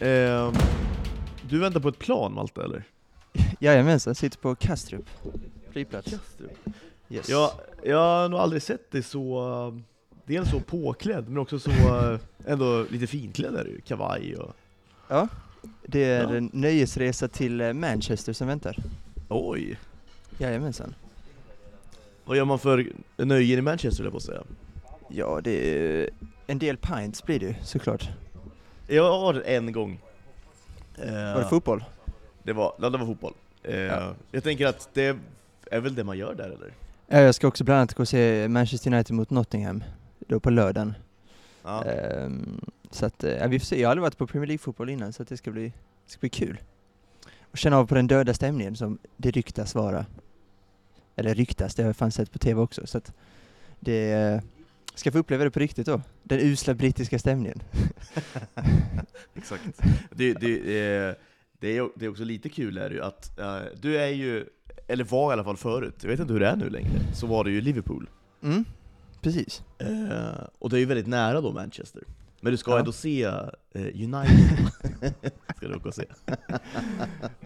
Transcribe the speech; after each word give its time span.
Ehm, 0.00 0.52
du 1.48 1.58
väntar 1.58 1.80
på 1.80 1.88
ett 1.88 1.98
plan 1.98 2.34
Malte 2.34 2.62
eller? 2.62 2.84
Jajamensan, 3.58 4.14
sitter 4.14 4.38
på 4.38 4.54
Kastrup 4.54 5.04
flygplats. 5.70 6.14
Yes. 7.08 7.28
Ja, 7.28 7.52
jag 7.84 7.96
har 7.98 8.28
nog 8.28 8.40
aldrig 8.40 8.62
sett 8.62 8.90
dig 8.90 9.02
så, 9.02 9.48
eh, 9.68 9.80
dels 10.26 10.50
så 10.50 10.60
påklädd 10.60 11.28
men 11.28 11.38
också 11.38 11.58
så 11.58 11.70
eh, 11.70 12.18
ändå 12.46 12.86
lite 12.90 13.06
finklädd 13.06 13.54
är 13.54 13.64
du, 13.64 13.80
kavaj 13.80 14.36
och... 14.36 14.52
Ja, 15.08 15.28
det 15.86 16.04
är 16.04 16.22
Ja. 16.22 16.36
en 16.36 16.50
nöjesresa 16.52 17.28
till 17.28 17.60
eh, 17.60 17.72
Manchester 17.72 18.32
som 18.32 18.46
väntar. 18.48 18.76
Oj! 19.28 19.78
Jajamensan. 20.38 20.94
Vad 22.24 22.36
gör 22.36 22.44
man 22.44 22.58
för 22.58 22.92
nöjen 23.16 23.58
i 23.58 23.62
Manchester 23.62 24.04
jag 24.04 24.12
på 24.12 24.16
att 24.16 24.22
säga? 24.22 24.42
Ja, 25.08 25.40
det 25.44 25.78
är 25.80 26.10
en 26.46 26.58
del 26.58 26.76
pints 26.76 27.24
blir 27.24 27.40
det 27.40 27.56
såklart. 27.64 28.08
Jag 28.90 29.18
har 29.20 29.34
en 29.46 29.72
gång. 29.72 30.00
Eh, 30.98 31.12
Var 31.12 31.38
det 31.40 31.48
fotboll? 31.48 31.84
det 32.42 32.52
var, 32.52 32.74
ja, 32.80 32.90
det 32.90 32.98
var 32.98 33.06
fotboll. 33.06 33.34
Eh, 33.62 33.76
Ja. 33.76 34.14
Jag 34.30 34.42
tänker 34.42 34.66
att 34.66 34.88
det 34.94 35.16
är 35.70 35.80
väl 35.80 35.94
det 35.94 36.04
man 36.04 36.18
gör 36.18 36.34
där 36.34 36.44
eller? 36.44 36.72
Ja, 37.06 37.20
jag 37.20 37.34
ska 37.34 37.48
också 37.48 37.64
bland 37.64 37.78
annat 37.78 37.94
gå 37.94 38.02
och 38.02 38.08
se 38.08 38.48
Manchester 38.48 38.92
United 38.94 39.16
mot 39.16 39.30
Nottingham, 39.30 39.84
då 40.18 40.40
på 40.40 40.50
lördagen. 40.50 40.94
Ja. 41.62 41.84
Ehm, 41.84 42.60
så 42.90 43.06
att, 43.06 43.24
eh, 43.24 43.32
ja, 43.32 43.46
vi 43.46 43.58
får 43.58 43.66
se. 43.66 43.80
Jag 43.80 43.88
har 43.88 43.90
aldrig 43.90 44.02
varit 44.02 44.18
på 44.18 44.26
Premier 44.26 44.46
League-fotboll 44.46 44.90
innan, 44.90 45.12
så 45.12 45.22
det 45.24 45.36
ska 45.36 45.50
bli, 45.50 45.64
det 46.06 46.12
ska 46.12 46.20
bli 46.20 46.28
kul. 46.28 46.60
Och 47.40 47.58
känna 47.58 47.78
av 47.78 47.86
på 47.86 47.94
den 47.94 48.06
döda 48.06 48.34
stämningen 48.34 48.76
som 48.76 48.98
det 49.16 49.30
ryktas 49.30 49.74
vara. 49.74 50.06
Eller 51.16 51.34
ryktas, 51.34 51.74
det 51.74 51.82
har 51.82 51.88
jag 51.88 51.96
fan 51.96 52.10
sett 52.12 52.32
på 52.32 52.38
TV 52.38 52.60
också. 52.60 52.86
Så 52.86 52.98
att 52.98 53.12
det 53.80 54.12
eh, 54.12 54.40
ska 54.94 55.12
få 55.12 55.18
uppleva 55.18 55.44
det 55.44 55.50
på 55.50 55.60
riktigt 55.60 55.86
då. 55.86 56.00
Den 56.22 56.40
usla 56.40 56.74
brittiska 56.74 57.18
stämningen. 57.18 57.62
Exakt. 59.34 59.80
Det, 60.10 60.32
det, 60.32 60.58
det, 61.58 61.76
är, 61.76 61.88
det 61.96 62.04
är 62.04 62.08
också 62.08 62.24
lite 62.24 62.48
kul 62.48 62.78
är 62.78 62.90
ju 62.90 63.02
att 63.02 63.38
eh, 63.38 63.58
du 63.80 63.96
är 63.96 64.08
ju, 64.08 64.46
eller 64.88 65.04
var 65.04 65.30
i 65.30 65.32
alla 65.32 65.44
fall 65.44 65.56
förut, 65.56 65.94
jag 66.00 66.10
vet 66.10 66.20
inte 66.20 66.32
hur 66.32 66.40
det 66.40 66.46
är 66.46 66.56
nu 66.56 66.70
längre, 66.70 67.00
så 67.14 67.26
var 67.26 67.44
det 67.44 67.50
ju 67.50 67.60
Liverpool. 67.60 68.08
Mm, 68.42 68.64
precis. 69.20 69.62
Eh, 69.78 70.44
och 70.58 70.70
det 70.70 70.76
är 70.76 70.80
ju 70.80 70.86
väldigt 70.86 71.06
nära 71.06 71.40
då 71.40 71.52
Manchester. 71.52 72.02
Men 72.40 72.52
du 72.52 72.56
ska 72.56 72.70
Ja. 72.70 72.78
ändå 72.78 72.92
se 72.92 73.22
eh, 73.24 73.42
United. 73.74 74.70
ska 75.56 75.68
du 75.68 75.74
åka 75.74 75.92
se. 75.92 76.04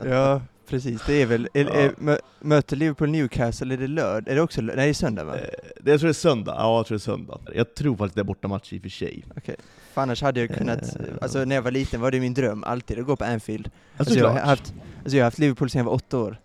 Ja, 0.04 0.42
precis. 0.68 1.02
Det 1.06 1.22
är 1.22 1.26
väl, 1.26 1.48
är, 1.54 1.64
Ja. 1.64 1.70
är, 1.70 1.92
mö, 1.98 2.16
möter 2.40 2.76
Liverpool 2.76 3.10
Newcastle, 3.10 3.74
är 3.74 3.78
det 3.78 3.86
lördag? 3.86 4.28
Är 4.32 4.34
det 4.34 4.42
också 4.42 4.60
lö- 4.60 4.76
Nej, 4.76 4.86
det 4.86 4.90
är 4.90 4.94
söndag 4.94 5.24
va? 5.24 5.34
Eh, 5.36 5.48
det, 5.80 5.90
jag 5.90 6.00
tror 6.00 6.08
det 6.08 6.10
är 6.10 6.12
söndag, 6.12 6.54
ja 6.58 6.76
jag 6.76 6.86
tror 6.86 6.96
det 6.98 7.02
är 7.02 7.04
söndag. 7.16 7.40
Jag 7.54 7.74
tror 7.74 7.96
faktiskt 7.96 8.14
det 8.14 8.20
är 8.20 8.24
bortamatch 8.24 8.72
i 8.72 8.78
och 8.78 8.82
för 8.82 8.88
sig. 8.88 9.24
Okej. 9.36 9.56
För 9.94 10.02
annars 10.02 10.22
hade 10.22 10.40
jag 10.40 10.50
kunnat, 10.54 10.82
Eh. 10.96 11.00
alltså 11.22 11.44
när 11.44 11.54
jag 11.54 11.62
var 11.62 11.70
liten 11.70 12.00
var 12.00 12.10
det 12.10 12.20
min 12.20 12.34
dröm 12.34 12.64
alltid 12.64 12.98
att 12.98 13.06
gå 13.06 13.16
på 13.16 13.24
Anfield. 13.24 13.66
Ja, 13.74 13.80
Alltså 13.96 14.14
jag, 14.18 14.28
har 14.28 14.38
haft, 14.40 14.74
alltså 15.02 15.16
jag 15.16 15.22
har 15.24 15.26
haft 15.26 15.38
Liverpool 15.38 15.70
sedan 15.70 15.78
jag 15.78 15.84
var 15.84 15.92
åtta 15.92 16.18
år. 16.18 16.36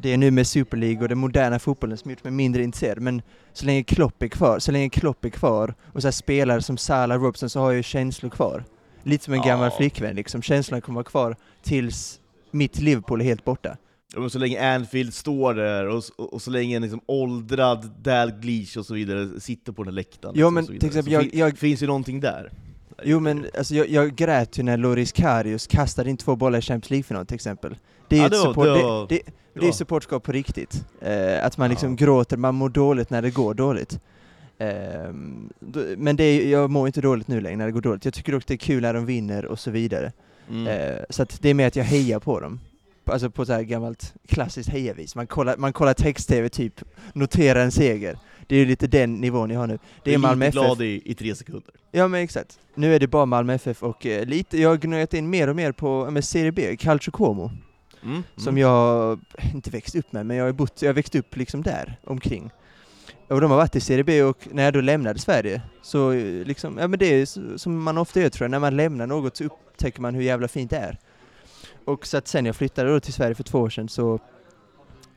Det 0.00 0.12
är 0.12 0.16
nu 0.16 0.30
med 0.30 0.46
Super 0.46 0.76
League 0.76 1.02
och 1.02 1.08
den 1.08 1.18
moderna 1.18 1.58
fotbollen 1.58 1.98
som 1.98 2.10
gjort 2.10 2.24
mig 2.24 2.32
mindre 2.32 2.62
intresserad, 2.62 3.00
men 3.00 3.22
så 3.52 3.66
länge 3.66 3.82
Klopp 3.82 4.22
är 4.22 4.28
kvar, 4.28 4.58
så 4.58 4.72
länge 4.72 4.88
Klopp 4.88 5.24
är 5.24 5.28
kvar 5.28 5.74
och 5.92 6.02
så 6.02 6.12
spelare 6.12 6.62
som 6.62 6.76
Salah 6.76 7.20
Robson 7.22 7.50
så 7.50 7.60
har 7.60 7.70
jag 7.70 7.76
ju 7.76 7.82
känslor 7.82 8.30
kvar. 8.30 8.64
Lite 9.02 9.24
som 9.24 9.34
en 9.34 9.40
Ja. 9.40 9.46
gammal 9.46 9.70
flickvän 9.70 10.16
liksom, 10.16 10.42
känslorna 10.42 10.80
kommer 10.80 10.94
vara 10.94 11.04
kvar 11.04 11.36
tills 11.62 12.20
mitt 12.50 12.80
Liverpool 12.80 13.20
är 13.20 13.24
helt 13.24 13.44
borta. 13.44 13.76
Ja, 14.16 14.28
så 14.28 14.38
länge 14.38 14.74
Anfield 14.74 15.14
står 15.14 15.54
där, 15.54 15.86
och, 15.88 16.02
och, 16.16 16.32
och 16.32 16.42
så 16.42 16.50
länge 16.50 16.76
en 16.76 16.82
liksom 16.82 17.00
åldrad 17.06 17.90
Dalglish 18.02 18.78
och 18.78 18.86
så 18.86 18.94
vidare 18.94 19.40
sitter 19.40 19.72
på 19.72 19.84
den 19.84 19.94
läktaren. 19.94 20.34
Ja, 20.38 20.50
liksom, 20.50 20.54
men 20.54 20.78
till 20.80 20.88
exempel, 20.88 21.12
jag- 21.12 21.34
jag- 21.34 21.58
finns 21.58 21.82
ju 21.82 21.86
någonting 21.86 22.20
där. 22.20 22.52
Jo 23.04 23.20
men 23.20 23.46
alltså 23.58 23.74
jag, 23.74 23.88
jag 23.88 24.14
grät 24.16 24.58
ju 24.58 24.62
när 24.62 24.76
Loris 24.76 25.12
Karius 25.12 25.66
kastade 25.66 26.10
in 26.10 26.16
två 26.16 26.36
bollar 26.36 26.58
i 26.58 26.62
Champions 26.62 26.90
League-final 26.90 27.26
till 27.26 27.34
exempel. 27.34 27.76
Det 28.08 28.16
är 28.18 28.22
Ja, 28.22 28.28
var- 28.28 28.36
support, 28.36 28.64
det 28.64 28.74
det, 28.74 28.82
var- 28.82 29.06
det, 29.60 29.68
är 29.68 29.72
supportskap 29.72 30.22
på 30.22 30.32
riktigt. 30.32 30.84
Eh, 31.00 31.44
att 31.46 31.58
man 31.58 31.70
liksom 31.70 31.90
Ja. 31.90 31.96
gråter, 31.96 32.36
man 32.36 32.54
mår 32.54 32.68
dåligt 32.68 33.10
när 33.10 33.22
det 33.22 33.30
går 33.30 33.54
dåligt. 33.54 34.00
Ehm, 34.58 35.52
då- 35.60 35.84
men 35.96 36.16
det 36.16 36.24
är, 36.24 36.48
jag 36.48 36.70
mår 36.70 36.86
inte 36.86 37.00
dåligt 37.00 37.28
nu 37.28 37.40
längre 37.40 37.56
när 37.56 37.66
det 37.66 37.72
går 37.72 37.80
dåligt. 37.80 38.04
Jag 38.04 38.14
tycker 38.14 38.32
dock 38.32 38.46
det 38.46 38.54
är 38.54 38.58
kul 38.58 38.82
när 38.82 38.94
de 38.94 39.06
vinner 39.06 39.44
och 39.46 39.58
så 39.58 39.70
vidare. 39.70 40.12
Mm. 40.50 40.66
Eh, 40.66 41.00
så 41.10 41.26
det 41.40 41.48
är 41.50 41.54
mer 41.54 41.66
att 41.66 41.76
jag 41.76 41.84
hejar 41.84 42.18
på 42.18 42.40
dem. 42.40 42.60
Alltså 43.04 43.30
på 43.30 43.46
så 43.46 43.52
här 43.52 43.62
gammalt 43.62 44.14
klassiskt 44.28 44.68
hejavis. 44.70 45.14
Man 45.14 45.26
kollar, 45.26 45.56
man 45.56 45.72
kollar 45.72 45.94
text-tv 45.94 46.48
typ, 46.48 46.80
noterar 47.12 47.60
en 47.60 47.72
seger. 47.72 48.18
Det 48.46 48.54
är 48.54 48.58
ju 48.58 48.66
lite 48.66 48.86
den 48.86 49.14
nivån 49.14 49.50
jag 49.50 49.60
har 49.60 49.66
nu. 49.66 49.78
Det 50.04 50.14
är 50.14 50.18
Malmö 50.18 50.46
lite 50.46 50.58
FF. 50.58 50.66
glad 50.66 50.82
i, 50.82 51.02
i 51.04 51.14
tre 51.14 51.34
sekunder. 51.34 51.70
Ja 51.92 52.08
men 52.08 52.20
exakt. 52.20 52.58
Nu 52.74 52.94
är 52.94 53.00
det 53.00 53.06
bara 53.06 53.26
Malmö 53.26 53.54
FF 53.54 53.82
och 53.82 54.06
eh, 54.06 54.26
lite, 54.26 54.58
jag 54.60 54.68
har 54.68 54.76
gnöjat 54.76 55.14
in 55.14 55.30
mer 55.30 55.48
och 55.48 55.56
mer 55.56 55.72
på 55.72 56.10
men 56.10 56.22
Serie 56.22 56.52
B, 56.52 56.76
Calcio 56.76 57.10
Como. 57.10 57.50
Mm. 58.08 58.22
Som 58.36 58.58
jag 58.58 59.20
inte 59.54 59.70
växt 59.70 59.94
upp 59.94 60.12
med, 60.12 60.26
men 60.26 60.36
jag 60.36 60.44
har 60.44 60.52
bott, 60.52 60.82
jag 60.82 60.94
växt 60.94 61.14
upp 61.14 61.36
liksom 61.36 61.62
där 61.62 61.96
omkring. 62.04 62.50
Och 63.28 63.40
de 63.40 63.50
har 63.50 63.58
varit 63.58 63.76
i 63.76 63.80
Serie 63.80 64.04
B 64.04 64.22
och 64.22 64.48
när 64.52 64.64
jag 64.64 64.72
då 64.72 64.80
lämnade 64.80 65.18
Sverige 65.18 65.62
så 65.82 66.12
eh, 66.12 66.46
liksom, 66.46 66.78
ja 66.78 66.88
men 66.88 66.98
det 66.98 67.06
är 67.06 67.56
som 67.58 67.82
man 67.82 67.98
ofta 67.98 68.20
gör 68.20 68.28
tror 68.28 68.44
jag, 68.44 68.50
när 68.50 68.58
man 68.58 68.76
lämnar 68.76 69.06
något 69.06 69.36
så 69.36 69.44
upptäcker 69.44 70.00
man 70.00 70.14
hur 70.14 70.22
jävla 70.22 70.48
fint 70.48 70.70
det 70.70 70.76
är. 70.76 70.98
Och 71.84 72.06
så 72.06 72.16
att 72.16 72.28
sen 72.28 72.46
jag 72.46 72.56
flyttade 72.56 72.90
då 72.90 73.00
till 73.00 73.12
Sverige 73.12 73.34
för 73.34 73.44
två 73.44 73.58
år 73.58 73.70
sedan 73.70 73.88
så 73.88 74.18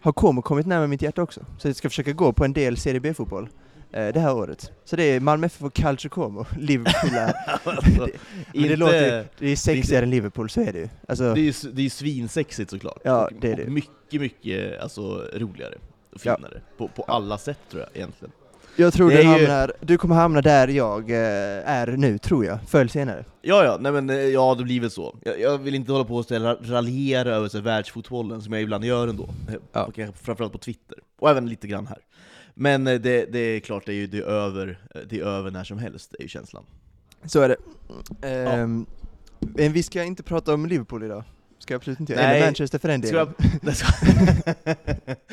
har 0.01 0.13
Como 0.13 0.41
kommit 0.41 0.65
närmare 0.65 0.87
mitt 0.87 1.01
hjärta 1.01 1.21
också. 1.21 1.45
Så 1.57 1.67
jag 1.67 1.75
ska 1.75 1.89
försöka 1.89 2.11
gå 2.11 2.33
på 2.33 2.45
en 2.45 2.53
del 2.53 2.77
Serie 2.77 2.99
B-fotboll 2.99 3.49
det 3.91 4.19
här 4.19 4.33
året. 4.35 4.71
Så 4.85 4.95
det 4.95 5.03
är 5.03 5.19
Malmö 5.19 5.45
FF 5.45 5.61
och 5.63 5.73
Calcio 5.73 6.09
Como, 6.09 6.45
Liverpool 6.59 7.13
är, 7.17 7.33
alltså, 7.63 8.07
men 8.53 8.67
det 8.67 8.75
låter- 8.75 9.27
det 9.39 9.47
är 9.51 9.55
sexigare 9.55 10.03
än 10.03 10.09
Liverpool, 10.09 10.49
så 10.49 10.61
är 10.61 10.73
det 10.73 10.79
ju. 10.79 10.89
Alltså, 11.07 11.33
det 11.33 11.39
är 11.41 11.43
ju 11.43 11.53
det 11.73 11.85
är 11.85 11.89
svinsexigt 11.89 12.69
såklart. 12.71 12.99
Ja, 13.03 13.25
Och- 13.25 13.31
det 13.41 13.47
är 13.47 13.51
och 13.51 13.57
det. 13.65 13.71
mycket, 13.71 14.21
mycket 14.21 14.81
alltså, 14.81 15.01
roligare 15.33 15.73
och 16.13 16.19
Ja. 16.23 16.35
finare. 16.35 16.61
På, 16.77 16.87
på 16.87 17.03
alla 17.03 17.37
sätt 17.37 17.57
tror 17.71 17.81
jag 17.81 17.89
egentligen. 17.97 18.31
jag 18.75 18.93
tror 18.93 19.09
det 19.09 19.15
du, 19.15 19.21
är 19.21 19.39
ju- 19.39 19.45
hamnar, 19.47 19.73
du 19.81 19.97
kommer 19.97 20.15
hamna 20.15 20.41
där 20.41 20.67
jag 20.67 21.09
eh, 21.09 21.69
är 21.69 21.87
nu, 21.87 22.17
tror 22.17 22.45
jag, 22.45 22.57
förr 22.67 22.79
eller 22.79 22.89
senare. 22.89 23.25
Ja, 23.41 23.63
ja, 23.63 23.77
nej 23.79 23.91
men 23.91 24.09
eh, 24.09 24.15
ja, 24.15 24.55
det 24.57 24.63
blir 24.63 24.81
väl 24.81 24.91
så. 24.91 25.17
Jag, 25.23 25.39
jag 25.39 25.57
vill 25.57 25.75
inte 25.75 25.91
hålla 25.91 26.03
på 26.05 26.15
och 26.15 26.31
raljera 26.69 27.29
över 27.29 27.47
så 27.47 27.59
världsfotbollen 27.59 28.41
som 28.41 28.53
jag 28.53 28.61
ibland 28.61 28.85
gör 28.85 29.07
ändå. 29.07 29.23
Eh, 29.49 29.53
Ja. 29.73 29.91
kanske 29.95 30.23
Framförallt 30.25 30.53
på 30.53 30.59
Twitter, 30.59 30.97
och 31.19 31.29
även 31.29 31.49
lite 31.49 31.67
grann 31.67 31.87
här. 31.87 31.97
Men 32.53 32.87
eh, 32.87 32.99
det, 33.01 33.25
det 33.31 33.39
är 33.39 33.59
klart, 33.59 33.85
det 33.85 33.91
är 33.91 33.95
ju 33.95 34.07
det 34.07 34.17
är 34.17 34.21
över, 34.21 34.79
eh, 34.95 35.01
det 35.09 35.19
är 35.19 35.23
över 35.23 35.51
när 35.51 35.63
som 35.63 35.77
helst, 35.77 36.15
är 36.19 36.21
ju 36.23 36.27
känslan. 36.27 36.63
Så 37.25 37.41
är 37.41 37.49
det. 37.49 37.57
Ehm, 38.27 38.85
Men 39.39 39.73
vi 39.73 39.83
ska 39.83 40.03
inte 40.03 40.23
prata 40.23 40.53
om 40.53 40.65
Liverpool 40.65 41.03
idag. 41.03 41.23
Ska 41.59 41.73
jag 41.73 41.79
absolut 41.79 41.99
inte 41.99 42.13
göra. 42.13 42.23
Nej. 42.23 42.37
Eller 42.37 42.45
Manchester 42.47 42.79
för 42.79 42.87
den 42.87 43.01
Ska 43.03 43.11
delen. 43.17 43.33
jag, 43.39 43.59
Nej, 43.61 43.75
ska- 43.75 44.75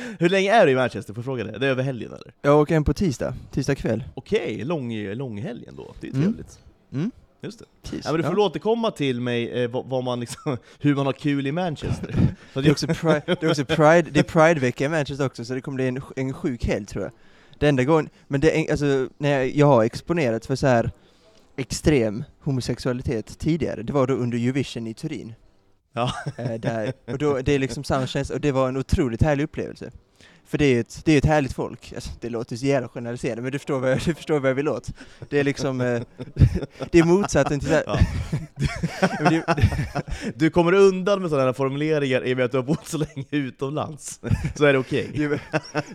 Hur 0.19 0.29
länge 0.29 0.53
är 0.53 0.67
du 0.67 0.73
i 0.73 0.75
Manchester? 0.75 1.15
Får 1.15 1.21
jag 1.21 1.25
fråga 1.25 1.45
det? 1.45 1.59
Det 1.59 1.67
är 1.67 1.71
över 1.71 1.83
helgen 1.83 2.13
eller? 2.13 2.33
Jag 2.43 2.61
åker 2.61 2.75
hem 2.75 2.85
på 2.85 2.95
tisdag, 2.95 3.35
tisdag 3.51 3.75
kväll. 3.75 4.05
Okej, 4.15 4.65
lång, 4.65 5.15
långhelgen 5.15 5.75
då. 5.77 5.95
Det 6.01 6.07
är 6.07 6.11
Mm. 6.13 6.23
trevligt. 6.23 6.59
Mm. 6.93 7.11
Just 7.41 7.59
det. 7.59 7.65
Precis. 7.83 8.05
Ja, 8.05 8.13
men 8.13 8.21
du 8.21 8.27
får 8.29 8.39
Ja. 8.39 8.45
återkomma 8.47 8.91
till 8.91 9.21
mig 9.21 9.63
eh, 9.63 9.71
vad, 9.71 10.05
man 10.05 10.21
liksom, 10.21 10.57
hur 10.79 10.95
man 10.95 11.07
har 11.07 11.13
kul 11.13 11.47
i 11.47 11.53
Manchester. 11.53 12.15
Det 12.55 12.67
är 12.67 12.71
också 12.71 12.87
Pride, 12.87 13.23
det 13.27 13.43
är 13.43 13.51
också 13.51 13.65
Pride, 13.65 14.03
det 14.11 14.21
är 14.21 14.25
Pride-vecka 14.25 14.85
i 14.85 14.89
Manchester 14.89 15.27
också, 15.27 15.45
så 15.45 15.55
det 15.55 15.61
kommer 15.61 15.77
bli 15.77 15.89
en, 15.89 16.03
en 16.17 16.33
sjuk 16.33 16.65
helg 16.65 16.87
tror 16.87 17.05
jag. 17.05 17.13
Det 17.59 17.69
enda 17.69 17.85
gången, 17.85 18.09
men 18.29 18.41
det 18.41 18.71
alltså, 18.71 19.09
när 19.19 19.31
jag, 19.31 19.57
jag 19.57 19.67
har 19.67 19.85
exponerat 19.85 20.47
för 20.47 20.57
så 20.57 20.67
här 20.67 20.91
extrem 21.57 22.25
homosexualitet 22.41 23.39
tidigare, 23.39 23.83
det 23.83 23.93
var 23.93 24.07
då 24.07 24.15
under 24.15 24.39
Eurovision 24.39 24.87
i 24.87 24.95
Turin. 24.95 25.35
Ja. 25.93 26.13
Eh, 26.37 26.53
där, 26.61 26.93
och 27.07 27.19
då, 27.19 27.39
det 27.39 27.53
är 27.53 27.59
liksom 27.59 27.85
samma 27.85 28.07
känsla, 28.07 28.35
och 28.35 28.41
det 28.41 28.53
var 28.53 28.69
en 28.69 28.77
otroligt 28.77 29.23
härlig 29.23 29.45
upplevelse. 29.45 29.91
För 30.49 30.59
det 30.59 30.65
är 30.65 30.75
ju 30.75 30.81
ett, 30.81 31.01
det 31.05 31.13
är 31.13 31.19
ett 31.19 31.25
härligt 31.25 31.53
folk, 31.53 31.93
alltså, 31.95 32.11
det 32.21 32.29
låter 32.29 32.57
så 32.57 32.67
jävla 32.67 32.89
generaliserande, 32.89 33.43
men 33.43 33.53
du 33.53 33.59
förstår 33.59 33.79
vad 33.81 33.91
jag, 33.91 33.99
du 34.05 34.15
förstår 34.15 34.41
vad 34.41 34.51
jag 34.51 34.55
vill 34.55 34.69
åt. 34.69 34.89
Det 35.29 35.39
är 35.41 35.45
liksom, 35.45 35.81
eh, 35.81 36.03
det 36.91 36.99
är 36.99 37.05
motsatsen 37.05 37.61
till 37.61 37.77
Ja. 37.87 37.99
Du 40.35 40.51
kommer 40.51 40.73
undan 40.73 41.21
med 41.21 41.31
sådana 41.31 41.53
formuleringar 41.53 42.25
i 42.27 42.33
och 42.33 42.37
med 42.37 42.45
att 42.45 42.51
du 42.53 42.59
har 42.59 42.63
bott 42.65 42.87
så 42.87 42.99
länge 42.99 43.25
utomlands. 43.31 44.21
Så 44.55 44.65
är 44.65 44.73
det 44.73 44.79
okej. 44.79 45.11
du, 45.15 45.39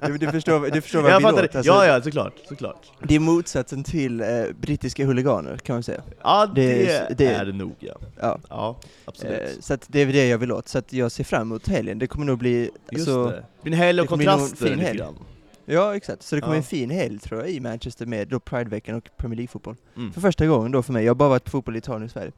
du, 0.07 0.17
du 0.17 0.31
förstår, 0.31 0.71
du 0.71 0.81
förstår 0.81 1.01
vad 1.01 1.11
jag 1.11 1.21
Jag 1.21 1.33
vill 1.35 1.45
åt. 1.45 1.55
Alltså, 1.55 1.71
Ja, 1.71 1.85
ja, 1.85 2.01
såklart. 2.01 2.33
såklart. 2.49 2.91
Det 3.03 3.15
är 3.15 3.19
motsatsen 3.19 3.83
till 3.83 4.21
eh, 4.21 4.27
brittiska 4.61 5.05
huliganer 5.05 5.57
kan 5.57 5.75
man 5.75 5.83
säga. 5.83 6.01
Ja, 6.23 6.45
det, 6.45 6.61
Det 6.67 6.91
är- 6.91 7.15
det- 7.17 7.25
är 7.25 7.45
det 7.45 7.53
nog 7.53 7.75
ja. 7.79 7.93
Ja. 8.21 8.39
Ja, 8.49 8.79
absolut. 9.05 9.41
Eh, 9.41 9.47
så 9.61 9.77
det 9.87 9.99
är 10.01 10.05
det 10.05 10.27
jag 10.27 10.37
vill 10.37 10.51
åt, 10.51 10.67
så 10.67 10.77
att 10.77 10.93
jag 10.93 11.11
ser 11.11 11.23
fram 11.23 11.41
emot 11.41 11.67
helgen. 11.67 11.99
Det 11.99 12.07
kommer 12.07 12.25
nog 12.25 12.37
bli... 12.39 12.69
Just 12.91 13.07
alltså, 13.07 13.25
det. 13.29 13.43
Blir 13.63 13.73
en 13.73 13.79
helg 13.79 14.01
av 14.01 14.05
kontraster 14.05 14.67
fin 14.67 14.79
helg. 14.79 15.03
Ja, 15.65 15.95
exakt. 15.95 16.23
Så 16.23 16.35
det 16.35 16.41
kommer 16.41 16.55
Ja. 16.55 16.57
en 16.57 16.63
fin 16.63 16.89
helg 16.89 17.19
tror 17.19 17.41
jag 17.41 17.49
i 17.49 17.59
Manchester 17.59 18.05
med 18.05 18.27
då 18.27 18.39
Prideveckan 18.39 18.95
och 18.95 19.09
Premier 19.17 19.37
League-fotboll. 19.37 19.75
Mm. 19.97 20.13
För 20.13 20.21
första 20.21 20.47
gången 20.47 20.71
då 20.71 20.83
för 20.83 20.93
mig. 20.93 21.03
Jag 21.05 21.09
har 21.09 21.15
bara 21.15 21.29
varit 21.29 21.43
på 21.43 21.51
fotboll 21.51 21.75
i 21.75 21.77
Italien 21.77 22.03
och 22.03 22.11
Sverige. 22.11 22.31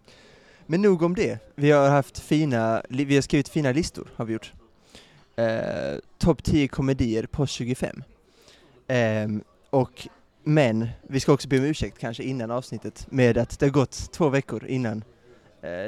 Men 0.66 0.82
nog 0.82 1.02
om 1.02 1.16
det. 1.16 1.40
Vi 1.56 1.72
har 1.72 1.90
haft 1.90 2.20
fina, 2.20 2.82
vi 2.90 3.16
har 3.16 3.22
skrivit 3.22 3.50
fina 3.50 3.72
listor, 3.72 4.08
har 4.16 4.26
vi 4.26 4.34
gjort. 4.34 4.54
Eh, 5.36 5.46
Topp 6.18 6.44
10 6.44 6.68
komedier 6.68 7.26
post 7.26 7.54
25. 7.54 8.04
Ehm, 8.88 9.44
och, 9.70 10.08
men, 10.44 10.88
vi 11.08 11.20
ska 11.20 11.34
också 11.34 11.48
be 11.48 11.58
om 11.60 11.66
ursäkt 11.66 12.00
kanske 12.00 12.24
innan 12.24 12.52
avsnittet 12.52 13.08
med 13.12 13.38
att 13.38 13.60
det 13.60 13.66
har 13.66 13.72
gått 13.72 14.12
två 14.12 14.30
veckor 14.30 14.66
innan 14.66 14.98
eh, 14.98 15.04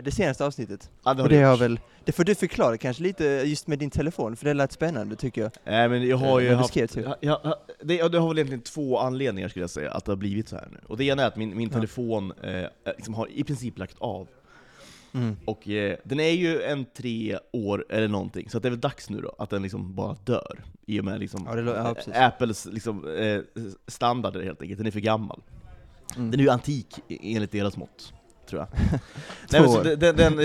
det 0.04 0.12
senaste 0.14 0.46
avsnittet. 0.46 0.90
Ja, 1.04 1.14
det 1.14 1.24
Och 1.24 1.30
har 1.30 1.38
det 1.38 1.44
har 1.44 1.58
väl, 1.58 1.80
det 2.06 2.12
får 2.12 2.24
du 2.24 2.36
förklara 2.36 2.78
kanske 2.78 3.04
lite 3.04 3.24
just 3.46 3.68
med 3.68 3.80
din 3.80 3.90
telefon, 3.90 4.36
för 4.36 4.46
det 4.46 4.54
lät 4.54 4.72
spännande 4.72 5.16
tycker 5.16 5.42
jag. 5.42 5.52
Nej 5.66 5.90
men 5.90 6.08
jag 6.08 6.18
har 6.18 6.40
Eh, 6.42 6.48
ju 6.48 6.54
haft, 6.54 6.70
skrev 6.70 6.88
typ. 6.88 7.06
ja, 7.06 7.16
ja, 7.44 7.60
det, 7.84 7.96
ja, 7.96 8.10
det 8.10 8.20
har 8.20 8.28
väl 8.28 8.38
egentligen 8.38 8.62
två 8.64 8.98
anledningar 9.00 9.50
skulle 9.50 9.64
jag 9.64 9.70
säga, 9.70 9.92
att 9.92 10.06
det 10.06 10.12
har 10.12 10.18
blivit 10.18 10.48
så 10.50 10.56
här 10.56 10.68
nu. 10.72 10.78
Och 10.88 10.98
det 10.98 11.04
ena 11.06 11.24
är 11.24 11.28
att 11.28 11.36
min, 11.36 11.58
min 11.58 11.70
Ja. 11.70 11.76
telefon 11.76 12.34
eh, 12.44 12.64
liksom 12.98 13.14
har 13.14 13.28
i 13.32 13.44
princip 13.44 13.78
lagt 13.78 13.96
av. 14.00 14.28
Mm. 15.14 15.36
Och 15.46 15.68
eh, 15.70 15.98
den 16.04 16.20
är 16.20 16.32
ju 16.32 16.62
en 16.62 16.86
tre 16.98 17.40
år 17.54 17.86
eller 17.90 18.08
någonting, 18.08 18.50
så 18.50 18.60
det 18.60 18.68
är 18.68 18.70
väl 18.70 18.80
dags 18.80 19.10
nu 19.10 19.22
då 19.22 19.36
att 19.38 19.50
den 19.50 19.62
liksom 19.62 19.96
bara 19.96 20.16
dör. 20.24 20.64
I 20.86 21.00
och 21.00 21.06
med 21.06 21.20
liksom, 21.20 21.48
Ja, 21.66 21.96
ja. 22.14 22.26
Apples 22.26 22.66
liksom, 22.66 23.16
eh, 23.18 23.40
standarder 23.88 24.42
helt 24.44 24.62
enkelt, 24.62 24.78
den 24.78 24.88
är 24.88 24.92
för 24.92 25.00
gammal. 25.00 25.42
Mm. 26.16 26.32
Den 26.32 26.40
är 26.40 26.44
ju 26.44 26.50
antik 26.50 26.96
enligt 27.10 27.52
deras 27.52 27.78
mått, 27.78 28.14
tror 28.48 28.62
jag. 28.62 28.80
Nej, 29.52 29.62
men 29.62 29.70
så 29.70 29.84
den, 29.84 30.16
den, 30.16 30.38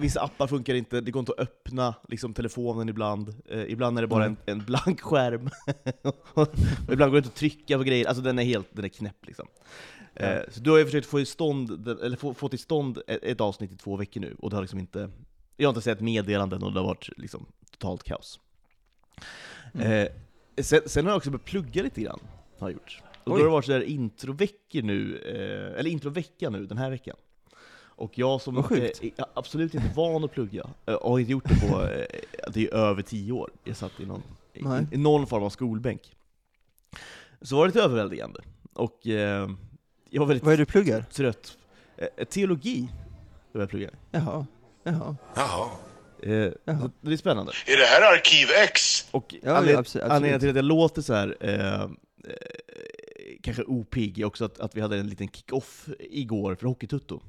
vissa 0.00 0.20
appar 0.20 0.46
funkar 0.46 0.74
inte, 0.74 1.00
det 1.00 1.10
går 1.10 1.20
inte 1.20 1.32
att 1.32 1.40
öppna 1.40 1.94
liksom, 2.08 2.34
telefonen 2.34 2.88
ibland. 2.88 3.34
Eh, 3.48 3.62
ibland 3.72 3.98
är 3.98 4.02
det 4.02 4.08
bara 4.08 4.24
en, 4.24 4.36
en 4.46 4.64
blank 4.64 5.00
skärm. 5.00 5.50
ibland 6.92 7.12
går 7.12 7.12
det 7.12 7.18
inte 7.18 7.28
att 7.28 7.34
trycka 7.34 7.78
på 7.78 7.84
grejer, 7.84 8.06
alltså 8.06 8.22
den 8.22 8.38
är 8.38 8.44
helt 8.44 8.68
den 8.72 8.84
är 8.84 8.88
knäpp 8.88 9.26
liksom. 9.26 9.46
Eh, 10.14 10.30
Ja. 10.30 10.42
så 10.48 10.60
du 10.60 10.70
har 10.70 10.78
ju 10.78 10.84
försökt 10.84 11.06
få, 11.06 11.20
i 11.20 11.26
stånd, 11.26 11.88
eller 11.88 12.16
få, 12.16 12.34
få 12.34 12.48
till 12.48 12.58
stånd 12.58 13.02
ett, 13.06 13.22
ett 13.22 13.40
avsnitt 13.40 13.72
i 13.72 13.76
två 13.76 13.96
veckor 13.96 14.20
nu, 14.20 14.36
och 14.38 14.50
det 14.50 14.56
har 14.56 14.62
liksom 14.62 14.78
inte 14.78 15.10
Jag 15.56 15.68
har 15.68 15.70
inte 15.70 15.82
sett 15.82 16.00
meddelanden 16.00 16.62
och 16.62 16.72
det 16.72 16.80
har 16.80 16.86
varit 16.86 17.08
liksom 17.16 17.46
totalt 17.70 18.02
kaos. 18.02 18.40
Mm. 19.74 19.92
Eh, 19.92 20.08
sen, 20.62 20.80
sen 20.86 21.04
har 21.04 21.12
jag 21.12 21.16
också 21.16 21.30
börjat 21.30 21.44
plugga 21.44 21.82
lite 21.82 22.00
grann, 22.00 22.20
har 22.58 22.68
jag 22.68 22.72
gjort. 22.72 23.02
Och 23.24 23.30
då 23.30 23.36
har 23.36 23.44
det 23.44 23.50
varit 23.50 23.64
sådär 23.64 23.80
introveckor 23.80 24.82
nu, 24.82 25.16
eh, 25.16 25.80
eller 25.80 25.90
introvecka 25.90 26.50
nu, 26.50 26.66
den 26.66 26.78
här 26.78 26.90
veckan. 26.90 27.16
Och 28.00 28.18
jag 28.18 28.40
som 28.40 28.58
eh, 28.58 28.64
är 28.72 28.90
absolut 29.34 29.74
inte 29.74 29.90
van 29.96 30.24
att 30.24 30.32
plugga, 30.32 30.66
eh, 30.86 30.94
och 30.94 31.10
har 31.10 31.18
inte 31.18 31.32
gjort 31.32 31.48
det 31.48 31.54
på, 31.68 31.82
eh, 31.82 32.06
det 32.52 32.66
är 32.66 32.74
över 32.74 33.02
tio 33.02 33.32
år, 33.32 33.50
jag 33.64 33.76
satt 33.76 34.00
i 34.00 34.06
någon, 34.06 34.22
i, 34.52 34.62
Nej. 34.62 34.86
i 34.92 34.96
någon 34.96 35.26
form 35.26 35.42
av 35.42 35.50
skolbänk. 35.50 36.16
Så 37.42 37.56
var 37.56 37.62
det 37.64 37.68
lite 37.68 37.82
överväldigande, 37.82 38.40
och 38.74 39.06
eh, 39.06 39.50
jag 40.10 40.20
var 40.20 40.26
väldigt 40.26 40.44
Vad 40.44 40.52
är 40.52 40.56
det 40.58 40.62
du 40.64 40.66
pluggar? 40.66 41.02
trött. 41.12 41.58
Eh, 41.96 42.24
teologi, 42.24 42.88
det 43.52 43.58
var 43.58 43.62
jag 43.62 43.70
plugga. 43.70 43.90
Jaha, 44.10 44.46
jaha. 44.82 45.16
Jaha. 45.34 45.68
Eh, 46.22 46.52
Jaha. 46.64 46.90
det 47.00 47.12
är 47.12 47.16
spännande. 47.16 47.52
Är 47.66 47.76
det 47.76 47.84
här 47.86 48.12
Arkiv 48.14 48.48
X? 48.64 49.06
Och 49.10 49.34
Ja, 49.42 49.56
anled- 49.56 49.72
ja, 49.72 49.78
absolut. 49.78 50.04
anledningen 50.06 50.40
till 50.40 50.48
att 50.50 50.56
jag 50.56 50.64
låter 50.64 51.02
så 51.02 51.14
här 51.14 51.36
eh, 51.40 51.82
eh, 51.82 51.88
kanske 53.42 53.62
opigg 53.62 54.18
är 54.20 54.24
också 54.24 54.44
att, 54.44 54.60
att 54.60 54.76
vi 54.76 54.80
hade 54.80 54.96
en 54.98 55.08
liten 55.08 55.28
kick-off 55.28 55.88
igår 55.98 56.54
för 56.54 56.66
Hockeytutto. 56.66 57.20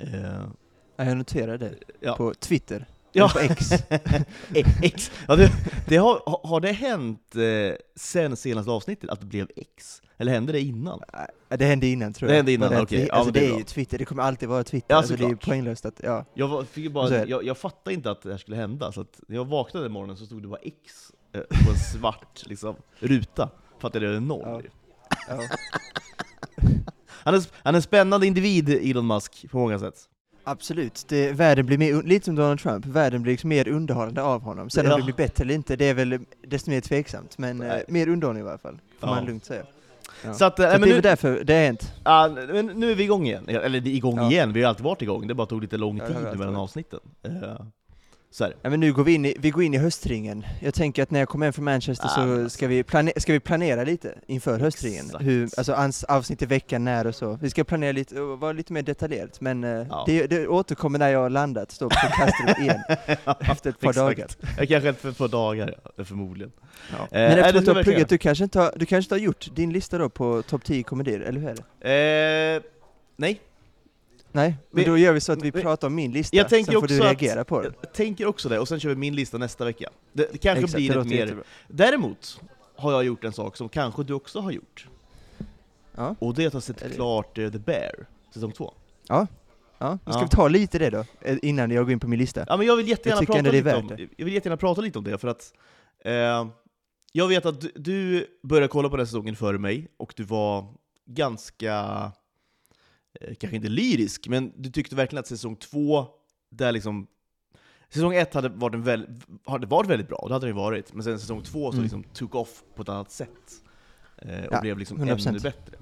Eh, 0.00 0.44
Ja, 0.96 1.04
jag 1.04 1.16
noterade 1.16 1.68
det. 1.68 1.74
Ja. 2.00 2.16
På 2.16 2.34
Twitter. 2.34 2.86
Ja. 3.12 3.28
På 3.32 3.38
X. 3.40 3.70
X. 4.82 5.10
Ja, 5.28 5.36
det, 5.36 5.50
det 5.88 5.96
har, 5.96 6.40
har 6.48 6.60
det 6.60 6.72
hänt 6.72 7.36
eh, 7.36 7.76
sen 7.96 8.36
senaste 8.36 8.70
avsnittet 8.70 9.10
att 9.10 9.20
det 9.20 9.26
blev 9.26 9.48
X? 9.56 10.02
Eller 10.18 10.32
hände 10.32 10.52
det 10.52 10.60
innan? 10.60 11.00
Ja, 11.48 11.56
det 11.56 11.64
hände 11.64 11.86
innan 11.86 12.12
tror 12.12 12.26
Det 12.28 12.32
jag. 12.32 12.36
hände 12.36 12.52
innan, 12.52 12.82
okej. 12.82 13.06
Ja, 13.08 13.14
alltså 13.14 13.26
men 13.26 13.32
det 13.34 13.40
det 13.40 13.46
är 13.46 13.48
är 13.48 13.50
bra. 13.50 13.58
ju 13.58 13.64
Twitter, 13.64 13.98
det 13.98 14.04
kommer 14.04 14.22
alltid 14.22 14.48
vara 14.48 14.64
Twitter. 14.64 14.86
Ja, 14.94 14.96
alltså, 14.96 15.16
det 15.16 15.22
är 15.24 15.28
ju 15.28 15.34
såklart. 15.34 15.48
poänglöst 15.48 15.84
att, 15.86 16.00
ja. 16.02 16.24
Jag, 16.34 16.48
var, 16.48 16.64
fick 16.64 16.84
ju 16.84 16.90
Så 16.90 16.94
bara, 16.94 17.08
är 17.08 17.24
det. 17.24 17.30
jag, 17.30 17.44
jag 17.44 17.58
fattade 17.58 17.94
inte 17.94 18.10
att 18.10 18.22
det 18.22 18.30
här 18.30 18.38
skulle 18.38 18.56
hända, 18.56 18.92
så 18.92 19.00
att 19.00 19.20
när 19.28 19.36
jag 19.36 19.44
vaknade 19.44 19.84
den 19.86 19.92
morgonen 19.92 20.16
så 20.16 20.26
stod 20.26 20.42
det 20.42 20.48
bara 20.48 20.60
X 20.62 20.76
eh, 21.32 21.40
på 21.66 21.70
en 21.70 21.78
svart 21.78 22.42
liksom, 22.46 22.76
ruta. 22.98 23.50
Fattade 23.78 24.04
jag 24.04 24.14
det 24.14 24.20
noll. 24.20 24.62
Ja. 25.28 25.38
ja. 25.38 25.40
Han 27.24 27.34
är, 27.34 27.42
han 27.62 27.74
är 27.74 27.78
en 27.78 27.82
spännande 27.82 28.26
individ, 28.26 28.68
Elon 28.68 29.06
Musk, 29.06 29.46
på 29.50 29.58
många 29.58 29.78
sätt. 29.78 29.94
Absolut, 30.46 31.04
det, 31.08 31.32
världen 31.32 31.66
blir 31.66 31.78
mer, 31.78 32.02
lite 32.02 32.24
som 32.24 32.34
Donald 32.34 32.60
Trump, 32.60 32.86
världen 32.86 33.22
blir 33.22 33.32
liksom 33.32 33.48
mer 33.48 33.68
underhållande 33.68 34.22
av 34.22 34.42
honom. 34.42 34.70
Sen 34.70 34.84
Ja. 34.86 34.94
om 34.94 35.00
det 35.00 35.04
blir 35.04 35.14
bättre 35.14 35.44
eller 35.44 35.54
inte, 35.54 35.76
det 35.76 35.84
är 35.88 35.94
väl 35.94 36.18
desto 36.48 36.70
mer 36.70 36.80
tveksamt. 36.80 37.38
Men 37.38 37.62
eh, 37.62 37.76
mer 37.88 38.08
underhållning 38.08 38.44
i 38.46 38.48
alla 38.48 38.58
fall, 38.58 38.78
får 39.00 39.08
Ja. 39.08 39.14
man 39.14 39.24
lugnt 39.24 39.44
säga. 39.44 39.62
Ja. 40.24 40.34
Så 40.34 40.44
att, 40.44 40.58
eh, 40.58 40.66
Så 40.66 40.72
men 40.72 40.80
det 40.80 40.90
är 40.90 40.94
nu, 40.94 41.00
därför 41.00 41.44
det 41.44 41.52
har 41.54 41.60
hänt. 41.60 41.92
ja, 42.04 42.28
men 42.52 42.66
nu 42.66 42.90
är 42.90 42.94
vi 42.94 43.02
igång 43.04 43.26
igen. 43.26 43.48
Eller 43.48 43.86
igång 43.86 44.16
Ja. 44.16 44.30
igen, 44.30 44.52
vi 44.52 44.62
har 44.62 44.68
alltid 44.68 44.84
varit 44.84 45.02
igång, 45.02 45.26
det 45.26 45.34
bara 45.34 45.46
tog 45.46 45.62
lite 45.62 45.76
lång 45.76 46.00
tid 46.00 46.38
mellan 46.38 46.56
avsnitten. 46.56 47.00
Eh, 47.22 47.32
så 48.34 48.44
är 48.44 48.48
det. 48.48 48.54
Ja, 48.62 48.70
men 48.70 48.80
nu 48.80 48.92
går 48.92 49.04
vi 49.04 49.14
in 49.14 49.24
i, 49.24 49.36
vi 49.38 49.50
går 49.50 49.62
in 49.62 49.74
i 49.74 49.78
höstringen. 49.78 50.46
Jag 50.60 50.74
tänker 50.74 51.02
att 51.02 51.10
när 51.10 51.18
jag 51.20 51.28
kommer 51.28 51.46
hem 51.46 51.52
från 51.52 51.64
Manchester 51.64 52.06
Ah, 52.06 52.14
så 52.14 52.20
men 52.20 52.50
ska 52.50 52.66
vi, 52.66 52.82
plane, 52.82 53.12
ska 53.16 53.32
vi 53.32 53.40
planera 53.40 53.84
lite 53.84 54.14
inför 54.26 54.58
höstringen. 54.60 55.04
Hur, 55.20 55.48
alltså 55.56 55.72
ans, 55.72 56.04
avsnitt 56.04 56.42
i 56.42 56.46
veckan, 56.46 56.84
när 56.84 57.06
och 57.06 57.14
så. 57.14 57.38
Vi 57.42 57.50
ska 57.50 57.64
planera 57.64 57.92
lite 57.92 58.20
och 58.20 58.40
vara 58.40 58.52
lite 58.52 58.72
mer 58.72 58.82
detaljerat. 58.82 59.40
Men 59.40 59.64
eh, 59.64 59.70
Ja. 59.70 60.04
det, 60.06 60.26
det 60.26 60.48
återkommer 60.48 60.98
när 60.98 61.08
jag 61.08 61.18
har 61.18 61.30
landat, 61.30 61.70
står 61.72 61.88
på 61.88 61.94
Kastrup 61.96 62.58
igen. 62.60 62.80
Efter 63.40 63.70
ett 63.70 63.80
par 63.80 63.90
Exakt. 63.90 63.96
dagar. 63.96 64.28
Eh, 64.58 64.66
Kanske 64.66 64.88
ett 64.88 65.00
för 65.00 65.08
ett 65.10 65.18
par 65.18 65.28
dagar, 65.28 65.74
ja, 65.96 66.04
förmodligen. 66.04 66.52
Ja. 66.90 66.96
Eh, 66.96 67.08
Men 67.10 67.38
efter 67.38 67.52
så 67.60 67.64
du 67.70 67.72
har 67.76 67.82
pluggat, 67.82 68.08
du 68.08 68.18
kanske, 68.18 68.44
inte 68.44 68.58
har, 68.60 68.72
du 68.76 68.86
kanske 68.86 69.06
inte 69.06 69.14
har 69.14 69.20
gjort 69.26 69.48
din 69.56 69.72
lista 69.72 69.98
då 69.98 70.08
på 70.08 70.42
topp 70.42 70.64
10 70.64 70.82
komedier, 70.82 71.20
eller 71.20 71.40
hur 71.40 71.48
är 71.48 71.56
det? 71.80 72.56
Eh, 72.56 72.70
nej, 73.16 73.40
Nej, 74.34 74.56
men 74.70 74.84
då 74.84 74.98
gör 74.98 75.12
vi 75.12 75.20
så 75.20 75.32
att 75.32 75.42
vi 75.42 75.52
pratar 75.52 75.86
om 75.88 75.94
min 75.94 76.12
lista, 76.12 76.36
jag 76.36 76.48
tänker 76.48 76.72
sen 76.72 76.80
får 76.80 76.84
också 76.84 76.94
du 76.94 77.00
att- 77.00 77.06
reagera 77.06 77.44
på 77.44 77.62
det. 77.62 77.72
jag 77.80 77.92
tänker 77.92 78.26
också 78.26 78.48
det, 78.48 78.58
och 78.58 78.68
sen 78.68 78.80
kör 78.80 78.88
vi 78.88 78.96
min 78.96 79.14
lista 79.14 79.38
nästa 79.38 79.64
vecka. 79.64 79.90
Det, 80.12 80.32
det 80.32 80.38
kanske 80.38 80.64
Exakt, 80.64 80.74
blir 80.76 80.88
det 80.90 80.96
lite 80.98 81.08
mer... 81.08 81.16
jättebra. 81.20 81.44
Däremot 81.68 82.40
har 82.76 82.92
jag 82.92 83.04
gjort 83.04 83.24
en 83.24 83.32
sak 83.32 83.56
som 83.56 83.68
kanske 83.68 84.02
du 84.04 84.12
också 84.14 84.40
har 84.40 84.50
gjort. 84.50 84.86
Ja. 85.94 86.14
Och 86.18 86.34
det 86.34 86.42
är 86.42 86.46
att 86.46 86.52
ha 86.52 86.60
sett 86.60 86.82
Är 86.82 86.88
klart 86.88 87.38
eh, 87.38 87.50
The 87.50 87.58
Bear, 87.58 88.06
säsong 88.34 88.52
två. 88.52 88.74
Ja, 89.08 89.26
vi 90.06 90.12
ska 90.12 90.20
Ja. 90.20 90.28
ta 90.30 90.48
lite 90.48 90.78
det 90.78 90.90
då, 90.90 91.04
eh, 91.20 91.38
innan 91.42 91.70
jag 91.70 91.84
går 91.84 91.92
in 91.92 92.00
på 92.00 92.08
min 92.08 92.18
lista. 92.18 92.44
Ja 92.48 92.56
men 92.56 92.66
jag 92.66 92.76
vill 92.76 92.88
jättegärna, 92.88 93.20
Jag 93.22 93.26
prata 93.26 93.50
lite, 93.50 93.76
om, 93.76 93.88
jag 94.16 94.24
vill 94.24 94.34
jättegärna 94.34 94.56
prata 94.56 94.80
lite 94.80 94.98
om 94.98 95.04
det, 95.04 95.18
för 95.18 95.28
att 95.28 95.52
eh, 96.04 96.46
jag 97.12 97.28
vet 97.28 97.46
att 97.46 97.64
du, 97.74 98.26
började 98.42 98.68
kolla 98.68 98.88
på 98.88 98.96
den 98.96 99.06
säsongen 99.06 99.36
före 99.36 99.58
mig, 99.58 99.88
och 99.96 100.12
du 100.16 100.22
var 100.24 100.66
ganska, 101.06 102.12
kanske 103.20 103.56
inte 103.56 103.68
lyrisk, 103.68 104.28
men 104.28 104.52
du 104.56 104.70
tyckte 104.70 104.96
verkligen 104.96 105.20
att 105.20 105.26
säsong 105.26 105.56
två, 105.56 106.06
där 106.50 106.72
liksom 106.72 107.06
Säsong 107.88 108.14
ett 108.14 108.34
hade 108.34 108.48
varit, 108.48 108.74
en 108.74 108.82
väl, 108.82 109.06
hade 109.44 109.66
varit 109.66 109.90
väldigt 109.90 110.08
bra, 110.08 110.24
det 110.28 110.34
hade 110.34 110.46
det 110.46 110.52
varit, 110.52 110.92
men 110.92 111.02
sen 111.04 111.18
säsong 111.20 111.42
två 111.42 111.70
så 111.70 111.72
Mm. 111.76 111.82
liksom 111.82 112.02
took 112.02 112.34
off 112.34 112.62
på 112.74 112.82
ett 112.82 112.88
annat 112.88 113.10
sätt. 113.10 113.28
Eh, 114.18 114.44
och 114.44 114.54
Ja, 114.54 114.60
blev 114.60 114.78
liksom 114.78 114.98
100%. 114.98 115.28
ännu 115.28 115.38
bättre. 115.40 115.76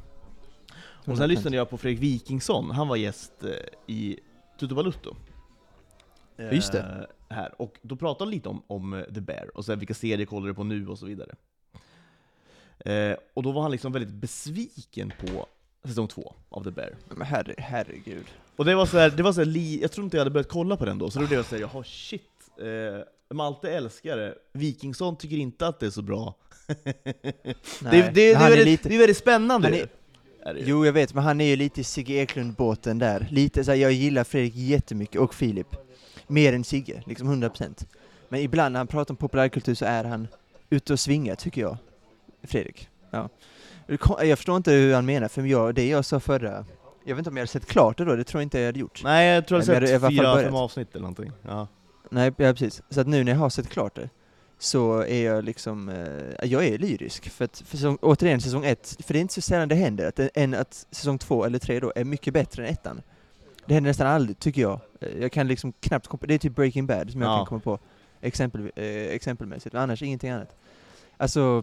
Och 1.07 1.17
sen 1.19 1.29
lyssnade 1.29 1.57
jag 1.57 1.71
på 1.71 1.79
Fredrik 1.79 2.03
Wikingsson, 2.03 2.71
han 2.71 2.89
var 2.89 2.97
gäst 2.97 3.45
eh, 3.45 3.51
i 3.95 4.19
Tutu 4.61 4.75
Balutto. 4.75 5.17
Eh, 6.37 6.55
Just 6.55 6.73
det. 6.73 7.07
Här. 7.31 7.63
Och 7.63 7.79
då 7.83 7.97
pratade 7.97 8.25
han 8.29 8.35
lite 8.35 8.49
om, 8.49 8.63
om 8.67 8.93
eh, 8.95 9.03
The 9.05 9.21
Bear, 9.21 9.57
och 9.57 9.65
sen 9.65 9.79
vilka 9.79 9.95
serier 9.95 10.27
kollar 10.27 10.47
du 10.47 10.55
på 10.55 10.65
nu 10.65 10.89
och 10.89 10.99
så 10.99 11.07
vidare. 11.07 11.35
Eh, 12.79 13.17
och 13.35 13.43
då 13.43 13.53
var 13.53 13.63
han 13.63 13.71
liksom 13.71 13.93
väldigt 13.93 14.15
besviken 14.15 15.13
på 15.21 15.47
säsong 15.85 16.09
två 16.09 16.35
av 16.49 16.65
The 16.65 16.71
Bear. 16.71 16.95
Men 17.09 17.27
herre, 17.27 17.55
herregud. 17.59 18.25
Och 18.57 18.65
det 18.65 18.75
var 18.75 18.87
så 18.87 18.99
här, 18.99 19.11
det 19.11 19.23
var 19.23 19.33
så 19.33 19.41
här, 19.41 19.47
li, 19.47 19.83
jag 19.83 19.93
tror 19.93 20.05
inte 20.05 20.17
jag 20.17 20.21
hade 20.21 20.31
börjat 20.31 20.49
kolla 20.49 20.77
på 20.77 20.85
den 20.85 20.99
då, 20.99 21.11
så 21.11 21.19
då 21.21 21.27
blev 21.27 21.39
jag 21.39 21.47
såhär, 21.47 21.63
jaha 21.63 21.85
shit, 21.85 22.23
eh, 22.61 23.35
Malte 23.37 23.71
älskar 23.71 24.17
det, 24.17 24.35
Wikingsson 24.53 25.17
tycker 25.17 25.37
inte 25.37 25.67
att 25.67 25.81
det 25.81 25.87
är 25.87 25.91
så 25.91 26.03
bra. 26.03 26.35
det, 26.67 26.75
det, 27.05 27.91
det, 27.91 28.11
det, 28.15 28.33
är 28.33 28.37
han 28.37 28.47
är 28.47 28.51
väldigt, 28.51 28.67
lite- 28.67 28.89
det 28.89 28.95
är 28.95 28.99
väldigt 28.99 29.17
spännande 29.17 29.69
är-. 29.69 29.89
Är. 30.45 30.63
Jo, 30.67 30.87
jag 30.87 30.93
vet, 30.93 31.15
men 31.15 31.25
han 31.25 31.41
är 31.41 31.45
ju 31.45 31.57
lite 31.57 31.81
i 31.81 31.85
Sigge 31.85 32.15
Eklund-båten 32.15 32.99
där. 32.99 33.27
Lite 33.31 33.65
så 33.65 33.71
här, 33.71 33.79
jag 33.79 33.93
gillar 33.93 34.25
Fredrik 34.25 34.55
jättemycket, 34.57 35.21
och 35.21 35.35
Filip. 35.35 35.77
Mer 36.27 36.53
än 36.53 36.65
Sigge, 36.65 37.03
liksom 37.07 37.43
100%. 37.43 37.87
Men 38.29 38.41
ibland 38.41 38.73
när 38.73 38.81
han 38.81 38.87
pratar 38.87 39.13
om 39.13 39.17
populärkultur 39.17 39.75
så 39.75 39.85
är 39.85 40.05
han 40.05 40.29
ute 40.71 40.93
och 40.93 41.01
svingar, 41.01 41.35
tycker 41.35 41.61
jag. 41.61 41.77
Fredrik. 42.43 42.89
Ja. 43.11 43.29
Jag 44.21 44.39
förstår 44.39 44.57
inte 44.57 44.73
hur 44.73 44.95
han 44.95 45.07
menar, 45.07 45.29
för 45.29 45.43
jag, 45.43 45.75
det 45.75 45.89
jag 45.89 46.05
sa 46.05 46.21
förra... 46.21 46.65
Jag 47.05 47.15
vet 47.15 47.19
inte 47.19 47.31
om 47.31 47.37
jag 47.37 47.41
hade 47.43 47.51
sett 47.53 47.67
klart 47.67 47.99
det 47.99 48.05
då, 48.05 48.17
det 48.17 48.25
tror 48.25 48.41
jag 48.41 48.47
inte 48.47 48.59
jag 48.59 48.67
hade 48.67 48.79
gjort. 48.79 49.01
Nej, 49.05 49.35
jag 49.35 49.47
tror 49.47 49.59
jag 49.61 49.67
sett 49.67 49.75
hade 49.75 50.01
fall 50.01 50.11
fyra, 50.11 50.43
fem 50.43 50.55
avsnitt 50.55 50.89
eller 50.91 51.01
någonting. 51.01 51.33
Ja. 51.43 51.69
Nej, 52.11 52.33
ja, 52.37 52.53
precis. 52.53 52.83
Så 52.91 53.01
att 53.01 53.07
nu 53.07 53.25
när 53.25 53.33
jag 53.33 53.39
har 53.39 53.51
sett 53.51 53.69
klart 53.69 53.95
det, 53.95 54.09
så 54.59 54.99
är 55.05 55.25
jag 55.25 55.45
liksom, 55.45 55.89
eh, 55.89 56.47
jag 56.49 56.65
är 56.67 56.79
lyrisk. 56.79 57.29
För 57.31 57.45
att, 57.45 57.63
för 57.67 57.77
säsong, 57.77 57.99
återigen, 58.03 58.41
säsong 58.41 58.65
ett, 58.65 58.97
för 59.07 59.13
det 59.13 59.19
är 59.19 59.21
inte 59.21 59.35
så 59.35 59.41
sällan 59.41 59.69
det 59.69 59.75
händer 59.75 60.07
att, 60.09 60.21
en, 60.35 60.55
att 60.55 60.87
säsong 60.91 61.19
två 61.19 61.45
eller 61.45 61.59
tre 61.59 61.81
då 61.81 61.93
är 61.97 62.05
mycket 62.05 62.35
bättre 62.35 62.67
än 62.67 62.73
ettan. 62.73 63.03
Det 63.67 63.75
händer 63.75 63.91
nästan 63.91 64.07
aldrig, 64.07 64.39
tycker 64.39 64.63
jag. 64.63 64.81
Eh, 65.01 65.09
Jag 65.21 65.33
kan 65.33 65.49
liksom 65.49 65.73
knappt 65.81 66.07
komma 66.07 66.23
det 66.27 66.35
är 66.35 66.39
typ 66.39 66.55
Breaking 66.55 66.87
Bad 66.87 67.11
som 67.13 67.21
jag 67.23 67.31
Ja. 67.31 67.37
kan 67.37 67.47
komma 67.47 67.61
på 67.61 67.79
exempel, 68.21 68.71
eh, 68.77 68.85
exempelmässigt, 68.87 69.73
men 69.73 69.83
annars 69.83 70.03
ingenting 70.03 70.31
annat. 70.31 70.57
Alltså, 71.17 71.63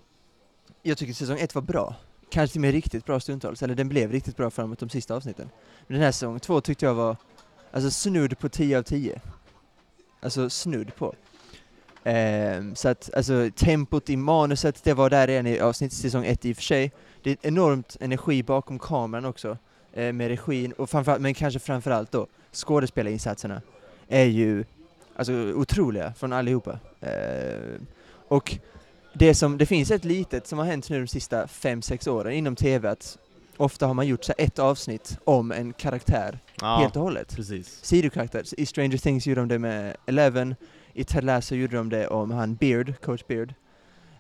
jag 0.84 0.98
tycker 0.98 1.14
säsong 1.14 1.40
ett 1.40 1.56
var 1.56 1.62
bra. 1.62 1.96
Kanske 2.32 2.52
till 2.52 2.60
och 2.60 2.62
med 2.62 2.72
riktigt 2.72 3.06
bra 3.06 3.20
stundtals, 3.20 3.64
eller 3.64 3.76
den 3.76 3.90
blev 3.90 4.12
riktigt 4.12 4.38
bra 4.38 4.50
framåt 4.50 4.80
de 4.80 4.90
sista 4.90 5.16
avsnitten. 5.16 5.50
Men 5.88 5.96
den 5.96 6.04
här 6.04 6.12
säsong 6.12 6.40
två 6.40 6.62
tyckte 6.62 6.86
jag 6.86 6.94
var, 6.94 7.16
alltså 7.72 7.92
snudd 7.92 8.40
på 8.40 8.50
10 8.50 8.78
av 8.78 8.84
10. 8.84 9.22
Alltså 10.20 10.50
snudd 10.50 10.96
på. 10.96 11.16
Ehm, 12.04 12.76
så 12.76 12.90
att, 12.90 13.10
alltså 13.16 13.50
tempot 13.56 14.10
i 14.10 14.18
manuset, 14.18 14.84
det 14.84 14.94
var 14.94 15.10
där 15.10 15.28
redan 15.28 15.48
i 15.48 15.60
avsnitt 15.60 15.94
säsong 15.94 16.26
ett 16.26 16.46
i 16.46 16.52
och 16.52 16.56
för 16.56 16.64
sig. 16.64 16.92
Det 17.24 17.32
är 17.32 17.38
enormt 17.42 17.98
energi 18.00 18.44
bakom 18.44 18.80
kameran 18.80 19.26
också. 19.26 19.58
eh, 19.94 20.14
med 20.14 20.28
regin, 20.28 20.72
och 20.72 20.90
framförallt, 20.90 21.22
men 21.22 21.34
kanske 21.34 21.60
framförallt 21.60 22.12
då 22.12 22.28
skådespelarinsatserna 22.54 23.62
är 24.08 24.26
ju 24.26 24.66
alltså, 25.16 25.34
otroliga 25.34 26.14
från 26.14 26.34
allihopa. 26.34 26.80
Eh, 27.02 27.82
och 28.28 28.58
det, 29.20 29.36
som, 29.36 29.58
det 29.58 29.66
finns 29.66 29.92
ett 29.92 30.06
litet 30.06 30.48
som 30.48 30.60
har 30.60 30.66
hänt 30.66 30.90
nu 30.90 31.00
de 31.00 31.08
sista 31.08 31.48
fem 31.48 31.82
sex 31.82 32.08
åren 32.08 32.34
inom 32.34 32.56
TV, 32.56 32.90
att 32.90 33.18
ofta 33.58 33.88
har 33.88 33.94
man 33.94 34.08
gjort 34.08 34.24
så 34.24 34.34
ett 34.38 34.60
avsnitt 34.60 35.18
om 35.24 35.52
en 35.52 35.74
karaktär 35.74 36.40
Ja, 36.62 36.78
helt 36.78 36.96
och 36.96 37.02
hållet. 37.02 37.36
precis. 37.36 37.80
Sidokaraktär. 37.86 38.44
I 38.58 38.66
Stranger 38.66 38.98
Things 38.98 39.28
gjorde 39.28 39.42
de 39.42 39.48
det 39.48 39.60
med 39.60 39.96
Eleven, 40.06 40.56
i 40.94 41.04
Ted 41.04 41.24
Lasso 41.24 41.56
gjorde 41.56 41.78
de 41.78 41.90
det 41.90 42.08
om 42.08 42.32
han 42.32 42.56
Beard, 42.56 42.94
coach 43.02 43.22
Beard. 43.28 43.54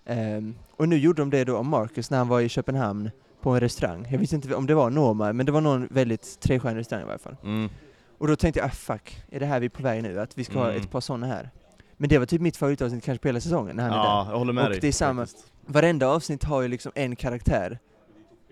Ehm, 0.06 0.56
och 0.77 0.89
nu 0.89 0.98
gjorde 0.98 1.22
de 1.22 1.29
det 1.29 1.44
då 1.44 1.58
om 1.58 1.68
Marcus 1.68 2.10
när 2.10 2.18
han 2.18 2.27
var 2.27 2.41
i 2.41 2.50
Köpenhamn 2.50 3.12
på 3.41 3.50
en 3.50 3.60
restaurang. 3.60 4.08
Jag 4.12 4.20
visste 4.20 4.36
inte 4.36 4.56
om 4.56 4.65
det 4.65 4.75
var 4.75 4.89
Norma, 4.89 5.34
men 5.34 5.46
det 5.46 5.51
var 5.51 5.62
någon 5.62 5.88
väldigt 5.91 6.39
trestjärnig 6.39 6.79
restaurang 6.79 7.03
i 7.03 7.08
varje 7.08 7.20
fall. 7.20 7.36
Mm. 7.44 7.70
Och 8.18 8.27
då 8.27 8.36
tänkte 8.36 8.60
jag, 8.60 8.68
ah 8.68 8.72
fuck, 8.72 9.18
är 9.32 9.39
det 9.39 9.46
här 9.46 9.60
vi 9.60 9.65
är 9.65 9.70
på 9.70 9.84
väg 9.84 10.03
nu? 10.03 10.20
Att 10.20 10.38
vi 10.38 10.44
ska 10.44 10.60
ha 10.60 10.70
Mm. 10.70 10.82
ett 10.82 10.91
par 10.91 11.01
sådana 11.01 11.27
här. 11.27 11.50
Men 12.01 12.10
det 12.10 12.18
var 12.18 12.25
typ 12.25 12.41
mitt 12.41 12.58
favoritavsnitt 12.58 13.03
kanske 13.03 13.22
på 13.22 13.27
hela 13.27 13.39
säsongen, 13.41 13.75
när 13.75 13.84
han 13.84 13.91
är 13.94 13.98
där. 13.98 14.03
Ja, 14.03 14.27
jag 14.32 14.38
håller 14.38 14.53
med 14.53 14.63
Och 14.63 14.70
dig. 14.70 14.79
det 14.79 14.88
är 14.88 14.91
samma-. 14.91 15.27
Varenda 15.65 16.08
avsnitt 16.08 16.44
har 16.44 16.62
ju 16.62 16.68
liksom 16.68 16.91
en 16.96 17.15
karaktär 17.15 17.79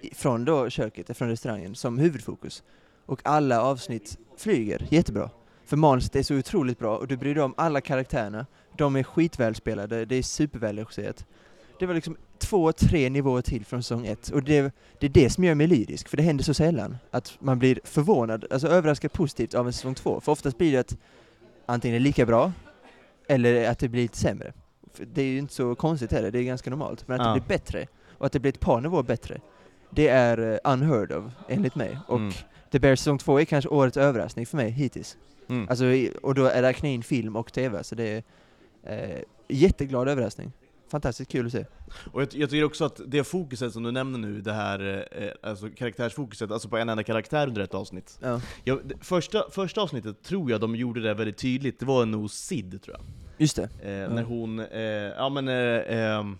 i- 0.02 0.14
från 0.16 0.46
då 0.46 0.70
köket, 0.70 1.18
från 1.18 1.30
restaurangen, 1.30 1.76
som 1.76 1.98
huvudfokus. 2.00 2.64
Och 3.06 3.22
alla 3.24 3.62
avsnitt 3.62 4.18
flyger 4.38 4.88
jättebra. 4.90 5.30
För 5.66 5.78
manuset 5.78 6.16
är 6.16 6.24
så 6.24 6.36
otroligt 6.36 6.80
bra 6.80 6.98
och 6.98 7.08
du 7.08 7.18
bryr 7.18 7.36
dig 7.36 7.44
om 7.44 7.54
alla 7.58 7.82
karaktärerna. 7.82 8.46
De 8.78 8.96
är 8.96 9.04
skitvälspelade, 9.04 10.06
det 10.06 10.16
är 10.16 10.24
supervälregisserat. 10.24 11.26
Det 11.80 11.86
var 11.86 11.94
liksom 11.94 12.18
två, 12.38 12.72
tre 12.72 13.10
nivåer 13.10 13.42
till 13.42 13.66
från 13.66 13.84
säsong 13.84 14.06
ett. 14.06 14.30
Och 14.30 14.44
det, 14.44 14.74
det 15.00 15.06
är 15.06 15.10
det 15.10 15.30
som 15.30 15.44
gör 15.44 15.56
mig 15.56 15.68
lyrisk, 15.68 16.08
för 16.10 16.18
det 16.18 16.24
händer 16.24 16.44
så 16.44 16.54
sällan. 16.54 16.98
Att 17.12 17.38
man 17.40 17.60
blir 17.60 17.80
förvånad, 17.84 18.46
alltså 18.52 18.68
överraskad 18.68 19.12
positivt 19.14 19.54
av 19.54 19.68
en 19.68 19.74
säsong 19.74 19.96
två. 19.96 20.22
För 20.22 20.32
oftast 20.32 20.58
blir 20.58 20.72
det 20.72 20.78
att 20.80 20.98
antingen 21.66 21.96
är 21.96 22.00
det 22.00 22.04
lika 22.04 22.26
bra, 22.26 22.52
eller 23.28 23.70
att 23.70 23.80
det 23.80 23.90
blir 23.90 24.02
lite 24.02 24.18
sämre. 24.18 24.54
Det 25.14 25.22
är 25.22 25.26
ju 25.26 25.38
inte 25.38 25.54
så 25.54 25.76
konstigt 25.76 26.12
heller, 26.12 26.32
det 26.32 26.40
är 26.40 26.44
ganska 26.44 26.70
normalt. 26.70 27.08
Men 27.08 27.22
att 27.22 27.28
Ja. 27.28 27.34
det 27.34 27.40
blir 27.40 27.48
bättre, 27.58 27.88
och 28.18 28.26
att 28.26 28.32
det 28.32 28.40
blir 28.40 28.52
ett 28.52 28.60
par 28.60 28.82
nivåer 28.82 29.04
bättre, 29.04 29.42
det 29.90 30.08
är 30.08 30.52
eh, 30.66 30.74
unheard 30.74 31.12
of, 31.12 31.24
enligt 31.48 31.76
mig. 31.76 31.98
Och 32.08 32.18
Mm. 32.20 32.34
The 32.72 32.80
Bear 32.80 32.96
säsong 32.96 33.18
två 33.18 33.40
är 33.40 33.46
kanske 33.46 33.70
årets 33.70 33.98
överraskning 33.98 34.46
för 34.46 34.58
mig 34.58 34.70
hittills. 34.70 35.18
Mm. 35.50 35.68
Alltså, 35.70 35.86
och 36.22 36.36
då 36.36 36.46
är 36.46 36.62
räknar 36.62 36.90
jag 36.90 36.94
in 36.96 37.04
film 37.04 37.36
och 37.36 37.54
TV, 37.54 37.84
så 37.84 37.96
det 37.96 38.04
är 38.04 38.24
eh, 38.84 39.22
jätteglad 39.48 40.08
överraskning. 40.10 40.52
Fantastiskt 40.90 41.32
kul 41.32 41.46
att 41.46 41.52
se. 41.52 41.66
Och 42.12 42.22
jag, 42.22 42.28
jag 42.32 42.50
tycker 42.50 42.64
också 42.64 42.86
att 42.86 43.02
det 43.08 43.24
fokuset 43.24 43.74
som 43.74 43.84
du 43.84 43.92
nämner 43.92 44.20
nu, 44.20 44.42
det 44.42 44.54
här 44.54 45.08
eh, 45.12 45.50
alltså 45.50 45.70
karaktärsfokuset, 45.70 46.52
alltså 46.52 46.70
på 46.70 46.78
en 46.78 46.90
enda 46.90 47.04
karaktär 47.04 47.48
under 47.48 47.62
ett 47.62 47.74
avsnitt. 47.74 48.20
Ja. 48.22 48.42
Jag, 48.64 48.80
det, 48.86 48.96
första, 49.02 49.44
första 49.52 49.82
avsnittet 49.82 50.24
tror 50.24 50.52
jag 50.52 50.62
de 50.62 50.76
gjorde 50.76 51.02
det 51.02 51.14
väldigt 51.14 51.38
tydligt, 51.38 51.80
det 51.80 51.86
var 51.86 52.06
nog 52.06 52.32
Sid 52.32 52.82
tror 52.82 52.98
jag. 52.98 53.06
Just 53.38 53.56
det. 53.56 53.64
Eh, 53.64 54.14
När 54.14 54.24
hon, 54.24 54.60
eh, 54.60 54.82
ja 55.18 55.30
men, 55.30 55.48
eh, 55.48 56.00
ehm, 56.00 56.38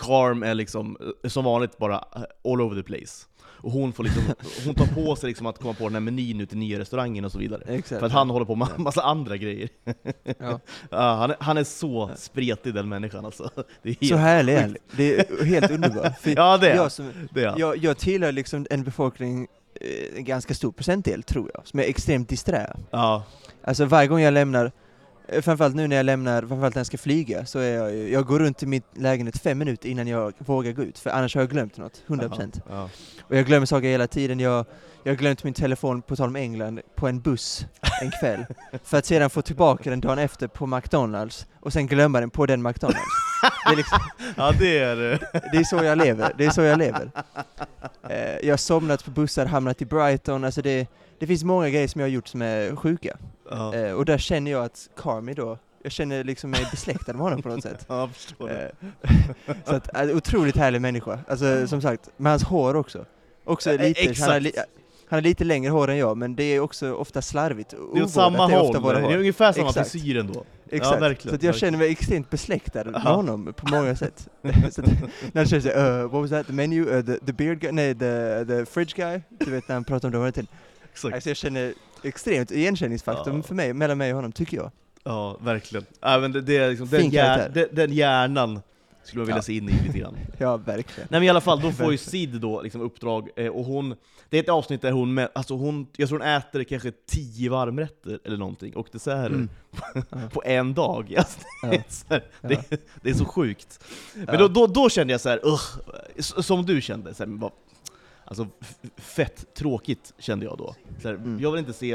Carm 0.00 0.42
är 0.42 0.54
liksom 0.54 0.96
som 1.24 1.44
vanligt 1.44 1.78
bara 1.78 1.94
eh, 2.16 2.52
all 2.52 2.60
over 2.60 2.76
the 2.76 2.82
place. 2.82 3.26
Och 3.62 3.72
hon 3.72 3.92
får 3.92 4.04
liksom, 4.04 4.22
hon 4.64 4.74
tar 4.74 4.86
på 4.86 5.16
sig 5.16 5.28
liksom 5.28 5.46
att 5.46 5.58
komma 5.58 5.74
på 5.74 5.84
den 5.84 5.94
här 5.94 6.00
menyn 6.00 6.40
ute 6.40 6.54
i 6.54 6.58
nya 6.58 6.78
restaurangen 6.78 7.24
och 7.24 7.32
så 7.32 7.38
vidare. 7.38 7.62
Exakt. 7.66 7.98
För 7.98 8.06
att 8.06 8.12
han 8.12 8.30
håller 8.30 8.46
på 8.46 8.54
med 8.54 8.68
massa 8.76 9.02
andra 9.02 9.36
grejer. 9.36 9.68
Ja. 10.38 10.60
Ja, 10.90 11.14
han, 11.14 11.30
är, 11.30 11.36
han 11.40 11.56
är 11.58 11.64
så 11.64 12.10
spretig 12.16 12.74
den 12.74 12.88
människan 12.88 13.24
alltså. 13.24 13.50
Det 13.82 13.88
är 13.90 13.94
helt 14.00 14.08
Så 14.08 14.16
härlig 14.16 14.54
är. 14.54 14.76
Det 14.96 15.18
är 15.18 15.44
helt 15.44 15.70
underbart. 15.70 16.12
Ja 16.24 16.58
det 16.58 16.70
är 16.70 16.76
jag, 16.76 16.92
som, 16.92 17.12
det 17.30 17.44
är 17.44 17.58
jag, 17.58 17.76
jag 17.76 17.98
tillhör 17.98 18.32
liksom 18.32 18.66
en 18.70 18.84
befolkning, 18.84 19.46
eh, 19.80 20.18
en 20.18 20.24
ganska 20.24 20.54
stor 20.54 20.72
procentdel 20.72 21.22
tror 21.22 21.50
jag, 21.54 21.66
som 21.66 21.80
är 21.80 21.84
extremt 21.84 22.28
disträ. 22.28 22.76
Ja. 22.90 23.22
Alltså 23.64 23.84
varje 23.84 24.08
gång 24.08 24.20
jag 24.20 24.34
lämnar, 24.34 24.72
framförallt 25.42 25.74
nu 25.74 25.88
när 25.88 25.96
jag 25.96 26.06
lämnar, 26.06 26.40
framförallt 26.40 26.74
när 26.74 26.80
jag 26.80 26.86
ska 26.86 26.98
flyga, 26.98 27.46
så 27.46 27.58
är 27.58 27.74
jag, 27.74 28.08
jag 28.08 28.26
går 28.26 28.38
runt 28.38 28.62
i 28.62 28.66
mitt 28.66 28.84
lägenhet 28.96 29.42
fem 29.42 29.58
minuter 29.58 29.88
innan 29.88 30.06
jag 30.06 30.32
vågar 30.38 30.72
gå 30.72 30.82
ut, 30.82 30.98
för 30.98 31.10
annars 31.10 31.34
har 31.34 31.42
jag 31.42 31.50
glömt 31.50 31.76
något, 31.76 32.02
100%. 32.06 32.60
Ja. 32.68 32.88
Och 33.22 33.36
jag 33.36 33.46
glömmer 33.46 33.66
saker 33.66 33.88
hela 33.88 34.06
tiden. 34.06 34.40
Jag, 34.40 34.66
jag 35.02 35.12
har 35.12 35.16
glömt 35.16 35.44
min 35.44 35.54
telefon, 35.54 36.02
på 36.02 36.16
tal 36.16 36.28
om 36.28 36.36
England, 36.36 36.80
på 36.94 37.08
en 37.08 37.20
buss 37.20 37.66
en 38.00 38.10
kväll. 38.20 38.46
för 38.84 38.98
att 38.98 39.06
sedan 39.06 39.30
få 39.30 39.42
tillbaka 39.42 39.90
den 39.90 40.00
dagen 40.00 40.18
efter 40.18 40.48
på 40.48 40.66
McDonalds, 40.66 41.46
och 41.60 41.72
sen 41.72 41.86
glömma 41.86 42.20
den 42.20 42.30
på 42.30 42.46
den 42.46 42.62
McDonalds. 42.62 43.00
Det 43.66 43.72
är, 43.72 43.76
liksom, 43.76 43.98
ja, 44.36 44.52
det 44.58 44.78
är 44.78 45.12
eh, 45.12 45.40
det 45.52 45.58
är 45.58 45.64
så 45.64 45.76
jag 45.76 45.98
lever, 45.98 46.32
det 46.38 46.46
är 46.46 46.50
så 46.50 46.62
jag 46.62 46.78
lever. 46.78 47.10
Eh, 48.08 48.36
jag 48.42 48.52
har 48.52 48.56
somnat 48.56 49.04
på 49.04 49.10
bussar, 49.10 49.46
hamnat 49.46 49.82
i 49.82 49.84
Brighton, 49.84 50.44
alltså 50.44 50.62
det, 50.62 50.86
det 51.20 51.26
finns 51.26 51.44
många 51.44 51.70
grejer 51.70 51.88
som 51.88 52.00
jag 52.00 52.08
har 52.08 52.12
gjort 52.12 52.28
som 52.28 52.42
är 52.42 52.76
sjuka. 52.76 53.16
ja. 53.50 53.74
Eh, 53.74 53.92
och 53.92 54.04
där 54.04 54.18
känner 54.18 54.50
jag 54.50 54.64
att 54.64 54.88
Carmi 54.96 55.34
då, 55.34 55.58
jag 55.82 55.92
känner 55.92 56.24
liksom 56.24 56.50
mig 56.50 56.66
besläktad 56.70 57.12
med 57.12 57.22
honom 57.22 57.42
på 57.42 57.48
något 57.48 57.62
sätt. 57.62 57.84
Ja, 57.88 58.10
det. 58.38 58.72
Eh, 59.02 59.14
så 59.64 59.74
att, 59.74 59.96
äh, 59.96 60.16
otroligt 60.16 60.56
härlig 60.56 60.80
människa. 60.80 61.18
Alltså 61.28 61.66
som 61.66 61.80
sagt, 61.82 62.08
med 62.16 62.32
hans 62.32 62.42
hår 62.44 62.76
också. 62.76 63.04
Också 63.44 63.70
Eh, 63.70 63.80
lite, 63.80 64.22
han, 64.22 64.30
har 64.32 64.40
li, 64.40 64.48
exakt. 64.48 64.68
han 65.08 65.16
har 65.16 65.22
lite 65.22 65.44
längre 65.44 65.70
hår 65.70 65.88
än 65.90 65.96
jag, 65.96 66.16
men 66.16 66.36
det 66.36 66.44
är 66.44 66.60
också 66.60 66.92
ofta 66.92 67.22
slarvigt. 67.22 67.70
Det 67.94 67.98
är 67.98 68.02
åt 68.04 68.10
samma 68.10 68.52
är 68.52 68.60
ofta 68.62 68.78
håll, 68.78 68.94
det 68.94 69.00
är 69.00 69.18
ungefär 69.18 69.52
samma 69.52 69.68
Exakt. 69.68 69.90
frisyr 69.90 70.16
ändå. 70.18 70.44
Exakt. 70.72 71.02
verkligen, 71.02 71.30
så 71.30 71.34
att 71.36 71.42
jag 71.42 71.52
verkligen. 71.52 71.52
känner 71.72 71.78
mig 71.78 71.90
extremt 71.92 72.30
besläktad 72.30 72.84
med 72.84 73.02
Ja. 73.04 73.14
honom 73.14 73.52
på 73.56 73.68
många 73.68 73.96
sätt. 73.96 74.28
så 74.70 74.80
att, 74.80 74.86
när 75.32 75.36
han 75.40 75.46
säger 75.48 75.60
såhär, 75.60 76.02
uh, 76.02 76.10
what 76.10 76.20
was 76.20 76.30
that, 76.30 76.46
the 76.46 76.52
menu, 76.52 76.80
uh, 76.84 77.04
the, 77.04 77.18
the 77.26 77.32
beard 77.32 77.60
guy, 77.60 77.72
nej 77.72 77.94
the, 77.94 78.44
the 78.46 78.66
fridge 78.66 78.92
guy, 78.96 79.20
du 79.28 79.50
vet 79.50 79.68
när 79.68 79.74
han 79.74 79.84
pratar 79.84 80.08
om 80.08 80.12
det 80.12 80.18
hela 80.18 80.32
tiden. 80.32 80.48
Exakt. 80.92 81.14
Alltså 81.14 81.30
jag 81.30 81.36
känner 81.36 81.74
extremt 82.02 82.50
igenkänningsfaktor 82.50 83.34
Ja. 83.36 83.42
för 83.42 83.54
mig, 83.54 83.72
mellan 83.74 83.98
mig 83.98 84.10
och 84.12 84.16
honom, 84.16 84.32
tycker 84.32 84.56
jag. 84.56 84.70
Ja, 85.04 85.36
verkligen. 85.40 85.86
Men 86.00 86.32
det, 86.32 86.40
det 86.40 86.56
är 86.56 86.68
liksom, 86.70 86.88
den, 86.88 87.10
hjär, 87.10 87.48
den, 87.54 87.68
den 87.72 87.92
hjärnan 87.92 88.60
skulle 89.04 89.18
man 89.20 89.26
vilja 89.26 89.38
Ja. 89.38 89.42
se 89.42 89.52
in 89.56 89.68
i 89.68 89.72
lite 89.86 89.98
grann. 89.98 90.16
Ja, 90.38 90.56
verkligen. 90.56 91.08
Nej 91.10 91.20
men 91.20 91.22
i 91.26 91.28
alla 91.30 91.40
fall, 91.40 91.60
då 91.60 91.72
får 91.72 91.92
ju 91.92 91.98
Sid 91.98 92.40
då 92.40 92.62
liksom 92.62 92.80
uppdrag, 92.80 93.28
eh, 93.36 93.46
och 93.48 93.64
hon, 93.64 93.94
det 94.28 94.38
är 94.38 94.42
ett 94.42 94.48
avsnitt 94.48 94.82
där 94.82 94.92
hon, 94.92 95.14
med, 95.14 95.28
alltså 95.34 95.54
hon, 95.54 95.86
jag 95.96 96.08
tror 96.08 96.18
hon 96.18 96.28
äter 96.28 96.64
kanske 96.64 96.92
tio 97.06 97.50
varmrätter 97.50 98.18
eller 98.24 98.36
någonting, 98.36 98.76
och 98.76 98.88
desserter 98.92 99.26
Mm. 99.26 99.48
på 100.32 100.42
en 100.44 100.74
dag. 100.74 101.14
Alltså, 101.18 101.38
det, 101.62 101.76
är 101.76 101.82
så 101.88 102.04
här, 102.10 102.22
det, 102.40 102.84
det 103.02 103.10
är 103.10 103.14
så 103.14 103.24
sjukt. 103.24 103.80
Men 104.14 104.38
då, 104.38 104.48
då, 104.48 104.66
då 104.66 104.88
kände 104.88 105.12
jag 105.12 105.20
så 105.20 105.28
här, 105.28 105.40
"Ugh", 105.46 105.60
s- 106.16 106.46
som 106.46 106.66
du 106.66 106.80
kände, 106.80 107.14
så 107.14 107.24
här, 107.24 107.30
vad, 107.38 107.52
alltså 108.30 108.48
fett 108.96 109.54
tråkigt 109.54 110.14
kände 110.18 110.44
jag 110.46 110.58
då. 110.58 110.74
Här, 111.04 111.14
Mm. 111.14 111.40
Jag 111.40 111.50
vill 111.52 111.58
inte 111.58 111.72
se 111.72 111.92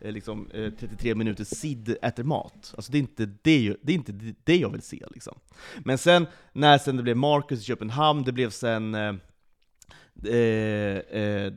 eh, 0.00 0.12
liksom, 0.12 0.50
eh, 0.50 0.72
33 0.78 1.14
minuter 1.14 1.44
Sid 1.44 1.96
äter 2.02 2.22
mat. 2.24 2.72
Alltså, 2.76 2.92
det, 2.92 2.98
är 2.98 3.00
inte 3.00 3.28
det, 3.42 3.60
jag- 3.64 3.76
det 3.82 3.92
är 3.92 3.96
inte 3.96 4.12
det- 4.12 4.34
det 4.44 4.56
jag 4.56 4.70
vill 4.70 4.82
se. 4.82 5.04
Liksom. 5.10 5.38
Men 5.84 5.98
sen, 5.98 6.26
när 6.52 6.78
sen 6.78 6.96
det 6.96 7.02
blev 7.02 7.16
Marcus 7.16 7.60
i 7.60 7.64
Köpenhamn, 7.64 8.22
det 8.22 8.32
blev 8.32 8.50
sen... 8.50 8.94
Eh, 8.94 9.14
eh, 10.24 10.98
eh, 10.98 11.52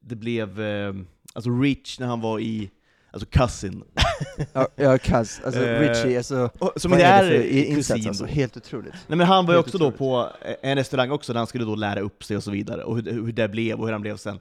det 0.00 0.16
blev 0.16 0.60
eh, 0.60 0.94
alltså 1.34 1.50
Rich 1.50 1.98
när 1.98 2.06
han 2.06 2.20
var 2.20 2.40
i... 2.40 2.70
Alltså 3.16 3.28
Cousin. 3.30 3.84
Ja, 4.52 4.68
ja 4.76 4.98
Kaz, 4.98 5.40
alltså 5.44 5.62
Eh, 5.64 5.80
Richie, 5.80 6.16
alltså 6.18 6.50
och- 6.58 6.72
Som 6.76 6.90
vad 6.90 7.00
inte 7.00 7.10
är 7.10 7.24
är, 7.24 7.30
det 7.30 7.38
för 7.38 7.44
i- 7.44 7.64
insats 7.64 7.88
kusin 7.88 8.08
alltså? 8.08 8.24
då. 8.24 8.30
Helt 8.30 8.56
otroligt. 8.56 8.94
Nej 9.06 9.18
men 9.18 9.26
han 9.26 9.46
var 9.46 9.54
ju 9.54 9.60
också 9.60 9.78
då 9.78 9.84
otroligt. 9.86 9.98
på 9.98 10.28
en 10.62 10.76
restaurang 10.76 11.10
också, 11.10 11.32
där 11.32 11.38
han 11.40 11.46
skulle 11.46 11.64
då 11.64 11.74
lära 11.74 12.00
upp 12.00 12.24
sig 12.24 12.36
och 12.36 12.42
så 12.42 12.50
vidare, 12.50 12.84
och 12.84 12.96
hur, 12.96 13.12
hur 13.12 13.32
det 13.32 13.48
blev 13.48 13.78
och 13.80 13.86
hur 13.86 13.92
han 13.92 14.02
blev 14.02 14.16
sen. 14.16 14.40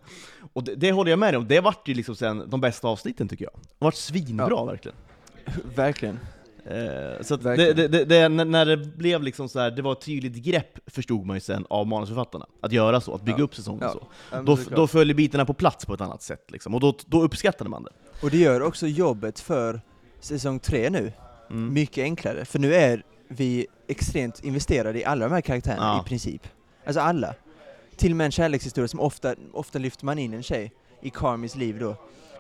Och 0.54 0.64
det, 0.64 0.76
det 0.76 0.92
håller 0.92 1.10
jag 1.12 1.20
med 1.20 1.36
om, 1.36 1.48
det 1.48 1.60
vart 1.60 1.88
ju 1.88 1.94
liksom 1.94 2.16
sen 2.16 2.44
de 2.50 2.62
bästa 2.62 2.88
avsnitten 2.88 3.28
tycker 3.28 3.46
jag. 3.46 3.54
Det 3.54 3.86
vart 3.86 3.96
svinbra 3.96 4.48
Ja. 4.50 4.66
verkligen. 4.66 4.98
Verkligen. 5.76 6.20
Eh, 6.70 7.22
så 7.22 7.36
det, 7.36 7.74
det, 7.74 7.88
det, 7.88 8.06
det, 8.06 8.30
när 8.30 8.66
det 8.66 8.78
blev 8.78 9.24
liksom 9.24 9.50
så 9.50 9.60
här, 9.60 9.72
det 9.72 9.82
var 9.82 9.92
ett 9.92 10.02
tydligt 10.02 10.36
grepp 10.36 10.80
förstod 10.88 11.26
man 11.26 11.36
ju 11.38 11.40
sen 11.42 11.66
av 11.70 11.88
manusförfattarna, 11.88 12.46
att 12.62 12.72
göra 12.72 13.02
så, 13.02 13.16
att 13.16 13.22
bygga 13.22 13.38
Ja. 13.38 13.44
upp 13.44 13.56
säsongen 13.56 13.80
Ja. 13.84 13.92
så. 13.92 14.08
Ja, 14.32 14.42
Då, 14.42 14.58
då 14.76 14.88
följer 14.88 15.16
bitarna 15.16 15.46
på 15.46 15.54
plats 15.54 15.86
på 15.86 15.94
ett 15.94 16.02
annat 16.02 16.22
sätt 16.22 16.52
liksom, 16.52 16.74
och 16.74 16.80
då, 16.80 16.94
då 17.06 17.22
uppskattade 17.24 17.70
man 17.70 17.84
det. 17.84 17.90
Och 18.22 18.32
det 18.32 18.38
gör 18.38 18.62
också 18.62 18.88
jobbet 18.88 19.40
för 19.40 19.82
säsong 20.20 20.60
tre 20.60 20.90
nu 20.90 21.12
Mm. 21.50 21.74
mycket 21.74 22.02
enklare, 22.04 22.46
för 22.46 22.60
nu 22.60 22.76
är 22.76 23.04
vi 23.28 23.68
extremt 23.88 24.44
investerade 24.44 25.00
i 25.00 25.06
alla 25.06 25.26
de 25.26 25.34
här 25.34 25.42
karaktärerna 25.42 25.84
Ja. 25.86 26.02
i 26.06 26.10
princip. 26.10 26.48
Alltså 26.86 27.00
alla. 27.02 27.36
Till 27.98 28.12
och 28.12 28.18
med 28.18 28.26
en 28.26 28.32
kärlekshistoria 28.32 28.88
som 28.88 29.00
ofta, 29.00 29.36
ofta 29.54 29.80
lyfter 29.80 30.06
man 30.06 30.20
in 30.20 30.34
en 30.34 30.44
tjej 30.44 30.72
i 31.02 31.10
Carmis 31.10 31.56
liv 31.56 31.80
då. 31.80 31.96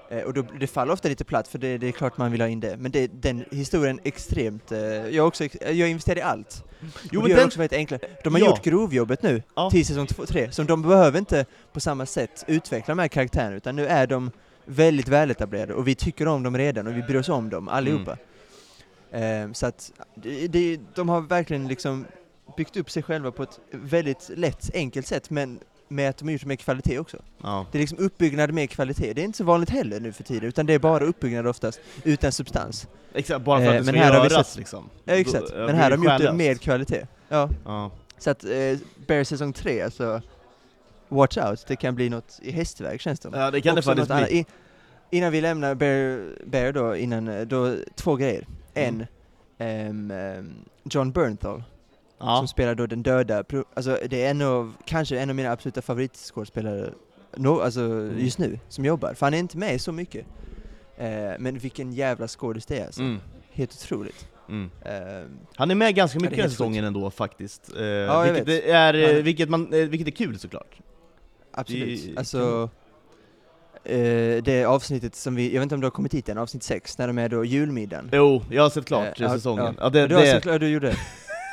Eh, 0.09 0.21
och 0.23 0.33
då, 0.33 0.45
det 0.59 0.67
faller 0.67 0.93
ofta 0.93 1.09
lite 1.09 1.23
platt 1.25 1.47
för 1.47 1.57
det, 1.59 1.77
det 1.77 1.87
är 1.87 1.91
klart 1.91 2.17
man 2.17 2.31
vill 2.31 2.41
ha 2.41 2.47
in 2.47 2.59
det. 2.59 2.77
Men 2.77 2.91
det, 2.91 3.07
den 3.07 3.45
historien 3.51 3.99
extremt, 4.03 4.71
eh, 4.71 4.79
jag, 4.79 5.13
är 5.15 5.21
också, 5.21 5.43
jag 5.61 5.89
investerar 5.89 6.17
i 6.17 6.21
allt. 6.21 6.63
Jo 7.11 7.21
och 7.21 7.27
det 7.27 7.33
men 7.33 7.37
den, 7.37 7.45
också 7.47 7.59
väldigt 7.59 7.77
enklare. 7.77 8.01
De 8.23 8.33
har 8.33 8.39
Ja. 8.41 8.45
gjort 8.47 8.63
grovjobbet 8.63 9.21
nu, 9.23 9.43
Ja. 9.55 9.69
till 9.71 9.85
säsong 9.85 10.07
3, 10.07 10.51
så 10.51 10.63
de 10.63 10.81
behöver 10.81 11.19
inte 11.19 11.45
på 11.73 11.79
samma 11.79 12.05
sätt 12.05 12.43
utveckla 12.47 12.91
de 12.95 12.99
här 13.01 13.07
karaktärerna, 13.07 13.55
utan 13.55 13.75
nu 13.75 13.87
är 13.87 14.07
de 14.07 14.31
väldigt 14.65 15.07
väletablerade 15.07 15.73
och 15.73 15.87
vi 15.87 15.95
tycker 15.95 16.27
om 16.27 16.43
dem 16.43 16.57
redan 16.57 16.87
och 16.87 16.97
vi 16.97 17.01
bryr 17.01 17.19
oss 17.19 17.29
om 17.29 17.49
dem 17.49 17.67
allihopa. 17.67 18.17
Eh, 19.11 19.51
så 19.53 19.65
att 19.65 19.91
det, 20.49 20.79
de 20.95 21.09
har 21.09 21.21
verkligen 21.21 21.67
liksom 21.67 22.05
byggt 22.57 22.77
upp 22.77 22.91
sig 22.91 23.03
själva 23.03 23.31
på 23.31 23.43
ett 23.43 23.59
väldigt 23.71 24.31
lätt, 24.35 24.69
enkelt 24.73 25.07
sätt, 25.07 25.29
men 25.29 25.59
med 25.87 26.09
att 26.09 26.17
de 26.17 26.25
har 26.25 26.31
gjort 26.33 26.45
med 26.45 26.59
kvalitet 26.59 26.99
också. 26.99 27.17
Ja. 27.43 27.65
Det 27.71 27.77
är 27.77 27.79
liksom 27.79 27.97
uppbyggnad 27.99 28.53
med 28.53 28.69
kvalitet. 28.69 29.13
Det 29.13 29.21
är 29.21 29.25
inte 29.25 29.37
så 29.37 29.43
vanligt 29.43 29.69
heller 29.69 29.99
nu 29.99 30.11
för 30.11 30.23
tiden, 30.23 30.49
utan 30.49 30.65
det 30.65 30.73
är 30.73 30.79
bara 30.79 31.05
uppbyggnad 31.05 31.47
oftast, 31.47 31.79
utan 32.03 32.31
substans. 32.31 32.87
Exakt, 33.13 33.45
bara 33.45 33.59
för 33.59 33.65
att 33.67 33.73
Eh, 33.73 33.77
det 33.79 33.85
ska 33.85 33.97
göras 33.97 34.47
sett- 34.49 34.57
liksom. 34.57 34.89
Ja, 35.03 35.13
exakt. 35.13 35.47
Då- 35.51 35.57
Men 35.65 35.75
här 35.75 35.83
har 35.83 35.97
de 35.97 36.03
gjort 36.03 36.17
det 36.19 36.33
med 36.33 36.61
kvalitet. 36.61 37.07
Ja. 37.29 37.49
Ja. 37.65 37.91
Så 38.17 38.29
att 38.29 38.43
eh, 38.43 38.77
Bear 39.07 39.23
säsong 39.23 39.53
3, 39.53 39.81
alltså 39.81 40.21
Watch 41.09 41.37
out, 41.37 41.65
det 41.67 41.75
kan 41.75 41.95
bli 41.95 42.09
något 42.09 42.39
i 42.41 42.51
hästväg 42.51 43.01
känns 43.01 43.19
det 43.19 43.29
ja, 43.33 43.51
det 43.51 43.61
kan 43.61 43.75
det 43.75 43.79
Också 43.79 43.89
faktiskt 43.89 44.09
något 44.09 44.17
annat. 44.17 44.29
bli. 44.29 44.37
I, 44.39 44.45
innan 45.17 45.31
vi 45.31 45.41
lämnar 45.41 45.75
Bear, 45.75 46.29
Bear 46.45 46.71
då, 46.71 46.95
innan, 46.95 47.27
eh, 47.27 47.41
då, 47.41 47.75
två 47.95 48.15
grejer. 48.15 48.47
En, 48.73 49.05
Mm. 49.57 50.11
ehm, 50.11 50.53
John 50.83 51.11
Bernthal, 51.11 51.63
Ja. 52.19 52.37
som 52.37 52.47
spelar 52.47 52.75
då 52.75 52.87
den 52.87 53.03
döda, 53.03 53.43
alltså 53.73 53.97
det 54.09 54.25
är 54.25 54.29
en 54.31 54.41
av, 54.41 54.73
kanske 54.85 55.19
en 55.19 55.29
av 55.29 55.35
mina 55.35 55.51
absoluta 55.51 55.81
favoritskådespelare 55.81 56.89
no, 57.37 57.61
alltså 57.61 57.81
Mm. 57.81 58.19
just 58.19 58.37
nu, 58.39 58.59
som 58.69 58.85
jobbar. 58.85 59.13
För 59.13 59.25
han 59.25 59.33
är 59.33 59.37
inte 59.37 59.57
med 59.57 59.81
så 59.81 59.91
mycket. 59.91 60.25
Eh, 60.97 61.07
men 61.39 61.57
vilken 61.57 61.93
jävla 61.93 62.27
skådis 62.27 62.65
det 62.65 62.79
är 62.79 62.85
alltså. 62.85 63.01
Mm. 63.01 63.19
Helt 63.51 63.71
otroligt. 63.73 64.27
Mm. 64.49 64.69
Eh, 64.85 65.29
Han 65.55 65.71
är 65.71 65.75
med 65.75 65.95
ganska 65.95 66.15
Ja, 66.17 66.19
det 66.19 66.25
mycket 66.29 66.43
den 66.43 66.49
säsongen 66.51 66.85
ändå 66.85 67.11
faktiskt. 67.11 67.71
Eh, 67.77 67.83
jag 67.85 68.23
vilket, 68.23 68.45
det 68.45 68.71
är, 68.71 69.21
vilket, 69.21 69.49
man, 69.49 69.69
vilket 69.69 70.07
är 70.07 70.11
kul 70.11 70.39
såklart. 70.39 70.79
Absolut. 71.55 72.05
Det- 72.05 72.17
alltså, 72.19 72.69
eh, 73.83 74.43
det 74.43 74.65
avsnittet 74.67 75.15
som 75.15 75.35
vi, 75.35 75.45
jag 75.53 75.59
vet 75.59 75.63
inte 75.63 75.75
om 75.75 75.81
du 75.81 75.85
har 75.85 75.91
kommit 75.91 76.13
hit 76.13 76.29
än, 76.29 76.37
avsnitt 76.37 76.63
6, 76.63 76.97
när 76.97 77.07
de 77.07 77.17
är 77.17 77.29
då 77.29 77.45
julmiddagen. 77.45 78.09
Jo, 78.13 78.41
jag 78.49 78.63
har 78.63 78.69
sett 78.69 78.85
klart 78.85 79.19
ja, 79.19 79.29
säsongen. 79.29 79.65
ja. 79.65 79.73
Ja, 79.83 79.89
det, 79.89 80.07
du 80.07 80.15
har 80.15 80.21
det, 80.21 80.31
såklart, 80.31 80.59
du 80.59 80.67
gjorde 80.69 80.87
det. 80.87 80.97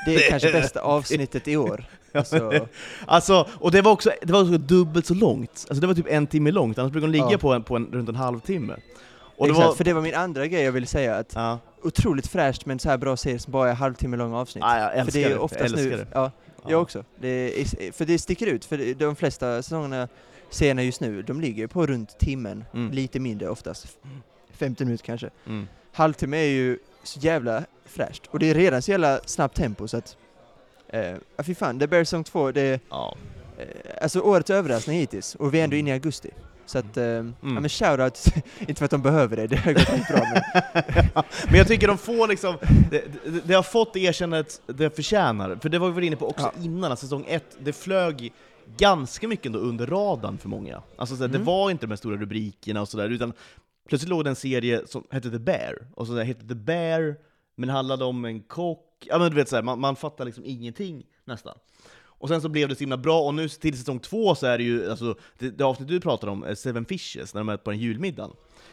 Det 0.06 0.14
är 0.14 0.18
Det- 0.18 0.28
kanske 0.30 0.52
bästa 0.52 0.80
avsnittet 0.80 1.48
i 1.48 1.56
år. 1.56 1.84
Alltså, 2.14 2.66
Alltså, 3.06 3.48
och 3.54 3.70
det 3.70 3.82
var 3.82 3.92
också 3.92 4.10
det 4.22 4.32
var 4.32 4.40
också 4.42 4.58
dubbelt 4.58 5.06
så 5.06 5.14
långt. 5.14 5.50
Alltså 5.50 5.74
det 5.80 5.86
var 5.86 5.94
typ 5.94 6.06
en 6.08 6.26
timme 6.26 6.50
långt, 6.50 6.78
annars 6.78 6.92
brukar 6.92 7.06
de 7.06 7.12
ligga 7.12 7.26
Ja. 7.30 7.38
på, 7.38 7.52
en, 7.52 7.62
på 7.62 7.76
en, 7.76 7.86
runt 7.92 8.08
en 8.08 8.14
halvtimme. 8.16 8.76
Och 9.36 9.46
det 9.46 9.50
exakt, 9.50 9.68
var... 9.68 9.74
för 9.74 9.84
det 9.84 9.92
var 9.92 10.00
min 10.02 10.14
andra 10.14 10.46
grej 10.46 10.62
jag 10.62 10.72
ville 10.72 10.86
säga, 10.86 11.14
att 11.16 11.32
Ja, 11.34 11.58
otroligt 11.82 12.26
fräscht 12.26 12.66
med 12.66 12.72
en 12.74 12.78
så 12.78 12.88
här 12.90 12.96
bra 12.98 13.16
serie 13.16 13.38
som 13.38 13.52
bara 13.52 13.70
är 13.70 13.74
halvtimme 13.74 14.16
långa 14.16 14.38
avsnitt. 14.38 14.64
ja, 14.66 14.78
jag 14.78 14.90
för 14.92 14.98
älskar 15.00 15.12
det 15.20 15.24
är 15.24 15.28
det. 15.28 15.34
jag 15.34 15.42
oftast 15.44 15.62
älskar 15.64 15.82
nu, 15.82 15.96
det. 15.96 16.06
Ja. 16.12 16.30
Jag 16.70 16.82
också. 16.82 17.04
Det 17.20 17.28
är, 17.60 17.92
för 17.92 18.04
det 18.04 18.18
sticker 18.18 18.46
ut, 18.46 18.64
för 18.64 18.94
de 18.94 19.16
flesta 19.16 19.62
säsongerna, 19.62 20.08
serierna 20.50 20.82
just 20.82 21.00
nu, 21.00 21.22
de 21.22 21.40
ligger 21.40 21.66
på 21.66 21.86
runt 21.86 22.18
timmen, 22.18 22.64
Mm. 22.74 22.92
lite 22.92 23.20
mindre 23.20 23.48
oftast. 23.48 23.98
50 24.52 24.84
minuter 24.84 25.04
kanske. 25.04 25.30
Mm. 25.46 25.68
Halvtimme 25.92 26.36
är 26.36 26.50
ju 26.50 26.78
så 27.02 27.20
jävla 27.20 27.64
fräscht, 27.84 28.26
och 28.30 28.38
det 28.38 28.46
är 28.50 28.54
redan 28.54 28.82
så 28.82 28.90
jävla 28.90 29.20
snabbt 29.26 29.56
tempo 29.56 29.88
så 29.88 29.96
att 29.96 30.16
Eh, 30.94 31.16
ja 31.36 31.42
fy 31.44 31.54
fan, 31.54 31.78
The 31.78 31.86
Bear 31.86 32.04
Song 32.04 32.24
2, 32.24 32.52
det 32.52 32.80
Ja. 32.90 33.16
eh, 33.58 33.66
alltså 34.02 34.20
årets 34.20 34.50
överraskning 34.50 34.98
hittills, 34.98 35.34
och 35.34 35.54
vi 35.54 35.60
är 35.60 35.64
ändå 35.64 35.76
inne 35.76 35.90
i 35.90 35.92
augusti. 35.92 36.30
Så 36.72 36.78
att, 36.78 36.96
eh, 36.96 37.04
Mm. 37.04 37.34
ja 37.40 37.60
men 37.60 37.68
shoutout, 37.68 38.24
inte 38.58 38.74
för 38.74 38.84
att 38.84 38.90
de 38.90 39.02
behöver 39.02 39.36
det, 39.36 39.46
det 39.46 39.56
har 39.56 39.72
gått 39.72 40.08
bra 40.08 40.24
men 40.34 41.24
Men 41.48 41.54
jag 41.58 41.68
tycker 41.68 41.88
de 41.88 41.98
får 41.98 42.28
liksom, 42.28 42.56
det, 42.90 43.04
det, 43.24 43.40
det 43.46 43.54
har 43.54 43.62
fått 43.62 43.92
det 43.92 44.00
erkännandet 44.00 44.60
det 44.66 44.96
förtjänar. 44.96 45.56
För 45.62 45.68
det 45.68 45.78
var 45.78 45.90
vi 45.90 46.06
inne 46.06 46.16
på 46.16 46.28
också 46.28 46.50
Ja. 46.56 46.62
innan, 46.64 46.92
att 46.92 46.98
säsong 46.98 47.24
ett, 47.28 47.56
det 47.60 47.72
flög 47.72 48.32
ganska 48.76 49.28
mycket 49.28 49.46
ändå 49.46 49.58
under 49.58 49.86
radarn 49.86 50.38
för 50.38 50.48
många. 50.48 50.82
Alltså 50.96 51.16
så 51.16 51.22
här, 51.22 51.28
det 51.28 51.34
Mm. 51.36 51.46
var 51.46 51.70
inte 51.70 51.86
de 51.86 51.90
här 51.90 51.96
stora 51.96 52.16
rubrikerna 52.16 52.80
och 52.80 52.88
sådär, 52.88 53.08
utan 53.08 53.32
plötsligt 53.88 54.10
låg 54.10 54.24
det 54.24 54.30
en 54.30 54.36
serie 54.36 54.82
som 54.86 55.04
hette 55.10 55.30
The 55.30 55.38
Bear, 55.38 55.74
och 55.94 56.06
så 56.06 56.12
där 56.12 56.24
hette 56.24 56.48
The 56.48 56.54
Bear, 56.54 57.16
men 57.56 57.68
handlade 57.68 58.04
om 58.04 58.24
en 58.24 58.40
kock, 58.40 59.06
ja 59.08 59.18
men 59.18 59.30
du 59.30 59.36
vet 59.36 59.48
såhär, 59.48 59.62
man, 59.62 59.80
man 59.80 59.96
fattar 59.96 60.24
liksom 60.24 60.44
ingenting 60.46 61.02
nästan. 61.24 61.54
Och 62.22 62.28
sen 62.28 62.40
så 62.40 62.48
blev 62.48 62.68
det 62.68 62.74
så 62.74 62.80
himla 62.80 62.96
bra, 62.96 63.20
och 63.22 63.34
nu 63.34 63.48
till 63.48 63.78
säsong 63.78 63.98
två 63.98 64.34
så 64.34 64.46
är 64.46 64.58
det 64.58 64.64
ju, 64.64 64.90
alltså, 64.90 65.14
det, 65.38 65.50
det 65.50 65.64
avsnitt 65.64 65.88
du 65.88 66.00
pratar 66.00 66.28
om, 66.28 66.44
eh, 66.44 66.54
Seven 66.54 66.84
Fishes, 66.84 67.34
när 67.34 67.40
de 67.40 67.48
är 67.48 67.56
på 67.56 67.70
den 67.70 67.80
julmiddagen. 67.80 68.30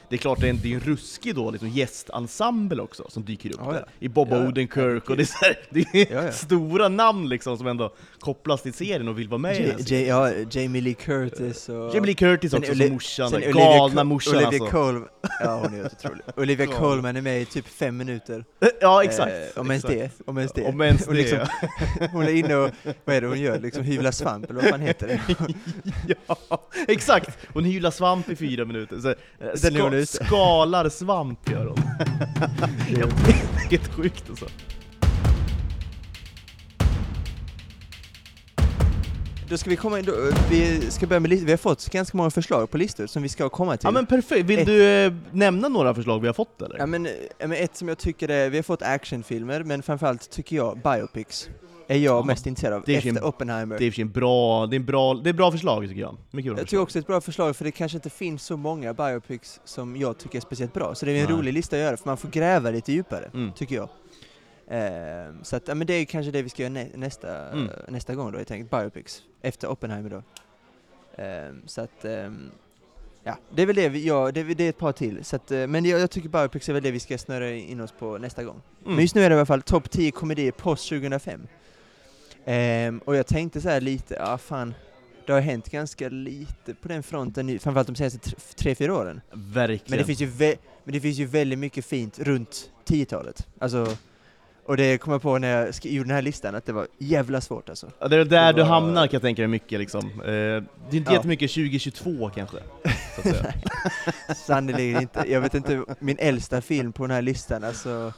Det 0.10 0.16
är 0.16 0.18
klart 0.18 0.40
det 0.42 0.46
är 0.48 0.50
en, 0.50 0.60
det 0.64 0.72
är 0.72 0.76
en 0.76 0.80
ruskig 0.80 1.36
då, 1.36 1.52
liksom 1.52 1.70
gästensemble 1.70 2.82
också, 2.82 3.06
som 3.10 3.24
dyker 3.26 3.50
upp 3.50 3.56
Ja, 3.60 3.66
ja. 3.66 3.72
där. 3.74 3.86
I 4.00 4.08
Bob 4.10 4.28
Ja, 4.32 4.38
ja. 4.38 4.48
Odenkirk, 4.48 5.10
och 5.10 5.18
det 5.18 5.24
är, 5.24 5.26
så 5.26 5.38
här, 5.46 5.56
det 5.70 5.80
är 5.80 6.14
Ja, 6.16 6.24
ja. 6.24 6.32
stora 6.32 6.90
namn 6.90 7.30
liksom 7.30 7.58
som 7.58 7.68
ändå 7.68 7.94
kopplas 8.20 8.62
till 8.62 8.74
serien 8.74 9.08
och 9.08 9.20
vill 9.20 9.28
vara 9.30 9.38
med 9.38 9.56
i 9.58 9.64
J-. 9.64 9.76
J- 9.80 10.08
ja, 10.08 10.32
Jamie 10.52 10.82
Lee 10.82 10.94
Curtis 10.94 11.70
och... 11.70 11.76
Jamie 11.96 12.06
Lee 12.06 12.14
Curtis 12.16 12.54
också 12.54 12.76
som 12.76 12.90
morsan, 12.90 13.30
sen 13.30 13.38
Olivia 13.44 13.54
galna 13.54 14.02
Col- 14.02 14.04
morsan 14.06 14.34
Olivia 14.36 14.48
alltså. 14.48 14.66
Colman, 14.66 15.08
ja 15.44 15.60
hon 15.64 15.74
är 15.74 15.78
helt 15.78 15.94
otrolig. 15.94 16.22
Olivia 16.36 16.66
Ja. 16.66 16.72
Colman 16.80 17.16
är 17.16 17.22
med 17.22 17.42
i 17.42 17.46
typ 17.46 17.68
fem 17.68 17.98
minuter. 17.98 18.46
Ja 18.82 19.04
exakt. 19.04 19.32
Eh, 19.56 19.62
om 19.62 19.72
ens 19.72 19.84
det. 19.84 20.10
Om 20.26 20.38
ens 20.38 20.52
det. 20.54 20.64
Om 20.66 20.82
ens 20.82 21.06
det. 21.06 21.14
liksom- 21.14 21.40
hon 22.12 22.24
är 22.24 22.34
inne 22.34 22.56
och, 22.56 22.72
vad 23.06 23.16
är 23.16 23.22
det 23.22 23.28
hon 23.28 23.40
gör? 23.40 23.60
Liksom 23.60 23.84
hyvlar 23.84 24.12
svamp 24.12 24.50
eller 24.50 24.62
vad 24.62 24.70
fan 24.70 24.82
heter 24.82 25.08
det? 25.08 25.22
ja, 26.50 26.68
exakt! 26.88 27.38
Hon 27.54 27.64
hylar 27.66 27.92
svamp 27.92 28.30
i 28.30 28.36
fyra 28.36 28.66
minuter. 28.66 29.00
Så, 29.00 29.10
eh, 29.10 29.16
Den 29.40 29.74
skalar 30.26 30.90
svamp 30.90 31.50
gör 31.50 31.66
är 33.02 33.70
helt 33.70 33.88
sjukt 33.94 34.24
alltså. 34.30 34.46
Då 39.50 39.58
ska 39.58 39.70
vi 39.70 39.76
komma 39.76 40.00
in, 40.00 40.06
då, 40.06 40.14
vi 40.50 40.82
ska 40.92 41.08
börja 41.08 41.20
med 41.20 41.30
lis- 41.32 41.44
vi 41.44 41.52
har 41.52 41.58
fått 41.58 41.90
ganska 41.90 42.18
många 42.18 42.30
förslag 42.32 42.72
på 42.72 42.78
listor 42.78 43.08
som 43.08 43.24
vi 43.24 43.30
ska 43.30 43.50
komma 43.50 43.78
till. 43.78 43.88
Ja 43.88 43.92
men 43.92 44.06
perfekt, 44.06 44.46
vill 44.46 44.60
Ett- 44.60 44.66
du 44.66 44.84
eh, 45.06 45.14
nämna 45.32 45.68
några 45.68 45.94
förslag 45.96 46.20
vi 46.20 46.28
har 46.28 46.34
fått 46.34 46.62
eller? 46.62 46.78
Ja, 46.78 46.86
men, 46.86 47.06
eh, 47.06 47.12
men 47.40 47.52
ett 47.54 47.76
som 47.78 47.88
jag 47.88 47.98
tycker 47.98 48.30
är, 48.30 48.50
vi 48.50 48.58
har 48.58 48.64
fått 48.64 48.82
actionfilmer, 48.82 49.64
men 49.64 49.84
framförallt 49.84 50.30
tycker 50.32 50.56
jag 50.56 50.78
biopics 50.84 51.50
är 51.94 51.98
jag 51.98 52.18
Ja, 52.20 52.24
mest 52.26 52.48
intresserad 52.48 52.74
av, 52.74 52.80
efter 52.80 53.02
fin- 53.02 53.20
Oppenheimer. 53.24 53.78
Det 53.80 53.86
är 53.86 54.00
en 54.00 54.12
bra, 54.12 54.66
det 54.68 54.76
är 54.76 54.80
en 54.80 54.86
bra, 54.86 55.14
det 55.14 55.30
är 55.30 55.34
bra 55.34 55.52
förslag 55.52 55.88
tycker 55.88 56.02
jag. 56.02 56.18
Mycket 56.32 56.52
bra 56.52 56.60
Jag 56.62 56.68
tycker 56.68 56.82
också 56.82 56.94
det 56.94 57.00
är 57.00 57.02
ett 57.02 57.08
bra 57.08 57.22
förslag 57.22 57.56
för 57.56 57.66
det 57.66 57.72
kanske 57.72 57.98
inte 57.98 58.10
finns 58.10 58.44
så 58.44 58.58
många 58.58 58.94
biopics 58.94 59.60
som 59.64 59.98
jag 59.98 60.18
tycker 60.18 60.38
är 60.38 60.42
speciellt 60.42 60.74
bra. 60.74 60.96
Så 60.96 61.06
det 61.06 61.12
är 61.12 61.16
en 61.24 61.30
Nej. 61.30 61.38
rolig 61.38 61.54
lista 61.54 61.76
att 61.76 61.82
göra 61.82 61.98
för 61.98 62.06
man 62.10 62.18
får 62.18 62.30
gräva 62.30 62.72
lite 62.72 62.92
djupare, 62.92 63.30
Mm. 63.34 63.52
tycker 63.54 63.76
jag. 63.76 63.90
Ehm, 64.72 65.44
så 65.44 65.56
att, 65.56 65.68
ja, 65.68 65.76
men 65.76 65.88
det 65.88 65.94
är 65.94 66.06
kanske 66.06 66.32
det 66.32 66.42
vi 66.42 66.50
ska 66.50 66.62
göra 66.64 66.74
nä 66.74 66.88
nästa, 66.96 67.50
Mm. 67.50 67.70
nästa 67.88 68.16
gång 68.16 68.32
då, 68.32 68.40
jag 68.40 68.48
tänkt 68.48 68.72
biopics. 68.72 69.22
Efter 69.42 69.68
Oppenheimer 69.72 70.10
då. 70.10 70.24
Ehm, 71.24 71.62
så 71.66 71.82
att, 71.82 72.06
ehm, 72.06 72.52
ja, 73.24 73.38
det 73.56 73.62
är 73.62 73.66
väl 73.66 73.76
det 73.76 73.90
vi 73.90 74.04
gör, 74.04 74.32
det, 74.32 74.40
är- 74.40 74.56
det 74.56 74.64
är 74.64 74.70
ett 74.70 74.78
par 74.78 74.92
till. 74.92 75.24
Så 75.26 75.36
att, 75.36 75.52
eh, 75.52 75.68
men 75.68 75.86
jag, 75.86 76.00
jag 76.00 76.12
tycker 76.12 76.30
biopics 76.30 76.70
är 76.70 76.74
väl 76.74 76.84
det 76.84 76.92
vi 76.92 77.00
ska 77.00 77.18
snöra 77.18 77.52
in 77.52 77.82
oss 77.82 77.94
på 78.00 78.18
nästa 78.18 78.44
gång. 78.44 78.62
Mm. 78.84 78.96
Men 78.96 79.02
just 79.04 79.16
nu 79.16 79.22
är 79.24 79.30
det 79.30 79.34
i 79.34 79.38
alla 79.38 79.46
fall 79.46 79.62
topp 79.62 79.90
10 79.92 80.12
komedier 80.12 80.52
post 80.52 80.90
2005. 80.90 81.48
Ehm, 82.52 83.00
och 83.06 83.16
jag 83.16 83.28
tänkte 83.28 83.62
så 83.62 83.70
här 83.70 83.82
lite, 83.82 84.14
ja 84.14 84.38
fan, 84.38 84.74
det 85.26 85.34
har 85.34 85.40
hänt 85.40 85.70
ganska 85.70 86.10
lite 86.10 86.74
på 86.82 86.88
den 86.88 87.04
fronten 87.04 87.46
nu, 87.46 87.60
framförallt 87.60 87.88
de 87.88 87.96
senaste 87.96 88.20
tre- 88.56 88.76
fyra 88.76 88.94
åren. 88.96 89.22
Verkligen. 89.32 89.84
Men 89.88 89.98
det 90.00 90.06
finns 90.06 90.22
ju, 90.22 90.56
men 90.84 90.94
det 90.94 91.00
finns 91.00 91.18
ju 91.18 91.26
väldigt 91.26 91.60
mycket 91.60 91.86
fint 91.86 92.20
runt 92.20 92.70
10-talet. 92.86 93.48
Alltså, 93.60 93.98
och 94.66 94.78
det 94.78 94.98
kom 94.98 95.12
jag 95.14 95.22
på 95.22 95.38
när 95.38 95.48
jag 95.48 95.74
gjorde 95.84 96.08
den 96.10 96.16
här 96.16 96.22
listan, 96.22 96.56
att 96.56 96.66
det 96.66 96.74
var 96.74 96.88
jävla 96.98 97.42
svårt 97.42 97.70
alltså. 97.70 97.92
Ja, 98.00 98.08
det 98.08 98.16
är 98.16 98.26
där 98.26 98.54
Det 98.54 98.60
du 98.60 98.62
var- 98.62 98.70
hamnar 98.70 99.08
kan 99.08 99.14
jag 99.14 99.22
tänka 99.22 99.42
dig 99.42 99.48
mycket 99.48 99.80
liksom. 99.80 100.00
Eh, 100.22 100.26
det 100.26 100.32
är 100.32 100.96
inte 100.96 101.12
Ja. 101.12 101.14
jättemycket 101.14 101.52
2022 101.52 102.30
kanske, 102.36 102.58
så. 103.24 103.36
Sannerligen 104.36 105.02
inte. 105.02 105.24
Jag 105.28 105.42
vet 105.42 105.54
inte, 105.54 105.84
min 106.00 106.18
äldsta 106.20 106.62
film 106.62 106.94
på 106.94 107.04
den 107.08 107.12
här 107.16 107.22
listan, 107.22 107.64
alltså 107.64 108.14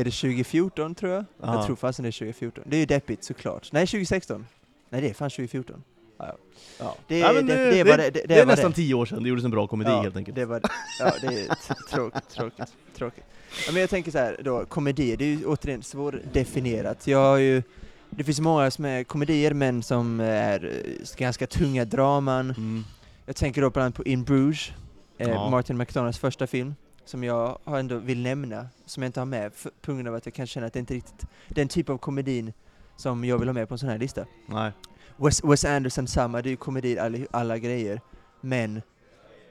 är 0.00 0.04
det 0.04 0.10
2014 0.10 0.94
tror 0.94 1.12
jag? 1.12 1.24
Ja. 1.42 1.54
Jag 1.54 1.66
tror 1.66 1.76
fasen 1.76 2.02
det 2.02 2.08
är 2.08 2.12
2014. 2.12 2.64
Det 2.66 2.76
är 2.76 2.80
ju 2.80 2.86
deppigt 2.86 3.24
såklart. 3.24 3.72
Nej, 3.72 3.86
2016. 3.86 4.46
Nej, 4.90 5.00
det 5.00 5.08
är 5.10 5.14
fan 5.14 5.30
2014. 5.30 5.82
Ja, 6.18 6.26
ja. 6.26 6.34
Ja. 6.78 6.96
Det, 7.08 7.18
Ja, 7.18 7.32
det, 7.32 7.42
det- 7.42 7.70
det, 7.70 7.84
var 7.84 7.96
det, 7.98 8.10
det, 8.10 8.22
Det 8.28 8.38
är 8.40 8.46
nästan 8.46 8.72
tio 8.72 8.94
år 8.94 9.06
sedan 9.06 9.22
det 9.22 9.28
gjordes 9.28 9.44
en 9.44 9.50
bra 9.50 9.66
komedi 9.66 9.90
Ja, 9.90 10.02
helt 10.02 10.16
enkelt. 10.16 10.34
Det 10.34 10.44
var, 10.44 10.60
ja, 11.00 11.12
det 11.20 11.26
är 11.26 11.48
tråkigt, 11.90 12.28
tråkigt, 12.28 12.72
tråkigt. 12.96 13.24
Men 13.72 13.80
jag 13.80 13.90
tänker 13.90 14.10
så 14.10 14.18
här 14.18 14.40
då, 14.44 14.64
komedi, 14.64 15.16
det 15.16 15.24
är 15.24 15.28
ju 15.28 15.44
återigen 15.46 15.82
svårdefinierat. 15.82 17.06
Jag 17.06 17.18
har 17.18 17.36
ju, 17.36 17.62
det 18.10 18.24
finns 18.24 18.40
många 18.40 18.70
som 18.70 18.84
är 18.84 19.04
komedier, 19.04 19.52
men 19.54 19.82
som 19.82 20.20
är 20.20 20.64
eh, 20.84 21.16
ganska 21.18 21.46
tunga 21.46 21.84
draman. 21.84 22.50
Mm. 22.50 22.84
Jag 23.26 23.36
tänker 23.36 23.62
då 23.62 23.70
bland 23.70 23.84
annat 23.84 23.94
på 23.94 24.04
In 24.04 24.24
Bruges, 24.24 24.70
eh. 25.18 25.50
Martin 25.50 25.76
McDonaghs 25.78 26.18
första 26.18 26.46
film, 26.46 26.74
som 27.06 27.24
jag 27.24 27.58
har 27.64 27.78
ändå 27.78 27.98
vill 27.98 28.22
nämna, 28.22 28.68
som 28.86 29.02
jag 29.02 29.08
inte 29.08 29.20
har 29.20 29.26
med, 29.26 29.52
på 29.80 29.92
grund 29.92 30.08
av 30.08 30.14
att 30.14 30.26
jag 30.26 30.34
kan 30.34 30.46
känna 30.46 30.66
att 30.66 30.72
det 30.72 30.78
inte 30.78 30.94
riktigt 30.94 31.26
den 31.48 31.68
typ 31.68 31.88
av 31.88 31.98
komedin 31.98 32.52
som 32.96 33.24
jag 33.24 33.38
vill 33.38 33.48
ha 33.48 33.52
med 33.52 33.68
på 33.68 33.74
en 33.74 33.78
sån 33.78 33.88
här 33.88 33.98
lista. 33.98 34.26
Nej. 34.46 34.72
Wes, 35.16 35.44
Wes 35.44 35.64
Anderson 35.64 36.06
samma, 36.06 36.42
det 36.42 36.48
är 36.48 36.50
ju 36.50 36.56
komedi 36.56 36.98
alla, 36.98 37.18
alla 37.30 37.58
grejer, 37.58 38.00
men 38.40 38.82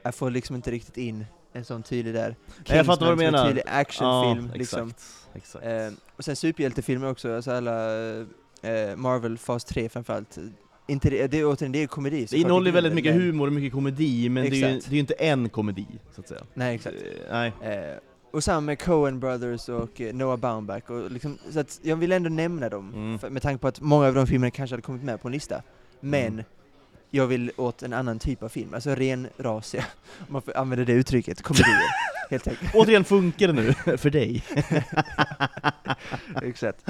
jag 0.02 0.14
får 0.14 0.30
liksom 0.30 0.56
inte 0.56 0.70
riktigt 0.70 0.96
in 0.96 1.24
en 1.52 1.64
sån 1.64 1.82
tydlig 1.82 2.14
där. 2.14 2.36
Nej, 2.68 2.76
jag 2.76 2.86
fattar 2.86 3.06
vad 3.06 3.18
du 3.18 3.18
som 3.18 3.26
en 3.26 3.32
menar. 3.32 3.46
tydlig 3.46 3.62
actionfilm 3.66 4.48
ja, 4.52 4.58
liksom. 4.58 4.88
exakt. 4.88 5.28
exakt. 5.34 5.64
Eh, 5.64 5.90
och 6.16 6.24
sen 6.24 6.36
superhjältefilmer 6.36 7.10
också, 7.10 7.36
alltså 7.36 7.50
alla 7.50 7.96
eh, 8.62 8.96
Marvel, 8.96 9.38
Fas 9.38 9.64
3 9.64 9.88
framförallt. 9.88 10.38
Inte 10.88 11.10
det, 11.10 11.26
det 11.26 11.38
är 11.40 11.44
återigen, 11.46 11.72
det 11.72 11.82
är 11.82 11.86
komedi 11.86 12.26
det 12.30 12.36
innehåller 12.38 12.72
väldigt 12.72 12.94
mycket 12.94 13.14
men- 13.14 13.22
humor 13.22 13.46
och 13.46 13.52
mycket 13.52 13.72
komedi, 13.72 14.28
men 14.28 14.44
det 14.44 14.48
är, 14.50 14.52
ju, 14.70 14.76
Exakt. 14.76 14.84
det 14.90 14.92
är 14.92 14.94
ju 14.94 15.00
inte 15.00 15.14
en 15.14 15.48
komedi, 15.48 15.86
så 16.14 16.20
att 16.20 16.28
säga. 16.28 16.40
Nej 16.54 16.74
exakt. 16.74 16.96
Eh, 16.96 17.32
Nej. 17.32 17.52
Eh, 17.62 17.98
och 18.30 18.44
samma 18.44 18.60
med 18.60 18.82
Coen 18.82 19.20
Brothers 19.20 19.68
och 19.68 20.00
eh, 20.00 20.14
Noah 20.14 20.36
Baumbach, 20.36 20.82
och 20.90 21.10
liksom, 21.10 21.38
så 21.50 21.60
att 21.60 21.80
jag 21.82 21.96
vill 21.96 22.12
ändå 22.12 22.30
nämna 22.30 22.68
dem, 22.68 22.92
Mm. 22.94 23.18
för, 23.18 23.30
med 23.30 23.42
tanke 23.42 23.58
på 23.60 23.68
att 23.68 23.80
många 23.80 24.06
av 24.06 24.14
de 24.14 24.26
filmerna 24.26 24.50
kanske 24.50 24.72
hade 24.74 24.82
kommit 24.82 25.02
med 25.02 25.22
på 25.22 25.28
en 25.28 25.32
lista. 25.32 25.62
Men 26.00 26.32
Mm. 26.32 26.44
jag 27.10 27.26
vill 27.26 27.50
åt 27.56 27.82
en 27.82 27.92
annan 27.92 28.18
typ 28.18 28.42
av 28.42 28.48
film, 28.48 28.74
alltså 28.74 28.90
renrasiga, 28.94 29.84
om 30.18 30.32
man 30.32 30.42
får 30.42 30.56
använda 30.56 30.84
det 30.84 30.92
uttrycket, 30.92 31.42
komedier, 31.42 31.66
helt 32.30 32.48
enkelt. 32.48 32.74
Återigen 32.74 33.04
funkar 33.04 33.46
det 33.46 33.52
nu, 33.52 33.72
för 33.96 34.10
dig. 34.10 34.44
Exakt. 36.42 36.86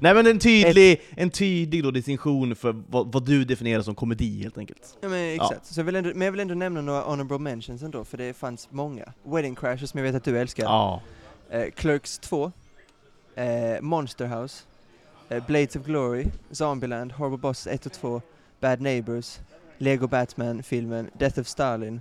Nej 0.00 0.14
men 0.14 0.26
en 0.26 0.38
tydlig, 0.38 1.02
en 1.16 1.30
tydlig 1.30 1.82
då 1.82 1.90
distinktion 1.90 2.56
för 2.56 2.82
vad, 2.88 3.12
vad 3.12 3.26
du 3.26 3.44
definierar 3.44 3.82
som 3.82 3.94
komedi 3.94 4.42
helt 4.42 4.58
enkelt. 4.58 4.98
Ja 5.00 5.08
men 5.08 5.34
exakt, 5.34 5.66
Så 5.66 5.80
jag 5.80 5.84
vill 5.84 5.96
ändå, 5.96 6.10
men 6.14 6.22
jag 6.22 6.32
vill 6.32 6.40
ändå 6.40 6.54
nämna 6.54 6.80
några 6.80 7.00
honorable 7.00 7.38
mentions 7.38 7.82
ändå, 7.82 8.04
för 8.04 8.18
det 8.18 8.34
fanns 8.36 8.68
många. 8.70 9.12
Wedding 9.24 9.54
Crashers 9.54 9.90
som 9.90 9.98
jag 9.98 10.04
vet 10.04 10.14
att 10.14 10.24
du 10.24 10.38
älskar. 10.38 10.64
Ja. 10.64 11.02
Eh, 11.50 11.70
Clerks 11.70 12.18
2, 12.18 12.52
eh, 13.34 13.80
Monster 13.80 14.26
House, 14.26 14.64
eh, 15.28 15.46
Blades 15.46 15.76
of 15.76 15.82
Glory, 15.86 16.26
Zombieland, 16.50 17.12
Horrible 17.12 17.38
Bosses 17.38 17.66
1 17.66 17.86
och 17.86 17.92
2, 17.92 18.22
Bad 18.60 18.80
Neighbors, 18.80 19.38
Lego 19.78 20.06
Batman-filmen, 20.06 21.10
Death 21.18 21.40
of 21.40 21.46
Stalin, 21.46 22.00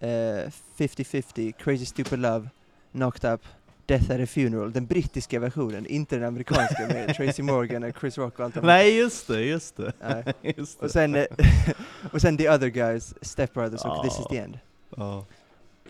eh, 0.00 0.50
50-50, 0.78 1.52
Crazy 1.52 1.84
Stupid 1.84 2.18
Love, 2.18 2.48
Knocked 2.92 3.32
Up, 3.32 3.40
Death 3.86 4.10
at 4.10 4.20
a 4.20 4.26
Funeral, 4.26 4.72
den 4.72 4.86
brittiska 4.86 5.40
versionen, 5.40 5.86
inte 5.86 6.16
den 6.16 6.24
amerikanska 6.24 6.86
med 6.86 7.14
Tracy 7.16 7.42
Morgan 7.42 7.82
och 7.82 7.94
Chris 8.00 8.18
Rock 8.18 8.38
och 8.38 8.44
allt 8.44 8.62
Nej 8.62 8.96
just 8.96 9.26
det, 9.26 9.40
just 9.40 9.76
det. 9.76 9.92
Nej. 10.00 10.24
Just. 10.56 10.80
Och 10.82 10.90
sen, 10.90 11.14
eh, 11.14 11.26
och 12.12 12.20
sen 12.20 12.36
The 12.36 12.50
Other 12.50 12.68
Guys, 12.68 13.14
Step 13.22 13.54
Brothers 13.54 13.84
och 13.84 14.04
This 14.04 14.20
is 14.20 14.26
the 14.30 14.36
End. 14.36 14.58
Ja. 14.96 15.26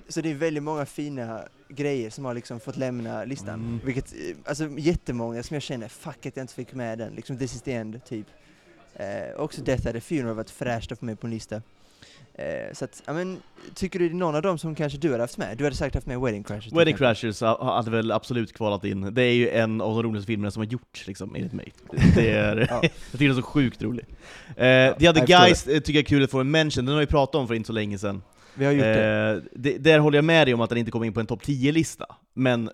Så 0.08 0.20
det 0.20 0.30
är 0.30 0.34
väldigt 0.34 0.62
många 0.62 0.86
fina 0.86 1.42
grejer 1.68 2.10
som 2.10 2.24
har 2.24 2.34
liksom 2.34 2.60
fått 2.60 2.76
lämna 2.76 3.24
listan. 3.24 3.54
Mm. 3.54 3.80
Vilket, 3.84 4.12
eh, 4.12 4.36
alltså 4.44 4.68
jättemånga 4.78 5.42
som 5.42 5.54
jag 5.54 5.62
känner, 5.62 5.88
fuck 5.88 6.26
att 6.26 6.36
jag 6.36 6.44
inte 6.44 6.54
fick 6.54 6.74
med 6.74 6.98
den, 6.98 7.14
liksom 7.14 7.38
This 7.38 7.54
is 7.54 7.62
the 7.62 7.72
end, 7.72 8.04
typ. 8.04 8.26
Eh, 8.94 9.36
också 9.36 9.62
Death 9.62 9.88
at 9.88 9.96
a 9.96 10.00
Funeral 10.00 10.34
var 10.34 10.42
ett 10.42 10.50
fräscht 10.50 10.92
att 10.92 10.98
få 10.98 11.04
med 11.04 11.20
på 11.20 11.26
en 11.26 11.30
lista. 11.30 11.62
Eh, 12.34 12.44
så 12.72 12.84
att, 12.84 13.02
ja 13.06 13.12
men, 13.12 13.38
tycker 13.74 13.98
du 13.98 14.08
det 14.08 14.14
är 14.14 14.16
någon 14.16 14.34
av 14.34 14.42
dem 14.42 14.58
som 14.58 14.74
kanske 14.74 14.98
du 14.98 15.10
hade 15.10 15.22
haft 15.22 15.38
med? 15.38 15.58
Du 15.58 15.64
hade 15.64 15.76
säkert 15.76 15.94
haft 15.94 16.06
med 16.06 16.20
Wedding 16.20 16.42
Crashers 16.44 16.72
Wedding. 16.72 16.96
Crashers 16.96 17.40
ha- 17.40 17.74
hade 17.76 17.90
väl 17.90 18.12
absolut 18.12 18.52
kvalat 18.52 18.84
in. 18.84 19.14
Det 19.14 19.22
är 19.22 19.32
ju 19.32 19.48
en 19.50 19.80
av 19.80 19.94
de 19.94 20.02
roligaste 20.02 20.26
filmerna 20.26 20.50
som 20.50 20.60
har 20.60 20.66
gjorts, 20.66 21.06
liksom, 21.06 21.34
enligt 21.34 21.52
mig. 21.52 21.72
Det 22.14 22.30
är, 22.30 22.56
Ja. 22.70 22.80
jag 22.82 22.90
tycker 23.12 23.18
den 23.28 23.30
är 23.30 23.40
så 23.40 23.42
sjukt 23.42 23.82
rolig. 23.82 24.04
Eh, 24.48 24.54
The 24.56 24.94
jag 24.98 25.16
Other 25.16 25.26
Guys 25.26 25.66
eh, 25.66 25.80
tycker 25.80 25.92
jag 25.98 26.04
är 26.04 26.08
kul 26.08 26.24
att 26.24 26.30
få 26.30 26.40
en 26.40 26.50
mention, 26.50 26.84
den 26.84 26.94
har 26.94 27.00
vi 27.00 27.06
pratat 27.06 27.34
om 27.34 27.46
för 27.48 27.54
inte 27.54 27.66
så 27.66 27.72
länge 27.72 27.98
sedan. 27.98 28.22
Vi 28.54 28.64
har 28.64 28.72
gjort 28.72 28.82
det. 28.82 29.30
Eh, 29.30 29.42
det. 29.60 29.78
Där 29.78 29.98
håller 29.98 30.18
jag 30.18 30.24
med 30.24 30.46
dig 30.46 30.54
om 30.54 30.60
att 30.60 30.68
den 30.68 30.78
inte 30.78 30.90
kommer 30.90 31.06
in 31.06 31.12
på 31.12 31.20
en 31.20 31.26
topp 31.26 31.42
10-lista, 31.42 32.06
men, 32.34 32.70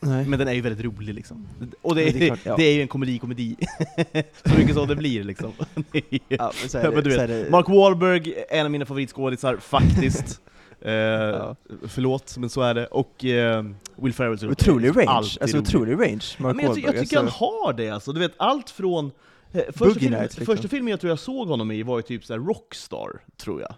Nej. 0.00 0.24
men 0.26 0.38
den 0.38 0.48
är 0.48 0.52
ju 0.52 0.60
väldigt 0.60 0.84
rolig 0.84 1.14
liksom. 1.14 1.48
Och 1.82 1.94
det 1.94 2.02
är, 2.08 2.12
det 2.12 2.22
är 2.22 2.26
klart, 2.26 2.38
ja. 2.44 2.56
det 2.56 2.62
är 2.64 2.74
ju 2.74 2.82
en 2.82 2.88
komedi-komedi. 2.88 3.56
så 4.44 4.58
mycket 4.58 4.74
som 4.74 4.88
det 4.88 4.96
blir 4.96 5.24
liksom. 5.24 5.52
Är 5.92 6.02
ja, 6.28 6.52
så 6.68 6.78
är 6.78 6.90
det, 6.90 7.02
du 7.02 7.10
så 7.10 7.20
vet, 7.20 7.30
är 7.30 7.44
det, 7.44 7.50
Mark 7.50 7.68
Wahlberg, 7.68 8.34
en 8.50 8.64
av 8.64 8.70
mina 8.70 8.86
favoritskådisar, 8.86 9.56
faktiskt. 9.56 10.40
Eh, 10.80 10.92
Ja. 10.92 11.56
Förlåt, 11.88 12.36
men 12.38 12.50
så 12.50 12.60
är 12.62 12.74
det. 12.74 12.86
Och 12.86 13.24
eh, 13.24 13.64
Will 13.96 14.12
Ferrell 14.12 14.38
så 14.38 14.48
otrolig 14.48 14.88
range, 14.88 15.06
alltså 15.08 15.40
rolig. 15.46 15.56
otrolig 15.60 15.92
range, 15.92 16.24
Mark 16.38 16.56
men 16.56 16.64
jag, 16.64 16.74
ty- 16.74 16.80
jag 16.80 16.86
Wahlberg. 16.86 17.04
tycker 17.06 17.18
alltså. 17.18 17.44
han 17.44 17.52
har 17.64 17.72
det 17.72 17.90
alltså, 17.90 18.12
du 18.12 18.20
vet 18.20 18.32
allt 18.36 18.70
från 18.70 19.10
eh, 19.52 19.62
Första, 19.74 20.00
filmen, 20.00 20.22
liksom. 20.22 20.46
första 20.46 20.68
filmen 20.68 20.90
jag 20.90 21.00
tror 21.00 21.08
jag 21.08 21.18
såg 21.18 21.48
honom 21.48 21.70
i 21.70 21.82
var 21.82 21.98
ju 21.98 22.02
typ 22.02 22.24
såhär 22.24 22.40
Rockstar, 22.40 23.08
tror 23.36 23.60
jag. 23.60 23.74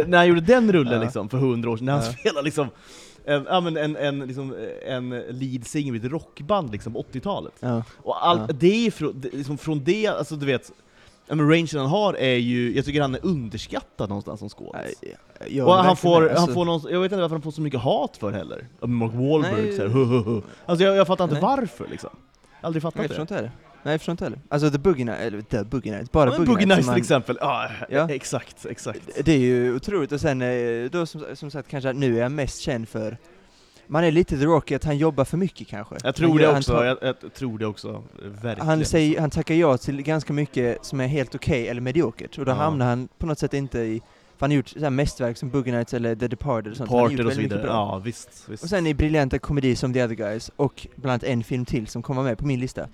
Eh, 0.00 0.06
när 0.06 0.18
han 0.18 0.28
gjorde 0.28 0.40
den 0.40 0.72
rullen 0.72 0.92
Ja. 0.92 1.02
liksom, 1.02 1.28
för 1.28 1.38
hundra 1.38 1.70
år 1.70 1.76
sedan, 1.76 1.86
när 1.86 1.92
han 1.92 2.02
Ja. 2.04 2.12
spelade 2.12 2.44
liksom 2.44 2.68
en, 3.30 3.46
ja, 3.48 3.60
men 3.60 3.76
en, 3.76 3.96
en, 3.96 4.18
liksom, 4.18 4.54
en 4.86 5.10
lead 5.10 5.66
singer 5.66 5.94
i 5.94 5.96
ett 5.96 6.04
rockband 6.04 6.72
liksom, 6.72 6.96
80-talet. 6.96 7.52
Ja. 7.60 7.82
Och 7.96 8.26
allt, 8.26 8.40
Ja. 8.48 8.54
det 8.60 8.86
är 8.86 8.90
från, 8.90 9.20
det, 9.20 9.32
liksom, 9.32 9.58
från 9.58 9.84
det, 9.84 10.06
alltså 10.06 10.36
du 10.36 10.46
vet, 10.46 10.72
ja, 11.26 11.34
men 11.34 11.50
rangen 11.50 11.68
han 11.72 11.86
har 11.86 12.14
är 12.14 12.36
ju, 12.36 12.76
jag 12.76 12.84
tycker 12.84 13.00
han 13.00 13.14
är 13.14 13.20
underskattad 13.26 14.08
någonstans 14.08 14.40
som 14.40 14.48
skådis. 14.48 15.02
Jag 15.48 15.66
Och 15.68 15.74
han 15.74 15.96
får, 15.96 16.20
han 16.20 16.30
alltså. 16.30 16.52
får 16.54 16.64
någon, 16.64 16.80
jag 16.90 17.00
vet 17.00 17.12
inte 17.12 17.20
varför 17.22 17.34
han 17.34 17.42
får 17.42 17.50
så 17.50 17.60
mycket 17.60 17.80
hat 17.80 18.16
för 18.16 18.32
heller. 18.32 18.66
Mark 18.80 19.12
Wahlberg 19.14 19.62
Nej. 19.62 19.76
så 19.76 19.82
här, 19.82 19.88
hu, 19.88 20.04
hu, 20.04 20.22
hu. 20.22 20.42
Alltså 20.66 20.84
jag, 20.84 20.96
jag 20.96 21.06
fattar 21.06 21.24
inte 21.24 21.34
Nej. 21.34 21.42
varför 21.42 21.86
liksom. 21.90 22.10
Aldrig 22.60 22.82
fattat 22.82 23.00
jag 23.00 23.06
förstår 23.08 23.16
det. 23.16 23.22
inte 23.22 23.34
heller. 23.34 23.50
Nej, 23.82 23.92
jag 23.92 24.00
förstår 24.00 24.12
inte 24.12 24.24
heller. 24.24 24.38
Alltså 24.48 24.70
The 24.70 24.78
Boogie 24.78 25.04
Nights, 25.04 25.20
eller 25.22 25.42
The 25.42 25.64
Boogie 25.64 25.92
Nights, 25.92 26.12
bara 26.12 26.30
Ja, 26.30 26.36
Boogie, 26.36 26.46
Boogie 26.46 26.66
Nights. 26.66 26.80
Till 26.80 26.86
man- 26.86 26.96
exempel, 26.98 27.38
ja, 27.40 27.68
Ja. 27.88 28.10
exakt, 28.10 28.66
exakt. 28.66 29.00
Det 29.24 29.32
är 29.32 29.38
ju 29.38 29.74
otroligt, 29.76 30.12
och 30.12 30.20
sen 30.20 30.42
eh, 30.42 30.90
då 30.90 31.06
som, 31.06 31.24
som 31.34 31.50
sagt 31.50 31.68
kanske 31.68 31.92
nu 31.92 32.16
är 32.16 32.20
jag 32.22 32.32
mest 32.32 32.60
känd 32.60 32.88
för 32.88 33.16
man 33.86 34.04
är 34.04 34.10
lite 34.10 34.38
The 34.38 34.44
Rocky, 34.44 34.74
att 34.74 34.84
han 34.84 34.98
jobbar 34.98 35.24
för 35.24 35.36
mycket 35.36 35.68
kanske. 35.68 35.94
Jag 36.04 36.14
tror 36.14 36.38
det 36.38 36.48
också, 36.56 36.72
tar- 36.72 36.84
jag, 36.84 36.98
jag 37.02 37.34
tror 37.34 37.58
det 37.58 37.66
också, 37.66 38.02
verkligen. 38.42 38.66
Han, 38.68 38.84
säger, 38.84 39.20
han 39.20 39.30
tackar 39.30 39.54
ja 39.54 39.76
till 39.76 40.02
ganska 40.02 40.32
mycket 40.32 40.84
som 40.84 41.00
är 41.00 41.06
helt 41.06 41.34
okej 41.34 41.68
eller 41.68 41.80
mediokert, 41.80 42.38
och 42.38 42.44
då 42.44 42.50
Ja. 42.50 42.54
hamnar 42.54 42.86
han 42.86 43.08
på 43.18 43.26
något 43.26 43.38
sätt 43.38 43.54
inte 43.54 43.78
i, 43.80 44.00
för 44.00 44.46
han 44.46 44.50
har 44.50 44.56
gjort 44.56 44.68
så 44.68 44.90
mästerverk 44.90 45.36
som 45.36 45.50
Boogie 45.50 45.74
Nights 45.74 45.94
eller 45.94 46.14
The 46.16 46.28
Departed 46.28 46.70
och 46.72 46.76
sånt. 46.76 46.90
Parter 46.90 47.26
och 47.26 47.32
så 47.32 47.40
vidare, 47.40 47.62
ja 47.66 47.98
visst. 48.04 48.44
visst. 48.48 48.62
Och 48.62 48.68
sen 48.70 48.86
i 48.86 48.94
briljanta 48.94 49.38
komedier 49.38 49.74
som 49.76 49.92
The 49.92 50.04
Other 50.04 50.14
Guys, 50.14 50.50
och 50.56 50.86
bland 50.96 51.10
annat 51.12 51.24
en 51.24 51.44
film 51.44 51.64
till 51.64 51.86
som 51.86 52.02
kommer 52.02 52.22
med 52.22 52.38
på 52.38 52.46
min 52.46 52.60
lista, 52.60 52.88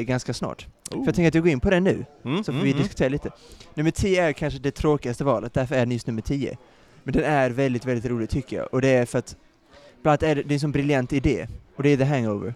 ganska 0.00 0.34
snart. 0.34 0.66
Oh. 0.90 0.98
För 0.98 1.06
jag 1.06 1.14
tänker 1.14 1.28
att 1.28 1.34
jag 1.34 1.44
går 1.44 1.52
in 1.52 1.60
på 1.60 1.70
den 1.70 1.84
nu, 1.84 2.04
Mm, 2.24 2.38
så 2.38 2.44
får 2.44 2.52
mm, 2.52 2.64
vi 2.64 2.70
mm. 2.70 2.82
diskutera 2.82 3.08
lite. 3.08 3.30
Nummer 3.74 3.90
10 3.90 4.22
är 4.24 4.32
kanske 4.32 4.58
det 4.60 4.70
tråkigaste 4.70 5.24
valet, 5.24 5.54
därför 5.54 5.74
är 5.74 5.78
den 5.78 5.90
just 5.92 6.06
nummer 6.06 6.22
10. 6.22 6.56
Men 7.04 7.14
den 7.14 7.24
är 7.24 7.50
väldigt, 7.50 7.84
väldigt 7.84 8.10
rolig 8.10 8.30
tycker 8.30 8.56
jag, 8.56 8.68
och 8.74 8.80
det 8.80 8.88
är 8.88 9.06
för 9.06 9.18
att 9.18 9.36
bland 10.02 10.12
annat 10.12 10.22
är 10.22 10.34
det, 10.34 10.42
det 10.42 10.52
är 10.52 10.56
en 10.56 10.60
sån 10.60 10.72
briljant 10.72 11.12
idé, 11.12 11.46
och 11.76 11.82
det 11.82 11.88
är 11.88 11.96
The 11.96 12.04
Hangover. 12.04 12.54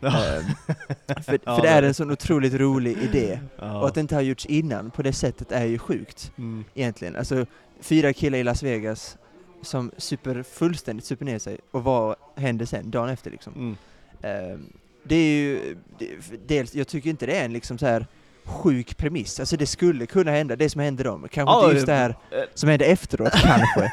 Ja. 0.00 0.08
Ehm, 0.08 0.44
för 1.06 1.22
för 1.22 1.32
det 1.32 1.62
det 1.62 1.68
är 1.68 1.82
det. 1.82 1.88
en 1.88 1.94
sån 1.94 2.10
otroligt 2.10 2.54
rolig 2.54 2.96
idé, 2.98 3.38
Ja. 3.58 3.80
och 3.80 3.86
att 3.88 3.94
det 3.94 4.00
inte 4.00 4.14
har 4.14 4.22
gjorts 4.22 4.46
innan 4.46 4.90
på 4.90 5.02
det 5.02 5.12
sättet 5.12 5.52
är 5.52 5.64
ju 5.64 5.78
sjukt, 5.78 6.32
Mm. 6.38 6.64
egentligen. 6.74 7.16
Alltså, 7.16 7.46
fyra 7.80 8.12
killar 8.12 8.38
i 8.38 8.42
Las 8.44 8.62
Vegas 8.62 9.16
som 9.62 9.90
super, 9.96 10.42
fullständigt 10.42 11.04
super 11.04 11.24
ner 11.24 11.38
sig, 11.38 11.58
och 11.70 11.84
vad 11.84 12.16
händer 12.36 12.66
sen, 12.66 12.90
dagen 12.90 13.08
efter 13.08 13.30
liksom? 13.30 13.52
Mm. 13.54 13.76
Ehm, 14.22 14.66
det 15.04 15.14
är 15.14 15.38
ju, 15.38 15.76
det, 15.98 16.08
dels, 16.46 16.74
jag 16.74 16.88
tycker 16.88 17.10
inte 17.10 17.26
det 17.26 17.36
är 17.36 17.44
en 17.44 17.52
liksom 17.52 17.78
så 17.78 17.86
här 17.86 18.06
sjuk 18.44 18.96
premiss, 18.96 19.40
alltså 19.40 19.56
det 19.56 19.66
skulle 19.66 20.06
kunna 20.06 20.30
hända, 20.30 20.56
det 20.56 20.70
som 20.70 20.80
hände 20.80 21.02
dem, 21.02 21.28
kanske 21.30 21.54
Ja, 21.54 21.64
inte 21.64 21.74
just 21.74 21.86
det 21.86 21.92
här 21.92 22.10
eh, 22.10 22.38
som 22.54 22.68
hände 22.68 22.84
efteråt, 22.84 23.32
kanske. 23.32 23.92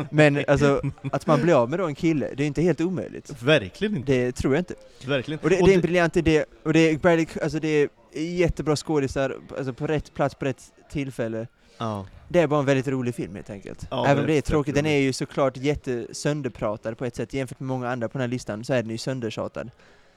Men 0.10 0.44
alltså, 0.48 0.82
att 1.12 1.26
man 1.26 1.42
blir 1.42 1.54
av 1.54 1.70
med 1.70 1.78
då 1.78 1.86
en 1.86 1.94
kille, 1.94 2.30
det 2.36 2.42
är 2.42 2.46
inte 2.46 2.62
helt 2.62 2.80
omöjligt. 2.80 3.42
Verkligen 3.42 3.96
inte. 3.96 4.12
Det 4.12 4.32
tror 4.32 4.54
jag 4.54 4.60
inte. 4.60 4.74
Verkligen. 5.06 5.40
Och 5.42 5.50
det, 5.50 5.56
det 5.56 5.70
är 5.70 5.74
en 5.74 5.80
briljant 5.80 6.16
idé, 6.16 6.44
och 6.62 6.72
det 6.72 7.04
är, 7.04 7.42
alltså 7.42 7.58
det 7.58 7.68
är 7.68 7.88
jättebra 8.22 8.76
skådisar, 8.76 9.36
alltså 9.58 9.72
på 9.72 9.86
rätt 9.86 10.14
plats 10.14 10.34
på 10.34 10.44
rätt 10.44 10.72
tillfälle. 10.90 11.46
ja. 11.78 12.06
Det 12.28 12.40
är 12.40 12.46
bara 12.46 12.60
en 12.60 12.66
väldigt 12.66 12.88
rolig 12.88 13.14
film 13.14 13.34
helt 13.34 13.50
enkelt. 13.50 13.86
Ja, 13.90 14.06
Även 14.06 14.18
om 14.18 14.24
är 14.24 14.26
det 14.28 14.36
är 14.36 14.40
tråkigt, 14.42 14.74
den 14.74 14.86
är 14.86 14.98
ju 14.98 15.12
såklart 15.12 15.56
jättesönderpratad 15.56 16.98
på 16.98 17.04
ett 17.04 17.16
sätt, 17.16 17.34
jämfört 17.34 17.60
med 17.60 17.66
många 17.66 17.90
andra 17.90 18.08
på 18.08 18.12
den 18.18 18.20
här 18.20 18.28
listan 18.28 18.64
så 18.64 18.72
är 18.72 18.82
den 18.82 18.90
ju 18.90 18.98
söndertjatad. 18.98 19.70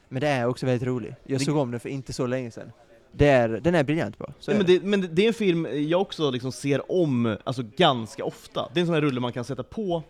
Men 0.09 0.21
det 0.21 0.27
är 0.27 0.45
också 0.47 0.65
väldigt 0.65 0.87
rolig. 0.87 1.15
Jag 1.23 1.39
Det- 1.39 1.45
såg 1.45 1.57
om 1.57 1.71
den 1.71 1.79
för 1.79 1.89
inte 1.89 2.13
så 2.13 2.27
länge 2.27 2.51
sedan. 2.51 2.71
Det 3.11 3.27
är, 3.27 3.49
den 3.49 3.75
är 3.75 3.83
briljant 3.83 4.17
bara. 4.17 4.33
Så 4.39 4.51
Nej, 4.51 4.57
men, 4.57 4.67
det, 4.67 4.83
men 4.83 5.01
det- 5.01 5.07
det 5.07 5.23
är 5.23 5.27
en 5.27 5.33
film 5.33 5.67
jag 5.89 6.01
också 6.01 6.31
liksom 6.31 6.51
ser 6.51 6.91
om 6.91 7.37
alltså, 7.43 7.63
ganska 7.77 8.23
ofta. 8.25 8.69
Det 8.73 8.79
är 8.79 8.81
en 8.81 8.85
sån 8.87 8.93
här 8.95 9.01
rulle 9.01 9.19
man 9.19 9.33
kan 9.33 9.43
sätta 9.43 9.63
på 9.63 10.03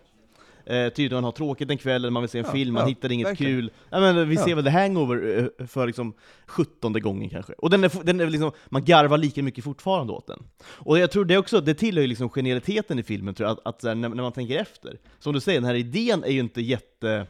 eh, 0.68 0.88
tydligen 0.88 1.14
man 1.14 1.24
har 1.24 1.32
tråkigt 1.32 1.70
en 1.70 1.78
kväll, 1.78 2.02
eller 2.02 2.10
man 2.10 2.22
vill 2.22 2.30
se 2.30 2.38
en 2.38 2.44
Ja, 2.44 2.52
film, 2.52 2.74
man 2.74 2.82
ja, 2.82 2.88
hittar 2.88 3.12
inget 3.12 3.26
verkligen. 3.28 3.52
kul. 3.52 3.70
Ja, 3.90 4.00
men 4.00 4.28
vi 4.28 4.36
ser 4.36 4.54
väl 4.54 4.64
The 4.64 4.70
Hangover 4.70 5.50
eh, 5.60 5.66
för 5.66 5.86
liksom 5.86 6.12
sjuttonde 6.46 7.00
gången 7.00 7.30
kanske. 7.30 7.52
Och 7.52 7.70
den 7.70 7.84
är, 7.84 8.04
den 8.04 8.20
är 8.20 8.26
liksom, 8.26 8.52
man 8.68 8.84
garvar 8.84 9.18
lika 9.18 9.42
mycket 9.42 9.64
fortfarande 9.64 10.12
åt 10.12 10.26
den. 10.26 10.42
Och 10.62 10.98
jag 10.98 11.10
tror 11.10 11.24
det 11.24 11.38
också, 11.38 11.60
det 11.60 11.74
tillhör 11.74 12.02
ju 12.02 12.06
liksom 12.08 12.28
genialiteten 12.30 12.98
i 12.98 13.02
filmen, 13.02 13.34
tror 13.34 13.48
jag, 13.48 13.58
att, 13.58 13.66
att 13.66 13.82
här, 13.84 13.94
när, 13.94 14.08
när 14.08 14.22
man 14.22 14.32
tänker 14.32 14.58
efter. 14.58 14.98
Som 15.18 15.32
du 15.32 15.40
säger, 15.40 15.60
den 15.60 15.68
här 15.68 15.74
idén 15.76 16.24
är 16.24 16.30
ju 16.30 16.40
inte 16.40 16.60
jätte... 16.60 17.26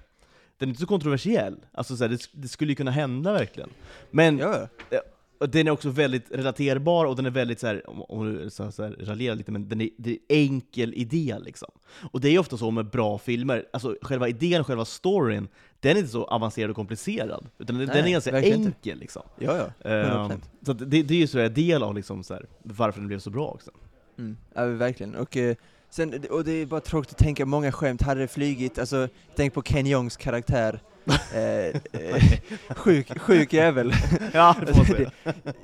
Den 0.58 0.68
är 0.68 0.70
inte 0.70 0.80
så 0.80 0.86
kontroversiell. 0.86 1.56
Alltså 1.72 1.96
så 1.96 2.04
här, 2.04 2.08
det, 2.10 2.20
det 2.32 2.48
skulle 2.48 2.72
ju 2.72 2.76
kunna 2.76 2.90
hända 2.90 3.32
verkligen. 3.32 3.70
Men 4.10 4.38
Ja, 4.38 4.68
och 4.90 4.98
den 5.38 5.66
är 5.66 5.70
också 5.70 5.90
väldigt 5.90 6.26
relaterbar, 6.30 7.04
och 7.04 7.16
den 7.16 7.26
är 7.26 7.30
väldigt 7.30 7.60
så 7.60 7.66
här, 7.66 7.82
om, 8.10 8.34
du 8.34 8.50
så 8.50 8.62
här, 8.64 8.96
raljerar 9.04 9.34
lite, 9.34 9.52
men 9.52 9.68
den 9.68 9.80
är, 9.80 9.88
det 9.96 10.10
är 10.10 10.18
enkel 10.28 10.94
idé 10.94 11.36
liksom. 11.40 11.68
Och 12.12 12.20
det 12.20 12.28
är 12.28 12.32
ju 12.32 12.38
ofta 12.38 12.56
så 12.56 12.70
med 12.70 12.90
bra 12.90 13.18
filmer, 13.18 13.66
alltså 13.72 13.96
själva 14.02 14.28
idén, 14.28 14.64
själva 14.64 14.84
storyn, 14.84 15.48
den 15.80 15.96
är 15.96 16.00
inte 16.00 16.12
så 16.12 16.24
avancerad 16.24 16.70
och 16.70 16.76
komplicerad, 16.76 17.46
utan 17.58 17.78
den, 17.78 17.86
Nej, 17.86 17.96
den 17.96 18.06
är 18.06 18.10
ganska 18.10 18.32
verkligen 18.32 18.58
inte. 18.58 18.68
enkel 18.68 18.98
liksom. 18.98 19.22
ja, 19.38 19.56
ja. 19.56 19.90
100%. 19.90 20.32
Ehm, 20.32 20.40
så 20.62 20.72
det, 20.72 21.02
det 21.02 21.14
är 21.14 21.18
ju 21.18 21.26
så 21.26 21.38
en 21.38 21.54
del 21.54 21.82
av 21.82 21.94
liksom 21.94 22.24
så 22.24 22.34
här, 22.34 22.46
varför 22.62 23.00
den 23.00 23.08
blev 23.08 23.18
så 23.18 23.30
bra 23.30 23.46
också. 23.46 23.70
Mm, 24.18 24.36
ja 24.54 24.64
verkligen. 24.64 25.14
Och, 25.14 25.36
eh, 25.36 25.56
sen, 25.90 26.24
och 26.30 26.44
det 26.44 26.52
är 26.52 26.66
bara 26.66 26.80
tråkigt 26.80 27.12
att 27.12 27.18
tänka, 27.18 27.46
många 27.46 27.72
skämt 27.72 28.02
hade 28.02 28.20
det 28.20 28.28
flygit, 28.28 28.78
alltså 28.78 29.08
tänk 29.36 29.54
på 29.54 29.62
Ken 29.62 29.86
Jongs 29.86 30.16
karaktär. 30.16 30.80
Eh, 31.32 31.66
eh, 31.92 32.22
sjuk, 32.76 33.20
sjuk 33.20 33.52
jävel. 33.52 33.94
Ja, 34.32 34.56
det. 34.88 35.10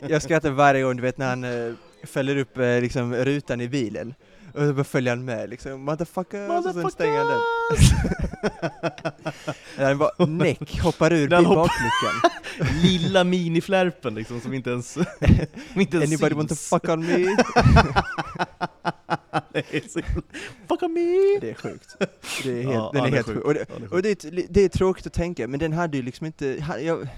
Jag 0.09 0.22
skrattar 0.22 0.50
varje 0.50 0.83
gång, 0.83 0.96
du 0.96 1.02
vet 1.02 1.18
när 1.18 1.28
han 1.28 1.44
eh, 1.44 1.72
fäller 2.02 2.37
upp 2.37 2.57
liksom, 2.57 3.14
rutan 3.14 3.61
i 3.61 3.68
bilen. 3.68 4.14
Och 4.55 4.61
så 4.61 4.73
bara 4.73 4.85
följer 4.85 5.17
han 5.17 5.25
med 5.25 5.51
liksom, 5.51 5.81
motherfucker, 5.85 6.57
och 6.59 6.64
sen 6.75 6.90
stänger 6.90 7.19
han 7.19 7.27
den. 7.29 7.40
Han 9.87 9.99
bara 10.19 10.27
näck, 10.27 10.81
hoppar 10.81 11.12
ur 11.12 11.29
hoppar- 11.31 11.55
bakluckan. 11.55 12.31
Lilla 12.83 13.25
miniflärpen 13.25 14.14
liksom, 14.14 14.40
som 14.40 14.55
inte 14.55 14.71
ens, 14.71 14.93
som 14.93 15.05
inte 15.81 15.97
ens 15.97 16.11
Anybody 16.11 16.35
want 16.35 16.49
to 16.49 16.55
syns. 16.55 16.69
fuck 16.69 16.88
on 16.88 17.07
me? 17.07 17.27
Så 19.88 20.01
Fuck 20.69 20.83
on 20.83 20.93
me! 20.93 21.38
Det 21.40 21.51
är 21.51 21.55
sjukt. 21.55 21.97
Det 22.45 22.51
är 22.51 22.62
helt, 22.62 22.75
Ja, 22.75 22.90
den 22.95 23.05
är 23.05 23.11
det 23.11 23.11
är 23.11 23.14
helt 23.14 23.27
sjukt. 23.27 23.37
sjuk. 23.38 23.45
Och 23.47 23.55
det, 23.55 23.67
Ja, 23.69 23.75
det 23.79 23.85
är 23.85 23.93
och 23.95 24.03
det, 24.03 24.47
det 24.51 24.61
är 24.64 24.69
tråkigt 24.69 25.07
att 25.07 25.12
tänka, 25.12 25.49
men 25.49 25.61
den 25.61 25.73
hade 25.73 25.97
ju 25.97 26.03
liksom 26.03 26.27
inte... 26.27 26.64
Jag, 26.83 27.09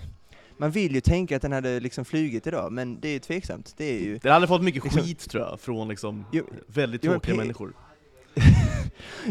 man 0.56 0.70
vill 0.70 0.94
ju 0.94 1.00
tänka 1.00 1.36
att 1.36 1.42
den 1.42 1.52
hade 1.52 1.80
liksom 1.80 2.04
flugit 2.04 2.46
idag, 2.46 2.72
men 2.72 3.00
det 3.00 3.08
är 3.08 3.18
tveksamt. 3.18 3.74
Det 3.76 3.84
är 3.84 4.00
ju... 4.00 4.18
Den 4.18 4.32
hade 4.32 4.46
fått 4.46 4.62
mycket 4.62 4.84
Liksom- 4.84 5.02
skit 5.02 5.30
tror 5.30 5.44
jag, 5.44 5.60
från 5.60 5.88
liksom 5.88 6.24
Jo, 6.32 6.44
väldigt 6.66 7.02
tråkiga 7.02 7.36
människor. 7.36 7.72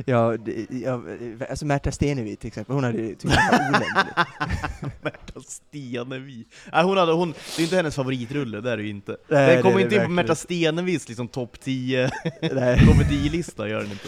Ja, 0.05 0.37
det, 0.37 0.65
ja, 0.69 1.01
alltså 1.49 1.65
Märta 1.65 1.91
Stenevi 1.91 2.35
till 2.35 2.47
exempel, 2.47 2.75
hon 2.75 2.83
hade 2.83 2.97
ju 2.97 3.07
tyckt 3.15 3.23
det 3.23 3.29
var 3.51 3.69
olämpligt. 3.69 5.03
Märta 5.03 5.41
Stenevi. 5.41 6.45
Nej, 6.73 6.83
hon 6.83 6.97
hade, 6.97 7.11
hon, 7.11 7.31
det 7.55 7.61
är 7.61 7.63
inte 7.63 7.75
hennes 7.75 7.95
favoritrulle, 7.95 8.61
det 8.61 8.71
är 8.71 8.77
det 8.77 8.83
ju 8.83 8.89
inte. 8.89 9.17
Nej, 9.27 9.47
den 9.47 9.55
det 9.55 9.61
kommer 9.61 9.79
inte 9.79 9.95
in 9.95 10.01
på 10.03 10.09
Märta 10.09 10.35
Stenevis 10.35 11.07
liksom 11.09 11.27
topp 11.27 11.59
10 11.59 12.11
Nej, 12.41 12.85
komedilista, 12.87 13.69
gör 13.69 13.81
den 13.81 13.91
inte. 13.91 14.07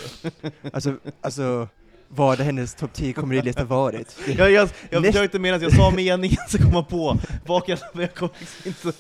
alltså, 0.74 0.98
alltså 1.22 1.68
vad 2.08 2.30
hade 2.30 2.44
hennes 2.44 2.76
topp 2.76 2.94
10 2.94 3.14
komedilista 3.14 3.64
varit? 3.66 4.16
Jag, 4.38 4.52
jag, 4.52 4.70
jag 4.90 5.02
Näst- 5.04 5.12
försökte 5.14 5.40
medan 5.40 5.62
jag 5.62 5.76
sa 5.76 5.92
meningen 5.92 6.38
så 6.50 6.58
kom 6.58 6.72
jag 6.74 6.88
på, 6.90 7.18
vad 7.46 7.64
jag 7.68 7.80
liksom 7.94 8.30
inte... 8.66 8.92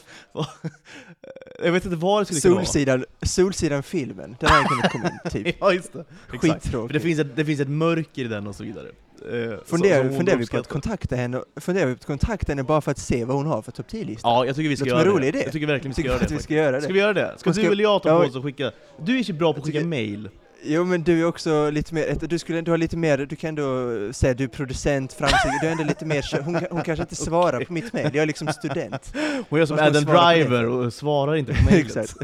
Jag 1.64 1.72
vet 1.72 1.86
inte 1.86 1.98
vad 1.98 2.22
det 2.22 2.26
skulle 2.26 2.42
kunna 2.42 2.56
vara. 2.56 2.66
Solsidan, 2.66 3.06
Solsidan-filmen, 3.22 4.36
den 4.40 4.50
hade 4.50 4.66
kunnat 4.68 4.92
komma 4.92 5.10
in, 5.24 5.32
typ. 5.44 5.56
Ja, 5.62 5.74
just 5.74 5.94
det. 5.94 6.06
För 6.28 6.38
det 6.48 6.54
Skittråkigt. 6.54 7.04
finns, 7.04 7.20
ett, 7.20 7.36
det 7.36 7.46
finns 7.46 7.60
ett 7.60 7.70
mörker 7.70 8.22
i 8.22 8.28
den 8.28 8.48
och 8.48 8.56
så 8.56 8.64
vidare. 8.64 8.88
Eh, 9.32 9.58
Funderar, 9.66 10.38
vi 10.38 10.48
på 10.48 10.58
att 10.58 10.68
kontakta 10.68 11.16
henne, 11.16 11.42
funderar 11.56 11.86
vi 11.88 11.94
på 11.96 12.00
att 12.00 12.06
kontakta 12.06 12.52
henne 12.52 12.64
bara 12.64 12.82
för 12.82 12.92
att 12.92 13.00
se 13.00 13.26
vad 13.26 13.36
hon 13.38 13.46
har 13.46 13.62
för 13.62 13.72
topp 13.72 13.86
10-lista? 13.92 14.28
Ja, 14.28 14.46
jag 14.46 14.56
tycker 14.56 14.70
vi 14.70 14.78
ska 14.78 14.86
göra 14.86 15.00
en 15.02 15.06
rolig 15.06 15.34
det. 15.34 15.38
idé. 15.38 15.44
Jag 15.46 15.54
tycker 15.54 15.68
verkligen 15.68 15.90
vi 15.90 15.94
ska 15.94 16.02
Tycker 16.02 16.10
göra 16.14 16.28
det. 16.28 16.36
vi 16.36 16.42
ska 16.44 16.54
göra 16.54 16.80
Ska 16.82 16.88
det? 16.88 16.94
vi 16.94 17.00
göra 17.00 17.14
det? 17.14 17.34
Ska 17.38 17.54
ska- 17.54 17.62
du 17.62 17.72
eller 17.72 17.84
jag 17.84 18.04
ta 18.04 18.20
på 18.22 18.26
oss 18.28 18.36
och 18.36 18.44
skicka? 18.44 18.72
Du 19.00 19.20
är 19.20 19.24
ju 19.24 19.34
bra 19.34 19.54
på 19.54 19.60
att 19.60 19.66
skicka 19.66 19.86
mail. 19.86 20.30
Jo 20.64 20.84
men 20.86 21.04
du 21.04 21.20
är 21.22 21.26
också 21.26 21.70
lite 21.70 21.94
mer, 21.94 22.18
du 22.22 22.40
skulle 22.40 22.58
ändå 22.58 22.72
ha 22.72 22.78
lite 22.78 22.98
mer, 22.98 23.18
du 23.18 23.36
kan 23.36 23.48
ändå 23.48 23.90
säga 24.14 24.34
du 24.34 24.44
är 24.44 24.48
producent, 24.48 25.14
framsteg, 25.14 25.52
du 25.62 25.68
är 25.68 25.72
ändå 25.72 25.84
lite 25.84 26.06
mer, 26.06 26.42
hon, 26.44 26.56
hon 26.72 26.82
kanske 26.82 27.04
inte 27.04 27.16
svarar 27.26 27.62
på 27.66 27.74
mitt 27.74 27.94
mail, 27.94 28.06
jag 28.14 28.22
är 28.22 28.26
liksom 28.26 28.48
student. 28.48 29.14
Hon 29.50 29.60
gör 29.60 29.66
som 29.66 29.80
Adam 29.80 30.04
Driver 30.06 30.66
och 30.66 30.94
svarar 30.94 31.36
inte 31.36 31.54
på 31.54 31.64
mailet. 31.64 31.86
Exakt. 31.86 32.14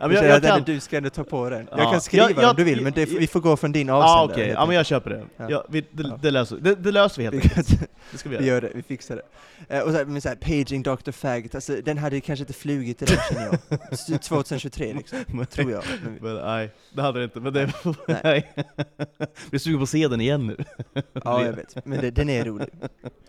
ja, 0.00 0.06
men 0.08 0.12
jag, 0.12 0.24
jag, 0.24 0.42
kan... 0.42 0.62
Du 0.62 0.80
ska 0.80 0.96
ändå 0.96 1.10
ta 1.10 1.24
på 1.24 1.50
den. 1.50 1.68
Ja. 1.70 1.78
Jag 1.78 1.92
kan 1.92 2.00
skriva 2.00 2.30
Jag- 2.30 2.42
jag- 2.42 2.50
om 2.50 2.56
du 2.56 2.64
vill, 2.64 2.80
men 2.82 2.92
det, 2.92 3.04
vi 3.04 3.26
får 3.26 3.40
gå 3.40 3.56
från 3.56 3.72
din 3.72 3.90
avsändare. 3.90 4.24
okej, 4.32 4.44
helt 4.46 4.58
ja 4.58 4.66
men 4.66 4.76
jag 4.76 4.86
köper 4.86 5.10
det. 5.10 5.46
Ja. 5.48 5.64
Vi, 5.68 5.84
det, 5.90 6.12
det, 6.22 6.30
löser, 6.30 6.56
det, 6.56 6.74
det 6.74 6.92
löser 6.92 7.16
vi 7.18 7.22
helt 7.24 7.34
Vi, 7.36 7.40
enkelt. 7.42 7.68
Det 8.12 8.18
ska 8.18 8.28
vi 8.28 8.36
vi 8.36 8.46
göra. 8.46 8.54
gör 8.54 8.60
det, 8.60 8.70
vi 8.74 8.82
fixar 8.82 9.16
det. 9.16 9.76
Eh, 9.76 9.82
och 9.82 9.90
så 9.90 9.96
här, 9.96 10.04
men 10.04 10.20
så 10.20 10.28
här, 10.28 10.36
Paging 10.36 10.82
Dr. 10.82 11.10
Faggot, 11.10 11.54
alltså 11.54 11.72
den 11.84 11.98
hade 11.98 12.20
kanske 12.20 12.42
inte 12.42 12.52
flugit 12.52 13.02
idag 13.02 13.18
känner 13.28 13.58
jag. 13.68 13.78
S- 13.92 14.06
2023 14.22 14.92
liksom, 14.94 15.46
tror 15.50 15.70
jag. 15.70 15.82
Men, 16.04 16.14
vi- 16.14 16.20
Men, 16.20 16.34
nej, 16.34 16.70
det 16.92 17.02
hade 17.02 17.18
det 17.18 17.24
inte. 17.24 17.40
Men 17.40 17.52
det, 17.52 17.72
Nej. 18.08 18.20
nej. 18.24 18.52
Vi 19.50 19.54
är 19.54 19.58
sugen 19.58 19.78
på 19.78 19.82
att 19.82 19.88
se 19.88 20.08
den 20.08 20.20
igen 20.20 20.46
nu. 20.46 20.56
ja, 21.24 21.44
jag 21.44 21.52
vet. 21.52 21.86
Men 21.86 22.00
det, 22.00 22.10
den 22.10 22.28
är 22.30 22.44
rolig. 22.44 22.68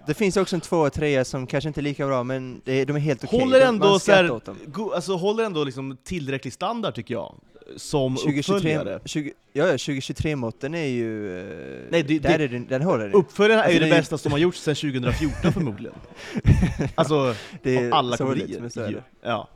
Det 0.08 0.14
finns 0.14 0.38
också 0.38 0.56
en 0.56 0.62
två 0.62 0.78
och 0.78 0.94
trea 0.94 1.26
som 1.26 1.48
kanske 1.48 1.68
inte 1.68 1.80
är 1.80 1.84
lika 1.84 2.08
bra, 2.08 2.24
men 2.24 2.62
det 2.66 2.74
är, 2.82 2.86
de 2.86 2.96
är 2.96 3.00
helt 3.00 3.24
okej. 3.24 3.40
Håller 3.40 3.62
ändå 3.62 3.90
man 3.90 4.00
så 4.00 4.12
här, 4.12 4.40
go, 4.66 4.92
alltså 4.96 5.16
håller 5.16 5.44
ändå 5.44 5.64
liksom 5.64 5.98
tillräcklig 6.04 6.54
standard 6.54 6.96
tycker 6.96 7.14
jag. 7.14 7.36
Som 7.76 8.16
2023, 8.16 8.56
uppföljare. 8.78 9.00
20, 9.06 9.34
ja, 9.54 9.68
ja, 9.68 9.74
2023-måtten 9.74 10.76
är 10.76 10.86
ju... 10.86 11.40
eh, 11.40 11.86
Nej, 11.90 12.04
det- 12.04 12.20
där 12.20 12.38
det- 12.38 12.44
är 12.44 12.48
den, 12.48 12.68
den 12.68 12.82
håller. 12.82 13.16
Uppföljaren 13.16 13.64
är 13.64 13.70
ju 13.70 13.74
Alltså, 13.76 13.90
det 13.90 13.96
är- 13.96 14.00
bästa 14.00 14.18
som 14.18 14.32
har 14.32 14.40
gjorts 14.40 14.62
sedan 14.62 14.76
2014 14.76 15.54
förmodligen. 15.54 15.98
Alltså, 16.96 17.36
det 17.64 17.78
av 17.88 17.94
alla 17.94 18.18
komedier. 18.18 18.80
är. 18.80 19.04
Ja. 19.22 19.48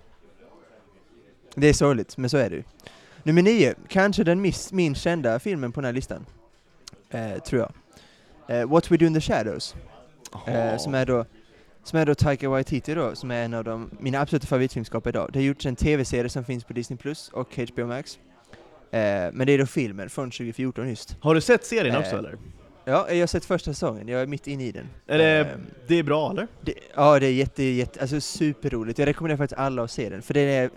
Det 1.55 1.69
är 1.69 1.73
sorgligt, 1.73 2.17
men 2.17 2.29
så 2.29 2.37
är 2.37 2.49
det 2.49 2.55
ju. 2.55 2.63
Nummer 3.23 3.41
nio, 3.41 3.75
kanske 3.87 4.23
den 4.23 4.41
miss, 4.41 4.73
minst 4.73 5.01
kända 5.01 5.39
filmen 5.39 5.71
på 5.71 5.81
den 5.81 5.85
här 5.85 5.93
listan. 5.93 6.25
Eh, 7.09 7.39
tror 7.43 7.61
jag. 7.61 7.71
Eh, 8.59 8.69
What 8.69 8.91
We 8.91 8.97
Do 8.97 9.05
In 9.05 9.13
The 9.13 9.21
Shadows. 9.21 9.75
Eh, 10.47 10.77
som 10.77 10.95
är 10.95 11.05
då 11.05 11.25
som 11.83 11.99
är 11.99 12.05
då 12.05 12.15
Taika 12.15 12.49
Waititi 12.49 12.93
då, 12.93 13.15
som 13.15 13.31
är 13.31 13.43
en 13.45 13.53
av 13.53 13.63
de, 13.63 13.89
mina 13.99 14.19
absoluta 14.21 14.47
favoritfilmskapare 14.47 15.09
idag. 15.09 15.29
Det 15.33 15.39
har 15.39 15.43
gjorts 15.43 15.65
en 15.65 15.75
tv-serie 15.75 16.29
som 16.29 16.45
finns 16.45 16.63
på 16.63 16.73
Disney 16.73 16.97
Plus 16.97 17.29
och 17.29 17.57
HBO 17.57 17.87
Max. 17.87 18.19
Eh, 18.91 18.99
men 19.33 19.47
det 19.47 19.51
är 19.51 19.57
då 19.57 19.65
filmen 19.65 20.09
från 20.09 20.31
2014 20.31 20.89
just. 20.89 21.17
Har 21.19 21.35
du 21.35 21.41
sett 21.41 21.65
serien 21.65 21.95
också 21.95 22.11
Eh, 22.11 22.19
eller? 22.19 22.37
Ja, 22.85 23.09
jag 23.09 23.19
har 23.19 23.27
sett 23.27 23.45
första 23.45 23.73
säsongen, 23.73 24.07
jag 24.07 24.21
är 24.21 24.27
mitt 24.27 24.47
inne 24.47 24.63
i 24.63 24.71
den. 24.71 24.89
Är 25.07 25.17
det, 25.17 25.39
Eh, 25.39 25.47
det 25.87 25.99
är 25.99 26.03
bra 26.03 26.31
eller? 26.31 26.47
det, 26.61 26.73
ja, 26.95 27.19
det 27.19 27.27
är 27.27 27.31
jätte, 27.33 27.63
jätte, 27.63 28.01
alltså 28.01 28.21
superroligt. 28.21 28.99
Jag 28.99 29.05
rekommenderar 29.05 29.37
faktiskt 29.37 29.59
alla 29.59 29.83
att 29.83 29.91
se 29.91 30.09
den, 30.09 30.21
för 30.21 30.33
det 30.33 30.39
är, 30.39 30.69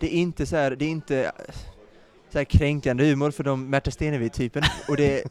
det 0.00 0.14
är 0.14 0.18
inte 0.18 0.46
så 0.46 0.56
här, 0.56 0.70
det 0.70 0.84
är 0.84 0.88
inte 0.88 1.32
så 2.34 2.38
här 2.38 2.44
kränkande 2.44 3.04
humor 3.04 3.30
för 3.30 3.44
de 3.44 3.70
Märta 3.70 3.90
Stenevi-typen, 3.90 4.62
och 4.88 4.96
det, 4.96 5.24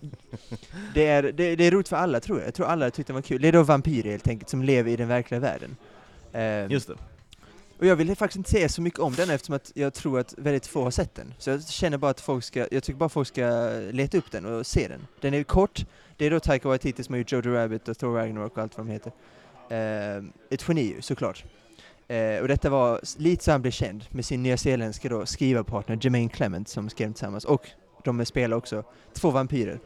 det, 0.94 1.08
är, 1.08 1.24
det, 1.24 1.56
det 1.56 1.64
är 1.64 1.72
roligt 1.72 1.88
för 1.90 1.96
alla 1.96 2.20
tror 2.20 2.40
jag. 2.40 2.48
Jag 2.48 2.54
tror 2.54 2.66
alla 2.66 2.92
tyckte 2.92 3.14
den 3.14 3.16
var 3.16 3.22
kul. 3.22 3.42
Det 3.42 3.48
är 3.48 3.52
då 3.52 3.64
vampyrer 3.64 4.12
helt 4.12 4.28
enkelt, 4.28 4.50
som 4.50 4.64
lever 4.64 4.92
i 4.92 4.96
den 4.96 5.08
verkliga 5.08 5.40
världen. 5.40 5.76
Eh, 6.34 6.72
Just 6.72 6.88
det. 6.88 6.94
och 7.80 7.86
jag 7.86 7.96
vill 7.96 8.16
faktiskt 8.16 8.38
inte 8.38 8.50
säga 8.50 8.70
så 8.70 8.82
mycket 8.82 9.00
om 9.00 9.16
den 9.16 9.30
eftersom 9.30 9.56
att 9.56 9.72
jag 9.76 9.94
tror 9.94 10.20
att 10.20 10.34
väldigt 10.38 10.68
få 10.68 10.84
har 10.84 10.92
sett 10.92 11.16
den. 11.16 11.34
Så 11.38 11.50
jag 11.50 11.68
känner 11.68 11.98
bara 11.98 12.12
att 12.12 12.22
folk 12.22 12.44
ska, 12.44 12.68
jag 12.72 12.84
tycker 12.84 13.00
bara 13.00 13.10
folk 13.10 13.28
ska 13.28 13.70
leta 13.92 14.18
upp 14.18 14.32
den 14.32 14.46
och 14.46 14.68
se 14.68 14.88
den. 14.88 15.08
Den 15.22 15.34
är 15.34 15.44
kort, 15.44 15.86
det 16.18 16.26
är 16.26 16.32
då 16.32 16.40
Taika 16.40 16.68
Waititi 16.68 17.04
som 17.04 17.14
har 17.14 17.18
gjort 17.18 17.32
Jojo 17.32 17.54
Rabbit 17.54 17.88
och 17.88 17.98
Thor 17.98 18.16
Ragnarok 18.16 18.58
och 18.58 18.64
allt 18.64 18.78
vad 18.78 18.88
de 18.88 18.92
heter. 18.92 19.12
Eh, 19.70 20.24
ett 20.50 20.66
geni 20.68 20.96
såklart. 21.02 21.46
Eh, 22.14 22.42
och 22.42 22.48
detta 22.48 22.70
var 22.70 23.00
lite 23.18 23.44
så 23.44 23.52
han 23.52 23.62
blev 23.62 23.72
känd 23.72 24.06
med 24.10 24.26
sin 24.26 24.44
nyzeeländska 24.44 25.10
då 25.10 25.26
skrivarpartner 25.26 26.00
Jermaine 26.02 26.30
Clement 26.30 26.68
som 26.70 26.90
skrev 26.90 27.08
den 27.08 27.14
tillsammans 27.14 27.46
och 27.46 27.68
de 28.04 28.26
spelar 28.26 28.58
också 28.58 28.84
två 29.14 29.32
vampyrer. 29.32 29.80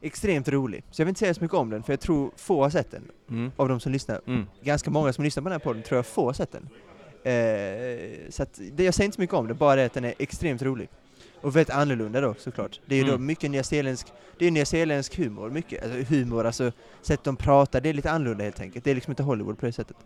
Extremt 0.00 0.48
rolig. 0.48 0.84
Så 0.90 1.00
jag 1.00 1.06
vill 1.06 1.10
inte 1.10 1.18
säga 1.18 1.34
så 1.34 1.40
mycket 1.40 1.56
om 1.56 1.70
den 1.70 1.82
för 1.82 1.92
jag 1.92 2.00
tror 2.00 2.30
få 2.36 2.62
har 2.62 2.70
sett 2.70 2.90
den 2.90 3.10
Mm. 3.30 3.52
av 3.56 3.68
de 3.68 3.80
som 3.80 3.92
lyssnar 3.92 4.20
Mm. 4.26 4.46
ganska 4.62 4.90
många 4.90 5.12
som 5.12 5.24
lyssnar 5.24 5.42
på 5.42 5.48
den 5.48 5.52
här 5.60 5.64
podden 5.64 5.82
tror 5.82 5.96
jag 5.98 6.06
få 6.06 6.26
har 6.26 6.32
sett 6.32 6.52
den. 6.52 6.68
Eh, 7.32 8.30
så 8.30 8.42
att, 8.42 8.60
det, 8.72 8.84
jag 8.84 8.94
säger 8.94 9.04
inte 9.04 9.14
så 9.14 9.20
mycket 9.20 9.34
om 9.36 9.46
det, 9.48 9.54
bara 9.54 9.76
det 9.76 9.84
att 9.84 9.92
den 9.92 10.04
är 10.04 10.14
extremt 10.18 10.62
rolig. 10.62 10.88
Och 11.46 11.56
väldigt 11.56 11.74
annorlunda 11.74 12.20
då 12.20 12.34
såklart. 12.38 12.80
Det 12.86 12.94
är 12.94 12.98
ju 12.98 13.04
då 13.04 13.12
Mm. 13.12 13.26
mycket 13.26 13.50
nyzeeländsk, 13.50 14.06
det 14.38 14.46
är 14.46 14.50
nyzeeländsk 14.50 15.16
humor, 15.16 15.50
mycket. 15.50 15.82
Alltså 15.84 16.14
humor, 16.14 16.46
alltså 16.46 16.72
sätt 17.02 17.24
de 17.24 17.36
pratar, 17.36 17.80
det 17.80 17.88
är 17.88 17.92
lite 17.94 18.10
annorlunda 18.10 18.44
helt 18.44 18.60
enkelt. 18.60 18.84
Det 18.84 18.90
är 18.90 18.94
liksom 18.94 19.10
inte 19.12 19.22
Hollywood 19.22 19.58
på 19.58 19.66
det 19.66 19.72
sättet. 19.72 19.96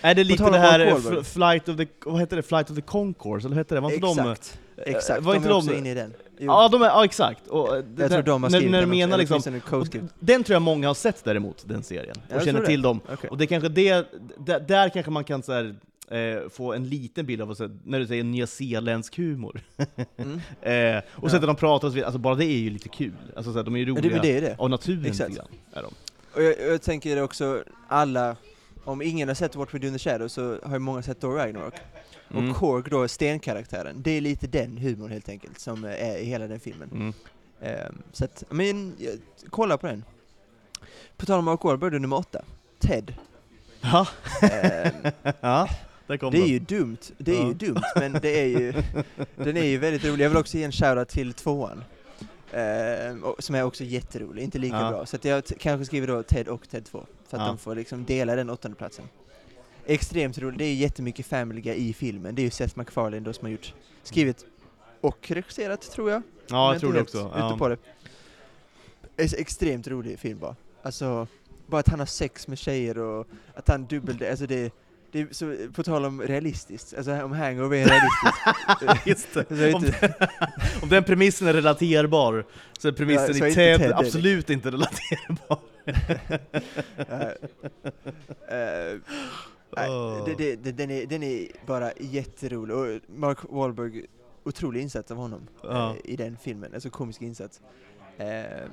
Är 0.00 0.14
det 0.14 0.24
lite 0.24 0.50
det 0.50 0.58
här 0.58 0.80
eh, 0.80 1.22
Flight 1.22 1.68
of 1.68 1.76
the, 1.76 1.86
vad 2.04 2.20
heter 2.20 2.36
det? 2.36 2.42
Flight 2.42 2.70
of 2.70 2.76
the 2.76 2.82
Concourse, 2.82 3.46
eller 3.46 3.56
hette 3.56 3.74
det? 3.74 3.80
Var 3.80 3.90
inte 3.90 4.06
de... 4.06 4.18
exakt, 4.18 4.60
exakt. 4.76 5.22
var 5.22 5.32
de 5.32 5.36
inte 5.36 5.48
är 5.48 5.50
de- 5.50 5.58
också 5.58 5.74
inne 5.74 5.90
i 5.90 5.94
den. 5.94 6.14
Jo, 6.38 6.46
Ja, 6.46 6.68
de 6.68 6.82
är, 6.82 6.86
ja 6.86 7.04
exakt. 7.04 7.46
Och, 7.46 7.76
eh, 7.76 7.84
jag 7.98 8.10
tror 8.10 8.22
de 8.22 8.42
har 8.42 8.50
när, 8.50 8.58
skrivit 8.58 8.70
när 8.72 8.80
du 8.80 8.86
menar 8.86 9.18
liksom, 9.18 9.60
den 10.20 10.44
tror 10.44 10.54
jag 10.54 10.62
många 10.62 10.86
har 10.86 10.94
sett 10.94 11.24
däremot, 11.24 11.62
den 11.68 11.82
serien. 11.82 12.16
Och 12.28 12.34
jag 12.34 12.44
känner 12.44 12.66
till 12.66 12.82
det. 12.82 12.88
dem. 12.88 13.00
Okej. 13.12 13.30
Och 13.30 13.38
det 13.38 13.46
kanske 13.46 13.68
det, 13.68 14.06
där, 14.38 14.60
där 14.60 14.88
kanske 14.88 15.10
man 15.10 15.24
kan 15.24 15.42
så 15.42 15.52
här, 15.52 15.76
eh, 16.10 16.48
få 16.50 16.72
en 16.72 16.88
liten 16.88 17.26
bild 17.26 17.42
av, 17.42 17.58
här, 17.58 17.70
när 17.84 17.98
du 17.98 18.06
säger 18.06 18.24
nyzeeländsk 18.24 19.16
humor. 19.16 19.60
Mm. 20.16 20.40
eh, 20.62 21.02
och 21.10 21.24
Ja. 21.24 21.30
sättet 21.30 21.46
de 21.46 21.56
pratar 21.56 21.88
och 21.88 21.92
så 21.92 21.94
vidare, 21.94 22.06
alltså 22.06 22.18
bara 22.18 22.34
det 22.34 22.44
är 22.44 22.58
ju 22.58 22.70
lite 22.70 22.88
kul. 22.88 23.12
Alltså 23.36 23.52
så 23.52 23.58
här, 23.58 23.64
de 23.64 23.74
är 23.74 23.78
ju 23.80 23.84
Ja, 23.86 23.90
roliga 23.92 24.12
men 24.12 24.22
det 24.22 24.36
är 24.36 24.40
det. 24.40 24.56
av 24.58 24.70
naturen 24.70 25.04
Exakt. 25.06 25.36
grann. 25.36 25.46
Är 25.72 25.82
de. 25.82 25.94
Och 26.34 26.42
jag, 26.42 26.60
jag 26.72 26.82
tänker 26.82 27.22
också, 27.22 27.64
alla, 27.88 28.36
om 28.84 29.02
ingen 29.02 29.28
har 29.28 29.34
sett 29.34 29.56
What 29.56 29.74
We 29.74 29.78
Do 29.78 29.86
In 29.86 29.92
The 29.92 29.98
Shadows 29.98 30.32
så 30.32 30.58
har 30.62 30.72
ju 30.72 30.78
många 30.78 31.02
sett 31.02 31.20
Thor 31.20 31.34
Ragnarok. 31.34 31.74
Mm. 32.30 32.50
Och 32.50 32.56
Korg 32.56 32.84
då, 32.90 33.08
stenkaraktären, 33.08 34.02
det 34.02 34.10
är 34.10 34.20
lite 34.20 34.46
den 34.46 34.76
humorn 34.78 35.10
helt 35.10 35.28
enkelt 35.28 35.58
som 35.58 35.84
är 35.84 36.16
i 36.18 36.24
hela 36.24 36.46
den 36.46 36.60
filmen. 36.60 36.90
Mm. 36.92 37.12
Ehm, 37.62 38.02
så 38.12 38.24
att, 38.24 38.44
men, 38.50 38.94
ja, 38.98 39.10
kolla 39.50 39.76
på 39.78 39.86
den. 39.86 40.04
På 41.16 41.26
tal 41.26 41.38
om 41.38 41.44
Mark 41.44 41.64
Wahlberg, 41.64 42.00
nummer 42.00 42.16
åtta, 42.16 42.42
Ted. 42.78 43.14
Ja, 43.80 44.06
Ehm, 44.42 44.92
ja, 45.40 45.68
det 46.06 46.14
är 46.14 46.30
den. 46.30 46.46
ju 46.46 46.58
dumt, 46.58 46.98
det 47.18 47.32
är 47.36 47.40
Ja. 47.40 47.48
ju 47.48 47.54
dumt, 47.54 47.82
men 47.96 48.12
det 48.12 48.40
är 48.40 48.46
ju, 48.46 48.72
den 49.36 49.56
är 49.56 49.64
ju 49.64 49.78
väldigt 49.78 50.04
rolig. 50.04 50.24
Jag 50.24 50.28
vill 50.30 50.38
också 50.38 50.56
ge 50.58 50.64
en 50.64 50.72
shoutout 50.72 51.08
till 51.08 51.32
tvåan. 51.32 51.84
Och, 53.22 53.44
som 53.44 53.54
är 53.54 53.62
också 53.62 53.84
jätterolig, 53.84 54.42
inte 54.42 54.58
lika 54.58 54.76
Ja. 54.76 54.90
bra. 54.90 55.06
Så 55.06 55.16
jag 55.22 55.44
kanske 55.58 55.84
skriver 55.84 56.06
då 56.06 56.22
Ted 56.22 56.48
och 56.48 56.68
Ted 56.68 56.84
2, 56.84 57.06
för 57.28 57.36
att 57.36 57.42
Ja. 57.42 57.46
de 57.46 57.58
får 57.58 57.74
liksom 57.74 58.04
dela 58.04 58.36
den 58.36 58.50
åttonde 58.50 58.76
platsen. 58.76 59.04
Extremt 59.86 60.38
roligt, 60.38 60.58
det 60.58 60.64
är 60.64 60.74
jättemycket 60.74 61.26
Family 61.26 61.60
Guy 61.60 61.74
i 61.74 61.92
filmen. 61.92 62.34
Det 62.34 62.42
är 62.42 62.44
ju 62.44 62.50
Seth 62.50 62.78
MacFarlane 62.78 63.20
då 63.20 63.32
som 63.32 63.44
har 63.44 63.50
gjort, 63.52 63.74
skrivit 64.02 64.44
och 65.00 65.30
regisserat 65.30 65.80
tror 65.90 66.10
jag. 66.10 66.22
Ja, 66.46 66.68
är 66.68 66.72
jag 66.74 66.80
tror 66.80 66.92
det 66.92 67.00
också. 67.00 67.18
Ute 67.18 67.38
Ja. 67.38 67.56
på 67.58 67.68
det. 67.68 67.78
Är 69.16 69.40
extremt 69.40 69.88
rolig 69.88 70.18
film 70.18 70.38
bara. 70.38 70.56
Alltså, 70.82 71.26
bara 71.66 71.80
att 71.80 71.88
han 71.88 71.98
har 71.98 72.06
sex 72.06 72.48
med 72.48 72.58
tjejer 72.58 72.98
och 72.98 73.26
att 73.54 73.68
han 73.68 73.86
dubbel... 73.86 74.26
Alltså 74.30 74.46
det, 74.46 74.72
det 75.14 75.20
är 75.20 75.28
så, 75.30 75.56
på 75.72 75.82
tal 75.82 76.04
om 76.04 76.22
realistiskt, 76.22 76.94
alltså 76.96 77.22
om 77.22 77.32
hangover 77.32 77.76
är 77.76 77.86
realistiskt. 77.86 79.06
Just 79.06 79.34
det. 79.48 79.74
Om, 79.74 79.84
om 80.82 80.88
den 80.88 81.04
premissen 81.04 81.48
är 81.48 81.52
relaterbar, 81.52 82.46
så 82.78 82.88
är 82.88 82.92
premissen 82.92 83.26
Ja, 83.26 83.34
så 83.34 83.44
är 83.44 83.48
i 83.48 83.54
Ted, 83.54 83.78
Ted 83.80 83.92
absolut 83.92 84.50
inte 84.50 84.70
relaterbar. 84.70 85.58
eh, 88.48 88.98
nej, 89.76 89.90
Åh. 89.90 90.24
det, 90.26 90.34
det, 90.38 90.56
det, 90.56 90.72
den, 90.72 90.90
är, 90.90 91.06
den 91.06 91.22
är 91.22 91.46
bara 91.66 91.92
jätterolig, 92.00 92.76
och 92.76 93.00
Mark 93.16 93.38
Wahlberg, 93.48 94.04
otrolig 94.44 94.80
insats 94.82 95.10
av 95.10 95.16
honom 95.16 95.48
Ja. 95.62 95.90
eh, 96.04 96.10
i 96.12 96.16
den 96.16 96.36
filmen, 96.42 96.70
alltså 96.74 96.90
komisk 96.90 97.22
insats. 97.22 97.60
Ehm, 98.18 98.70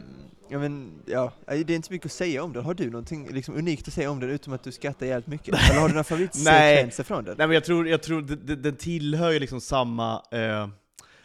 ja 0.50 0.60
men, 0.60 0.92
ja, 1.06 1.34
eh, 1.48 1.60
det 1.60 1.74
är 1.74 1.76
inte 1.76 1.88
så 1.88 1.94
mycket 1.94 2.06
att 2.06 2.12
säga 2.12 2.44
om 2.44 2.54
den. 2.54 2.64
Har 2.66 2.74
du 2.74 2.90
någonting 2.90 3.30
liksom, 3.32 3.56
unikt 3.56 3.88
att 3.88 3.94
säga 3.94 4.12
om 4.12 4.20
den, 4.20 4.30
utom 4.30 4.54
att 4.54 4.64
du 4.64 4.72
skrattar 4.72 5.06
jävligt 5.06 5.28
mycket? 5.28 5.48
Eller 5.70 5.80
har 5.82 5.88
du 5.88 5.94
några 5.94 6.04
favoritsekvenser 6.04 7.04
från 7.04 7.24
den? 7.24 7.36
Nej 7.38 7.48
men 7.48 7.54
jag 7.54 7.64
tror, 7.64 7.88
jag 7.88 8.04
tror 8.04 8.22
det- 8.22 8.56
den 8.56 8.76
tillhör 8.76 9.32
ju 9.32 9.40
liksom 9.40 9.62
samma... 9.62 10.22
Eh, 10.32 10.68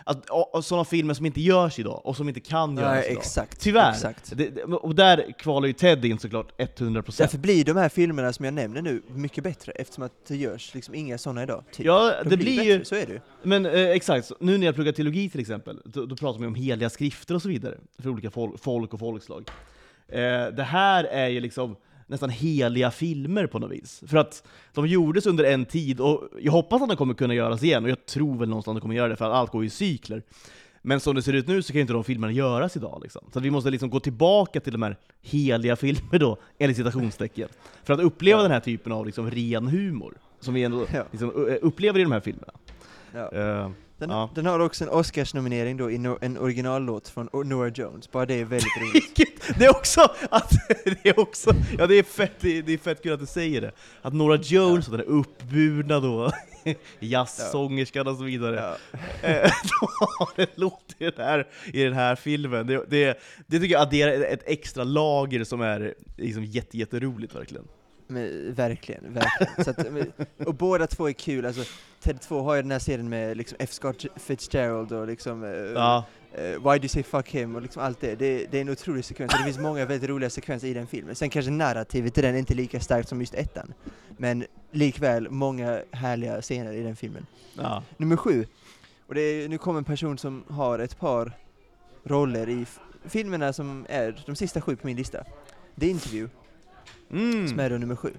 att, 0.08 0.30
och, 0.30 0.54
och 0.54 0.64
sådana 0.64 0.84
filmer 0.84 1.14
som 1.14 1.26
inte 1.26 1.40
görs 1.40 1.78
idag, 1.78 2.00
och 2.04 2.16
som 2.16 2.28
inte 2.28 2.40
kan 2.40 2.76
göras 2.76 2.90
Nej, 2.90 3.10
idag. 3.10 3.18
exakt. 3.22 3.60
Tyvärr. 3.60 3.90
Exakt. 3.90 4.32
Det, 4.36 4.62
och 4.64 4.94
där 4.94 5.32
kvalar 5.38 5.66
ju 5.66 5.72
Ted 5.72 6.04
in 6.04 6.18
såklart 6.18 6.52
100%. 6.58 7.18
Därför 7.18 7.38
blir 7.38 7.64
de 7.64 7.76
här 7.76 7.88
filmerna 7.88 8.32
som 8.32 8.44
jag 8.44 8.54
nämner 8.54 8.82
nu 8.82 9.02
mycket 9.08 9.44
bättre, 9.44 9.72
eftersom 9.72 10.04
att 10.04 10.12
det 10.28 10.36
görs 10.36 10.74
liksom 10.74 10.94
inga 10.94 11.18
sådana 11.18 11.42
idag. 11.42 11.64
Typ. 11.72 11.86
Ja, 11.86 12.12
De 12.22 12.28
det 12.30 12.36
blir 12.36 12.56
bättre, 12.56 12.72
ju... 12.72 12.84
Så 12.84 12.94
är 12.94 13.06
det 13.06 13.12
ju. 13.12 13.20
Men 13.42 13.66
eh, 13.66 13.72
exakt, 13.90 14.32
nu 14.40 14.58
när 14.58 14.66
jag 14.66 14.74
pluggar 14.74 14.92
teologi 14.92 15.30
till 15.30 15.40
exempel, 15.40 15.80
då, 15.84 16.06
då 16.06 16.16
pratar 16.16 16.38
man 16.38 16.42
ju 16.42 16.46
om 16.48 16.54
heliga 16.54 16.90
skrifter 16.90 17.34
och 17.34 17.42
så 17.42 17.48
vidare, 17.48 17.74
för 17.98 18.08
olika 18.10 18.30
fol 18.30 18.58
folk 18.58 18.94
och 18.94 19.00
folkslag. 19.00 19.48
Eh, 20.08 20.18
det 20.46 20.66
här 20.68 21.04
är 21.04 21.28
ju 21.28 21.40
liksom 21.40 21.76
nästan 22.06 22.30
heliga 22.30 22.90
filmer 22.90 23.46
på 23.46 23.58
något 23.58 23.70
vis. 23.72 24.02
För 24.06 24.16
att 24.16 24.46
de 24.74 24.86
gjordes 24.86 25.26
under 25.26 25.44
en 25.44 25.64
tid, 25.64 26.00
och 26.00 26.28
jag 26.40 26.52
hoppas 26.52 26.82
att 26.82 26.88
de 26.88 26.96
kommer 26.96 27.14
kunna 27.14 27.34
göras 27.34 27.62
igen, 27.62 27.84
och 27.84 27.90
jag 27.90 28.06
tror 28.06 28.38
väl 28.38 28.48
någonstans 28.48 28.76
att 28.76 28.80
de 28.80 28.80
kommer 28.80 28.94
göra 28.94 29.08
det, 29.08 29.16
för 29.16 29.24
att 29.24 29.32
allt 29.34 29.50
går 29.50 29.64
i 29.64 29.70
cykler. 29.70 30.22
Men 30.82 31.00
som 31.00 31.14
det 31.14 31.22
ser 31.22 31.32
ut 31.32 31.46
nu 31.48 31.62
så 31.62 31.72
kan 31.72 31.76
ju 31.78 31.80
inte 31.80 31.92
de 31.92 32.04
filmerna 32.04 32.32
göras 32.32 32.76
idag. 32.76 33.00
Liksom. 33.02 33.22
Så 33.32 33.40
vi 33.40 33.50
måste 33.50 33.70
liksom 33.70 33.90
gå 33.90 34.00
tillbaka 34.00 34.60
till 34.60 34.72
de 34.72 34.82
här 34.82 34.96
heliga 35.22 35.76
filmer 35.76 36.18
då, 36.18 36.36
enligt 36.58 36.76
citationstecken, 36.76 37.48
för 37.84 37.94
att 37.94 38.00
uppleva 38.00 38.38
Ja. 38.38 38.42
den 38.42 38.52
här 38.52 38.60
typen 38.60 38.92
av 38.92 39.06
liksom 39.06 39.30
ren 39.30 39.66
humor, 39.68 40.14
som 40.40 40.54
vi 40.54 40.64
ändå 40.64 40.86
Ja. 40.94 41.04
liksom, 41.10 41.30
uh, 41.30 41.54
upplever 41.62 42.00
i 42.00 42.02
de 42.02 42.12
här 42.12 42.20
filmerna. 42.20 42.52
Ja. 43.14 43.32
Eh, 43.32 43.70
Den, 43.98 44.10
Ja. 44.10 44.30
den 44.34 44.46
har 44.46 44.58
också 44.60 44.84
en 44.84 44.90
Oscarsnominering 44.90 45.76
då 45.76 45.90
i 45.90 45.98
no 45.98 46.18
en 46.20 46.38
originallåt 46.38 47.08
från 47.08 47.28
O- 47.32 47.42
Nora 47.42 47.68
Jones, 47.68 48.10
bara 48.10 48.26
det 48.26 48.34
är 48.40 48.44
väldigt 48.44 48.76
roligt. 48.80 49.42
Det 49.58 49.64
är 49.64 49.70
också, 49.70 50.00
att, 50.30 50.50
det 50.84 51.08
är 51.08 51.20
också, 51.20 51.50
ja 51.78 51.86
det 51.86 51.94
är 51.94 52.02
fett, 52.02 52.32
det 52.40 52.58
är, 52.58 52.62
det 52.62 52.72
är 52.72 52.78
fett 52.78 53.02
kul 53.02 53.12
att 53.12 53.20
du 53.20 53.26
säger 53.26 53.60
det. 53.60 53.72
Att 54.02 54.14
Nora 54.14 54.36
Jones, 54.42 54.88
och 54.88 54.92
den 54.98 55.00
är 55.06 55.10
uppburna 55.10 56.00
då, 56.00 56.32
jazzsångerskan 57.00 58.06
och 58.08 58.16
så 58.16 58.24
vidare, 58.24 58.76
Ja. 58.92 59.28
eh, 59.28 59.50
de 59.80 59.88
har 60.18 60.30
en 60.36 60.46
låt 60.54 60.94
i 60.98 61.04
den 61.04 61.12
här, 61.26 61.46
i 61.72 61.82
den 61.82 61.92
här 61.92 62.16
filmen. 62.16 62.66
Det, 62.66 62.84
det, 62.88 63.18
det 63.46 63.58
tycker 63.60 63.72
jag 63.74 63.82
adderar 63.82 64.20
ett 64.24 64.42
extra 64.46 64.84
lager 64.84 65.44
som 65.44 65.60
är 65.60 65.94
liksom 66.16 66.44
jätte, 66.44 66.78
jätteroligt 66.78 67.34
verkligen. 67.34 67.64
Men, 68.06 68.54
verkligen, 68.54 69.14
verkligen. 69.14 69.64
Så 69.64 69.70
att, 69.70 69.92
men, 69.92 70.12
och 70.46 70.54
båda 70.54 70.86
två 70.86 71.08
är 71.08 71.12
kul, 71.12 71.46
alltså 71.46 71.64
Ted 72.00 72.20
2 72.20 72.42
har 72.42 72.54
ju 72.54 72.62
den 72.62 72.70
här 72.70 72.78
serien 72.78 73.08
med 73.08 73.36
liksom 73.36 73.56
F. 73.60 73.72
Scott 73.72 74.06
Fitzgerald 74.16 74.92
och 74.92 75.06
liksom 75.06 75.44
eh, 75.44 75.50
Ja, 75.50 76.04
eh, 76.34 76.44
Why 76.44 76.78
Do 76.78 76.82
You 76.82 76.88
Say 76.88 77.02
Fuck 77.02 77.28
Him 77.28 77.54
och 77.56 77.62
liksom 77.62 77.82
allt 77.82 78.00
det. 78.00 78.14
det. 78.14 78.46
Det 78.50 78.56
är 78.58 78.60
en 78.60 78.68
otrolig 78.68 79.04
sekvens, 79.04 79.32
och 79.32 79.38
det 79.38 79.44
finns 79.44 79.58
många 79.58 79.84
väldigt 79.84 80.10
roliga 80.10 80.30
sekvenser 80.30 80.68
i 80.68 80.74
den 80.74 80.86
filmen. 80.86 81.14
Sen 81.14 81.30
kanske 81.30 81.50
narrativet 81.50 82.18
i 82.18 82.22
den 82.22 82.34
är 82.34 82.38
inte 82.38 82.54
lika 82.54 82.80
starkt 82.80 83.08
som 83.08 83.20
just 83.20 83.34
ettan. 83.34 83.74
Men 84.16 84.44
likväl 84.70 85.30
många 85.30 85.82
härliga 85.90 86.42
scener 86.42 86.72
i 86.72 86.82
den 86.82 86.96
filmen. 86.96 87.26
ja. 87.54 87.82
Nummer 87.96 88.16
sju. 88.16 88.46
Och 89.06 89.14
det 89.14 89.20
är, 89.20 89.48
nu 89.48 89.58
kommer 89.58 89.78
en 89.78 89.84
person 89.84 90.18
som 90.18 90.44
har 90.48 90.78
ett 90.78 90.98
par 90.98 91.32
roller 92.04 92.48
i 92.48 92.66
filmerna 93.04 93.52
som 93.52 93.86
är 93.88 94.22
de 94.26 94.36
sista 94.36 94.60
sju 94.60 94.76
på 94.76 94.86
min 94.86 94.96
lista. 94.96 95.24
The 95.80 95.88
Interview, 95.88 96.30
som 97.08 97.18
Mm. 97.18 97.60
är 97.60 97.70
då 97.70 97.76
nummer 97.78 97.96
sju. 97.96 98.10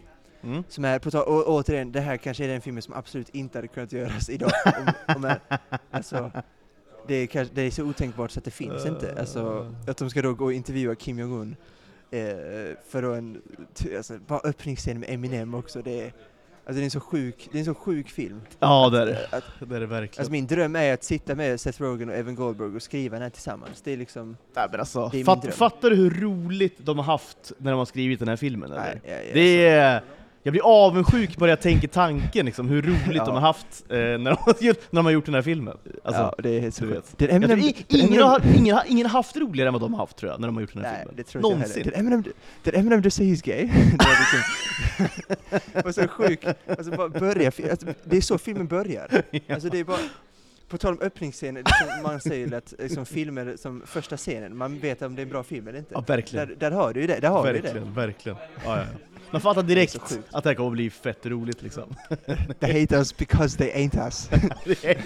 Mm. 0.43 0.63
Som 0.69 0.85
är, 0.85 0.99
på 0.99 1.19
och, 1.19 1.47
återigen, 1.49 1.91
det 1.91 1.99
här 2.01 2.17
kanske 2.17 2.43
är 2.43 2.47
den 2.47 2.61
filmen 2.61 2.81
som 2.81 2.93
absolut 2.93 3.29
inte 3.29 3.57
hade 3.57 3.67
kunnat 3.67 3.91
göras 3.91 4.29
idag. 4.29 4.51
Om, 5.07 5.15
om 5.15 5.23
jag, 5.23 5.59
alltså, 5.91 6.31
det, 7.07 7.15
är 7.15 7.27
kanske, 7.27 7.55
det 7.55 7.61
är 7.61 7.71
så 7.71 7.83
otänkbart 7.83 8.31
så 8.31 8.39
att 8.39 8.45
det 8.45 8.51
finns 8.51 8.85
inte. 8.85 9.15
Alltså, 9.19 9.73
att 9.87 9.97
de 9.97 10.09
ska 10.09 10.21
då 10.21 10.33
gå 10.33 10.45
och 10.45 10.53
intervjua 10.53 10.95
Kim 10.95 11.19
Jong-Un 11.19 11.55
eh, 12.11 12.25
för 12.87 13.01
då 13.01 13.13
en, 13.13 13.41
alltså, 13.97 14.19
bara 14.27 14.39
öppningsscen 14.43 14.99
med 14.99 15.09
Eminem 15.09 15.53
också. 15.53 15.81
Det 15.81 16.01
är, 16.01 16.13
alltså, 16.67 16.73
det 16.79 16.81
är 16.81 16.83
en 16.83 16.91
så 16.91 16.99
sjuk, 16.99 17.49
det 17.51 17.57
är 17.57 17.59
en 17.59 17.65
så 17.65 17.73
sjuk 17.75 18.09
film. 18.09 18.41
Ja, 18.59 18.89
det 18.89 19.01
är 19.01 19.05
det. 19.05 19.27
Att, 19.31 19.43
Det 19.69 19.75
är 19.75 19.79
det 19.79 19.85
verkligen. 19.85 20.21
alltså 20.21 20.31
min 20.31 20.47
dröm 20.47 20.75
är 20.75 20.93
att 20.93 21.03
sitta 21.03 21.35
med 21.35 21.59
Seth 21.59 21.81
Rogen 21.81 22.09
och 22.09 22.15
Evan 22.15 22.35
Goldberg 22.35 22.75
och 22.75 22.81
skriva 22.81 23.13
den 23.15 23.23
här 23.23 23.29
tillsammans. 23.29 23.81
Det 23.81 23.93
är 23.93 23.97
liksom, 23.97 24.37
Nej, 24.55 24.67
men 24.71 24.79
alltså, 24.79 24.99
det 25.09 25.15
är 25.15 25.17
min 25.17 25.25
fatt, 25.25 25.41
dröm. 25.41 25.53
fattar 25.53 25.89
du 25.89 25.95
hur 25.95 26.09
roligt 26.21 26.77
de 26.77 26.97
har 26.97 27.05
haft 27.05 27.51
när 27.57 27.71
de 27.71 27.77
har 27.77 27.85
skrivit 27.85 28.19
den 28.19 28.27
här 28.27 28.35
filmen? 28.35 28.71
Eller? 28.71 28.81
nej, 28.83 28.99
ja, 29.05 29.11
ja, 29.27 29.33
Det 29.33 29.67
är, 29.67 30.01
jag 30.47 30.51
blir 30.51 30.61
avundsjuk 30.65 31.37
bara 31.37 31.49
jag 31.49 31.61
tänker 31.61 31.87
tanken, 31.87 32.45
liksom, 32.45 32.69
hur 32.69 32.81
roligt 32.81 33.01
Ja. 33.15 33.25
de 33.25 33.33
har 33.33 33.41
haft 33.41 33.83
eh, 33.89 33.97
när, 33.97 34.17
de, 34.17 34.37
har 34.39 34.55
gjort- 34.59 34.91
när 34.91 34.99
de 34.99 35.05
har 35.05 35.11
gjort 35.11 35.25
den 35.25 35.33
här 35.35 35.41
filmen. 35.41 35.77
Alltså, 36.03 36.21
ja, 36.21 36.35
det 36.43 36.49
är 36.57 36.59
helt 36.59 36.79
sjukt. 36.79 37.17
tror, 37.17 37.29
Eminem, 37.31 37.49
den 37.59 37.73
ingen, 37.87 38.09
Eminem- 38.09 38.23
har, 38.23 38.41
ingen, 38.57 38.75
har, 38.75 38.83
ingen 38.87 39.05
har 39.05 39.13
haft 39.13 39.37
roligare 39.37 39.67
än 39.67 39.73
vad 39.73 39.81
de 39.81 39.93
har 39.93 39.99
haft 39.99 40.17
tror 40.17 40.31
jag, 40.31 40.39
när 40.39 40.47
de 40.47 40.55
har 40.55 40.61
gjort 40.61 40.73
den 40.73 40.83
här 40.83 40.91
Nej, 40.91 40.99
filmen. 41.01 41.15
det 41.17 41.23
tror 41.23 41.41
Någonsin. 41.41 41.83
Did 41.83 41.93
Eminem, 41.95 42.23
did 42.63 42.75
Eminem 42.75 43.01
just 43.01 43.17
say 43.17 43.25
he's 43.25 43.43
gay? 43.45 43.65
det 43.97 44.05
är 44.05 44.17
liksom, 44.19 45.83
och 45.85 45.95
så 45.95 46.07
sjuk, 46.07 46.45
alltså 46.69 46.91
bara 46.91 47.09
börja, 47.09 47.51
alltså, 47.71 47.87
det 48.03 48.17
är 48.17 48.21
så 48.21 48.37
filmen 48.37 48.67
börjar. 48.67 49.07
Alltså 49.49 49.69
det 49.69 49.79
är 49.79 49.83
bara, 49.83 49.97
på 50.69 50.77
tal 50.77 50.93
om 50.93 51.01
öppningsscener, 51.01 51.63
liksom, 51.65 52.03
man 52.03 52.19
säger 52.21 52.47
ju 52.47 52.55
att 52.55 52.73
liksom, 52.79 53.05
filmer 53.05 53.55
som 53.57 53.81
första 53.85 54.17
scenen, 54.17 54.57
man 54.57 54.79
vet 54.79 55.01
om 55.01 55.15
det 55.15 55.21
är 55.21 55.23
en 55.23 55.29
bra 55.29 55.43
film 55.43 55.67
eller 55.67 55.79
inte. 55.79 55.91
Ja, 55.93 56.03
verkligen. 56.07 56.47
Där, 56.47 56.55
där 56.55 56.71
har 56.71 56.93
du 56.93 57.01
ju 57.01 57.07
det, 57.07 57.19
där 57.19 57.29
har 57.29 57.47
du 57.47 57.53
det. 57.53 57.61
verkligen, 57.61 57.93
verkligen. 57.93 58.37
Ja, 58.65 58.77
ja. 58.77 58.83
Man 59.31 59.41
fattar 59.41 59.61
Det 59.61 59.67
direkt 59.67 59.91
så 59.91 59.99
sjukt. 59.99 60.23
att 60.31 60.43
det 60.43 60.49
här 60.49 60.55
kommer 60.55 60.69
bli 60.71 60.89
fett 60.89 61.25
roligt 61.25 61.61
liksom. 61.61 61.95
They 62.59 62.81
hate 62.81 62.95
us 62.95 63.17
because 63.17 63.57
they 63.57 63.71
ain't 63.71 64.05
us. 64.05 64.29
Det 64.65 64.85
är, 64.85 64.97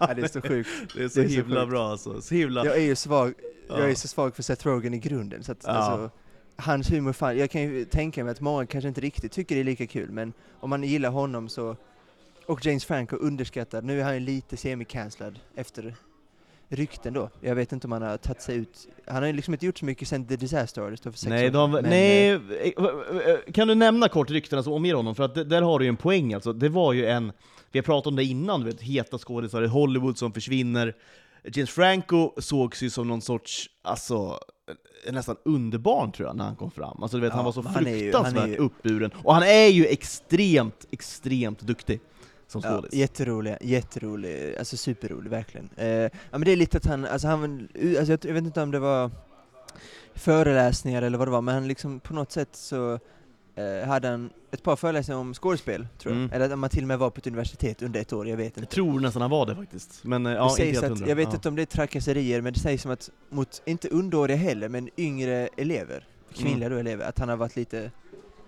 ja, 0.00 0.14
det 0.14 0.22
är 0.22 0.28
så 0.28 0.40
sjukt. 0.40 0.70
det 0.94 1.04
är 1.04 1.08
så 1.08 1.20
Det 1.20 1.24
är 1.26 1.28
så 1.28 1.34
himla 1.34 1.60
sjukt. 1.60 1.70
bra 1.70 1.90
alltså. 1.90 2.20
Så 2.20 2.34
himla... 2.34 2.64
Jag 2.64 2.76
är 2.76 2.80
ju 2.82 2.96
svag, 2.96 3.34
jag 3.68 3.90
är 3.90 3.94
så 3.94 4.08
svag 4.08 4.36
för 4.36 4.42
Seth 4.42 4.66
Rogen 4.66 4.94
i 4.94 4.98
grunden, 4.98 5.44
så 5.44 5.52
att 5.52 5.58
Ja. 5.64 5.70
alltså, 5.70 6.10
hans 6.56 6.90
humor, 6.90 7.12
fan, 7.12 7.38
jag 7.38 7.50
kan 7.50 7.62
ju 7.62 7.84
tänka 7.84 8.24
mig 8.24 8.30
att 8.30 8.40
många 8.40 8.66
kanske 8.66 8.88
inte 8.88 9.00
riktigt 9.00 9.32
tycker 9.32 9.54
det 9.54 9.60
är 9.60 9.64
lika 9.64 9.86
kul, 9.86 10.10
men 10.10 10.32
om 10.60 10.70
man 10.70 10.84
gillar 10.84 11.10
honom 11.10 11.48
så, 11.48 11.76
och 12.46 12.66
James 12.66 12.84
Franco 12.84 13.16
underskattad, 13.16 13.84
nu 13.84 14.00
är 14.00 14.04
han 14.04 14.14
ju 14.14 14.20
lite 14.20 14.56
semi-cancellad 14.56 15.38
efter 15.54 15.94
rykten 16.68 17.12
då. 17.14 17.30
Jag 17.40 17.54
vet 17.54 17.72
inte 17.72 17.86
om 17.86 17.92
han 17.92 18.02
har 18.02 18.16
tagit 18.16 18.42
sig 18.42 18.56
ut, 18.56 18.88
han 19.06 19.16
har 19.16 19.26
ju 19.26 19.32
liksom 19.32 19.54
inte 19.54 19.66
gjort 19.66 19.78
så 19.78 19.84
mycket 19.84 20.08
sen 20.08 20.26
The 20.26 20.36
Disaster 20.36 20.82
Artist 20.82 21.02
för 21.02 21.10
sex 21.10 21.24
Nej, 21.30 21.46
år 21.48 21.50
de, 21.50 21.70
men, 21.70 21.84
nej, 21.84 22.28
eh, 22.30 22.40
eh, 22.60 23.30
eh, 23.30 23.52
kan 23.52 23.68
du 23.68 23.74
nämna 23.74 24.08
kort 24.08 24.30
ryktena 24.30 24.62
som 24.62 24.72
omger 24.72 24.94
honom? 24.94 25.14
För 25.14 25.24
att 25.24 25.34
det, 25.34 25.44
där 25.44 25.62
har 25.62 25.78
du 25.78 25.84
ju 25.84 25.88
en 25.88 25.96
poäng 25.96 26.34
alltså. 26.34 26.52
Det 26.52 26.68
var 26.68 26.92
ju 26.92 27.06
en, 27.06 27.32
vi 27.72 27.78
har 27.78 27.84
pratat 27.84 28.06
om 28.06 28.16
det 28.16 28.24
innan, 28.24 28.60
du 28.60 28.66
vet, 28.66 28.80
heta 28.80 29.18
skådisar 29.18 29.62
i 29.62 29.66
Hollywood 29.66 30.18
som 30.18 30.32
försvinner. 30.32 30.94
James 31.44 31.70
Franco 31.70 32.32
sågs 32.40 32.82
ju 32.82 32.90
som 32.90 33.08
någon 33.08 33.20
sorts, 33.20 33.70
alltså, 33.82 34.38
nästan 35.10 35.36
underbarn 35.44 36.12
tror 36.12 36.28
jag, 36.28 36.36
när 36.36 36.44
han 36.44 36.56
kom 36.56 36.70
fram. 36.70 37.02
Alltså 37.02 37.16
du 37.16 37.20
vet, 37.20 37.30
Ja, 37.30 37.36
han 37.36 37.44
var 37.44 37.52
så 37.52 37.62
fruktansvärt 37.62 38.48
ju- 38.48 38.56
uppburen. 38.56 39.10
Och 39.24 39.34
han 39.34 39.42
är 39.42 39.66
ju 39.68 39.86
extremt, 39.86 40.86
extremt 40.90 41.60
duktig 41.60 42.00
som 42.48 42.60
Ja, 42.64 42.76
skådis. 42.76 42.92
jätterolig, 42.94 43.56
jätterolig, 43.60 44.56
alltså 44.58 44.76
superrolig 44.76 45.30
verkligen. 45.30 45.68
Eh, 45.76 45.88
ja 45.88 46.10
men 46.30 46.40
det 46.40 46.52
är 46.52 46.56
lite 46.56 46.76
att 46.76 46.86
han, 46.86 47.04
alltså 47.04 47.28
han, 47.28 47.68
alltså 47.98 48.12
jag, 48.12 48.24
jag 48.24 48.34
vet 48.34 48.44
inte 48.44 48.62
om 48.62 48.70
det 48.70 48.78
var 48.78 49.10
föreläsningar 50.14 51.02
eller 51.02 51.18
vad 51.18 51.26
det 51.26 51.32
var, 51.32 51.40
men 51.40 51.54
han 51.54 51.68
liksom 51.68 52.00
på 52.00 52.14
något 52.14 52.32
sätt 52.32 52.48
så 52.52 52.98
eh, 53.54 53.88
hade 53.88 54.08
han 54.08 54.30
ett 54.50 54.62
par 54.62 54.76
föreläsningar 54.76 55.20
om 55.20 55.34
skådespel, 55.34 55.86
tror 55.98 56.14
jag. 56.14 56.20
Mm. 56.22 56.32
Eller 56.32 56.50
att 56.52 56.58
man 56.58 56.70
till 56.70 56.82
och 56.84 56.88
med 56.88 56.98
var 56.98 57.10
på 57.10 57.18
ett 57.18 57.26
universitet 57.26 57.82
under 57.82 58.00
ett 58.00 58.12
år, 58.12 58.28
jag 58.28 58.36
vet 58.36 58.56
Jag 58.56 58.62
inte. 58.62 58.74
tror 58.74 59.00
nästan 59.00 59.22
han 59.22 59.30
var 59.30 59.46
det 59.46 59.56
faktiskt. 59.56 60.04
Men 60.04 60.26
eh, 60.26 60.32
det 60.32 60.36
ja, 60.38 60.44
inte 60.50 60.56
sägs 60.80 60.82
att, 60.82 61.08
jag 61.08 61.16
vet 61.16 61.28
ja. 61.28 61.34
inte 61.34 61.48
om 61.48 61.56
det 61.56 61.62
är 61.62 61.66
trakasserier, 61.66 62.40
men 62.40 62.52
det 62.52 62.58
sägs 62.60 62.82
som 62.82 62.90
att 62.90 63.10
mot, 63.28 63.62
inte 63.64 63.88
underåriga 63.88 64.36
heller, 64.36 64.68
men 64.68 64.88
yngre 64.96 65.48
elever, 65.56 66.06
kvinnliga 66.34 66.66
Mm. 66.66 66.78
elever, 66.78 67.04
att 67.04 67.18
han 67.18 67.28
har 67.28 67.36
varit 67.36 67.56
lite 67.56 67.90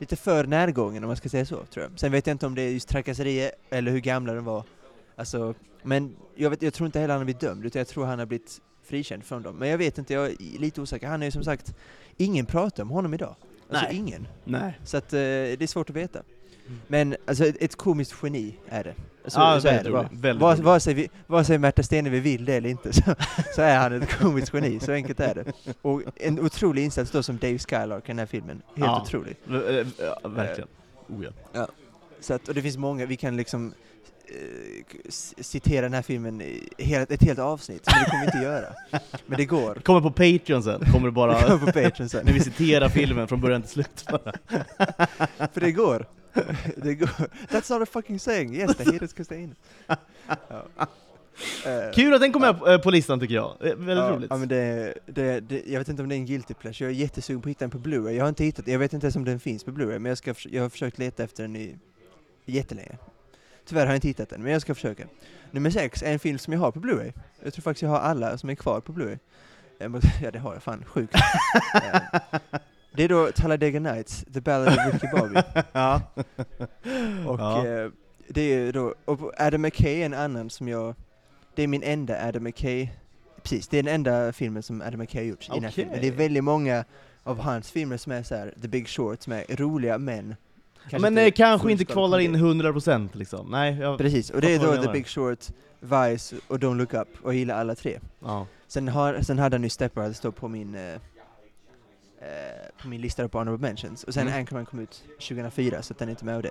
Lite 0.01 0.17
för 0.17 0.45
närgången 0.45 1.05
om 1.05 1.09
man 1.09 1.17
ska 1.17 1.29
säga 1.29 1.47
så, 1.47 1.65
tror 1.65 1.85
jag. 1.85 2.01
Sen 2.01 2.13
vet 2.13 2.27
jag 2.27 2.35
inte 2.35 2.47
om 2.47 2.55
det 2.55 2.63
är 2.63 2.71
just 2.71 2.89
trakasserier 2.89 3.53
eller 3.71 3.93
hur 3.93 4.01
gamla 4.01 4.35
de 4.35 4.45
var. 4.45 4.65
Alltså, 5.17 5.55
men 5.83 6.17
jag, 6.35 6.51
vet, 6.51 6.63
jag 6.63 6.75
tror 6.75 6.87
inte 6.87 7.01
heller 7.01 7.15
han 7.15 7.21
har 7.21 7.25
blivit 7.25 7.41
dömd, 7.41 7.67
utan 7.67 7.81
jag 7.81 7.89
tror 7.89 8.05
han 8.05 8.19
har 8.19 8.27
blivit 8.27 8.61
frikänd 8.83 9.25
från 9.25 9.43
dem. 9.43 9.57
Men 9.57 9.69
jag 9.69 9.79
vet 9.79 9.99
inte, 9.99 10.15
jag 10.15 10.27
är 10.27 10.59
lite 10.59 10.81
osäker. 10.81 11.07
Han 11.07 11.23
är 11.23 11.27
ju 11.27 11.33
som 11.33 11.45
sagt, 11.45 11.75
ingen 12.17 12.47
pratar 12.47 12.83
om 12.83 12.91
honom 12.91 13.15
idag. 13.15 13.35
Alltså 13.71 13.85
Nej. 13.87 13.97
ingen. 13.97 14.29
Nej. 14.45 14.79
Så 14.85 14.97
att, 14.97 15.13
eh, 15.13 15.19
det 15.19 15.63
är 15.63 15.67
svårt 15.67 15.91
att 15.91 15.97
veta. 15.97 16.23
Men 16.87 17.17
alltså 17.27 17.47
ett, 17.47 17.57
ett 17.61 17.77
komiskt 17.77 18.15
geni 18.23 18.55
är 18.69 18.85
det. 18.85 18.95
Så, 19.27 19.41
Ja, 19.41 19.61
så 19.61 19.69
är 19.69 19.73
väldigt 19.85 20.11
det 20.11 20.17
väldigt 20.29 20.65
Vare, 20.65 20.81
sig 20.81 20.95
vi, 20.95 21.09
vare 21.27 21.45
sig 21.45 21.59
Märta 21.59 21.83
Stenevi 21.83 22.21
vill 22.21 22.45
det 22.45 22.55
eller 22.55 22.69
inte 22.71 22.93
så, 22.93 23.03
så 23.55 23.63
är 23.63 23.79
han 23.79 24.03
ett 24.03 24.19
komiskt 24.19 24.55
geni, 24.55 24.81
så 24.81 24.93
enkelt 24.93 25.21
är 25.21 25.35
det. 25.35 25.75
Och 25.83 26.03
en 26.17 26.41
otrolig 26.41 26.85
insats 26.85 27.11
då 27.11 27.23
som 27.23 27.39
Dave 27.39 27.59
Skylark 27.59 28.05
i 28.05 28.07
den 28.07 28.19
här 28.19 28.27
filmen, 28.27 28.63
helt 28.75 28.87
Ja. 28.87 29.03
otrolig. 29.03 29.37
Eh, 29.51 29.87
ja, 29.99 30.29
verkligen. 30.29 30.69
Oh, 31.09 31.25
ja. 31.53 31.69
Så 32.21 32.35
att, 32.35 32.49
och 32.49 32.55
det 32.55 32.63
finns 32.63 32.77
många, 32.77 33.07
vi 33.07 33.17
kan 33.17 33.37
liksom 33.37 33.73
eh, 34.27 35.11
citera 35.41 35.83
den 35.83 35.95
här 35.95 36.03
filmen 36.03 36.41
i 36.41 36.69
ett 37.09 37.23
helt 37.23 37.39
avsnitt, 37.39 37.83
men 37.87 38.05
det 38.05 38.11
kommer 38.11 38.21
vi 38.21 38.27
inte 38.27 38.39
göra. 38.39 38.67
Men 39.27 39.37
det 39.39 39.45
går. 39.45 39.75
Kommer 39.75 40.01
på 40.01 40.11
Patreon 40.11 40.63
sen, 40.63 40.85
kommer 40.93 41.07
Det 41.07 41.13
bara 41.13 41.43
kommer 41.43 41.59
på 41.59 41.73
Patreon 41.83 42.09
sen. 42.09 42.23
när 42.27 42.33
vi 42.33 42.41
citerar 42.41 42.89
filmen 42.89 43.29
från 43.29 43.41
början 43.41 43.63
till 43.63 43.71
slut. 43.71 44.05
För 45.53 45.61
det 45.61 45.73
går. 45.73 46.07
Det 46.77 46.95
går. 46.95 47.09
That's 47.49 47.73
not 47.73 47.83
a 47.83 47.87
fucking 47.93 48.19
saying. 48.19 48.55
Yes, 48.55 48.77
the 48.77 48.93
haters 48.93 49.13
can 49.13 49.25
stay 49.25 49.43
in. 49.43 49.55
Ja. 50.49 50.87
Eh, 51.67 51.93
Kul 51.95 52.15
att 52.15 52.21
den 52.21 52.33
kom 52.33 52.43
med 52.43 52.63
eh, 52.67 52.79
på 52.79 52.91
listan 52.91 53.21
tycker 53.21 53.35
jag. 53.35 53.57
Eh, 53.61 53.75
Väldigt 53.75 53.97
ja, 53.97 54.11
roligt. 54.11 54.31
Ja, 54.31 54.37
men 54.37 54.49
det, 54.49 54.95
det, 55.07 55.41
det, 55.41 55.63
jag 55.67 55.79
vet 55.79 55.89
inte 55.89 56.03
om 56.03 56.09
det 56.09 56.15
är 56.15 56.17
en 56.17 56.27
guilty 56.27 56.55
pleasure, 56.55 56.91
jag 56.91 56.97
är 56.97 57.01
jättesugen 57.01 57.43
på 57.43 57.47
att 57.47 57.51
hitta 57.51 57.65
den 57.65 57.71
på 57.71 57.79
Blu-ray. 57.79 58.11
Jag 58.11 58.25
har 58.25 58.29
inte 58.29 58.45
hittat 58.45 58.67
jag 58.67 58.79
vet 58.79 58.93
inte 58.93 59.07
ens 59.07 59.17
om 59.17 59.25
den 59.25 59.41
finns 59.41 59.65
på 59.65 59.71
Blu-ray, 59.71 59.99
men 59.99 60.07
jag, 60.07 60.19
ska, 60.19 60.35
jag 60.51 60.63
har 60.63 60.69
försökt 60.69 60.99
leta 60.99 61.25
efter 61.25 61.43
den 61.43 61.57
i 61.57 61.77
jättelänge. 62.45 62.99
Tyvärr 63.65 63.87
har 63.87 63.93
jag 63.93 63.97
inte 63.97 64.09
hittat 64.09 64.29
den, 64.29 64.43
men 64.43 64.53
jag 64.53 64.63
ska 64.63 64.75
försöka. 64.75 65.05
Nummer 65.51 65.71
sex 65.71 66.03
är 66.03 66.13
en 66.13 66.19
film 66.19 66.39
som 66.39 66.53
jag 66.53 66.61
har 66.61 66.73
på 66.73 66.81
Blu-ray. 66.81 67.13
Jag 67.43 67.53
tror 67.55 67.63
faktiskt 67.63 67.83
jag 67.83 67.91
har 67.91 67.99
alla 67.99 68.39
som 68.39 68.51
är 68.51 68.55
kvar 68.55 68.81
på 68.81 68.93
Blu-ray. 68.93 69.19
Ja, 70.23 70.31
det 70.31 70.39
har 70.39 70.53
jag 70.53 70.63
fan. 70.63 70.85
Sjukt. 70.85 71.15
Det 72.93 73.03
är 73.05 73.09
då 73.09 73.31
Talladega 73.35 73.81
Nights, 73.81 74.25
The 74.35 74.41
Ballad 74.41 74.69
of 74.69 74.93
Ricky 74.93 75.07
Bobby. 75.17 75.41
ja. 75.73 76.01
Och 77.27 77.41
Ja. 77.41 77.67
eh, 77.67 77.91
det 78.29 78.41
är 78.41 78.73
då, 78.73 78.95
och 79.05 79.33
Adam 79.39 79.63
McKay 79.63 80.01
är 80.03 80.07
en 80.07 80.15
annan 80.15 80.51
som 80.51 80.69
jag, 80.69 80.95
det 81.55 81.63
är 81.63 81.67
min 81.67 81.83
enda 81.83 82.29
Adam 82.29 82.43
McKay, 82.45 82.89
precis, 83.43 83.69
det 83.69 83.79
är 83.79 83.83
den 83.83 83.95
enda 83.95 84.33
filmen 84.33 84.63
som 84.63 84.83
Adam 84.83 84.99
McKay 85.01 85.21
har 85.23 85.29
gjort 85.29 85.45
i 85.49 85.51
den 85.55 85.65
här 85.65 85.71
filmen. 85.71 85.99
Det 86.01 86.07
är 86.09 86.13
väldigt 86.13 86.45
många 86.45 86.85
av 87.23 87.39
hans 87.41 87.71
filmer 87.71 87.97
som 87.97 88.13
är 88.13 88.23
så 88.23 88.35
här, 88.35 88.55
The 88.63 88.69
Big 88.69 88.89
Short, 88.89 89.23
som 89.23 89.33
är 89.33 89.57
roliga 89.57 89.99
men 89.99 90.35
Ja, 90.91 90.99
men 90.99 91.19
eh, 91.19 91.31
kanske 91.31 91.73
inte 91.73 91.85
kvalar 91.85 92.19
in 92.19 92.37
100% 92.37 93.09
liksom. 93.13 93.51
Nej, 93.51 93.79
jag, 93.79 93.99
Precis, 93.99 94.31
och 94.31 94.41
det 94.41 94.55
är 94.55 94.59
då 94.59 94.83
The. 94.83 94.93
Big 94.93 95.07
Short, 95.07 95.39
Vice 95.81 96.37
och 96.49 96.59
Don't 96.59 96.77
Look 96.77 96.95
Up, 96.95 97.09
och 97.23 97.33
jag 97.33 97.39
gillar 97.39 97.55
alla 97.55 97.75
tre. 97.75 97.99
ja. 98.21 98.47
Sen, 98.69 98.89
har, 98.89 99.21
sen 99.23 99.39
hade 99.39 99.57
han 99.57 99.63
ju 99.63 99.69
Step 99.69 99.95
Brothers 99.95 100.21
då 100.21 100.33
på 100.33 100.49
min 100.49 100.75
eh, 100.75 101.01
på 102.83 102.89
min 102.89 103.01
lista 103.01 103.29
på 103.29 103.39
Honorable 103.39 103.69
Mentions, 103.69 104.05
och 104.05 104.15
sen 104.15 104.27
Mm. 104.29 104.39
Anchorman 104.41 104.67
kom 104.67 104.79
ut 104.79 105.05
2004, 105.19 105.83
så 105.83 105.93
att 105.93 105.99
den 105.99 106.09
är 106.09 106.11
inte 106.13 106.25
med 106.25 106.37
av 106.37 106.43
det. 106.43 106.51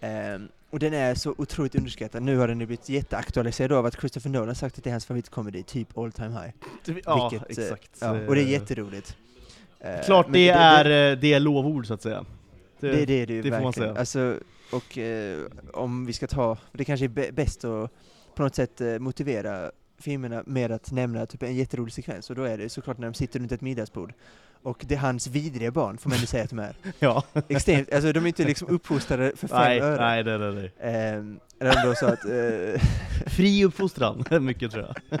Ehm, 0.00 0.48
och 0.70 0.78
den 0.78 0.94
är 0.94 1.14
så 1.14 1.34
otroligt 1.38 1.74
underskattad, 1.74 2.22
nu 2.22 2.36
har 2.36 2.48
den 2.48 2.60
ju 2.60 2.66
blivit 2.66 2.88
jätteaktualiserad 2.88 3.72
av 3.72 3.86
att 3.86 3.98
Christopher 4.00 4.30
Nolan 4.30 4.54
sagt 4.54 4.78
att 4.78 4.84
det 4.84 4.90
är 4.90 4.92
hans 4.92 5.06
favoritkomedi, 5.06 5.62
typ 5.62 5.98
All 5.98 6.12
Time 6.12 6.28
High. 6.30 6.50
ja 7.04 7.28
Vilket, 7.30 7.58
eh, 7.58 7.64
exakt. 7.64 7.90
Ja, 8.00 8.10
och 8.10 8.34
det 8.34 8.40
är 8.40 8.44
Eh, 8.46 8.50
jätteroligt. 8.52 9.16
Eh, 9.80 10.00
Klart 10.04 10.26
men 10.26 10.32
det, 10.32 10.48
är 10.48 10.84
eh, 11.12 11.18
det 11.18 11.32
är 11.32 11.40
lovord 11.40 11.86
så 11.86 11.94
att 11.94 12.02
säga. 12.02 12.24
det, 12.80 12.88
det, 12.92 13.06
det 13.06 13.22
är 13.22 13.26
det 13.26 13.34
ju 13.34 13.42
det 13.42 13.50
får 13.50 13.56
man 13.56 13.62
verkligen. 13.64 13.88
säga. 13.94 14.00
Alltså, 14.00 14.38
och 14.72 14.98
eh, 14.98 15.42
om 15.72 16.06
vi 16.06 16.12
ska 16.12 16.26
ta, 16.26 16.58
det 16.72 16.84
kanske 16.84 17.06
är 17.06 17.08
bä- 17.08 17.32
bäst 17.32 17.64
att 17.64 17.90
på 18.34 18.42
något 18.42 18.54
sätt 18.54 18.80
eh, 18.80 18.98
motivera 18.98 19.70
filmerna 19.98 20.42
med 20.46 20.72
att 20.72 20.92
nämna 20.92 21.26
typ 21.26 21.42
en 21.42 21.54
jätterolig 21.54 21.92
sekvens, 21.92 22.30
och 22.30 22.36
då 22.36 22.42
är 22.42 22.58
det 22.58 22.68
såklart 22.68 22.98
när 22.98 23.06
de 23.08 23.14
sitter 23.14 23.40
runt 23.40 23.52
ett 23.52 23.60
middagsbord. 23.60 24.12
Och 24.66 24.84
det 24.88 24.94
är 24.94 24.98
hans 24.98 25.26
vidriga 25.26 25.70
barn, 25.70 25.98
får 25.98 26.10
man 26.10 26.16
ändå 26.16 26.26
säga 26.26 26.44
att 26.44 26.50
de 26.50 26.58
är. 26.58 26.74
Ja. 26.98 27.24
Extremt, 27.48 27.92
alltså 27.92 28.12
de 28.12 28.24
är 28.24 28.28
inte 28.28 28.44
liksom 28.44 28.68
uppfostrade 28.68 29.32
för 29.36 29.48
fem 29.48 29.58
nej, 29.58 29.80
öre. 29.80 30.00
nej, 30.00 30.24
nej, 30.24 30.38
nej, 30.38 30.52
nej. 30.54 30.92
Ehm, 30.92 31.40
eller 31.60 31.94
så 31.94 32.06
att 32.06 32.24
eh, 32.24 32.82
Fri 33.26 33.64
uppfostran, 33.64 34.24
mycket 34.44 34.72
tror 34.72 34.84
jag. 34.84 35.20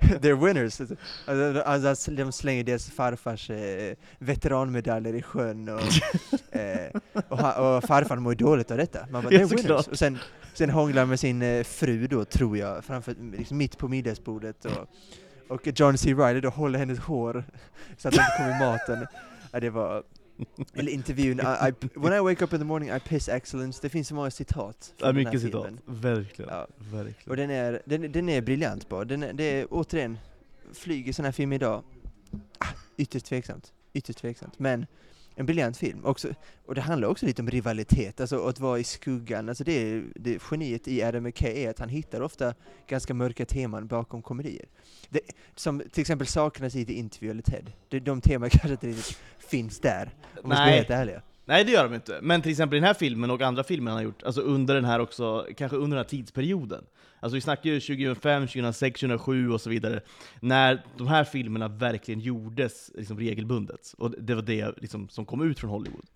they're 0.00 0.46
winners. 0.46 0.80
Alltså, 0.80 1.62
alltså, 1.62 2.10
de 2.10 2.32
slänger 2.32 2.64
deras 2.64 2.90
farfars 2.90 3.50
eh, 3.50 3.94
veteranmedaljer 4.18 5.14
i 5.14 5.22
sjön 5.22 5.68
och, 5.68 6.56
eh, 6.56 7.00
och, 7.28 7.76
och 7.76 7.84
farfar 7.84 8.16
mår 8.16 8.34
dåligt 8.34 8.70
av 8.70 8.76
detta. 8.76 9.06
Man 9.10 9.22
bara, 9.22 9.32
Ja, 9.34 9.40
they're 9.40 9.56
winners. 9.56 9.88
Och 9.88 9.98
sen, 9.98 10.18
sen 10.54 10.70
hånglar 10.70 11.06
med 11.06 11.20
sin 11.20 11.42
eh, 11.42 11.64
fru 11.64 12.06
då, 12.06 12.24
tror 12.24 12.58
jag, 12.58 12.84
framför, 12.84 13.14
liksom 13.36 13.56
mitt 13.56 13.78
på 13.78 13.88
middagsbordet. 13.88 14.64
Och, 14.64 14.88
och 15.48 15.78
John 15.78 15.98
C. 15.98 16.14
Reilly 16.14 16.40
då 16.40 16.48
håller 16.48 16.78
hennes 16.78 16.98
hår 16.98 17.44
så 17.96 18.08
att 18.08 18.14
det 18.14 18.20
inte 18.20 18.34
kommer 18.36 18.56
i 18.56 18.58
maten. 18.58 19.06
Ja, 19.52 19.60
det 19.60 19.70
var... 19.70 20.02
Eller 20.74 20.92
intervjun, 20.92 21.40
I, 21.40 21.68
I, 21.68 21.74
When 21.94 22.12
I 22.12 22.20
wake 22.20 22.44
up 22.44 22.52
in 22.52 22.58
the 22.58 22.64
morning 22.64 22.90
I 22.90 23.00
piss 23.00 23.28
excellence. 23.28 23.78
Det 23.82 23.88
finns 23.88 24.08
så 24.08 24.14
många 24.14 24.30
citat 24.30 24.94
Ja, 24.96 25.04
från 25.06 25.14
den 25.14 25.26
här 25.26 25.32
mycket 25.32 25.40
citat. 25.46 25.64
filmen. 25.64 25.80
Verkligen. 25.86 26.50
Ja. 26.54 26.66
Verkligen. 26.78 27.30
Och 27.30 27.36
den 27.36 27.50
är, 27.50 27.82
den, 27.84 28.12
den 28.12 28.28
är 28.28 28.40
briljant 28.40 28.88
bara. 28.88 29.04
Den 29.04 29.22
är, 29.22 29.32
det 29.32 29.44
är 29.44 29.66
återigen, 29.70 30.18
flyger 30.74 31.12
sån 31.12 31.24
här 31.24 31.32
film 31.32 31.52
idag, 31.52 31.82
ah, 32.58 32.66
ytterst 32.96 33.26
tveksamt. 33.26 33.72
Ytterst 33.92 34.18
tveksamt. 34.18 34.58
Men 34.58 34.86
en 35.42 35.46
briljant 35.46 35.76
film. 35.76 36.04
Också, 36.04 36.28
och 36.66 36.74
det 36.74 36.80
handlar 36.80 37.08
också 37.08 37.26
lite 37.26 37.42
om 37.42 37.50
rivalitet, 37.50 38.20
alltså 38.20 38.46
att 38.46 38.60
vara 38.60 38.78
i 38.78 38.84
skuggan. 38.84 39.48
Alltså 39.48 39.64
det, 39.64 40.02
det 40.14 40.42
geniet 40.50 40.88
i 40.88 41.02
Adam 41.02 41.22
McKay 41.22 41.64
är 41.64 41.70
att 41.70 41.78
han 41.78 41.88
hittar 41.88 42.20
ofta 42.20 42.54
ganska 42.86 43.14
mörka 43.14 43.46
teman 43.46 43.86
bakom 43.86 44.22
komedier. 44.22 44.66
Det, 45.08 45.20
som 45.54 45.82
till 45.92 46.00
exempel 46.00 46.26
saknas 46.26 46.74
i 46.76 46.84
The 46.84 46.92
Interview 46.92 47.30
eller 47.30 47.42
TED. 47.42 47.72
Det, 47.88 48.00
de 48.00 48.20
teman 48.20 48.50
kanske 48.52 48.70
inte 48.70 48.86
riktigt 48.86 49.18
finns 49.38 49.80
där, 49.80 50.10
om 50.42 50.50
vi 50.50 50.56
ska 50.56 50.64
vara 50.64 50.74
helt 50.74 50.90
ärliga. 50.90 51.22
Nej 51.44 51.64
det 51.64 51.72
gör 51.72 51.84
de 51.84 51.94
inte, 51.94 52.18
men 52.22 52.42
till 52.42 52.50
exempel 52.50 52.76
i 52.76 52.80
den 52.80 52.86
här 52.86 52.94
filmen 52.94 53.30
och 53.30 53.42
andra 53.42 53.64
filmer 53.64 53.90
han 53.90 53.98
har 53.98 54.04
gjort, 54.04 54.22
alltså 54.22 54.40
under 54.40 54.74
den 54.74 54.84
här 54.84 54.98
också, 55.00 55.46
kanske 55.56 55.76
under 55.76 55.96
den 55.96 56.04
här 56.04 56.10
tidsperioden. 56.10 56.84
Alltså 57.20 57.34
vi 57.34 57.40
snackar 57.40 57.70
ju 57.70 57.80
2005, 57.80 58.46
2006, 58.46 59.00
2007 59.00 59.50
och 59.50 59.60
så 59.60 59.70
vidare, 59.70 60.00
när 60.40 60.84
de 60.98 61.06
här 61.06 61.24
filmerna 61.24 61.68
verkligen 61.68 62.20
gjordes 62.20 62.90
liksom 62.94 63.18
regelbundet. 63.18 63.94
Och 63.98 64.10
det 64.10 64.34
var 64.34 64.42
det 64.42 64.74
liksom 64.80 65.08
som 65.08 65.26
kom 65.26 65.42
ut 65.50 65.58
från 65.58 65.70
Hollywood. 65.70 66.06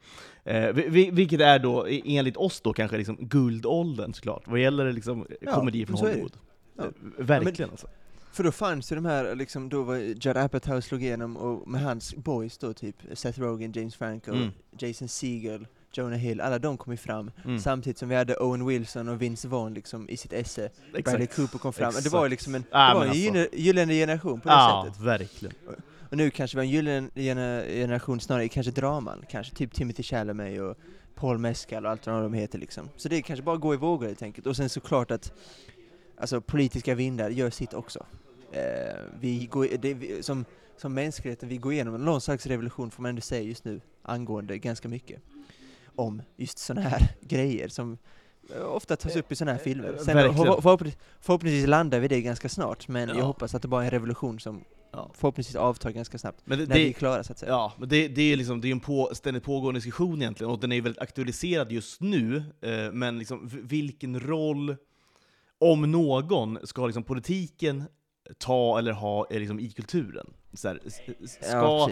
Eh, 0.44 0.72
vi- 0.72 0.88
vi- 0.88 1.10
vilket 1.10 1.40
är 1.40 1.58
då, 1.58 1.88
e- 1.88 2.02
enligt 2.06 2.36
oss 2.36 2.60
då, 2.60 2.72
kanske 2.72 2.96
liksom 2.98 3.16
guldåldern 3.20 4.14
såklart, 4.14 4.42
vad 4.46 4.60
gäller 4.60 4.92
liksom 4.92 5.26
Ja, 5.40 5.54
komedi 5.54 5.86
från. 5.86 5.96
Hollywood. 5.96 6.32
Ja. 6.76 6.84
Eh, 6.84 6.90
Verkligen 7.24 7.70
alltså. 7.70 7.86
För 8.36 8.44
då 8.44 8.52
fanns 8.52 8.92
ju 8.92 8.96
de 8.96 9.04
här, 9.04 9.34
liksom, 9.34 9.68
då 9.68 9.82
var 9.82 9.96
Judd 9.96 10.36
Apatow 10.36 10.80
slog 10.80 11.02
igenom 11.02 11.36
och 11.36 11.68
med 11.68 11.80
hans 11.82 12.14
boys 12.14 12.58
då 12.58 12.72
typ, 12.72 12.96
Seth 13.14 13.40
Rogen, 13.40 13.72
James 13.72 13.96
Franco, 13.96 14.30
Mm. 14.32 14.50
Jason 14.78 15.08
Segel, 15.08 15.66
Jonah 15.92 16.18
Hill, 16.18 16.40
alla 16.40 16.58
de 16.58 16.76
kom 16.76 16.92
ju 16.92 16.96
fram. 16.96 17.30
Mm. 17.44 17.58
Samtidigt 17.60 17.98
som 17.98 18.08
vi 18.08 18.14
hade 18.14 18.36
Owen 18.36 18.66
Wilson 18.66 19.08
och 19.08 19.22
Vince 19.22 19.48
Vaughn 19.48 19.74
liksom 19.74 20.08
i 20.08 20.16
sitt 20.16 20.32
esse. 20.32 20.70
Bradley 20.92 21.00
Exakt. 21.22 21.36
Cooper 21.36 21.58
kom 21.58 21.72
fram. 21.72 21.92
Det 21.92 21.98
Exakt. 21.98 22.12
var 22.12 22.24
ju 22.24 22.30
liksom 22.30 22.54
en, 22.54 22.62
det 22.62 22.68
var 22.72 22.94
men 22.94 23.02
en 23.02 23.08
alltså. 23.08 23.56
gyllene- 23.56 23.92
generation 23.92 24.40
på 24.40 24.48
det 24.48 24.54
Ja, 24.54 24.84
sättet. 24.88 25.00
verkligen. 25.06 25.54
Och 26.10 26.16
nu 26.16 26.30
kanske 26.30 26.56
vi 26.56 26.58
har 26.60 26.64
en 26.64 26.70
gyllene 26.70 27.08
gener- 27.14 27.68
generation 27.68 28.20
snarare 28.20 28.44
i 28.44 28.48
kanske 28.48 28.72
draman, 28.72 29.24
kanske 29.30 29.54
typ 29.54 29.74
Timothy 29.74 30.02
Chalamet 30.02 30.60
och 30.60 30.76
Paul 31.14 31.38
Mescal 31.38 31.84
och 31.84 31.90
allt 31.90 32.06
vad 32.06 32.22
de 32.22 32.32
heter 32.34 32.58
liksom. 32.58 32.88
Så 32.96 33.08
det 33.08 33.22
kanske 33.22 33.42
bara 33.42 33.56
går 33.56 33.74
i 33.74 33.78
vågor 33.78 34.06
helt 34.06 34.22
enkelt. 34.22 34.46
Och 34.46 34.56
sen 34.56 34.68
såklart 34.68 35.10
att 35.10 35.32
alltså, 36.18 36.40
politiska 36.40 36.94
vindar 36.94 37.30
gör 37.30 37.50
sitt 37.50 37.74
också. 37.74 38.06
Eh, 38.52 39.00
vi 39.20 39.46
går, 39.46 39.68
det, 39.78 39.94
vi, 39.94 40.22
som, 40.22 40.44
som 40.76 40.94
mänskligheten, 40.94 41.48
vi 41.48 41.56
går 41.56 41.72
igenom 41.72 42.04
någon 42.04 42.20
slags 42.20 42.46
revolution 42.46 42.90
får 42.90 43.02
man 43.02 43.08
ändå 43.08 43.20
säga 43.22 43.42
just 43.42 43.64
nu 43.64 43.80
angående 44.02 44.58
ganska 44.58 44.88
mycket 44.88 45.22
om 45.96 46.22
just 46.36 46.58
sådana 46.58 46.88
här 46.88 47.08
grejer 47.20 47.68
som 47.68 47.98
eh, 48.54 48.62
ofta 48.66 48.96
tas 48.96 49.16
upp 49.16 49.32
i 49.32 49.36
sådana 49.36 49.52
här 49.52 49.58
filmer. 49.64 49.96
Sen 49.98 50.16
Verkligen. 50.16 50.34
förhopp- 50.46 50.62
förhoppningsvis, 50.62 51.02
förhoppningsvis 51.20 51.66
landar 51.66 52.00
vi 52.00 52.08
det 52.08 52.22
ganska 52.22 52.48
snart, 52.48 52.88
men 52.88 53.08
Ja. 53.08 53.14
jag 53.16 53.24
hoppas 53.24 53.54
att 53.54 53.62
det 53.62 53.68
bara 53.68 53.80
är 53.82 53.84
en 53.84 53.90
revolution 53.90 54.40
som 54.40 54.64
Ja. 54.92 55.10
förhoppningsvis 55.14 55.56
avtar 55.56 55.90
ganska 55.90 56.18
snabbt. 56.18 56.40
Men 56.44 56.58
det, 56.58 56.66
När 56.66 56.74
vi 56.74 56.82
är 56.82 56.86
det, 56.86 56.92
klara 56.92 57.24
så 57.24 57.32
att 57.32 57.38
säga. 57.38 57.52
Ja, 57.52 57.72
men 57.78 57.88
det, 57.88 58.08
det 58.08 58.22
är 58.32 58.36
liksom, 58.36 58.60
det 58.60 58.68
är 58.68 58.72
en 58.72 58.80
på, 58.80 59.10
ständigt 59.12 59.42
pågående 59.44 59.78
diskussion 59.78 60.22
egentligen, 60.22 60.50
och 60.50 60.58
den 60.60 60.72
är 60.72 60.80
väldigt 60.80 61.02
aktualiserad 61.02 61.72
just 61.72 62.00
nu, 62.00 62.36
eh, 62.60 62.92
men 62.92 63.18
liksom, 63.18 63.50
vilken 63.62 64.20
roll, 64.20 64.76
om 65.58 65.92
någon, 65.92 66.58
ska 66.64 66.86
liksom 66.86 67.02
politiken 67.02 67.84
ta 68.38 68.78
eller 68.78 68.92
ha 68.92 69.26
eh, 69.30 69.38
liksom, 69.38 69.60
i 69.60 69.70
kulturen? 69.70 70.34
Så 70.56 70.68
här, 70.68 70.80
ska, 71.26 71.50
Ja, 71.52 71.90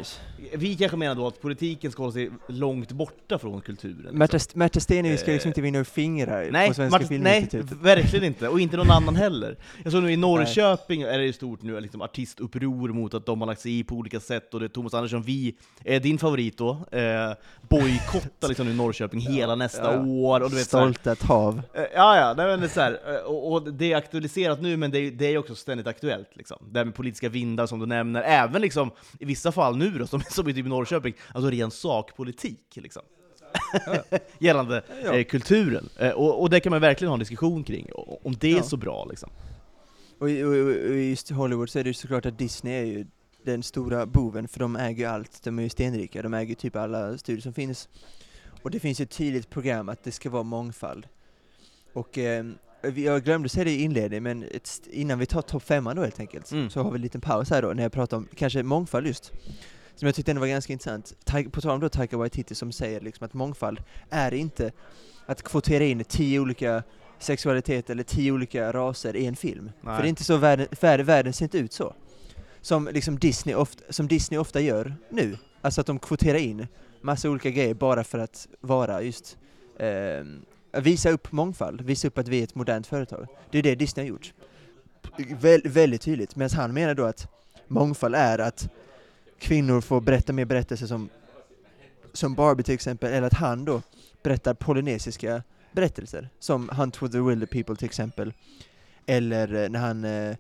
vi 0.54 0.76
kanske 0.76 0.96
menar 0.96 1.14
då 1.14 1.26
att 1.26 1.40
politiken 1.40 1.90
ska 1.92 2.02
hålla 2.02 2.12
sig 2.12 2.30
långt 2.48 2.92
borta 2.92 3.38
från 3.38 3.60
kulturen. 3.60 3.96
liksom. 3.98 4.18
Märta, 4.18 4.38
Märta 4.54 4.80
Stenevi 4.80 5.16
ska 5.16 5.32
liksom 5.32 5.48
Eh, 5.48 5.50
inte 5.50 5.60
vinna 5.60 5.78
ur 5.78 5.84
fingrar 5.84 6.48
Nej, 6.50 6.68
på 6.68 6.74
Svenska 6.74 6.98
Martin, 7.00 7.22
nej, 7.22 7.34
Filminstitutet. 7.34 7.78
verkligen 7.84 8.24
inte. 8.24 8.48
Och 8.48 8.60
inte 8.60 8.76
någon 8.76 8.90
annan 8.90 9.16
heller. 9.16 9.56
Jag 9.82 9.92
såg 9.92 10.02
nu 10.02 10.12
i 10.12 10.16
Norrköping 10.16 11.02
är 11.02 11.18
det 11.18 11.32
stort 11.32 11.62
nu, 11.62 11.80
liksom 11.80 12.02
artistuppror 12.02 12.88
mot 12.88 13.14
att 13.14 13.26
de 13.26 13.40
har 13.40 13.46
lagt 13.46 13.60
sig 13.60 13.78
i 13.78 13.84
på 13.84 13.94
olika 13.94 14.20
sätt, 14.20 14.54
och 14.54 14.60
det 14.60 14.66
är 14.66 14.68
Thomas 14.68 14.94
Andersson, 14.94 15.22
vi, 15.22 15.54
är 15.84 16.00
din 16.00 16.18
favorit 16.18 16.58
då, 16.58 16.70
eh, 16.92 17.32
bojkottar 17.68 18.48
liksom 18.48 18.66
nu 18.66 18.74
Norrköping 18.74 19.20
hela 19.20 19.54
nästa 19.54 19.94
ja. 19.94 20.04
år, 20.06 20.40
och 20.40 20.50
du 20.50 20.56
vet 20.56 20.66
Stolta 20.66 21.14
tav. 21.14 21.62
eh, 21.74 21.82
Ja, 21.94 22.16
ja, 22.18 22.34
nej, 22.36 22.46
men 22.46 22.60
det 22.60 22.66
är 22.66 22.68
så 22.68 22.80
här, 22.80 22.98
eh, 23.14 23.16
och, 23.16 23.52
och 23.52 23.72
det 23.72 23.92
är 23.92 23.96
aktualiserat 23.96 24.60
nu, 24.62 24.76
men 24.76 24.90
det 24.90 24.98
är, 24.98 25.10
det 25.10 25.26
är 25.34 25.38
också 25.38 25.54
ständigt 25.54 25.86
aktuellt. 25.86 26.28
Liksom. 26.34 26.56
Det 26.70 26.78
här 26.78 26.84
med 26.84 26.94
politiska 26.94 27.28
vindar 27.28 27.66
som 27.66 27.80
du 27.80 27.86
nämner, 27.86 28.22
även 28.22 28.53
liksom, 28.60 28.90
i 29.20 29.24
vissa 29.24 29.52
fall 29.52 29.76
nu 29.76 29.90
då, 29.98 30.06
som, 30.06 30.20
som 30.30 30.48
i 30.48 30.54
typ 30.54 30.66
Norrköping, 30.66 31.14
alltså 31.34 31.50
ren 31.50 31.70
sakpolitik. 31.70 32.60
Liksom. 32.74 33.02
gällande 34.38 34.82
Ja. 35.04 35.12
eh, 35.14 35.24
kulturen. 35.24 35.88
Eh, 35.98 36.10
och, 36.10 36.40
och 36.42 36.50
det 36.50 36.60
kan 36.60 36.70
man 36.70 36.80
verkligen 36.80 37.08
ha 37.08 37.14
en 37.14 37.18
diskussion 37.20 37.64
kring, 37.64 37.88
om 38.22 38.36
det 38.40 38.52
är 38.52 38.56
Ja. 38.56 38.62
så 38.62 38.76
bra 38.76 39.04
liksom. 39.04 39.30
Och, 40.18 40.30
i- 40.30 40.42
och, 40.42 40.48
och, 40.50 40.96
i 40.96 41.10
just 41.10 41.30
Hollywood 41.30 41.70
så 41.70 41.78
är 41.78 41.84
det 41.84 41.90
ju 41.90 41.94
såklart 41.94 42.26
att 42.26 42.38
Disney 42.38 42.74
är 42.74 42.84
ju 42.84 43.06
den 43.44 43.62
stora 43.62 44.06
boven, 44.06 44.48
för 44.48 44.58
de 44.60 44.76
äger 44.76 44.98
ju 44.98 45.04
allt. 45.10 45.42
De 45.42 45.58
är 45.58 45.62
ju 45.62 45.68
stenrika, 45.68 46.22
de 46.22 46.34
äger 46.34 46.54
typ 46.54 46.76
alla 46.76 47.18
studier 47.18 47.42
som 47.42 47.52
finns. 47.52 47.88
Och 48.62 48.70
det 48.70 48.80
finns 48.80 49.00
ju 49.00 49.02
ett 49.02 49.10
tydligt 49.10 49.50
program 49.50 49.88
att 49.88 50.04
det 50.04 50.12
ska 50.12 50.30
vara 50.30 50.42
mångfald. 50.42 51.06
Och 51.92 52.18
eh, 52.18 52.44
jag 52.96 53.24
glömde 53.24 53.48
säga 53.48 53.64
det 53.64 53.70
i 53.70 53.82
inledningen, 53.82 54.22
men 54.22 54.44
innan 54.90 55.18
vi 55.18 55.26
tar 55.26 55.42
topp 55.42 55.62
femman 55.62 55.96
då 55.96 56.02
helt 56.02 56.20
enkelt, 56.20 56.52
Mm. 56.52 56.70
så 56.70 56.82
har 56.82 56.90
vi 56.90 56.96
en 56.96 57.02
liten 57.02 57.20
paus 57.20 57.50
här 57.50 57.62
då, 57.62 57.68
när 57.72 57.82
jag 57.82 57.92
pratar 57.92 58.16
om 58.16 58.28
kanske 58.34 58.62
mångfald 58.62 59.06
just. 59.06 59.32
Som 59.96 60.06
jag 60.06 60.14
tyckte 60.14 60.30
ändå 60.32 60.40
var 60.40 60.46
ganska 60.46 60.72
intressant. 60.72 61.12
På 61.52 61.60
tal 61.60 61.70
om 61.70 61.80
då 61.80 61.88
Taika 61.88 62.16
Waititi 62.16 62.54
som 62.54 62.72
säger 62.72 63.00
liksom 63.00 63.24
att 63.24 63.34
mångfald 63.34 63.80
är 64.10 64.34
inte 64.34 64.72
att 65.26 65.42
kvotera 65.42 65.84
in 65.84 66.04
tio 66.04 66.40
olika 66.40 66.82
sexualiteter 67.18 67.94
eller 67.94 68.02
tio 68.02 68.32
olika 68.32 68.72
raser 68.72 69.16
i 69.16 69.26
en 69.26 69.36
film. 69.36 69.70
Nej. 69.80 69.96
För 69.96 70.02
det 70.02 70.06
är 70.06 70.10
inte 70.10 70.24
så 70.24 70.36
världen, 70.36 70.66
världen, 70.80 71.06
världen 71.06 71.32
ser 71.32 71.44
inte 71.44 71.58
ut 71.58 71.72
så. 71.72 71.94
Som, 72.60 72.88
liksom 72.92 73.18
Disney 73.18 73.54
ofta, 73.54 73.92
som 73.92 74.08
Disney 74.08 74.38
ofta 74.40 74.60
gör 74.60 74.94
nu. 75.10 75.36
Alltså 75.60 75.80
att 75.80 75.86
de 75.86 75.98
kvoterar 75.98 76.38
in 76.38 76.66
massa 77.00 77.30
olika 77.30 77.50
grejer 77.50 77.74
bara 77.74 78.04
för 78.04 78.18
att 78.18 78.48
vara 78.60 79.02
just 79.02 79.36
eh, 79.78 79.86
visa 80.80 81.10
upp 81.10 81.32
mångfald, 81.32 81.80
visa 81.80 82.08
upp 82.08 82.18
att 82.18 82.28
vi 82.28 82.40
är 82.40 82.44
ett 82.44 82.54
modernt 82.54 82.86
företag. 82.86 83.26
Det 83.50 83.58
är 83.58 83.62
det 83.62 83.74
Disney 83.74 84.06
har 84.06 84.08
gjort. 84.08 84.32
Vä 85.40 85.60
väldigt 85.64 86.02
tydligt. 86.02 86.36
Medan 86.36 86.58
han 86.58 86.74
menar 86.74 86.94
då 86.94 87.04
att 87.04 87.28
mångfald 87.68 88.14
är 88.14 88.38
att 88.38 88.68
kvinnor 89.38 89.80
får 89.80 90.00
berätta 90.00 90.32
mer 90.32 90.44
berättelser 90.44 90.86
som, 90.86 91.08
som 92.12 92.34
Barbie 92.34 92.62
till 92.62 92.74
exempel, 92.74 93.12
eller 93.12 93.26
att 93.26 93.34
han 93.34 93.64
då 93.64 93.82
berättar 94.22 94.54
polynesiska 94.54 95.42
berättelser, 95.72 96.28
som 96.38 96.68
Hunt 96.68 97.02
with 97.02 97.12
the 97.12 97.20
Wilder 97.20 97.46
People 97.46 97.76
till 97.76 97.86
exempel. 97.86 98.32
Eller 99.06 99.64
eh, 99.64 99.70
när 99.70 99.80
han 99.80 100.04
eh, 100.04 100.36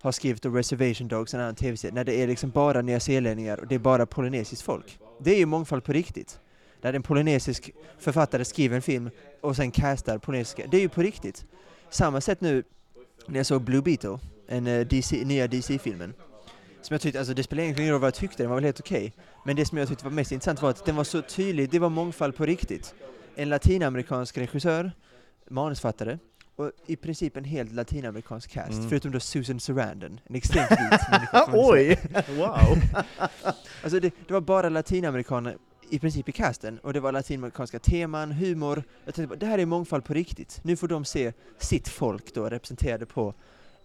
har 0.00 0.12
skrivit 0.12 0.42
då 0.42 0.50
Reservation 0.50 1.08
Dogs, 1.08 1.34
en 1.34 1.40
annan 1.40 1.54
tv-serie, 1.54 1.94
när 1.94 2.04
det 2.04 2.22
är 2.22 2.26
liksom 2.26 2.50
bara 2.50 2.82
nyzeelänningar 2.82 3.58
och 3.60 3.66
det 3.66 3.74
är 3.74 3.78
bara 3.78 4.06
polynesiskt 4.06 4.62
folk. 4.62 4.98
Det 5.20 5.30
är 5.30 5.38
ju 5.38 5.46
mångfald 5.46 5.84
på 5.84 5.92
riktigt. 5.92 6.40
När 6.80 6.92
en 6.92 7.02
polynesisk 7.02 7.70
författare 7.98 8.44
skriver 8.44 8.76
en 8.76 8.82
film 8.82 9.10
och 9.40 9.56
sen 9.56 9.70
castar 9.70 10.18
polynesiska, 10.18 10.66
det 10.70 10.76
är 10.76 10.80
ju 10.80 10.88
på 10.88 11.02
riktigt. 11.02 11.44
Samma 11.90 12.20
sätt 12.20 12.40
nu 12.40 12.62
när 13.26 13.36
jag 13.36 13.46
såg 13.46 13.62
Blue 13.62 13.82
Beetle, 13.82 14.18
en 14.48 14.66
eh, 14.66 14.86
DC, 14.86 15.24
nya 15.24 15.46
DC-filmen. 15.46 16.14
Som 16.82 16.94
jag 16.94 17.00
tyckte, 17.00 17.18
alltså 17.18 17.34
det 17.34 17.42
spelar 17.42 17.62
egentligen 17.62 17.84
ingen 17.86 17.92
roll 17.92 18.00
vad 18.00 18.06
jag 18.06 18.14
tyckte, 18.14 18.42
den 18.42 18.50
var 18.50 18.56
väl 18.56 18.64
helt 18.64 18.80
okej. 18.80 19.12
Men 19.44 19.56
det 19.56 19.64
som 19.66 19.78
jag 19.78 19.88
tyckte 19.88 20.04
var 20.04 20.10
mest 20.12 20.32
intressant 20.32 20.62
var 20.62 20.70
att 20.70 20.84
den 20.84 20.96
var 20.96 21.04
så 21.04 21.22
tydlig, 21.22 21.70
det 21.70 21.78
var 21.78 21.88
mångfald 21.88 22.36
på 22.36 22.46
riktigt. 22.46 22.94
En 23.34 23.48
latinamerikansk 23.48 24.38
regissör, 24.38 24.92
manusfattare, 25.50 26.18
och 26.56 26.70
i 26.86 26.96
princip 26.96 27.36
en 27.36 27.44
helt 27.44 27.72
latinamerikansk 27.72 28.50
cast, 28.50 28.72
Mm. 28.72 28.88
förutom 28.88 29.10
då 29.12 29.20
Susan 29.20 29.60
Sarandon, 29.60 30.20
en 30.26 30.34
extremt 30.36 30.70
vit 30.70 30.78
människa. 31.10 31.48
Oj! 31.52 31.98
Wow! 32.36 32.78
Alltså 33.82 34.00
det, 34.00 34.14
det 34.26 34.32
var 34.34 34.40
bara 34.40 34.68
latinamerikaner 34.68 35.56
i 35.90 35.98
princip 35.98 36.28
i 36.28 36.32
casten, 36.32 36.78
och 36.78 36.92
det 36.92 37.00
var 37.00 37.12
latinamerikanska 37.12 37.78
teman, 37.78 38.32
humor. 38.32 38.82
Jag 39.04 39.14
tänkte 39.14 39.28
bara, 39.28 39.38
det 39.38 39.46
här 39.46 39.58
är 39.58 39.66
mångfald 39.66 40.04
på 40.04 40.14
riktigt. 40.14 40.60
Nu 40.62 40.76
får 40.76 40.88
de 40.88 41.04
se 41.04 41.32
sitt 41.58 41.88
folk 41.88 42.34
då 42.34 42.48
representerade 42.48 43.06
på, 43.06 43.34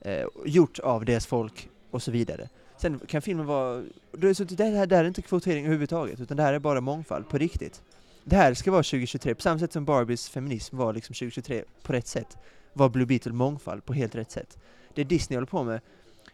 eh, 0.02 0.26
gjort 0.46 0.80
av 0.80 1.06
deras 1.06 1.26
folk 1.26 1.70
och 1.92 2.04
så 2.04 2.12
vidare. 2.12 2.50
Sen 2.78 3.00
kan 3.08 3.22
filmen 3.22 3.46
vara, 3.46 3.84
det 4.12 4.36
så, 4.36 4.44
det 4.44 4.64
här, 4.64 4.86
det 4.86 4.96
här 4.96 5.04
är 5.04 5.08
inte 5.08 5.22
kvotering 5.22 5.66
överhuvudtaget, 5.66 6.20
utan 6.20 6.38
det 6.38 6.44
här 6.44 6.54
är 6.54 6.60
bara 6.60 6.82
mångfald 6.82 7.30
på 7.30 7.38
riktigt. 7.38 7.82
Det 8.24 8.36
här 8.36 8.54
ska 8.54 8.72
vara 8.72 8.84
2023, 8.84 9.36
på 9.36 9.42
samma 9.42 9.60
sätt 9.60 9.74
som 9.74 9.86
Barbies 9.86 10.30
feminism 10.30 10.78
var 10.78 10.94
liksom 10.94 11.14
2023 11.14 11.64
på 11.84 11.94
rätt 11.94 12.08
sätt, 12.08 12.38
var 12.74 12.90
Blue 12.90 13.06
Beetle 13.06 13.34
mångfald 13.34 13.86
på 13.86 13.94
helt 13.94 14.16
rätt 14.16 14.32
sätt. 14.32 14.58
Det 14.94 15.04
Disney 15.04 15.38
håller 15.38 15.48
på 15.48 15.64
med, 15.64 15.82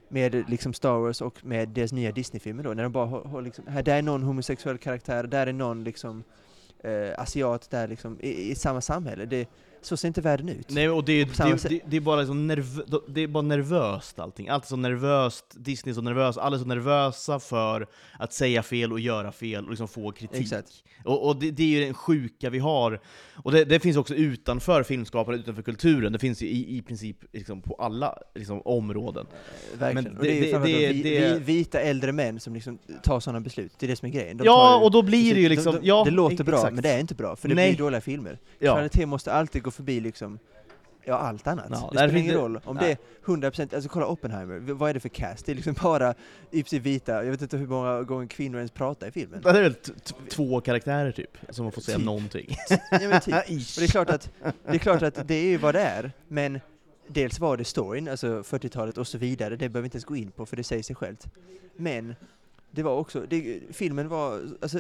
med 0.09 0.49
liksom 0.49 0.73
Star 0.73 0.99
Wars 0.99 1.21
och 1.21 1.45
med 1.45 1.69
deras 1.69 1.91
nya 1.91 2.11
Disney-filmer 2.11 2.63
då, 2.63 2.73
när 2.73 2.83
de 2.83 2.91
bara 2.91 3.05
har, 3.05 3.23
har 3.23 3.41
liksom, 3.41 3.67
här 3.67 3.83
där 3.83 3.97
är 3.97 4.01
någon 4.01 4.23
homosexuell 4.23 4.77
karaktär, 4.77 5.23
där 5.23 5.47
är 5.47 5.53
någon 5.53 5.83
liksom 5.83 6.23
eh, 6.83 7.19
asiat, 7.19 7.69
där 7.69 7.87
liksom, 7.87 8.19
i, 8.19 8.51
i 8.51 8.55
samma 8.55 8.81
samhälle. 8.81 9.25
Det, 9.25 9.47
så 9.81 9.97
ser 9.97 10.07
inte 10.07 10.21
världen 10.21 10.49
ut. 10.49 10.69
Nej, 10.69 10.89
och 10.89 11.03
det, 11.03 11.23
det, 11.23 11.69
det, 11.69 11.81
det 11.85 11.97
är 11.97 12.01
bara 12.01 12.19
liksom 12.19 12.47
nerv, 12.47 12.81
det 13.07 13.21
är 13.21 13.27
bara 13.27 13.43
nervöst 13.43 14.19
allting. 14.19 14.49
Allt 14.49 14.63
är 14.63 14.67
så 14.67 14.75
nervöst, 14.75 15.45
Disney 15.51 15.91
är 15.91 15.95
så 15.95 16.01
nervös, 16.01 16.37
alla 16.37 16.55
är 16.55 16.59
så 16.59 16.65
nervösa 16.65 17.39
för 17.39 17.87
att 18.19 18.33
säga 18.33 18.63
fel 18.63 18.91
och 18.91 18.99
göra 18.99 19.31
fel 19.31 19.63
och 19.63 19.69
liksom 19.69 19.87
få 19.87 20.11
kritik. 20.11 20.41
Exakt. 20.41 20.83
Och, 21.05 21.27
och 21.27 21.35
det, 21.35 21.63
är 21.63 21.67
ju 21.67 21.85
den 21.85 21.93
sjuka 21.93 22.49
vi 22.49 22.59
har. 22.59 22.99
Och 23.43 23.51
det, 23.51 23.79
finns 23.79 23.97
också 23.97 24.15
utanför 24.15 24.83
filmskapandet, 24.83 25.41
utanför 25.41 25.61
kulturen, 25.61 26.13
det 26.13 26.19
finns 26.19 26.41
ju 26.41 26.47
i, 26.47 26.77
i 26.77 26.81
princip 26.81 27.17
liksom 27.33 27.61
på 27.61 27.75
alla 27.75 28.17
liksom, 28.35 28.61
områden. 28.61 29.25
Verkligen. 29.79 30.03
Men 30.03 30.17
och 30.17 30.23
det 30.23 30.53
är 30.53 30.65
ju 30.65 30.91
vi, 30.91 31.01
vi, 31.03 31.39
vita 31.39 31.79
äldre 31.79 32.11
män 32.11 32.39
som 32.39 32.53
liksom 32.53 32.79
tar 33.03 33.19
sådana 33.19 33.39
beslut. 33.39 33.71
Det 33.79 33.85
är 33.85 33.87
det 33.87 33.95
som 33.95 34.07
är 34.07 34.11
grejen. 34.11 34.37
De 34.37 34.43
ja, 34.43 34.55
tar, 34.55 34.83
och 34.83 34.91
då 34.91 35.01
blir 35.01 35.33
det 35.33 35.41
ju 35.41 35.49
de- 35.49 35.55
liksom... 35.55 35.75
de, 35.75 35.79
ja, 35.83 36.03
det 36.05 36.11
låter 36.11 36.43
bra, 36.43 36.55
exakt. 36.55 36.73
men 36.73 36.83
det 36.83 36.89
är 36.89 36.99
inte 36.99 37.15
bra, 37.15 37.35
för 37.35 37.49
det 37.49 37.55
Nej. 37.55 37.69
blir 37.69 37.85
dåliga 37.85 38.01
filmer. 38.01 38.39
Ja. 38.59 38.73
Kvalitet 38.73 39.05
måste 39.05 39.33
alltid 39.33 39.63
gå 39.63 39.68
förbi 39.71 39.99
liksom, 39.99 40.39
ja, 41.03 41.17
allt 41.17 41.47
annat. 41.47 41.65
Ja, 41.69 41.89
det 41.91 41.97
spelar 41.97 42.15
ingen 42.15 42.35
roll. 42.35 42.59
Om 42.63 42.75
nej. 42.75 42.97
det 43.25 43.31
är 43.31 43.51
100%, 43.51 43.75
alltså 43.75 43.89
kolla 43.89 44.07
Oppenheimer, 44.07 44.59
vad 44.59 44.89
är 44.89 44.93
det 44.93 44.99
för 44.99 45.09
cast? 45.09 45.45
Det 45.45 45.51
är 45.51 45.55
liksom 45.55 45.75
bara 45.81 46.13
i 46.51 46.63
princip 46.63 46.83
vita, 46.83 47.23
jag 47.23 47.31
vet 47.31 47.41
inte 47.41 47.57
hur 47.57 47.67
många 47.67 48.01
gånger 48.03 48.27
kvinnor 48.27 48.57
ens 48.57 48.71
pratar 48.71 49.07
i 49.07 49.11
filmen. 49.11 49.41
Det 49.41 49.49
är 49.49 49.61
väl 49.61 49.75
två 50.29 50.61
karaktärer 50.61 51.11
typ, 51.11 51.37
som 51.49 51.65
man 51.65 51.71
får 51.71 51.81
säga 51.81 51.97
Typ. 51.97 52.05
någonting. 52.05 52.55
ja, 52.69 52.79
men 52.91 53.21
typ. 53.21 53.35
Och 53.49 53.79
det 53.79 53.83
är 53.83 53.87
klart 53.87 54.09
att 54.09 54.31
det 54.43 54.73
är 54.73 54.77
klart 54.77 55.01
att 55.01 55.27
det 55.27 55.35
är 55.35 55.45
ju 55.45 55.57
vad 55.57 55.75
det 55.75 55.81
är, 55.81 56.11
men 56.27 56.59
dels 57.07 57.39
var 57.39 57.57
det 57.57 57.65
storyn, 57.65 58.07
alltså 58.07 58.27
40-talet 58.27 58.97
och 58.97 59.07
så 59.07 59.17
vidare, 59.17 59.49
det 59.49 59.57
behöver 59.57 59.81
vi 59.81 59.85
inte 59.85 59.95
ens 59.95 60.05
gå 60.05 60.15
in 60.15 60.31
på 60.31 60.45
för 60.45 60.57
det 60.57 60.63
säger 60.63 60.83
sig 60.83 60.95
självt. 60.95 61.27
Men 61.75 62.15
det 62.71 62.83
var 62.83 62.95
också, 62.95 63.25
det, 63.29 63.59
filmen 63.71 64.07
var, 64.07 64.41
alltså 64.61 64.79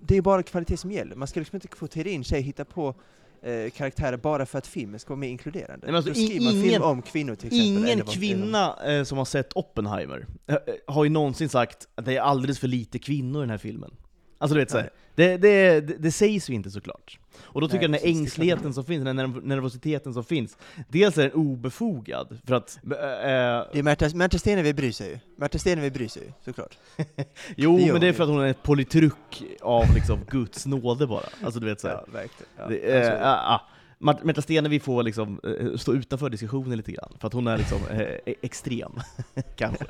det 0.00 0.16
är 0.16 0.22
bara 0.22 0.42
kvalitet 0.42 0.76
som 0.76 0.92
gäller. 0.92 1.16
Man 1.16 1.28
ska 1.28 1.40
liksom 1.40 1.56
inte 1.56 1.68
kvotera 1.68 2.08
in 2.08 2.24
sig, 2.24 2.40
hitta 2.40 2.64
på 2.64 2.94
eh, 3.42 3.70
karaktärer 3.70 4.16
bara 4.16 4.46
för 4.46 4.58
att 4.58 4.66
filmen 4.66 5.00
ska 5.00 5.08
vara 5.08 5.20
mer 5.20 5.28
inkluderande. 5.28 5.86
Nej, 5.86 5.96
alltså, 5.96 6.10
Då 6.10 6.14
skriver 6.14 6.44
man 6.44 6.52
ingen- 6.54 6.70
film 6.70 6.82
om 6.82 7.02
kvinnor 7.02 7.34
till 7.34 7.46
exempel. 7.46 7.92
Ingen 7.92 8.06
kvinna 8.06 8.76
eh, 8.86 9.04
som 9.04 9.18
har 9.18 9.24
sett 9.24 9.52
Oppenheimer 9.56 10.26
eh, 10.46 10.56
har 10.86 11.04
ju 11.04 11.10
någonsin 11.10 11.48
sagt 11.48 11.88
att 11.94 12.04
det 12.04 12.16
är 12.16 12.20
alldeles 12.20 12.58
för 12.58 12.68
lite 12.68 12.98
kvinnor 12.98 13.40
i 13.40 13.42
den 13.42 13.50
här 13.50 13.58
filmen. 13.58 13.90
Alltså 14.38 14.54
du 14.54 14.60
vet 14.60 14.70
såhär, 14.70 14.90
det, 15.14 15.36
det, 15.36 15.80
det, 15.80 15.94
det 15.98 16.12
sägs 16.12 16.50
ju 16.50 16.54
inte 16.54 16.70
såklart. 16.70 17.18
Och 17.40 17.60
då 17.60 17.68
tycker 17.68 17.88
Nej, 17.88 18.00
jag 18.00 18.08
den 18.08 18.14
här 18.16 18.20
ängsligheten 18.22 18.74
som 18.74 18.84
finns, 18.84 19.04
den 19.04 19.18
här 19.18 19.26
nerv- 19.26 19.44
nervositeten 19.46 20.14
som 20.14 20.24
finns, 20.24 20.56
dels 20.88 21.18
är 21.18 21.22
den 21.22 21.32
obefogad, 21.32 22.38
för 22.46 22.54
att... 22.54 22.76
eh, 22.84 22.90
Det 22.90 23.78
är 23.78 23.82
Märta, 23.82 24.08
Märta 24.14 24.38
Stenevi 24.38 24.72
bryr 24.74 24.92
sig 24.92 25.08
ju. 25.10 25.18
Märta 25.36 25.58
Stenevi 25.58 25.90
bryr 25.90 26.08
sig 26.08 26.22
ju, 26.22 26.32
såklart. 26.44 26.78
jo, 27.56 27.78
det 27.78 27.92
men 27.92 28.00
det 28.00 28.06
är 28.08 28.12
för 28.12 28.22
att 28.24 28.30
hon 28.30 28.40
är 28.40 28.46
ett 28.46 28.62
politruk 28.62 29.42
av 29.60 29.84
liksom 29.94 30.20
Guds 30.30 30.66
nåde 30.66 31.06
bara. 31.06 31.24
Alltså 31.44 31.60
du 31.60 31.66
vet 31.66 31.80
såhär. 31.80 32.04
verkligen. 32.12 32.52
Ja, 32.58 32.66
Det, 32.68 32.76
eh, 32.78 32.96
alltså. 32.96 33.24
Mart- 33.24 33.62
Märta 33.98 34.42
Stenevi 34.42 34.80
får 34.80 35.02
liksom 35.02 35.40
eh, 35.44 35.76
stå 35.76 35.94
utanför 35.94 36.30
diskussionen 36.30 36.76
lite 36.76 36.92
grann, 36.92 37.12
för 37.20 37.26
att 37.26 37.32
hon 37.32 37.46
är 37.46 37.58
liksom 37.58 37.78
eh, 37.90 38.00
e- 38.00 38.34
extrem, 38.42 38.92
kanske. 39.56 39.84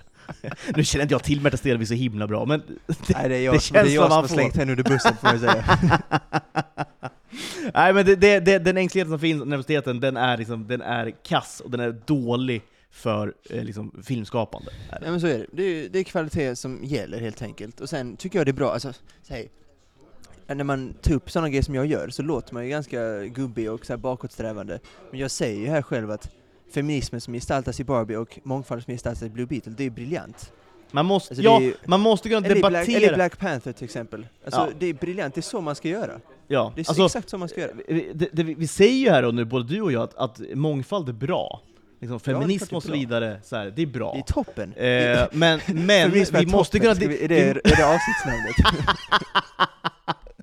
nu 0.77 0.85
känner 0.85 1.03
inte 1.03 1.15
jag 1.15 1.25
till 1.25 1.41
Märta 1.41 1.57
Stenevi 1.57 1.87
så 1.87 1.95
himla 1.95 2.27
bra, 2.27 2.45
men 2.45 2.63
Nej, 2.87 3.29
det 3.29 3.37
är 3.37 3.41
jag, 3.41 3.55
det 3.55 3.61
som, 3.61 3.75
det 3.75 3.81
är 3.81 3.85
känns 3.85 3.95
jag 3.95 4.03
som 4.05 4.09
man 4.11 4.21
har 4.21 4.29
slängt 4.29 4.57
henne 4.57 4.73
under 4.73 4.85
bussen 4.85 5.17
får 5.17 5.31
jag 5.31 5.41
säga. 5.41 5.79
Nej 7.75 7.93
men 7.95 8.07
det, 8.07 8.17
det, 8.17 8.41
det, 8.41 8.59
den 8.59 8.77
ängsligheten 8.77 9.13
som 9.13 9.21
finns, 9.21 9.45
nervositeten, 9.45 10.01
den 10.01 10.17
är, 10.17 10.37
liksom, 10.37 10.67
den 10.69 10.83
är 10.83 11.11
kass 11.25 11.61
och 11.61 11.71
den 11.71 11.81
är 11.81 11.93
dålig 12.07 12.63
för 12.91 13.35
eh, 13.51 13.65
liksom, 13.65 14.03
filmskapande. 14.05 14.71
Det. 14.91 14.99
Ja 15.05 15.11
men 15.11 15.21
så 15.21 15.27
är 15.27 15.39
det. 15.39 15.47
Det 15.53 15.63
är, 15.63 15.89
det 15.89 15.99
är 15.99 16.05
kvalitet 16.05 16.57
som 16.57 16.85
gäller 16.85 17.21
helt 17.21 17.43
enkelt. 17.43 17.81
Och 17.81 17.89
sen 17.89 18.17
tycker 18.17 18.39
jag 18.39 18.47
det 18.47 18.51
är 18.51 18.53
bra, 18.53 18.73
alltså, 18.73 18.93
säg, 19.23 19.51
när 20.57 20.65
man 20.65 20.95
tar 21.03 21.15
upp 21.15 21.31
sådana 21.31 21.49
grejer 21.49 21.63
som 21.63 21.75
jag 21.75 21.87
gör 21.87 22.09
så 22.09 22.23
låter 22.23 22.55
man 22.55 22.65
ju 22.65 22.71
ganska 22.71 23.25
gubbig 23.25 23.71
och 23.73 23.87
så 23.87 23.93
här 23.93 23.99
bakåtsträvande. 23.99 24.79
Men 25.11 25.21
jag 25.21 25.31
säger 25.31 25.61
ju 25.61 25.67
här 25.69 25.83
själv 25.83 26.11
att 26.11 26.31
feminismen 26.75 27.21
som 27.21 27.35
gestaltas 27.35 27.81
i 27.81 27.85
Barbie 27.85 28.17
och 28.17 28.39
mångfalden 28.43 28.85
som 28.85 28.93
gestaltas 28.95 29.23
i 29.23 29.29
Blue 29.29 29.47
Beetle, 29.47 29.73
det 29.77 29.85
är 29.85 29.91
briljant. 29.91 30.53
Man 30.91 31.07
måste, 31.07 31.33
Alltså, 31.33 31.45
ja, 31.45 31.61
ju- 31.61 31.75
man 31.87 32.01
måste 32.01 32.29
kunna 32.29 32.47
Eller 32.47 32.57
i, 32.57 32.61
Black, 32.61 32.73
debattera. 32.73 32.99
eller 33.07 33.15
Black 33.15 33.39
Panther 33.39 33.73
till 33.73 33.85
exempel. 33.85 34.27
Alltså 34.45 34.61
Ja. 34.61 34.69
det 34.79 34.87
är 34.87 34.95
briljant, 34.95 35.35
det 35.35 35.41
är 35.41 35.43
så 35.43 35.61
man 35.61 35.75
ska 35.75 35.89
göra. 35.89 36.13
ja. 36.49 36.73
Det 36.75 36.81
är 36.81 36.91
alltså, 36.91 37.05
exakt 37.05 37.29
så 37.31 37.39
man 37.39 37.49
ska 37.49 37.61
göra. 37.61 37.71
vi- 37.89 38.11
det, 38.15 38.29
det, 38.33 38.43
vi 38.43 38.67
säger 38.67 38.99
ju 38.99 39.11
här 39.11 39.23
och 39.25 39.35
nu, 39.35 39.45
både 39.45 39.75
du 39.75 39.81
och 39.83 39.93
jag, 39.93 40.03
att, 40.03 40.15
att 40.15 40.41
mångfald 40.55 41.09
är 41.09 41.13
bra. 41.13 41.61
Liksom, 42.01 42.21
feminism 42.21 42.75
och 42.77 42.83
så 42.83 42.93
vidare, 42.93 43.41
så 43.45 43.57
här, 43.57 43.73
det 43.77 43.83
är 43.83 43.87
bra. 43.87 44.13
Det 44.13 44.19
är 44.19 44.23
toppen. 44.33 44.73
Eh, 44.73 45.27
men 45.33 45.61
men 45.87 46.11
vi 46.33 46.47
måste 46.47 46.79
toppen. 46.79 46.81
kunna... 46.81 46.95
Vi, 47.09 47.25
är, 47.25 47.29
det, 47.29 47.41
är 47.51 47.55
det 47.55 47.95
avsnittsnamnet? 47.95 48.55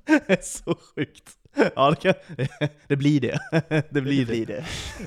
så 0.42 0.74
sjukt. 0.94 1.30
Ja, 1.76 1.90
det, 1.90 1.96
kan, 1.96 2.14
det 2.88 2.96
blir 2.96 3.20
det. 3.20 3.38
det 3.90 4.00
blir 4.00 4.26
det. 4.26 4.32
blir 4.32 4.46
det. 4.46 4.64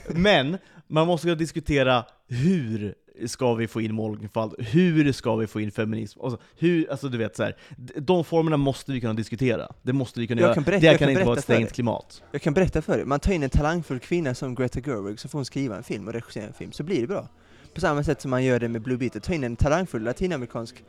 Men 0.10 0.58
man 0.88 1.08
måste 1.08 1.26
kunna 1.26 1.36
diskutera 1.36 2.06
hur 2.28 2.96
ska 3.28 3.54
vi 3.54 3.68
få 3.68 3.82
in 3.82 3.94
mångfald? 3.94 4.56
Hur 4.60 5.12
ska 5.12 5.36
vi 5.36 5.48
få 5.48 5.62
in 5.62 5.72
feminism? 5.72 6.20
Alltså, 6.22 6.40
hur, 6.58 6.92
alltså 6.92 7.10
du 7.10 7.18
vet 7.18 7.36
så 7.36 7.44
här, 7.44 7.56
de 7.98 8.24
formerna 8.24 8.58
måste 8.58 8.92
vi 8.92 9.02
kunna 9.02 9.14
diskutera. 9.14 9.68
Det 9.82 9.94
måste 9.94 10.20
vi 10.20 10.28
kunna 10.28 10.42
Jag 10.42 10.46
göra. 10.48 10.54
kan 10.54 10.64
berätta- 10.64 10.80
det 10.82 10.88
kan, 10.90 10.98
kan 10.98 11.10
inte 11.10 11.24
vara 11.24 11.38
ett 11.38 11.44
stängt 11.44 11.72
klimat. 11.74 12.24
Jag 12.32 12.42
kan 12.42 12.54
berätta 12.54 12.82
för 12.82 12.98
dig, 12.98 13.06
man 13.06 13.20
tar 13.20 13.34
in 13.34 13.44
en 13.44 13.50
talangfull 13.50 14.00
kvinna 14.00 14.36
som 14.36 14.56
Greta 14.56 14.80
Gerwig 14.82 15.20
så 15.20 15.28
får 15.30 15.40
hon 15.40 15.46
skriva 15.46 15.78
en 15.78 15.84
film 15.84 16.08
och 16.08 16.14
regissera 16.14 16.44
en 16.48 16.54
film, 16.54 16.72
så 16.72 16.84
blir 16.84 17.02
det 17.02 17.08
bra. 17.08 17.28
På 17.74 17.82
samma 17.82 18.04
sätt 18.04 18.22
som 18.22 18.32
man 18.32 18.44
gör 18.44 18.60
det 18.60 18.68
med 18.68 18.82
Blue 18.82 18.98
Beetle, 18.98 19.22
ta 19.22 19.34
in 19.34 19.44
en 19.44 19.56
talangfull 19.56 20.04
latinamerikansk, 20.04 20.84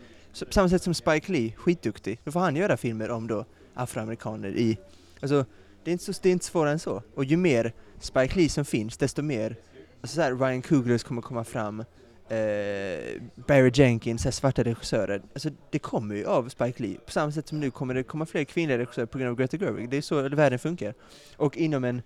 på 0.46 0.52
samma 0.52 0.68
sätt 0.68 0.82
som 0.82 0.94
Spike 0.94 1.32
Lee, 1.32 1.52
skitduktig, 1.56 2.20
då 2.24 2.32
får 2.32 2.40
han 2.40 2.56
göra 2.56 2.76
filmer 2.76 3.10
om 3.10 3.26
då 3.26 3.44
afroamerikaner 3.74 4.48
i, 4.48 4.78
alltså 5.20 5.44
det 5.84 5.90
är 5.90 5.92
inte, 5.92 6.04
så, 6.04 6.12
det 6.22 6.28
är 6.28 6.32
inte 6.32 6.44
svårare 6.44 6.72
än 6.72 6.78
så. 6.78 7.02
Och 7.14 7.24
ju 7.24 7.36
mer 7.36 7.72
Spike 8.00 8.36
Lee 8.36 8.48
som 8.48 8.64
finns, 8.64 8.96
desto 8.96 9.22
mer, 9.22 9.56
alltså 10.00 10.14
så 10.14 10.22
här, 10.22 10.34
Ryan 10.34 10.62
Coogler 10.62 10.98
kommer 10.98 11.22
komma 11.22 11.44
fram, 11.44 11.80
eh, 12.28 13.20
Barry 13.34 13.70
Jenkins, 13.74 14.24
här 14.24 14.30
svarta 14.30 14.62
regissörer, 14.62 15.22
alltså 15.32 15.50
det 15.70 15.78
kommer 15.78 16.14
ju 16.14 16.26
av 16.26 16.48
Spike 16.48 16.82
Lee. 16.82 16.98
På 17.06 17.12
samma 17.12 17.32
sätt 17.32 17.48
som 17.48 17.60
nu 17.60 17.70
kommer 17.70 17.94
det 17.94 18.02
komma 18.02 18.26
fler 18.26 18.44
kvinnliga 18.44 18.78
regissörer 18.78 19.06
på 19.06 19.18
grund 19.18 19.30
av 19.30 19.36
Greta 19.36 19.56
Gerwig, 19.56 19.90
det 19.90 19.96
är 19.96 20.02
så 20.02 20.28
världen 20.28 20.58
funkar. 20.58 20.94
Och 21.36 21.56
inom 21.56 21.84
en 21.84 22.02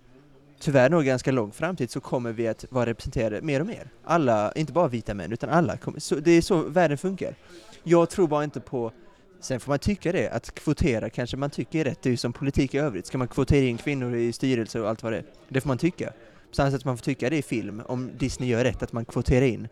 tyvärr 0.59 0.89
nog 0.89 1.05
ganska 1.05 1.31
lång 1.31 1.51
framtid 1.51 1.91
så 1.91 1.99
kommer 1.99 2.31
vi 2.31 2.47
att 2.47 2.65
vara 2.69 2.85
representerade 2.85 3.41
mer 3.41 3.59
och 3.59 3.67
mer. 3.67 3.89
Alla, 4.03 4.51
inte 4.51 4.73
bara 4.73 4.87
vita 4.87 5.13
män, 5.13 5.31
utan 5.31 5.49
alla. 5.49 5.77
Kommer, 5.77 5.99
så, 5.99 6.15
det 6.15 6.31
är 6.31 6.41
så 6.41 6.61
världen 6.61 6.97
funkar. 6.97 7.35
Jag 7.83 8.09
tror 8.09 8.27
bara 8.27 8.43
inte 8.43 8.59
på 8.59 8.91
Sen 9.39 9.59
får 9.59 9.71
man 9.71 9.79
tycka 9.79 10.11
det, 10.11 10.29
att 10.29 10.55
kvotera 10.55 11.09
kanske 11.09 11.37
man 11.37 11.49
tycker 11.49 11.79
är 11.79 11.83
rätt, 11.83 12.01
det 12.01 12.09
är 12.09 12.11
ju 12.11 12.17
som 12.17 12.33
politik 12.33 12.73
i 12.73 12.77
övrigt. 12.77 13.05
Ska 13.07 13.17
man 13.17 13.27
kvotera 13.27 13.65
in 13.65 13.77
kvinnor 13.77 14.15
i 14.15 14.33
styrelser 14.33 14.81
och 14.81 14.89
allt 14.89 15.03
vad 15.03 15.11
det 15.13 15.17
är? 15.17 15.23
Det 15.49 15.61
får 15.61 15.67
man 15.67 15.77
tycka. 15.77 16.09
På 16.49 16.55
samma 16.55 16.71
sätt 16.71 16.81
som 16.81 16.89
man 16.89 16.97
får 16.97 17.03
tycka 17.03 17.29
det 17.29 17.37
i 17.37 17.41
film, 17.41 17.81
om 17.85 18.11
Disney 18.17 18.49
gör 18.49 18.63
rätt, 18.63 18.83
att 18.83 18.93
man 18.93 19.05
kvoterar 19.05 19.45
in 19.45 19.67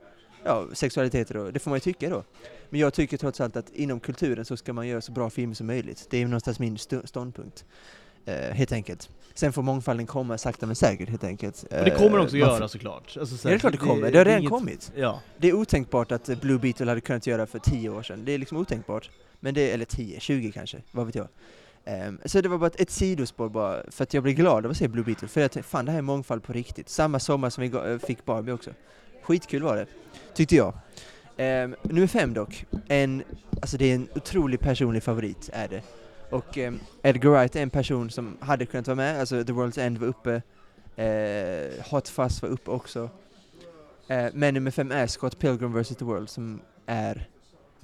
ja, 0.46 0.66
sexualiteter 0.74 1.38
och 1.38 1.54
det 1.54 1.60
får 1.60 1.70
man 1.72 1.76
ju 1.78 1.80
tycka 1.82 2.10
då. 2.10 2.24
Men 2.70 2.80
jag 2.80 2.94
tycker 2.94 3.18
trots 3.18 3.42
allt 3.42 3.56
att 3.58 3.70
inom 3.74 4.00
kulturen 4.00 4.46
så 4.46 4.58
ska 4.58 4.74
man 4.74 4.88
göra 4.88 5.02
så 5.02 5.12
bra 5.12 5.30
filmer 5.30 5.56
som 5.56 5.68
möjligt. 5.68 6.08
Det 6.10 6.18
är 6.22 6.26
någonstans 6.26 6.60
min 6.60 6.76
st- 6.76 7.08
ståndpunkt. 7.08 7.66
Eh, 8.26 8.36
helt 8.36 8.72
enkelt. 8.72 9.10
Sen 9.34 9.54
får 9.54 9.62
mångfalden 9.62 10.06
komma 10.06 10.38
sakta 10.38 10.66
men 10.66 10.76
säkert 10.76 11.10
helt 11.10 11.24
enkelt. 11.24 11.64
Och 11.64 11.86
det 11.86 11.92
kommer 11.92 12.20
också 12.20 12.36
Eh, 12.38 12.40
man 12.42 12.50
göra 12.50 12.60
får- 12.60 12.68
såklart. 12.68 13.18
Alltså, 13.20 13.38
så 13.38 13.48
Ja, 13.48 13.50
det 13.50 13.56
är 13.56 13.60
klart 13.60 13.72
det 13.72 13.78
kommer. 13.78 14.12
Det 14.12 14.18
har 14.18 14.26
redan 14.26 14.40
inget- 14.40 14.52
kommit. 14.52 14.92
Ja. 14.96 15.22
Det 15.38 15.48
är 15.50 15.54
otänkbart 15.54 16.12
att 16.12 16.30
eh, 16.30 16.40
Blue 16.40 16.58
Beetle 16.60 16.92
hade 16.92 17.02
kunnat 17.02 17.28
göra 17.28 17.46
för 17.46 17.60
10 17.60 17.90
år 17.90 18.04
sedan. 18.04 18.22
Det 18.26 18.32
är 18.32 18.38
liksom 18.38 18.58
otänkbart. 18.58 19.10
Men 19.44 19.54
det, 19.54 19.72
eller 19.72 19.86
10, 19.86 20.20
20 20.20 20.52
kanske, 20.52 20.82
vad 20.92 21.06
vet 21.06 21.16
jag. 21.16 21.28
Um, 22.08 22.20
så 22.26 22.42
det 22.42 22.50
var 22.50 22.58
bara 22.58 22.68
ett, 22.68 22.82
ett 22.82 22.90
sidospår 22.90 23.50
bara, 23.50 23.84
för 23.92 24.04
att 24.04 24.14
jag 24.14 24.24
blev 24.24 24.36
glad 24.36 24.66
av 24.66 24.72
att 24.72 24.78
se 24.78 24.88
Blue 24.88 25.06
Beetle. 25.06 25.28
För 25.28 25.42
jag 25.42 25.52
tänkte, 25.52 25.70
fan 25.70 25.86
det 25.86 25.92
här 25.92 25.98
är 25.98 26.02
mångfald 26.02 26.44
på 26.44 26.54
riktigt. 26.54 26.90
Samma 26.90 27.20
sommar 27.20 27.50
som 27.50 27.62
vi 27.62 27.92
eh, 27.92 27.98
fick 27.98 28.26
Barbie 28.26 28.52
också. 28.52 28.72
Skitkul 29.22 29.64
var 29.64 29.76
det, 29.76 29.86
tyckte 30.34 30.56
jag. 30.56 30.74
Um, 31.38 31.76
nummer 31.82 32.08
fem 32.08 32.34
dock, 32.34 32.66
en, 32.88 33.24
alltså 33.62 33.78
det 33.78 33.86
är 33.86 33.96
en 33.96 34.08
otrolig 34.16 34.60
personlig 34.60 35.04
favorit 35.04 35.50
är 35.54 35.68
det. 35.68 35.82
Och 36.30 36.58
um, 36.58 36.80
Edgar 37.02 37.30
Wright 37.30 37.56
är 37.56 37.62
en 37.62 37.70
person 37.70 38.10
som 38.10 38.38
hade 38.40 38.66
kunnat 38.66 38.88
vara 38.88 38.96
med, 38.96 39.20
alltså 39.20 39.44
The 39.44 39.52
World's 39.54 39.80
End 39.80 39.98
var 39.98 40.08
uppe, 40.08 40.42
uh, 40.98 41.84
Hot 41.92 42.10
Fuzz 42.10 42.42
var 42.42 42.50
uppe 42.50 42.72
också. 42.72 43.04
Uh, 44.12 44.28
men 44.34 44.54
nummer 44.54 44.72
fem 44.72 44.92
är 44.92 45.08
Scott 45.08 45.40
Pilgrim 45.40 45.82
vs. 45.82 45.96
The 45.96 46.06
World 46.06 46.30
som 46.30 46.62
är, 46.86 47.28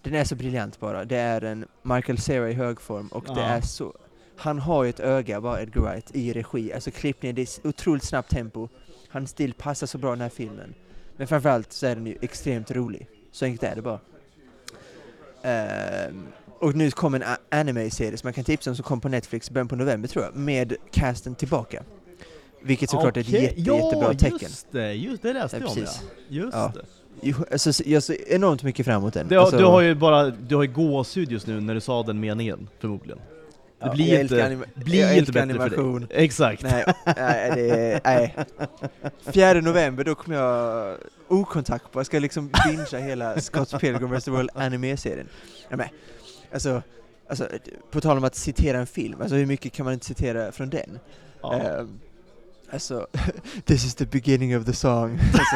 den 0.03 0.15
är 0.15 0.23
så 0.23 0.35
briljant 0.35 0.79
bara. 0.79 1.05
Det 1.05 1.17
är 1.17 1.41
en 1.43 1.65
Michael 1.83 2.17
Cera 2.17 2.49
i 2.49 2.53
hög 2.53 2.81
form 2.81 3.07
och 3.07 3.23
det 3.23 3.31
Ja. 3.35 3.41
är 3.41 3.61
så, 3.61 3.93
han 4.37 4.59
har 4.59 4.83
ju 4.83 4.89
ett 4.89 4.99
öga 4.99 5.41
bara 5.41 5.61
Edgar 5.61 5.81
Wright 5.81 6.15
i 6.15 6.33
regi, 6.33 6.73
alltså 6.73 6.91
klippningen, 6.91 7.35
det 7.35 7.41
är 7.41 7.67
otroligt 7.67 8.03
snabbt 8.03 8.29
tempo. 8.31 8.67
Hans 9.09 9.29
stil 9.29 9.53
passar 9.53 9.87
så 9.87 9.97
bra 9.97 10.09
i 10.09 10.15
den 10.15 10.21
här 10.21 10.29
filmen. 10.29 10.73
Men 11.17 11.27
framförallt 11.27 11.71
så 11.73 11.85
är 11.87 11.95
den 11.95 12.05
ju 12.07 12.17
extremt 12.21 12.71
rolig. 12.71 13.07
Så 13.31 13.45
enkelt 13.45 13.63
är 13.71 13.75
det 13.75 13.81
bara. 13.81 13.99
Ehm, 15.43 16.27
och 16.59 16.75
nu 16.75 16.91
kommer 16.91 17.19
en 17.19 17.35
anime-serie 17.51 18.17
som 18.17 18.27
man 18.27 18.33
kan 18.33 18.43
tipsa 18.43 18.69
om 18.69 18.75
som 18.75 18.83
kom 18.83 19.01
på 19.01 19.09
Netflix 19.09 19.49
i 19.49 19.53
början 19.53 19.67
på 19.67 19.75
november 19.75 20.07
tror 20.09 20.25
jag, 20.25 20.35
med 20.35 20.75
casten 20.91 21.35
tillbaka. 21.35 21.83
Vilket 22.61 22.89
såklart 22.89 23.17
är 23.17 23.21
ett 23.21 23.29
jätte, 23.29 23.61
ja, 23.61 23.75
jättebra 23.75 24.13
tecken. 24.13 24.37
just 24.41 24.71
det, 24.71 24.93
just 24.93 25.21
det 25.21 25.33
läste 25.33 25.57
Ja, 25.57 25.63
jag 25.63 25.71
om 25.71 25.77
ja. 25.83 25.91
Just 26.29 26.53
Ja. 26.57 26.71
det. 26.75 26.85
Alltså, 27.51 27.73
så- 27.73 27.83
jag 27.85 28.03
ser 28.03 28.31
enormt 28.31 28.63
mycket 28.63 28.85
fram 28.85 28.95
emot 28.95 29.13
den. 29.13 29.27
Du, 29.27 29.35
har- 29.35 29.41
alltså, 29.41 29.57
du 29.57 29.65
har 29.65 29.81
ju 29.81 29.95
bara, 29.95 30.29
du 30.29 30.55
har 30.55 30.63
ju 30.63 30.71
gåshud 30.73 31.31
just 31.31 31.47
nu 31.47 31.61
när 31.61 31.73
du 31.73 31.81
sa 31.81 32.03
den 32.03 32.19
meningen, 32.19 32.69
förmodligen. 32.79 33.17
Det 33.79 33.85
ja, 33.85 33.93
blir 33.93 34.19
inte, 34.21 34.59
blir 34.75 35.13
inte 35.17 35.31
bättre 35.31 35.41
animation. 35.43 36.01
för 36.01 36.07
dig. 36.15 36.23
Exakt. 36.25 36.63
Nej, 36.63 36.85
nej, 37.05 37.51
det 37.55 38.01
nej. 38.03 38.35
4 39.25 39.61
november, 39.61 40.03
då 40.03 40.15
kommer 40.15 40.37
jag 40.37 40.95
okontaktbar, 41.27 41.99
jag 41.99 42.05
ska 42.05 42.19
liksom 42.19 42.49
bingea 42.65 42.99
hela 42.99 43.39
Scott 43.41 43.79
Pilgrim 43.79 44.11
vs. 44.11 44.27
World 44.27 44.49
anime-serien. 44.55 45.27
Ja, 45.69 45.77
men, 45.77 45.87
alltså, 46.53 46.81
alltså, 47.29 47.47
på 47.91 48.01
tal 48.01 48.17
om 48.17 48.23
att 48.23 48.35
citera 48.35 48.77
en 48.77 48.87
film, 48.87 49.21
alltså 49.21 49.35
hur 49.35 49.45
mycket 49.45 49.73
kan 49.73 49.83
man 49.83 49.93
inte 49.93 50.05
citera 50.05 50.51
från 50.51 50.69
den? 50.69 50.99
Ja. 51.41 51.53
Ehm, 51.59 51.99
alltså, 52.71 53.07
this 53.65 53.85
is 53.85 53.95
the 53.95 54.05
beginning 54.05 54.57
of 54.57 54.65
the 54.65 54.73
song. 54.73 55.19
Alltså, 55.29 55.55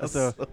alltså, 0.00 0.46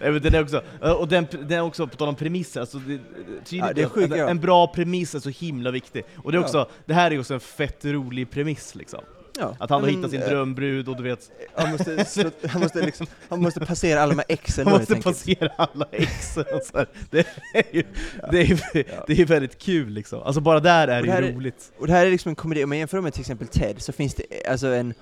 nej, 0.00 0.12
men 0.12 0.22
den 0.22 0.34
är 0.34 0.42
också, 0.42 0.62
och 0.98 1.08
den, 1.08 1.26
den 1.30 1.52
är 1.52 1.60
också, 1.60 1.86
på 1.86 1.96
tal 1.96 2.08
om 2.08 2.14
premisser, 2.14 2.60
alltså 2.60 2.78
det, 2.78 2.98
tydligt, 3.44 3.78
Ja, 3.78 3.88
sjukt, 3.88 4.12
en, 4.12 4.18
ja. 4.18 4.28
en 4.28 4.40
bra 4.40 4.66
premiss 4.66 5.14
är 5.14 5.20
så 5.20 5.28
himla 5.30 5.70
viktig. 5.70 6.04
Och 6.16 6.32
det 6.32 6.38
är 6.38 6.40
Ja. 6.40 6.44
också, 6.44 6.68
det 6.86 6.94
här 6.94 7.10
är 7.10 7.18
också 7.20 7.34
en 7.34 7.40
fett 7.40 7.84
rolig 7.84 8.30
premiss 8.30 8.74
liksom. 8.74 9.00
Ja. 9.38 9.56
Att 9.60 9.70
han 9.70 9.82
har 9.82 9.88
hittat 9.90 10.10
sin 10.10 10.22
eh, 10.22 10.28
drömbrud 10.28 10.88
och 10.88 10.96
du 10.96 11.02
vet, 11.02 11.30
Han 11.54 11.70
måste, 11.70 12.04
slå, 12.04 12.30
han, 12.48 12.60
måste 12.62 12.82
liksom, 12.82 13.06
han 13.28 13.40
måste 13.42 13.60
passera 13.60 14.00
alla 14.02 14.10
de 14.14 14.18
här 14.18 14.26
exen 14.28 14.66
han 14.66 14.78
måste 14.78 14.96
passera 14.96 15.52
alla 15.56 15.86
exen. 15.92 16.44
Det 17.10 17.26
är 17.54 17.64
ju, 17.72 17.82
det 18.30 18.38
är, 18.40 18.44
ju- 18.44 18.84
det 19.06 19.20
är 19.20 19.24
väldigt 19.26 19.58
kul 19.58 19.88
liksom. 19.90 20.22
Alltså 20.22 20.40
bara 20.40 20.60
där 20.60 20.88
är 20.88 21.02
det 21.02 21.08
det 21.12 21.20
ju 21.20 21.28
är- 21.28 21.32
roligt. 21.32 21.72
Och 21.78 21.86
det 21.86 21.92
här 21.92 22.06
är 22.06 22.10
liksom 22.10 22.28
en 22.30 22.36
komedi, 22.36 22.64
om 22.64 22.68
man 22.68 22.78
jämför 22.78 23.00
med 23.00 23.12
till 23.12 23.20
exempel 23.20 23.48
Ted 23.48 23.82
så 23.82 23.92
finns 23.92 24.14
det 24.14 24.22
eh, 24.46 24.52
alltså 24.52 24.66
en 24.66 24.94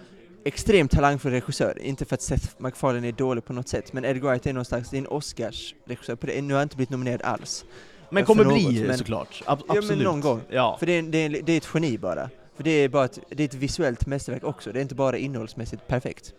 extremt 0.44 0.90
talangfull 0.90 1.32
regissör, 1.32 1.78
inte 1.82 2.04
för 2.04 2.14
att 2.14 2.22
Seth 2.22 2.48
MacFarlane 2.58 3.08
är 3.08 3.12
dålig 3.12 3.44
på 3.44 3.52
något 3.52 3.68
sätt, 3.68 3.92
men 3.92 4.04
Edgar 4.04 4.28
Wright 4.28 4.46
är 4.46 4.52
någon 4.52 4.64
slags, 4.64 4.90
det 4.90 4.96
är 4.96 4.98
en 4.98 5.06
Oscars-regissör 5.06 6.14
på 6.16 6.26
det, 6.26 6.42
nu 6.42 6.54
har 6.54 6.58
han 6.58 6.64
inte 6.64 6.76
blivit 6.76 6.90
nominerad 6.90 7.22
alls. 7.22 7.64
Men 8.10 8.22
för 8.22 8.26
kommer 8.26 8.44
något, 8.44 8.68
bli 8.68 8.84
men- 8.86 8.98
såklart, 8.98 9.42
Ab- 9.46 9.58
Ja, 9.60 9.74
men 9.74 9.78
absolut. 9.78 10.04
någon 10.04 10.20
gång. 10.20 10.40
Ja. 10.50 10.76
För 10.78 10.86
det 10.86 10.92
är, 10.92 11.02
det, 11.02 11.18
är, 11.18 11.28
det 11.42 11.52
är 11.52 11.56
ett 11.56 11.68
geni 11.74 11.98
bara. 11.98 12.30
För 12.56 12.64
det 12.64 12.70
är 12.70 12.88
bara 12.88 13.04
ett, 13.04 13.18
det 13.28 13.42
är 13.42 13.48
ett 13.48 13.54
visuellt 13.54 14.06
mästerverk 14.06 14.44
också, 14.44 14.72
det 14.72 14.78
är 14.78 14.82
inte 14.82 14.94
bara 14.94 15.18
innehållsmässigt 15.18 15.86
perfekt. 15.86 16.34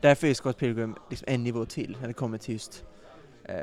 Därför 0.00 0.26
är 0.26 0.34
Scott 0.34 0.58
Pilgrim 0.58 0.94
liksom 1.10 1.24
en 1.30 1.44
nivå 1.44 1.64
till 1.64 1.96
när 2.00 2.08
det 2.08 2.14
kommer 2.14 2.38
till 2.38 2.52
just 2.52 2.84
eh, 3.44 3.54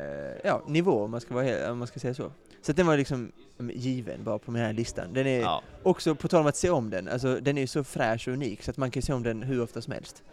ja, 0.44 0.62
nivå 0.68 1.04
om 1.04 1.12
man 1.12 1.22
ska, 1.22 1.34
vara, 1.34 1.72
om 1.72 1.78
man 1.78 1.88
ska 1.88 2.00
säga 2.00 2.14
så. 2.14 2.32
Så 2.62 2.74
den 2.74 2.88
var 2.88 2.98
liksom 2.98 3.32
mm, 3.60 3.78
given 3.78 4.24
bara 4.24 4.40
på 4.40 4.52
den 4.52 4.62
här 4.62 4.74
listan. 4.74 5.14
Den 5.14 5.28
är 5.28 5.40
ja. 5.40 5.64
också, 5.84 6.16
på 6.16 6.28
tal 6.28 6.42
om 6.42 6.48
att 6.48 6.56
se 6.56 6.70
om 6.70 6.90
den, 6.90 7.08
alltså 7.08 7.40
den 7.42 7.58
är 7.58 7.62
ju 7.62 7.68
så 7.68 7.84
fräsch 7.84 8.28
och 8.28 8.34
unik 8.34 8.64
så 8.64 8.72
att 8.72 8.78
man 8.78 8.92
kan 8.92 9.02
se 9.02 9.14
om 9.14 9.24
den 9.24 9.44
hur 9.44 9.62
ofta 9.62 9.82
som 9.82 9.94
helst. 9.94 10.24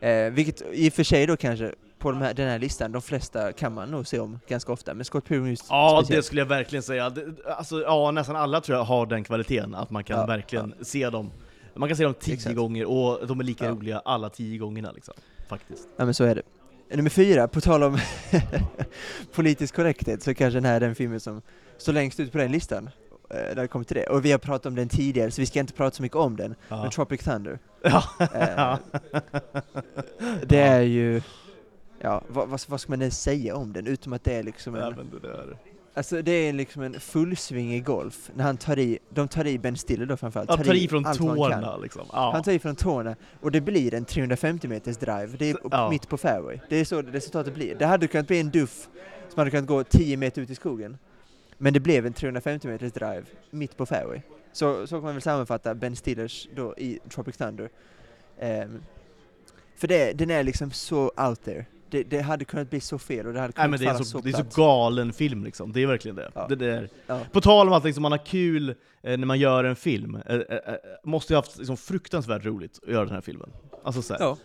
Eh, 0.00 0.30
vilket 0.30 0.62
i 0.72 0.88
och 0.88 0.92
för 0.92 1.04
sig 1.04 1.26
då 1.26 1.36
kanske, 1.36 1.74
på 2.04 2.10
de 2.10 2.20
här, 2.22 2.34
den 2.34 2.48
här 2.48 2.58
listan, 2.58 2.92
de 2.92 3.02
flesta 3.02 3.52
kan 3.52 3.74
man 3.74 3.90
nog 3.90 4.06
se 4.06 4.18
om 4.18 4.38
ganska 4.48 4.72
ofta, 4.72 4.94
men 4.94 5.04
Scott 5.04 5.24
Pilgrim 5.24 5.50
just 5.50 5.66
Ja, 5.70 5.96
det 5.98 6.04
speciellt. 6.06 6.26
skulle 6.26 6.40
jag 6.40 6.46
verkligen 6.46 6.82
säga. 6.82 7.10
Det, 7.10 7.24
alltså, 7.58 7.80
ja, 7.82 8.10
nästan 8.10 8.36
alla 8.36 8.60
tror 8.60 8.78
jag 8.78 8.84
har 8.84 9.06
den 9.06 9.24
kvaliteten, 9.24 9.74
att 9.74 9.90
man 9.90 10.04
kan 10.04 10.18
Ja, 10.20 10.26
verkligen 10.26 10.74
se 10.82 11.10
dem. 11.10 11.30
Man 11.74 11.88
kan 11.88 11.96
se 11.96 12.04
dem 12.04 12.14
tio 12.20 12.34
Exakt. 12.34 12.56
gånger, 12.56 12.84
och 12.84 13.26
de 13.26 13.40
är 13.40 13.44
lika 13.44 13.64
Ja. 13.64 13.70
roliga 13.70 14.02
alla 14.04 14.28
tio 14.30 14.58
gångerna 14.58 14.92
liksom. 14.92 15.14
Faktiskt. 15.48 15.88
Ja 15.96 16.04
men 16.04 16.14
så 16.14 16.24
är 16.24 16.34
det. 16.34 16.42
Nummer 16.96 17.10
fyra, 17.10 17.48
på 17.48 17.60
tal 17.60 17.82
om 17.82 17.98
politisk 19.34 19.74
korrekthet, 19.76 20.22
så 20.22 20.34
kanske 20.34 20.56
den 20.56 20.64
här 20.64 20.74
är 20.76 20.80
den 20.80 20.94
filmen 20.94 21.20
som 21.20 21.42
står 21.78 21.92
längst 21.92 22.20
ut 22.20 22.32
på 22.32 22.38
den 22.38 22.52
listan. 22.52 22.90
eh, 23.30 23.36
När 23.36 23.54
det 23.62 23.68
kommer 23.68 23.84
till 23.84 23.96
det. 23.96 24.06
Och 24.06 24.24
vi 24.24 24.32
har 24.32 24.38
pratat 24.38 24.66
om 24.66 24.74
den 24.74 24.88
tidigare, 24.88 25.30
så 25.30 25.40
vi 25.40 25.46
ska 25.46 25.60
inte 25.60 25.72
prata 25.72 25.96
så 25.96 26.02
mycket 26.02 26.16
om 26.16 26.36
den. 26.36 26.54
Ja. 26.68 26.82
Men 26.82 26.90
Tropic 26.90 27.20
Thunder. 27.22 27.58
Ja. 27.82 28.02
Eh, 28.20 28.76
Det 30.46 30.58
är 30.60 30.80
ju... 30.80 31.22
Ja, 32.04 32.22
vad, 32.28 32.48
vad, 32.48 32.60
vad 32.68 32.80
ska 32.80 32.92
man 32.92 33.00
ens 33.00 33.22
säga 33.22 33.56
om 33.56 33.72
den? 33.72 33.86
Utom 33.86 34.12
att 34.12 34.24
det 34.24 34.32
är 34.32 34.42
liksom 34.42 34.74
en... 34.74 34.94
men 34.94 35.10
det 35.10 35.28
där. 35.28 35.56
Alltså 35.94 36.22
det 36.22 36.32
är 36.32 36.52
liksom 36.52 36.82
en 36.82 37.00
fullsvingig 37.00 37.84
golf, 37.84 38.30
när 38.34 38.44
han 38.44 38.56
tar 38.56 38.78
i, 38.78 38.98
de 39.08 39.28
tar 39.28 39.46
i 39.46 39.58
Ben 39.58 39.76
Stiller 39.76 40.06
då 40.06 40.16
framförallt, 40.16 40.50
Ja, 40.50 40.56
tar 40.56 40.74
i 40.74 40.88
från 40.88 41.04
han 41.04 41.16
tårna 41.16 41.76
liksom. 41.76 42.06
Ja. 42.12 42.30
Han 42.32 42.42
tar 42.42 42.52
i 42.52 42.58
från 42.58 42.76
tårna 42.76 43.16
och 43.40 43.50
det 43.50 43.60
blir 43.60 43.94
en 43.94 44.04
350 44.04 44.68
meters 44.68 44.96
drive, 44.96 45.26
det 45.38 45.50
är 45.50 45.56
ja. 45.70 45.90
mitt 45.90 46.08
på 46.08 46.16
fairway. 46.16 46.58
Det 46.68 46.76
är 46.76 46.84
så 46.84 47.02
resultatet 47.02 47.54
blir. 47.54 47.74
Det 47.74 47.86
hade 47.86 48.06
kunnat 48.06 48.26
bli 48.26 48.40
en 48.40 48.50
duff 48.50 48.88
som 49.28 49.38
hade 49.38 49.50
kunnat 49.50 49.66
gå 49.66 49.84
10 49.84 50.16
meter 50.16 50.42
ut 50.42 50.50
i 50.50 50.54
skogen. 50.54 50.98
Men 51.58 51.72
det 51.72 51.80
blev 51.80 52.06
en 52.06 52.12
350 52.12 52.68
meters 52.68 52.92
drive 52.92 53.24
mitt 53.50 53.76
på 53.76 53.86
fairway. 53.86 54.20
Så, 54.52 54.86
så 54.86 54.96
kan 54.96 55.02
man 55.02 55.14
väl 55.14 55.22
sammanfatta 55.22 55.74
Ben 55.74 55.96
Stillers 55.96 56.48
då 56.56 56.74
i 56.76 56.98
Tropic 57.08 57.36
Thunder. 57.36 57.70
Ehm, 58.38 58.82
för 59.76 59.88
det, 59.88 60.12
den 60.12 60.30
är 60.30 60.42
liksom 60.42 60.70
så 60.70 61.12
out 61.16 61.44
there. 61.44 61.66
Det, 61.94 62.02
det 62.02 62.20
hade 62.20 62.44
kunnat 62.44 62.70
bli 62.70 62.80
så 62.80 62.98
fel 62.98 63.26
och 63.26 63.32
det 63.32 63.40
hade 63.40 63.52
Nej 63.56 63.64
kunnat 63.64 63.70
men 63.70 63.80
det 63.80 63.86
är, 63.86 63.92
falla 63.92 64.04
så, 64.04 64.18
det 64.18 64.30
är 64.30 64.32
så 64.32 64.62
galen 64.62 65.12
film 65.12 65.44
liksom, 65.44 65.72
det 65.72 65.82
är 65.82 65.86
verkligen 65.86 66.16
det. 66.16 66.30
Ja. 66.34 66.46
det 66.48 66.56
där. 66.56 66.88
Ja. 67.06 67.20
På 67.32 67.40
tal 67.40 67.68
om 67.68 67.72
att 67.72 67.84
liksom, 67.84 68.02
man 68.02 68.12
har 68.12 68.26
kul 68.26 68.68
eh, 68.70 68.74
när 69.02 69.26
man 69.26 69.38
gör 69.38 69.64
en 69.64 69.76
film, 69.76 70.18
eh, 70.26 70.34
eh, 70.36 70.40
eh, 70.40 70.74
måste 71.04 71.32
ju 71.32 71.36
ha 71.36 71.42
haft 71.42 71.58
liksom, 71.58 71.76
fruktansvärt 71.76 72.44
roligt 72.44 72.78
att 72.82 72.92
göra 72.92 73.04
den 73.04 73.14
här 73.14 73.20
filmen. 73.20 73.50
Alltså 73.84 74.02
så 74.02 74.12
här. 74.14 74.20
Ja. 74.20 74.36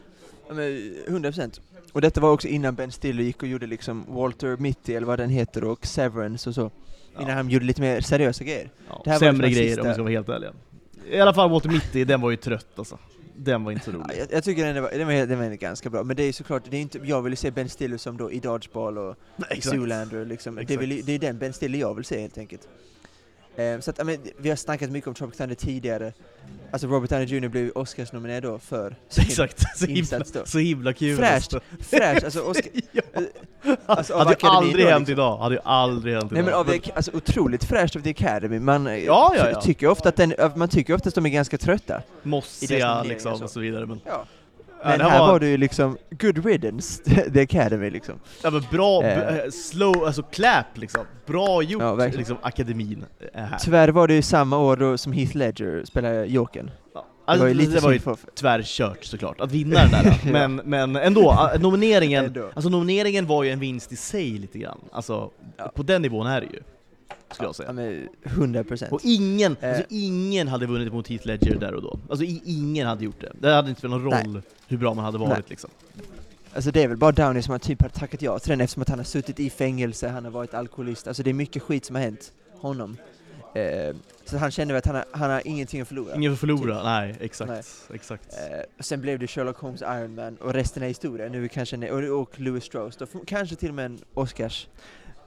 Ja, 0.48 0.54
men 0.54 0.64
100%. 1.08 1.60
Och 1.92 2.02
detta 2.02 2.22
var 2.22 2.32
också 2.32 2.48
innan 2.48 2.76
Ben 2.76 2.92
Stiller 2.92 3.24
gick 3.24 3.42
och 3.42 3.48
gjorde 3.48 3.68
liksom 3.68 4.06
Walter 4.08 4.58
Mitty 4.58 4.94
eller 4.94 5.08
vad 5.08 5.20
den 5.20 5.30
heter 5.30 5.64
och 5.64 5.86
Severance 5.86 6.50
och 6.50 6.56
så. 6.56 6.72
Innan 7.20 7.30
han 7.36 7.50
gjorde 7.50 7.66
lite 7.66 7.82
mer 7.82 8.02
seriösa 8.02 8.44
grejer. 8.44 8.70
Ja, 9.06 9.20
sämre 9.20 9.32
liksom 9.32 9.42
grejer 9.42 9.68
sista- 9.68 9.82
om 9.82 9.88
vi 9.88 9.94
ska 9.94 10.04
vara 10.04 10.12
helt 10.12 10.30
ärliga. 10.30 10.52
I 11.12 11.20
alla 11.20 11.34
fall 11.34 11.50
Walter 11.50 11.70
Mitty, 11.70 12.06
den 12.06 12.22
var 12.22 12.30
ju 12.30 12.36
trött 12.38 12.68
alltså. 12.76 12.98
Den 13.42 13.64
var 13.64 13.72
inte 13.72 13.86
så 13.86 13.92
Ja, 13.92 13.96
rolig. 13.98 14.18
jag, 14.20 14.28
jag 14.32 14.44
tycker 14.44 14.74
den 14.74 14.84
var, 14.84 14.90
den, 14.92 15.08
var, 15.08 15.14
den 15.14 15.40
var 15.40 15.46
ganska 15.56 15.90
bra, 15.90 16.04
men 16.04 16.16
det 16.16 16.24
är 16.24 16.34
såklart, 16.34 16.64
det 16.70 16.78
är 16.78 16.82
inte, 16.82 17.00
jag 17.04 17.22
vill 17.22 17.34
ju 17.34 17.38
se 17.38 17.52
Ben 17.52 17.70
Stiller 17.70 17.98
som 17.98 18.18
då 18.18 18.32
i 18.32 18.40
Dodgeball 18.40 18.98
och 18.98 19.16
Zoolander 19.62 20.26
liksom. 20.26 20.60
Det 20.68 20.78
väl, 20.78 21.02
det 21.06 21.14
är 21.14 21.20
den 21.20 21.38
Ben 21.38 21.54
Stiller 21.54 21.80
jag 21.80 21.94
vill 21.96 22.06
se 22.06 22.22
helt 22.22 22.38
enkelt. 22.38 22.68
Eh, 23.56 23.80
så 23.80 23.90
att, 23.92 23.98
ja, 23.98 24.04
men, 24.04 24.18
vi 24.38 24.50
har 24.50 24.56
snackat 24.56 24.90
mycket 24.90 25.08
om 25.08 25.14
Tropic 25.14 25.38
Thunder 25.38 25.56
tidigare. 25.56 26.14
Alltså 26.72 26.88
Robert 26.88 27.10
Downey 27.10 27.26
Jr 27.28 27.48
blev 27.48 27.72
Oscars-nominerad 27.76 28.44
då 28.44 28.60
för 28.60 28.96
sin 29.10 29.24
Exakt, 29.24 29.78
så 29.78 29.86
himla, 29.86 30.20
då. 30.34 30.46
så 30.46 30.60
himla 30.60 30.94
kul. 30.94 31.18
Fräscht. 31.18 31.54
alltså. 31.54 31.60
Fräsch, 31.80 32.24
alltså 32.24 32.42
Oscar... 32.42 32.72
ja. 32.92 33.02
Alltså, 33.86 34.14
av 34.14 34.20
hade 34.20 34.32
ju 34.42 34.48
aldrig 34.48 34.86
då, 34.86 34.90
hänt 34.92 35.00
liksom. 35.08 35.14
idag, 35.14 35.38
hade 35.38 35.56
ju 35.56 35.62
aldrig 35.64 36.16
hänt 36.16 36.32
Nej 36.32 36.42
idag. 36.42 36.66
men 36.68 36.76
av, 36.76 36.96
alltså 36.96 37.12
otroligt 37.14 37.64
fräscht 37.64 37.96
av 37.96 38.00
The 38.00 38.10
Academy, 38.10 38.60
man 38.60 38.88
eh, 38.88 38.96
Ja, 38.96 39.34
ja, 39.38 39.50
ja. 39.50 39.62
tycker 39.62 39.88
ofta 39.88 40.10
att 40.10 40.16
den, 40.16 40.34
man 40.56 40.70
tycker 40.70 40.96
ofta 40.96 41.10
att 41.10 41.16
de 41.16 41.26
är 41.26 41.30
ganska 41.30 41.58
trötta. 41.58 42.02
i 42.24 42.28
Mossiga 42.28 43.04
liksom 43.04 43.38
så. 43.38 43.44
och 43.44 43.50
så 43.50 43.60
vidare. 43.60 43.86
Men, 43.86 44.02
Ja. 44.06 44.26
Men 44.84 45.00
det 45.00 45.06
här 45.10 45.20
var 45.20 45.40
det 45.40 45.48
ju 45.48 45.58
liksom 45.58 45.98
good 46.10 46.46
riddance, 46.46 47.04
The 47.34 47.42
Academy 47.42 47.90
liksom. 47.90 48.16
Ja, 48.44 48.50
men 48.50 48.64
bra, 48.72 49.04
Eh. 49.04 49.34
b- 49.46 49.52
slow, 49.52 50.06
alltså 50.06 50.24
clap 50.24 50.66
liksom. 50.78 51.06
Bra 51.26 51.62
gjort, 51.64 51.82
Ja, 51.82 51.96
liksom, 52.08 52.38
akademin 52.42 53.06
är 53.34 53.42
här. 53.42 53.58
Tyvärr 53.58 53.90
var 53.90 54.08
det 54.08 54.14
ju 54.14 54.22
samma 54.22 54.58
år 54.58 54.78
då 54.78 54.98
som 54.98 55.14
Heath 55.14 55.36
Ledger 55.38 55.84
spelade 55.86 56.26
Jokern. 56.26 56.72
Ja. 56.94 57.06
Det 57.26 57.32
Alltså, 57.32 57.44
var 57.44 57.48
ju 57.48 57.54
lite 57.54 57.72
det 57.72 57.80
var 57.80 57.92
ju 57.92 58.00
för... 58.00 58.18
tvärkört 58.36 59.04
såklart, 59.06 59.42
att 59.42 59.52
vinna 59.52 59.80
den 59.80 59.92
där. 59.92 60.20
Men, 60.32 60.56
men 60.56 60.96
ändå, 60.96 61.50
nomineringen, 61.60 62.26
Ändå. 62.26 62.50
alltså 62.54 62.70
nomineringen 62.70 63.28
var 63.28 63.44
ju 63.44 63.50
en 63.52 63.60
vinst 63.60 63.92
i 63.92 63.96
sig 63.96 64.30
lite 64.32 64.60
grann. 64.60 64.80
Alltså, 64.92 65.32
Ja. 65.58 65.72
på 65.76 65.84
den 65.84 66.02
nivån 66.02 66.28
är 66.28 66.42
det 66.42 66.48
ju, 66.48 66.60
skulle 67.32 67.46
jag 67.48 67.50
Ja, 67.50 67.54
säga. 67.54 67.74
men 67.74 68.10
100 68.24 68.64
procent. 68.64 68.92
Och 68.92 69.02
ingen, 69.04 69.56
Eh. 69.62 69.70
alltså 69.70 69.84
ingen 69.90 70.48
hade 70.48 70.66
vunnit 70.66 70.94
mot 70.94 71.08
Heath 71.08 71.28
Ledger 71.28 71.56
där 71.56 71.74
och 71.74 71.82
då. 71.82 72.00
Alltså 72.10 72.26
ingen 72.46 72.88
hade 72.88 73.04
gjort 73.06 73.22
det. 73.22 73.32
Det 73.40 73.52
hade 73.54 73.70
inte 73.70 73.80
spelat 73.80 74.02
någon 74.02 74.10
Nej. 74.10 74.24
roll 74.26 74.42
hur 74.68 74.78
bra 74.78 74.94
man 74.94 75.06
hade 75.06 75.18
varit 75.18 75.30
Nej. 75.34 75.44
liksom. 75.48 75.70
Alltså 76.54 76.72
det 76.72 76.84
är 76.84 76.88
väl 76.88 76.98
bara 76.98 77.12
Downey 77.12 77.42
som 77.42 77.52
har 77.52 77.60
typ 77.60 77.82
har 77.82 77.90
tackat 77.90 78.22
ja 78.22 78.40
till 78.40 78.50
den 78.50 78.62
eftersom 78.62 78.82
att 78.82 78.90
han 78.90 79.00
har 79.00 79.04
suttit 79.06 79.40
i 79.40 79.50
fängelse, 79.50 80.08
han 80.10 80.24
har 80.24 80.32
varit 80.32 80.54
alkoholist, 80.54 81.08
alltså 81.08 81.24
det 81.24 81.30
är 81.30 81.34
mycket 81.34 81.64
skit 81.64 81.86
som 81.86 81.96
har 81.96 82.04
hänt 82.04 82.32
honom. 82.54 82.98
Eh, 83.56 83.96
så 84.26 84.38
han 84.38 84.52
kände 84.52 84.74
väl 84.74 84.78
att 84.80 84.86
han 84.86 84.96
har, 84.96 85.06
han 85.12 85.30
har 85.32 85.42
ingenting 85.48 85.82
att 85.82 85.88
förlora. 85.88 86.16
Ingen 86.16 86.32
får 86.32 86.38
förlora, 86.48 86.84
nej 86.84 87.16
exakt. 87.20 87.50
Nej. 87.52 87.62
exakt. 87.94 88.24
Eh, 88.34 88.60
sen 88.80 89.02
blev 89.02 89.20
det 89.20 89.28
Sherlock 89.28 89.58
Holmes 89.58 89.82
Iron 89.82 90.16
Man 90.16 90.36
och 90.38 90.54
resten 90.54 90.84
är 90.84 90.88
historia. 90.88 91.30
Nu 91.30 91.48
kanske 91.48 91.92
och, 91.92 92.22
och 92.22 92.40
Louis 92.40 92.64
Strauss, 92.64 92.96
då 92.98 93.06
kanske 93.26 93.56
till 93.56 93.70
och 93.70 93.76
med 93.76 93.86
en 93.86 94.00
Oscars 94.14 94.68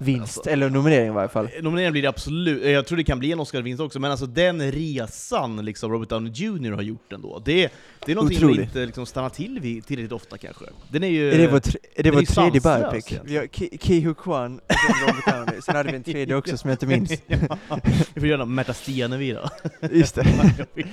vinst, 0.02 0.38
Alltså- 0.38 0.50
eller 0.50 0.70
nominering 0.70 1.06
i 1.06 1.10
varje 1.10 1.28
fall. 1.28 1.48
Nomineringen 1.62 1.92
blir 1.92 2.02
det 2.02 2.08
absolut, 2.08 2.64
jag 2.64 2.86
tror 2.86 2.96
det 2.98 3.04
kan 3.04 3.18
bli 3.18 3.32
en 3.32 3.40
Oscar-vinst 3.40 3.80
också, 3.82 4.00
men 4.00 4.10
alltså 4.10 4.26
den 4.26 4.72
resan 4.72 5.64
liksom 5.64 5.92
Robert 5.92 6.08
Downey 6.08 6.32
Jr 6.34 6.72
har 6.72 6.82
gjort 6.82 7.12
ändå, 7.12 7.42
det, 7.44 7.72
det 8.06 8.12
är 8.12 8.16
någonting 8.16 8.38
vi 8.38 8.44
Otrolig. 8.44 8.62
inte 8.62 8.86
liksom 8.86 9.06
stannar 9.06 9.28
till 9.30 9.60
vid 9.60 9.86
tillräckligt 9.86 10.12
ofta 10.12 10.38
kanske. 10.38 10.64
Den 10.90 11.04
är 11.04 11.08
ju... 11.08 11.32
Är 11.32 11.38
det 11.38 11.46
vår, 11.48 11.58
tr- 11.60 11.76
är 11.94 12.02
det 12.02 12.10
vår 12.10 12.22
tredje 12.22 12.60
biopic? 12.60 13.18
Vi 13.24 13.36
har 13.36 13.44
Ki- 13.44 13.78
Ki-Hu 13.80 14.14
Kwan 14.14 14.60
Robert 15.06 15.26
Downey, 15.46 15.60
sen 15.62 15.76
hade 15.76 15.90
vi 15.90 15.96
en 15.96 16.02
tredje 16.04 16.34
också 16.36 16.56
som 16.58 16.70
jag 16.70 16.74
inte 16.74 16.86
minns. 16.86 17.12
ja, 17.68 17.78
vi 18.14 18.20
får 18.20 18.28
göra 18.28 18.44
Märta 18.44 18.74
Stenevi 18.74 19.32
då. 19.32 19.48
Just 19.90 20.14
det. 20.14 20.26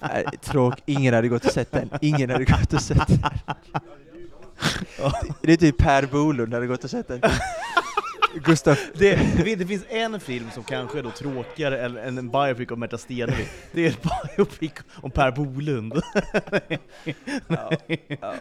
Nej, 0.00 0.24
tråk, 0.42 0.74
ingen 0.86 1.14
hade 1.14 1.28
gått 1.28 1.44
och 1.44 1.52
sett 1.52 1.72
den. 1.72 1.90
Ingen 2.00 2.30
hade 2.30 2.44
gått 2.44 2.72
och 2.72 2.80
sett 2.82 3.08
den. 3.08 3.18
Det 5.42 5.52
är 5.52 5.56
typ 5.56 5.76
Per 5.78 6.06
Bolund 6.06 6.54
hade 6.54 6.66
gått 6.66 6.84
och 6.84 6.90
sett 6.90 7.08
den. 7.08 7.20
Gustav, 8.34 8.76
Det, 8.94 9.10
det, 9.36 9.44
finns, 9.44 9.58
det 9.58 9.66
finns 9.66 9.84
en 9.88 10.20
film 10.20 10.46
som 10.54 10.62
kanske 10.64 10.98
är 10.98 11.02
då 11.02 11.10
tråkigare 11.10 11.80
än, 11.84 11.96
än 11.96 12.18
en 12.18 12.30
biopic 12.30 12.70
om 12.70 12.80
Märta 12.80 12.98
Stenevi. 12.98 13.48
Det 13.72 13.86
är 13.86 13.88
en 13.90 14.10
biopic 14.36 14.72
om 15.02 15.10
Per 15.10 15.30
Bolund. 15.30 15.94
ja, 17.48 17.70
ja. 18.20 18.34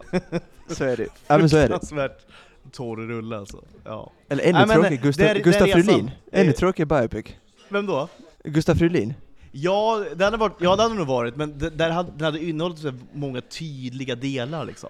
så 0.68 0.84
är 0.84 0.98
det. 0.98 1.08
Ja 1.28 1.38
men 1.38 1.50
så 1.50 1.58
är 1.58 1.62
det. 1.62 1.68
Fruktansvärt 1.68 2.26
torr 2.72 2.98
rulle 3.08 3.38
alltså. 3.38 3.64
Ja. 3.86 4.12
Eller 4.30 4.44
ännu 4.44 4.54
Nej, 4.54 4.68
tråkigare, 4.68 4.96
Gustav, 4.96 5.26
där- 5.26 5.34
där 5.34 5.42
Gustav 5.42 5.68
resan- 5.68 5.74
Fridolin. 5.84 6.12
Ännu 6.32 6.52
tråkigare 6.52 7.08
biopic. 7.10 7.36
Vem 7.70 7.86
då? 7.86 8.08
Gustav 8.44 8.76
Fridolin. 8.76 9.14
Ja, 9.52 10.06
det 10.16 10.24
hade, 10.26 10.38
varit, 10.38 10.54
ja, 10.60 10.76
det 10.76 10.84
hade 10.84 10.96
nog 10.96 11.08
varit, 11.08 11.36
men 11.36 11.60
det, 11.60 11.70
där 11.70 11.90
hade, 11.90 12.12
den 12.12 12.26
hade 12.26 12.44
innehållit 12.44 12.80
så 12.80 12.94
många 13.14 13.42
tydliga 13.42 14.16
delar 14.16 14.66
liksom. 14.66 14.90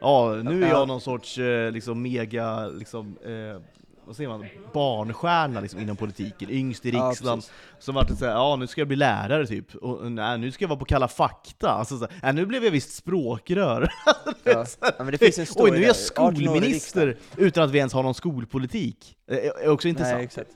Ja, 0.00 0.34
nu 0.44 0.64
är 0.64 0.68
Ja. 0.68 0.78
jag 0.78 0.88
någon 0.88 1.00
sorts 1.00 1.38
eh, 1.38 1.70
liksom 1.72 2.02
mega, 2.02 2.66
liksom, 2.68 3.16
eh, 3.24 3.60
vad 4.06 4.16
säger 4.16 4.28
man, 4.28 4.46
barnstjärna 4.72 5.60
liksom, 5.60 5.80
inom 5.80 5.96
politiken, 5.96 6.50
yngst 6.50 6.86
i 6.86 6.90
Ja, 6.90 7.08
riksdagen, 7.08 7.38
precis. 7.38 7.52
som 7.78 7.94
vart 7.94 8.18
såhär, 8.18 8.32
ja 8.32 8.56
nu 8.56 8.66
ska 8.66 8.80
jag 8.80 8.88
bli 8.88 8.96
lärare 8.96 9.46
typ, 9.46 9.74
och 9.74 10.12
nej, 10.12 10.38
nu 10.38 10.52
ska 10.52 10.64
jag 10.64 10.68
vara 10.68 10.78
på 10.78 10.84
Kalla 10.84 11.08
fakta, 11.08 11.70
alltså, 11.70 11.98
så 11.98 12.04
här, 12.04 12.14
nej, 12.22 12.32
nu 12.32 12.46
blev 12.46 12.64
jag 12.64 12.70
visst 12.70 12.94
språkrör. 12.94 13.88
Ja. 14.44 14.64
ja 14.80 14.92
men 14.98 15.10
det 15.10 15.18
finns 15.18 15.38
en 15.38 15.46
Oj, 15.56 15.70
nu 15.70 15.76
är 15.76 15.80
jag 15.82 15.96
där. 15.96 16.22
18 16.22 16.24
år 16.24 16.32
i 16.32 16.36
skolminister 16.44 17.16
utan 17.36 17.64
att 17.64 17.70
vi 17.70 17.78
ens 17.78 17.92
har 17.92 18.02
någon 18.02 18.14
skolpolitik. 18.14 19.16
Det 19.26 19.46
är 19.46 19.58
är 19.58 19.68
också 19.68 19.88
intressant. 19.88 20.16
Nej, 20.16 20.24
exakt. 20.24 20.50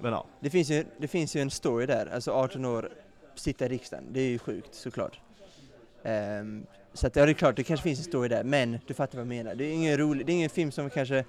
Men, 0.00 0.12
ja. 0.12 0.26
Det 0.40 0.50
finns, 0.50 0.70
ju, 0.70 0.84
det 0.98 1.08
finns 1.08 1.36
ju 1.36 1.40
en 1.40 1.50
story 1.50 1.86
där, 1.86 2.14
alltså 2.14 2.30
18 2.30 2.64
år, 2.64 2.88
sitta 3.34 3.66
i 3.66 3.68
riksdagen, 3.68 4.04
det 4.12 4.20
är 4.20 4.28
ju 4.28 4.38
sjukt 4.38 4.74
såklart. 4.74 5.20
Ehm, 6.04 6.66
så 6.94 7.06
att, 7.06 7.16
ja, 7.16 7.24
det 7.26 7.32
är 7.32 7.34
klart, 7.34 7.56
det 7.56 7.62
kanske 7.62 7.84
finns 7.84 7.98
en 7.98 8.04
story 8.04 8.28
där, 8.28 8.44
men 8.44 8.78
du 8.86 8.94
fattar 8.94 9.18
vad 9.18 9.20
jag 9.20 9.28
menar. 9.28 9.54
Det 9.54 9.64
är 9.64 9.72
ingen 9.72 9.96
rolig, 9.98 10.26
det 10.26 10.32
är 10.32 10.34
ingen 10.34 10.50
film 10.50 10.72
som 10.72 10.90
kanske 10.90 11.24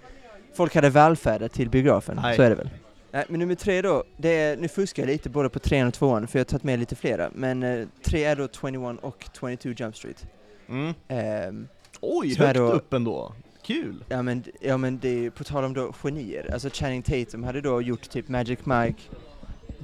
folk 0.55 0.75
hade 0.75 0.89
välfärdat 0.89 1.51
till 1.53 1.69
biografen, 1.69 2.19
Nej. 2.21 2.35
så 2.35 2.41
är 2.43 2.49
det 2.49 2.55
väl. 2.55 2.69
Nej, 3.11 3.25
men 3.29 3.39
nummer 3.39 3.55
tre 3.55 3.81
då, 3.81 4.03
det 4.17 4.29
är, 4.29 4.57
nu 4.57 4.67
fuskar 4.67 5.03
jag 5.03 5.07
lite 5.07 5.29
både 5.29 5.49
på 5.49 5.59
trean 5.59 5.87
och 5.87 5.93
tvåan, 5.93 6.27
för 6.27 6.39
jag 6.39 6.45
har 6.45 6.49
tagit 6.49 6.63
med 6.63 6.79
lite 6.79 6.95
flera, 6.95 7.29
men 7.33 7.63
eh, 7.63 7.87
tre 8.03 8.23
är 8.23 8.35
då 8.35 8.47
21 8.61 8.99
och 9.01 9.25
22 9.39 9.69
Jump 9.69 9.95
Street. 9.97 10.25
Mm. 10.69 10.93
Ehm, 11.07 11.67
Oj, 12.01 12.35
högt 12.35 12.55
då- 12.55 12.71
upp 12.71 12.93
ändå. 12.93 13.33
Kul! 13.65 14.03
Ja 14.09 14.21
men, 14.21 14.43
ja 14.61 14.77
men 14.77 14.99
det 14.99 15.25
är 15.25 15.29
på 15.29 15.43
tal 15.43 15.63
om 15.63 15.73
då 15.73 15.93
genier, 16.03 16.49
alltså 16.53 16.69
Channing 16.73 17.01
Tatum 17.03 17.43
hade 17.43 17.61
då 17.61 17.81
gjort 17.81 18.09
typ 18.09 18.27
Magic 18.27 18.59
Mike, 18.65 18.99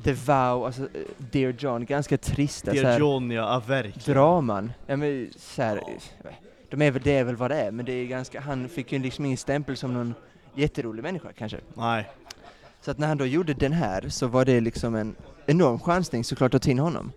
The 0.04 0.14
Vow, 0.14 0.66
alltså 0.66 0.82
eh, 0.82 0.88
Dear 1.18 1.56
John, 1.60 1.86
ganska 1.86 2.18
trista 2.18 2.72
Dear 2.72 2.84
här, 2.86 3.00
John 3.00 3.32
ja, 3.32 3.42
ja 3.54 3.62
verkligen. 3.68 4.14
draman. 4.16 4.72
Ja 4.88 4.96
men 4.98 5.30
så 5.38 5.62
här, 5.62 5.82
de 6.70 6.82
är 6.82 6.92
väl, 6.92 7.02
det 7.04 7.12
är 7.12 7.24
väl 7.24 7.36
vad 7.36 7.52
det 7.52 7.56
är, 7.62 7.72
men 7.72 7.86
det 7.86 7.92
är 7.94 8.06
ganska, 8.06 8.40
han 8.40 8.70
fick 8.70 8.92
ju 8.92 9.00
liksom 9.00 9.26
ingen 9.26 9.38
stämpel 9.38 9.78
som 9.78 9.94
någon 9.94 10.14
jätterolig 10.56 11.04
människa 11.04 11.34
kanske. 11.34 11.58
Nej. 11.74 12.10
Så 12.82 12.92
att 12.92 12.98
när 12.98 13.08
han 13.08 13.18
då 13.18 13.26
gjorde 13.26 13.54
den 13.54 13.74
här 13.74 14.10
så 14.10 14.28
var 14.28 14.46
det 14.46 14.60
liksom 14.62 14.96
en 14.96 15.16
enorm 15.46 15.80
chansning 15.80 16.24
såklart 16.24 16.54
att 16.54 16.62
ta 16.62 16.72
in 16.72 16.80
honom. 16.80 17.12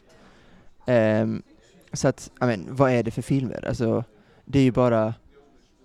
Ehm, 0.87 1.43
så 1.93 2.09
att, 2.09 2.30
ja 2.41 2.47
men 2.47 2.66
vad 2.70 2.91
är 2.91 3.03
det 3.03 3.11
för 3.11 3.22
filmer? 3.22 3.68
Alltså, 3.68 4.05
det 4.45 4.59
är 4.59 4.62
ju 4.62 4.72
bara, 4.72 5.07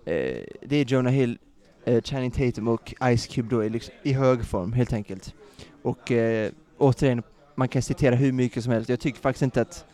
eh, 0.04 0.42
det 0.62 0.76
är 0.76 0.84
Jonah 0.84 1.12
Hill, 1.12 1.38
eh, 1.84 2.02
Channing 2.02 2.30
Tatum 2.30 2.68
och 2.68 2.94
Ice 3.16 3.26
Cube 3.26 3.48
då 3.56 3.64
i, 3.64 3.68
liksom, 3.68 3.94
i 4.02 4.12
hög 4.12 4.44
form 4.44 4.72
helt 4.72 4.92
enkelt. 4.92 5.34
Och 5.82 6.12
eh, 6.12 6.50
återigen, 6.78 7.22
man 7.54 7.68
kan 7.68 7.82
citera 7.82 8.14
hur 8.14 8.32
mycket 8.32 8.64
som 8.64 8.72
helst. 8.72 8.88
Jag 8.88 9.00
tycker 9.00 9.20
faktiskt 9.20 9.42
inte 9.42 9.60
att 9.60 9.84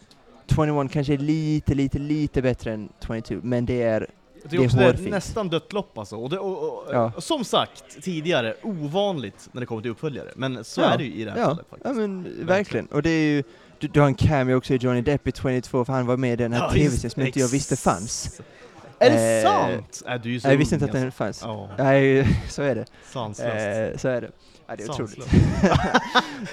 21 0.46 0.92
kanske 0.92 1.12
är 1.12 1.18
lite, 1.18 1.74
lite, 1.74 1.98
lite 1.98 2.42
bättre 2.42 2.72
än 2.72 2.88
22, 3.06 3.40
men 3.42 3.66
det 3.66 3.82
är 3.82 4.06
Det 4.48 4.56
är 4.56 4.64
också 4.64 4.76
det 4.76 4.84
är 4.84 5.10
nästan 5.10 5.48
dött 5.48 5.72
lopp 5.72 5.98
alltså. 5.98 6.16
Och, 6.16 6.30
det, 6.30 6.38
och, 6.38 6.62
och, 6.62 6.84
Ja. 6.94 7.12
Som 7.18 7.44
sagt 7.44 8.02
tidigare, 8.02 8.54
ovanligt 8.62 9.48
när 9.52 9.60
det 9.60 9.66
kommer 9.66 9.82
till 9.82 9.90
uppföljare. 9.90 10.28
Men 10.36 10.64
så 10.64 10.80
Ja. 10.80 10.86
är 10.90 10.98
det 10.98 11.04
ju 11.04 11.12
i 11.14 11.24
det 11.24 11.30
här 11.30 11.38
Ja, 11.38 11.44
fallet 11.44 11.66
faktiskt. 11.70 11.84
Ja 11.86 11.92
men 11.92 12.46
verkligen. 12.46 12.86
Och 12.86 13.02
det 13.02 13.10
är 13.10 13.24
ju, 13.34 13.42
du, 13.78 13.88
du 13.88 14.00
har 14.00 14.06
en 14.06 14.14
cameo 14.14 14.56
också 14.56 14.74
i 14.74 14.76
Johnny 14.76 15.00
Depp 15.00 15.26
i 15.28 15.32
22 15.32 15.84
för 15.84 15.92
han 15.92 16.06
var 16.06 16.16
med 16.16 16.32
i 16.32 16.36
den 16.36 16.52
här 16.52 16.60
Ja, 16.60 16.70
tv-serien 16.72 17.10
som 17.10 17.22
inte 17.22 17.40
jag 17.40 17.48
visste 17.48 17.76
fanns. 17.76 18.40
Är 18.98 19.10
det 19.10 19.42
Eh, 19.42 19.50
sant? 19.50 20.02
Äh, 20.06 20.20
du 20.22 20.34
är 20.34 20.40
så 20.40 20.48
Jag 20.48 20.56
visste 20.56 20.74
inte 20.74 20.84
att 20.84 20.92
den 20.92 21.04
alltså. 21.04 21.16
fanns. 21.16 21.42
Ja, 21.44 21.68
Nej, 21.78 22.26
så 22.48 22.62
är 22.62 22.74
det. 22.74 22.84
sanslöst. 23.12 23.94
Eh, 23.94 23.98
så 23.98 24.08
är 24.08 24.20
det. 24.20 24.30
Ja, 24.66 24.76
det 24.76 24.82
är 24.84 24.90
otroligt. 24.90 25.18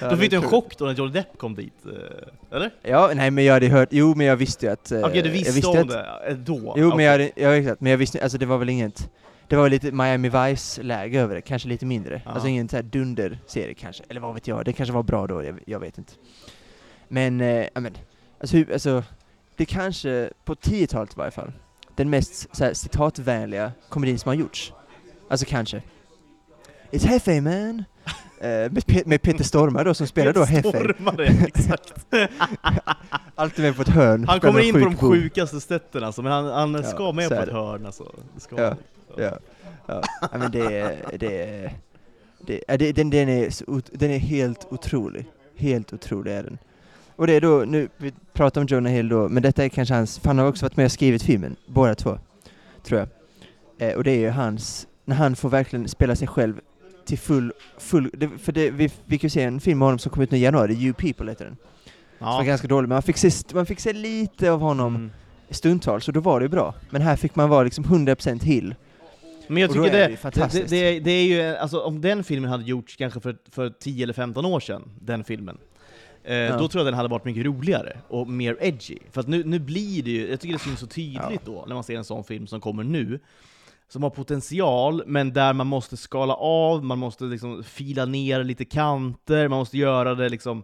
Då 0.00 0.16
fick 0.16 0.30
du 0.30 0.36
en 0.36 0.42
chock 0.42 0.78
då 0.78 0.84
när 0.84 0.92
Johnny 0.92 1.12
Depp 1.12 1.38
kom 1.38 1.54
dit, 1.54 1.74
eh, 1.86 2.56
eller? 2.56 2.70
Ja, 2.82 3.10
nej 3.14 3.30
men 3.30 3.44
jag 3.44 3.54
hade 3.54 3.68
hört, 3.68 3.88
jo 3.92 4.14
men 4.14 4.26
jag 4.26 4.36
visste 4.36 4.66
ju 4.66 4.72
att... 4.72 4.92
eh, 4.92 5.00
Okej, 5.04 5.22
du 5.22 5.28
jag 5.28 5.32
visste 5.32 5.60
ju 5.60 5.66
om 5.66 5.78
att, 5.78 5.88
det 5.88 6.26
eh, 6.28 6.36
då? 6.36 6.74
Jo 6.76 6.86
men 6.88 6.92
Okej. 6.92 7.04
jag 7.04 7.12
hade, 7.12 7.30
ja 7.36 7.54
exakt, 7.54 7.80
men 7.80 7.90
jag 7.90 7.98
visste, 7.98 8.22
alltså 8.22 8.38
det 8.38 8.46
var 8.46 8.58
väl 8.58 8.68
inget, 8.68 9.10
det 9.48 9.56
var 9.56 9.68
lite 9.68 9.92
Miami 9.92 10.28
Vice-läge 10.28 11.20
över 11.20 11.34
det, 11.34 11.40
kanske 11.40 11.68
lite 11.68 11.86
mindre. 11.86 12.22
Ja. 12.24 12.30
Alltså 12.30 12.48
ingen 12.48 12.68
här 12.72 12.82
dunder-serie 12.82 13.74
kanske, 13.74 14.04
eller 14.08 14.20
vad 14.20 14.34
vet 14.34 14.46
jag, 14.48 14.64
det 14.64 14.72
kanske 14.72 14.92
var 14.92 15.02
bra 15.02 15.26
då, 15.26 15.44
jag, 15.44 15.60
jag 15.66 15.80
vet 15.80 15.98
inte. 15.98 16.12
Men, 17.08 17.40
eh, 17.40 17.66
ja 17.74 17.80
men, 17.80 17.96
alltså, 18.40 18.56
hur, 18.56 18.72
alltså, 18.72 19.02
det 19.56 19.64
kanske, 19.64 20.30
på 20.44 20.54
10-talet 20.54 21.12
i 21.12 21.14
varje 21.16 21.30
fall, 21.30 21.52
den 21.96 22.10
mest 22.10 22.56
så 22.56 22.64
här, 22.64 22.74
citatvänliga 22.74 23.72
komedin 23.88 24.18
som 24.18 24.28
har 24.28 24.34
gjorts. 24.34 24.72
Alltså 25.28 25.46
kanske. 25.48 25.82
It's 26.90 27.06
hefe 27.06 27.40
man! 27.40 27.84
Eh, 28.42 28.48
med, 28.48 28.78
Pe- 28.84 29.02
med 29.06 29.22
Peter 29.22 29.44
Stormare 29.44 29.84
då 29.84 29.94
som 29.94 30.06
spelar 30.06 30.32
då 30.32 30.44
Heffer. 30.44 30.94
Stormare, 30.94 31.26
exakt. 31.26 31.92
Alltid 33.34 33.64
med 33.64 33.76
på 33.76 33.82
ett 33.82 33.88
hörn. 33.88 34.24
Han 34.28 34.40
kommer 34.40 34.60
in 34.60 34.72
på 34.72 34.78
de 34.78 34.96
sjukaste 34.96 35.60
sätten 35.60 36.04
alltså, 36.04 36.22
men 36.22 36.32
han, 36.32 36.44
han 36.46 36.74
Ja, 36.74 36.82
ska 36.82 37.12
med 37.12 37.28
på 37.28 37.34
ett 37.34 37.48
hörn 37.52 37.86
alltså. 37.86 38.12
Ska 38.38 38.60
Ja. 38.60 38.76
Ja, 39.16 39.38
ja. 39.86 40.02
ja 40.32 40.38
men 40.38 40.50
det 40.50 40.78
är, 40.78 40.96
det 41.18 41.42
är, 41.42 41.72
det, 42.46 42.64
är- 42.68 42.78
det, 42.78 42.92
den, 42.92 43.10
den, 43.10 43.28
är 43.28 43.48
den 43.98 44.10
är 44.10 44.18
helt 44.18 44.66
otrolig. 44.70 45.26
Helt 45.56 45.92
otrolig 45.92 46.32
är 46.32 46.42
den. 46.42 46.58
Och 47.16 47.26
det 47.26 47.32
är 47.32 47.40
då, 47.40 47.64
nu, 47.66 47.88
vi 47.96 48.12
pratar 48.32 48.60
om 48.60 48.66
Jonah 48.66 48.92
Hill 48.92 49.08
då, 49.08 49.28
men 49.28 49.42
detta 49.42 49.64
är 49.64 49.68
kanske 49.68 49.94
hans, 49.94 50.18
för 50.18 50.26
han 50.28 50.38
har 50.38 50.46
också 50.46 50.64
varit 50.64 50.76
med 50.76 50.84
och 50.84 50.92
skrivit 50.92 51.22
filmen, 51.22 51.56
båda 51.66 51.94
två, 51.94 52.18
tror 52.84 53.00
jag. 53.00 53.08
Eh, 53.90 53.96
och 53.96 54.04
det 54.04 54.10
är 54.10 54.18
ju 54.18 54.30
hans, 54.30 54.86
när 55.04 55.16
han 55.16 55.36
får 55.36 55.48
verkligen 55.48 55.88
spela 55.88 56.16
sig 56.16 56.28
själv 56.28 56.60
till 57.12 57.18
full, 57.18 57.52
full 57.78 58.10
det, 58.12 58.28
för 58.38 58.52
det, 58.52 58.70
vi 58.70 58.88
fick 58.88 59.22
ju 59.22 59.28
se 59.30 59.42
en 59.42 59.60
film 59.60 59.78
med 59.78 59.86
honom 59.86 59.98
som 59.98 60.10
kom 60.12 60.22
ut 60.22 60.30
nu 60.30 60.38
i 60.38 60.40
januari, 60.40 60.72
You 60.74 60.92
People 60.94 61.30
heter 61.30 61.44
den. 61.44 61.56
Som 62.18 62.26
var 62.26 62.38
Ja. 62.38 62.42
ganska 62.42 62.68
dålig, 62.68 62.88
men 62.88 62.94
man 62.96 63.02
fick, 63.02 63.16
se, 63.16 63.30
man 63.54 63.66
fick 63.66 63.80
se 63.80 63.92
lite 63.92 64.50
av 64.50 64.60
honom 64.60 64.94
Mm. 64.96 65.10
stundtals, 65.50 66.08
och 66.08 66.14
då 66.14 66.20
var 66.20 66.40
det 66.40 66.44
ju 66.44 66.48
bra. 66.48 66.74
Men 66.90 67.02
här 67.02 67.16
fick 67.16 67.34
man 67.36 67.48
vara 67.48 67.62
liksom 67.62 67.84
100% 67.84 68.42
Hill. 68.44 68.74
Men 69.48 69.56
jag 69.62 69.70
tycker 69.70 69.84
är 69.86 70.08
det 70.08 70.18
det, 70.34 70.52
det, 70.52 70.66
det, 70.70 71.00
det 71.00 71.10
är 71.10 71.24
ju, 71.24 71.56
alltså 71.56 71.80
om 71.80 72.00
den 72.00 72.24
filmen 72.24 72.50
hade 72.50 72.64
gjorts 72.64 72.96
kanske 72.96 73.20
för, 73.20 73.36
för 73.50 73.70
10 73.70 74.02
eller 74.02 74.12
15 74.14 74.44
år 74.44 74.60
sedan, 74.60 74.82
den 75.00 75.24
filmen, 75.24 75.58
eh, 76.24 76.34
Ja. 76.36 76.56
då 76.58 76.68
tror 76.68 76.80
jag 76.80 76.86
den 76.86 76.94
hade 76.94 77.08
varit 77.08 77.24
mycket 77.24 77.44
roligare 77.44 77.96
och 78.08 78.28
mer 78.28 78.56
edgy. 78.60 78.98
För 79.10 79.20
att 79.20 79.28
nu, 79.28 79.44
nu 79.44 79.58
blir 79.58 80.02
det 80.02 80.10
ju, 80.10 80.30
jag 80.30 80.40
tycker 80.40 80.52
det 80.54 80.58
syns 80.64 80.80
så 80.80 80.86
tydligt 80.86 81.20
Ja. 81.30 81.38
då, 81.44 81.64
när 81.68 81.74
man 81.74 81.84
ser 81.84 81.96
en 81.96 82.04
sån 82.04 82.24
film 82.24 82.46
som 82.46 82.60
kommer 82.60 82.84
nu, 82.84 83.20
som 83.92 84.02
har 84.02 84.10
potential, 84.10 85.02
men 85.06 85.32
där 85.32 85.52
man 85.52 85.66
måste 85.66 85.96
skala 85.96 86.34
av, 86.34 86.84
man 86.84 86.98
måste 86.98 87.24
liksom 87.24 87.64
fila 87.64 88.04
ner 88.04 88.44
lite 88.44 88.64
kanter, 88.64 89.48
man 89.48 89.58
måste 89.58 89.78
göra 89.78 90.14
det 90.14 90.28
liksom 90.28 90.62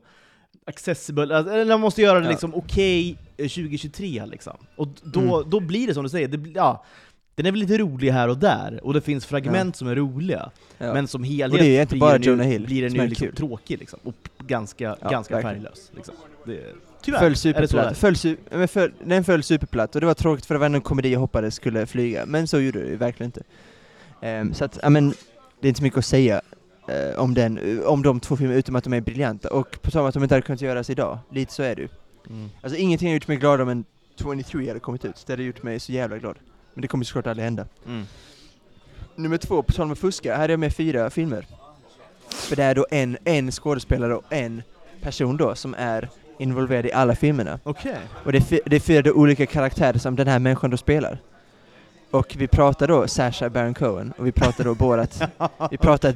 accessible, 0.66 1.37
alltså, 1.37 1.53
eller 1.53 1.64
man 1.74 1.81
måste 1.81 2.03
göra 2.03 2.18
det 2.20 2.24
Ja. 2.24 2.31
liksom 2.31 2.55
okej 2.55 3.11
eh, 3.37 3.49
2023 3.49 4.26
liksom. 4.26 4.57
Och 4.76 4.89
då, 5.03 5.43
då 5.43 5.61
blir 5.61 5.87
det 5.87 5.95
som 5.95 6.03
du 6.03 6.09
säger, 6.09 6.29
det, 6.29 6.51
ja, 6.55 6.85
den 7.35 7.47
är 7.47 7.51
väl 7.51 7.61
lite 7.61 7.79
rolig 7.79 8.11
här 8.11 8.29
och 8.29 8.39
där, 8.39 8.81
och 8.83 8.95
det 8.95 9.01
finns 9.01 9.26
fragment 9.26 9.76
som 9.76 9.89
är 9.89 9.95
roliga, 9.97 10.51
Ja. 10.79 10.93
men 10.95 11.09
som 11.09 11.24
helhet 11.24 11.89
blir 11.89 12.01
bara 12.01 12.18
den 12.18 12.39
ju, 12.39 12.43
Hill 12.45 12.66
blir 12.66 12.83
den 12.83 12.95
ju 12.95 13.07
liksom 13.07 13.29
tråkig 13.37 13.79
liksom, 13.79 13.99
och 14.05 14.14
ganska, 14.47 14.97
Ja, 15.01 15.09
ganska 15.11 15.35
verkligen. 15.35 15.57
färglös. 15.57 15.91
Liksom. 15.97 16.14
Det, 16.47 16.74
tyvärr 17.03 17.18
föll 17.20 17.36
superplatt. 17.36 17.99
Föll, 17.99 18.16
su 18.16 18.36
men 18.51 18.68
föll, 18.68 18.92
den 19.05 19.24
föll 19.24 19.42
superplatt 19.42 19.94
och 19.94 20.01
det 20.01 20.07
var 20.07 20.14
tråkigt 20.14 20.46
för 20.46 20.55
det 20.55 20.59
var 20.59 20.66
ändå 20.66 20.76
en 20.76 20.82
komedi 20.82 21.12
jag 21.12 21.20
hoppades 21.20 21.55
skulle 21.55 21.86
flyga, 21.86 22.26
men 22.26 22.49
så 22.49 22.61
gjorde 22.61 22.80
det 22.80 22.88
ju 22.88 22.96
verkligen 22.96 23.28
inte. 23.28 23.42
Ehm, 24.20 24.55
så 24.55 24.64
att, 24.64 24.78
ja 24.82 24.90
men, 24.90 25.09
det 25.61 25.66
är 25.66 25.68
inte 25.68 25.78
så 25.78 25.84
mycket 25.84 25.99
att 25.99 26.05
säga 26.05 26.40
eh, 26.88 27.18
om 27.18 27.34
den, 27.34 27.59
eh, 27.59 27.84
om 27.84 28.03
de 28.03 28.20
två 28.20 28.36
filmerna, 28.36 28.59
utom 28.59 28.76
att 28.76 28.84
de 28.84 28.92
är 28.92 29.01
briljanta. 29.01 29.49
Och 29.49 29.82
på 29.82 29.90
samma 29.90 30.09
att 30.09 30.14
de 30.14 30.22
inte 30.22 30.34
hade 30.34 30.46
kunnat 30.46 30.61
göras 30.61 30.90
idag, 30.90 31.18
lite 31.30 31.53
så 31.53 31.62
är 31.62 31.76
det 31.76 31.82
ju. 31.82 31.88
Mm. 32.30 32.49
Alltså 32.61 32.78
ingenting 32.78 33.09
har 33.09 33.14
gjort 33.14 33.28
mig 33.28 33.36
glad 33.36 33.61
om 33.61 33.68
en 33.68 33.84
23 34.16 34.68
hade 34.68 34.80
kommit 34.80 35.05
ut, 35.05 35.24
det 35.26 35.32
hade 35.32 35.42
gjort 35.42 35.62
mig 35.62 35.80
så 35.80 35.92
jävla 35.92 36.18
glad. 36.18 36.36
Men 36.74 36.82
det 36.82 36.88
kommer 36.88 37.05
såklart 37.05 37.26
aldrig 37.26 37.44
hända. 37.44 37.66
Mm. 37.86 38.05
Nummer 39.16 39.36
två, 39.36 39.62
på 39.62 39.72
tal 39.72 39.84
om 39.84 39.92
att 39.92 39.99
fuska, 39.99 40.36
här 40.36 40.44
är 40.44 40.49
jag 40.49 40.61
med 40.61 40.74
fyra 40.74 41.11
filmer. 41.11 41.46
För 42.28 42.57
det 42.57 42.62
är 42.62 42.74
då 42.74 42.86
en, 42.90 43.18
en 43.24 43.51
skådespelare 43.51 44.14
och 44.14 44.32
en 44.32 44.62
person 45.01 45.36
då 45.36 45.55
som 45.55 45.74
är 45.78 46.09
involverad 46.39 46.86
i 46.86 46.93
alla 46.93 47.14
filmerna. 47.14 47.59
Okej. 47.62 47.99
Och 48.24 48.32
det 48.32 48.53
är, 48.53 48.61
det 48.64 48.76
är 48.76 48.80
fyra 48.80 49.12
olika 49.12 49.47
karaktärer 49.47 49.99
som 49.99 50.16
den 50.16 50.26
här 50.26 50.39
människan 50.39 50.70
då 50.70 50.76
spelar. 50.76 51.18
Och 52.11 52.34
vi 52.39 52.49
pratar 52.49 52.89
då 52.89 53.09
Sasha 53.09 53.51
Baron 53.51 53.74
Cohen, 53.74 54.12
och 54.18 54.26
vi 54.26 54.32
pratar 54.32 54.64
då 54.64 54.74
Borat, 54.74 55.22
vi 55.70 55.78
pratar, 55.78 56.14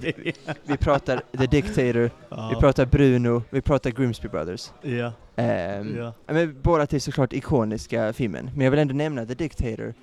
vi 0.65 0.77
pratar 0.77 1.23
The 1.39 1.47
Dictator, 1.47 2.11
ja. 2.29 2.51
vi 2.55 2.61
pratar 2.61 2.87
Bruno, 2.87 3.43
vi 3.51 3.61
pratar 3.61 3.91
Grimsby 3.91 4.29
Brothers. 4.29 4.71
Ja, 4.83 5.13
Ehm, 5.37 5.97
ja. 5.97 6.13
Men 6.27 6.61
Borat 6.63 6.93
är 6.93 6.99
såklart 6.99 7.33
ikoniska 7.33 8.13
filmen, 8.13 8.51
men 8.55 8.65
jag 8.65 8.71
vill 8.71 8.81
ändå 8.81 8.95
nämna 8.95 9.27
The 9.27 9.35
Dictator, 9.35 9.95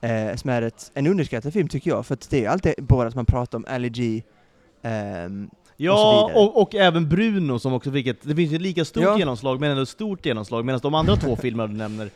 eh, 0.00 0.36
som 0.36 0.50
är 0.50 0.62
ett, 0.62 0.90
en 0.94 1.06
underskattad 1.06 1.52
film 1.52 1.68
tycker 1.68 1.90
jag, 1.90 2.06
för 2.06 2.14
att 2.14 2.30
det 2.30 2.44
är 2.44 2.48
alltid 2.48 2.74
Borat 2.78 3.14
man 3.14 3.26
pratar 3.26 3.58
om, 3.58 3.64
Ali 3.68 3.88
G, 3.88 4.22
ehm, 4.82 5.50
Ja, 5.76 6.26
vidare. 6.28 6.44
och, 6.46 6.62
och 6.62 6.74
även 6.74 7.08
Bruno 7.08 7.58
som 7.58 7.72
också 7.72 7.92
fick 7.92 8.06
ett, 8.06 8.16
det 8.22 8.34
finns 8.34 8.52
ju 8.52 8.56
ett 8.56 8.62
lika 8.62 8.84
stort 8.84 9.02
Ja. 9.02 9.18
genomslag, 9.18 9.60
men 9.60 9.70
ändå 9.70 9.82
ett 9.82 9.88
stort 9.88 10.26
genomslag, 10.26 10.64
medan 10.64 10.80
de 10.82 10.94
andra 10.94 11.16
två 11.16 11.36
filmerna 11.36 11.66
du 11.66 11.74
nämner, 11.78 12.10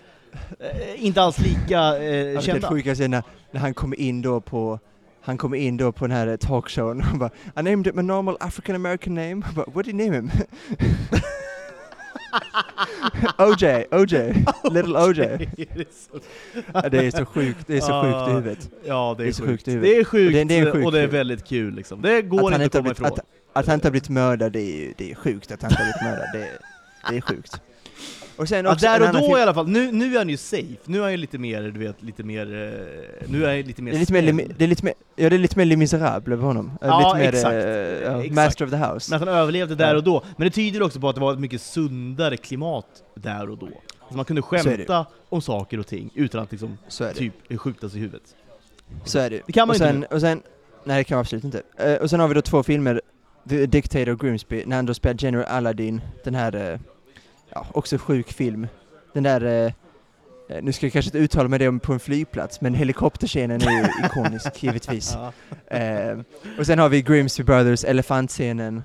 eh, 0.58 1.04
inte 1.06 1.22
alls 1.22 1.38
lika 1.38 2.02
eh, 2.02 2.40
kända. 2.40 2.60
det 2.60 2.66
sjukaste 2.74 3.04
är 3.04 3.08
när, 3.08 3.22
när 3.50 3.60
han 3.60 3.74
kommer 3.74 4.00
in 4.00 4.22
då 4.22 4.40
på 4.40 4.78
han 5.22 5.38
kommer 5.38 5.56
in 5.56 5.76
då 5.76 5.92
på 5.92 6.06
den 6.06 6.16
här 6.16 6.36
talkshowen 6.36 7.02
och 7.12 7.18
bara 7.18 7.30
I 7.56 7.62
named 7.62 7.86
it 7.86 7.94
my 7.94 8.02
normal 8.02 8.36
African 8.40 8.76
American 8.76 9.14
name, 9.14 9.34
but 9.54 9.74
what 9.74 9.84
did 9.84 9.94
you 10.00 10.04
name 10.10 10.16
him? 10.16 10.30
OJ, 13.38 13.84
OJ, 13.90 14.14
little 14.70 14.98
OJ. 14.98 15.16
Det 15.56 15.80
är 15.80 15.86
så- 15.90 16.20
Ja, 16.74 16.88
det 16.88 16.98
är 17.06 17.10
så 17.10 17.24
sjukt, 17.24 17.58
det 17.66 17.76
är 17.76 17.80
så 17.80 18.02
sjukt 18.02 18.28
i 18.28 18.32
huvudet. 18.32 18.70
Ja, 18.86 19.14
det 19.18 19.22
är, 19.22 19.24
Det 19.24 19.30
är 19.30 19.32
så 19.32 19.42
sjukt. 19.42 19.50
sjukt 19.52 19.68
i 19.68 19.70
huvudet. 19.70 19.90
Det 19.94 20.00
är 20.00 20.04
sjukt, 20.04 20.32
Det- 20.34 20.44
det 20.44 20.58
är 20.58 20.72
sjukt 20.72 20.86
och 20.86 20.92
det 20.92 21.00
är 21.00 21.06
väldigt 21.06 21.44
kul 21.44 21.74
liksom. 21.74 22.02
Det 22.02 22.22
går 22.22 22.52
Att 22.52 22.62
inte 22.62 22.64
att 22.66 22.72
komma 22.84 22.90
ifrån. 22.92 23.06
att, 23.06 23.20
att 23.52 23.66
han 23.66 23.74
inte 23.74 23.86
har 23.86 23.90
blivit 23.90 24.08
mördad, 24.08 24.52
det 24.52 24.60
är 24.60 24.76
ju 24.76 24.94
det 24.96 25.10
är 25.10 25.14
sjukt 25.14 25.52
att 25.52 25.62
han 25.62 25.70
inte 25.70 25.82
har 25.82 25.92
blivit 25.92 26.02
mördad. 26.02 26.28
Det, 26.32 26.58
det 27.10 27.16
är 27.16 27.20
sjukt. 27.20 27.60
Och 28.36 28.48
sen 28.48 28.64
Ja, 28.64 28.72
också 28.72 28.86
där 28.86 28.96
en 29.00 29.06
och 29.08 29.12
då 29.14 29.18
film- 29.20 29.38
i 29.38 29.42
alla 29.42 29.54
fall, 29.54 29.68
nu, 29.68 29.92
nu 29.92 30.14
är 30.14 30.18
han 30.18 30.28
ju 30.28 30.36
safe, 30.36 30.76
nu 30.84 30.98
är 30.98 31.02
han 31.02 31.10
ju 31.10 31.16
lite 31.16 31.38
mer, 31.38 31.62
du 31.62 31.78
vet, 31.80 32.02
lite 32.02 32.22
mer, 32.22 32.46
eh, 32.46 33.28
nu 33.30 33.44
är 33.44 33.48
han 33.48 33.60
lite 33.66 33.82
mer 33.82 33.90
Det 33.92 33.96
är 33.96 34.00
lite 34.00 34.12
mer, 34.32 34.46
det 34.58 34.64
är 34.64 34.68
lite 34.68 34.84
mer, 34.84 34.94
ja 35.16 35.28
det 35.30 35.36
är 35.36 35.38
lite 35.38 35.56
mer 35.58 35.64
Les 35.64 35.76
Misérables 35.78 36.32
över 36.32 36.44
honom. 36.46 36.66
Eh, 36.82 36.88
Ja, 36.88 37.14
lite 37.14 37.18
mer, 37.24 37.34
exakt. 37.34 37.54
eh, 37.54 37.60
ja, 37.60 38.18
Exakt. 38.20 38.34
Master 38.34 38.64
of 38.64 38.70
the 38.70 38.76
House. 38.76 39.10
Men 39.10 39.22
att 39.22 39.28
han 39.28 39.36
överlevde 39.36 39.74
där 39.74 39.90
Ja. 39.90 39.96
och 39.96 40.02
då. 40.04 40.24
Men 40.36 40.44
det 40.46 40.50
tyder 40.50 40.82
också 40.82 41.00
på 41.00 41.08
att 41.08 41.14
det 41.14 41.20
var 41.20 41.32
ett 41.32 41.38
mycket 41.40 41.60
sundare 41.60 42.36
klimat 42.36 42.86
där 43.14 43.50
och 43.50 43.58
då. 43.58 43.66
Alltså 44.00 44.16
man 44.16 44.24
kunde 44.24 44.42
skämta 44.42 45.06
om 45.28 45.42
saker 45.42 45.78
och 45.80 45.86
ting 45.86 46.10
utan 46.14 46.42
att 46.42 46.50
liksom 46.52 46.78
typ 47.14 47.34
skjutas 47.60 47.94
i 47.94 47.98
huvudet. 47.98 48.22
Så 49.04 49.18
är 49.18 49.30
det. 49.30 49.40
Det 49.46 49.52
kan 49.52 49.68
man 49.68 49.70
och 49.70 49.74
ju 49.74 49.78
sen, 49.86 49.96
inte 49.96 50.14
och 50.14 50.20
sen, 50.20 50.42
Nej 50.84 50.96
det 50.98 51.04
kan 51.04 51.16
man 51.16 51.20
absolut 51.20 51.44
inte. 51.44 51.62
Eh, 51.76 51.94
och 51.94 52.10
sen 52.10 52.20
har 52.20 52.28
vi 52.28 52.34
då 52.34 52.42
två 52.42 52.62
filmer, 52.62 53.00
The 53.48 53.66
Dictator 53.66 54.16
Grimsby, 54.16 54.62
när 54.66 54.76
han 54.76 54.86
då 54.86 54.94
spelar 54.94 55.16
General 55.24 55.44
Aladdin, 55.44 56.00
den 56.24 56.34
här, 56.34 56.54
eh, 56.72 56.80
ja 57.50 57.66
också 57.72 57.98
sjuk 57.98 58.32
film. 58.32 58.66
Den 59.12 59.22
där, 59.22 59.40
eh, 59.44 59.72
eh, 60.56 60.62
nu 60.62 60.72
ska 60.72 60.86
jag 60.86 60.92
kanske 60.92 61.08
inte 61.08 61.18
uttala 61.18 61.48
mig 61.48 61.58
det 61.58 61.78
på 61.78 61.92
en 61.92 62.00
flygplats, 62.00 62.60
men 62.60 62.74
helikopterscenen 62.74 63.62
är 63.62 63.70
ju 63.70 63.88
ikonisk 64.06 64.62
givetvis. 64.62 65.16
Eh, 65.66 66.18
och 66.58 66.66
sen 66.66 66.78
har 66.78 66.88
vi 66.88 67.02
Grimsby 67.02 67.44
Brothers, 67.44 67.84
elefantscenen. 67.84 68.82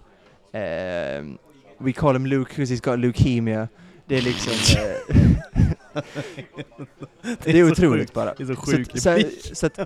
Eh, 0.51 1.23
we 1.77 1.91
call 1.95 2.15
him 2.15 2.25
Luke 2.25 2.49
because 2.55 2.73
he's 2.73 2.89
got 2.91 2.99
leukemia. 2.99 3.67
Det 4.05 4.17
är 4.17 4.21
liksom... 4.21 4.53
Eh, 4.81 5.17
det 7.43 7.59
är 7.59 7.65
så 7.65 7.71
otroligt 7.71 8.01
sjukt. 8.01 8.13
bara. 8.13 8.33
Det 8.33 8.43
är 8.43 8.47
så 8.47 8.55
Så, 8.55 8.61
sjukt. 8.61 9.01
så, 9.01 9.55
så 9.55 9.65
att 9.65 9.79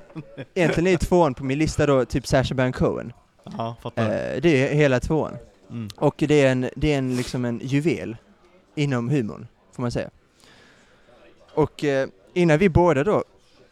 egentligen 0.54 0.88
är 0.94 0.98
tvåan 0.98 1.34
på 1.34 1.44
min 1.44 1.58
lista 1.60 1.86
då 1.86 2.06
typ 2.06 2.28
Sacha 2.28 2.56
Baron 2.56 2.72
Cohen. 2.74 3.14
Ja, 3.58 3.76
fattar. 3.82 4.04
Eh, 4.04 4.42
det 4.42 4.68
är 4.70 4.76
hela 4.76 5.00
tvåan. 5.00 5.38
Mm. 5.70 5.88
Och 5.96 6.16
det 6.18 6.42
är 6.42 6.52
en, 6.52 6.70
det 6.76 6.94
är 6.94 6.98
en 6.98 7.16
liksom 7.16 7.46
en 7.46 7.60
juvel 7.64 8.18
inom 8.76 9.10
humorn, 9.10 9.48
får 9.76 9.82
man 9.82 9.92
säga. 9.92 10.10
Och 11.54 11.84
eh, 11.84 12.08
innan 12.34 12.58
vi 12.58 12.70
båda 12.70 13.04
då, 13.04 13.24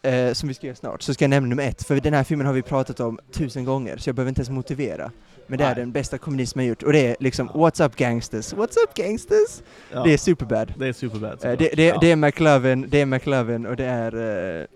eh, 0.02 0.32
som 0.32 0.48
vi 0.48 0.54
ska 0.54 0.66
göra 0.66 0.76
snart, 0.76 1.02
så 1.02 1.14
ska 1.14 1.24
jag 1.24 1.30
nämna 1.30 1.48
nummer 1.48 1.68
ett, 1.68 1.86
för 1.86 2.00
den 2.00 2.14
här 2.14 2.24
filmen 2.24 2.46
har 2.46 2.54
vi 2.54 2.62
pratat 2.62 3.00
om 3.00 3.18
tusen 3.32 3.64
gånger, 3.64 3.96
så 3.96 4.08
jag 4.08 4.16
behöver 4.16 4.28
inte 4.28 4.40
ens 4.40 4.50
motivera. 4.50 5.10
Men 5.46 5.58
det 5.58 5.64
är 5.64 5.68
Nej. 5.68 5.76
den 5.76 5.92
bästa 5.92 6.18
komedi 6.18 6.46
som 6.46 6.60
jag 6.60 6.68
gjort, 6.68 6.82
och 6.82 6.92
det 6.92 7.06
är 7.06 7.16
liksom 7.20 7.48
What's 7.48 7.86
Up 7.86 7.96
Gangsters? 7.96 8.54
What's 8.54 8.76
Up 8.84 8.94
Gangsters? 8.94 9.62
Ja, 9.92 10.02
Det 10.04 10.12
är 10.12 10.18
superbad. 10.18 10.74
det 10.78 10.86
är 10.86 10.92
superbad. 10.92 11.38
Det, 11.40 11.56
det, 11.56 11.84
ja. 11.84 11.98
det 12.00 12.10
är 12.10 12.16
McLovin, 12.16 12.86
det 12.88 13.00
är 13.00 13.06
McLovin 13.06 13.66
och 13.66 13.76
det 13.76 13.84
är, 13.84 14.66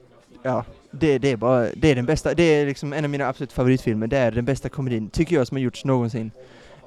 ja, 0.42 0.64
det, 0.93 1.18
det 1.18 1.28
är 1.32 1.36
bara, 1.36 1.68
det 1.76 1.90
är 1.90 1.95
den 1.95 2.07
bästa, 2.07 2.34
det 2.34 2.43
är 2.43 2.66
liksom 2.66 2.93
en 2.93 3.05
av 3.05 3.11
mina 3.11 3.28
absolut 3.28 3.53
favoritfilmer, 3.53 4.07
det 4.07 4.18
är 4.18 4.30
den 4.30 4.45
bästa 4.45 4.68
komedin, 4.68 5.11
tycker 5.11 5.36
jag, 5.36 5.47
som 5.47 5.57
har 5.57 5.62
gjorts 5.62 5.84
någonsin. 5.84 6.30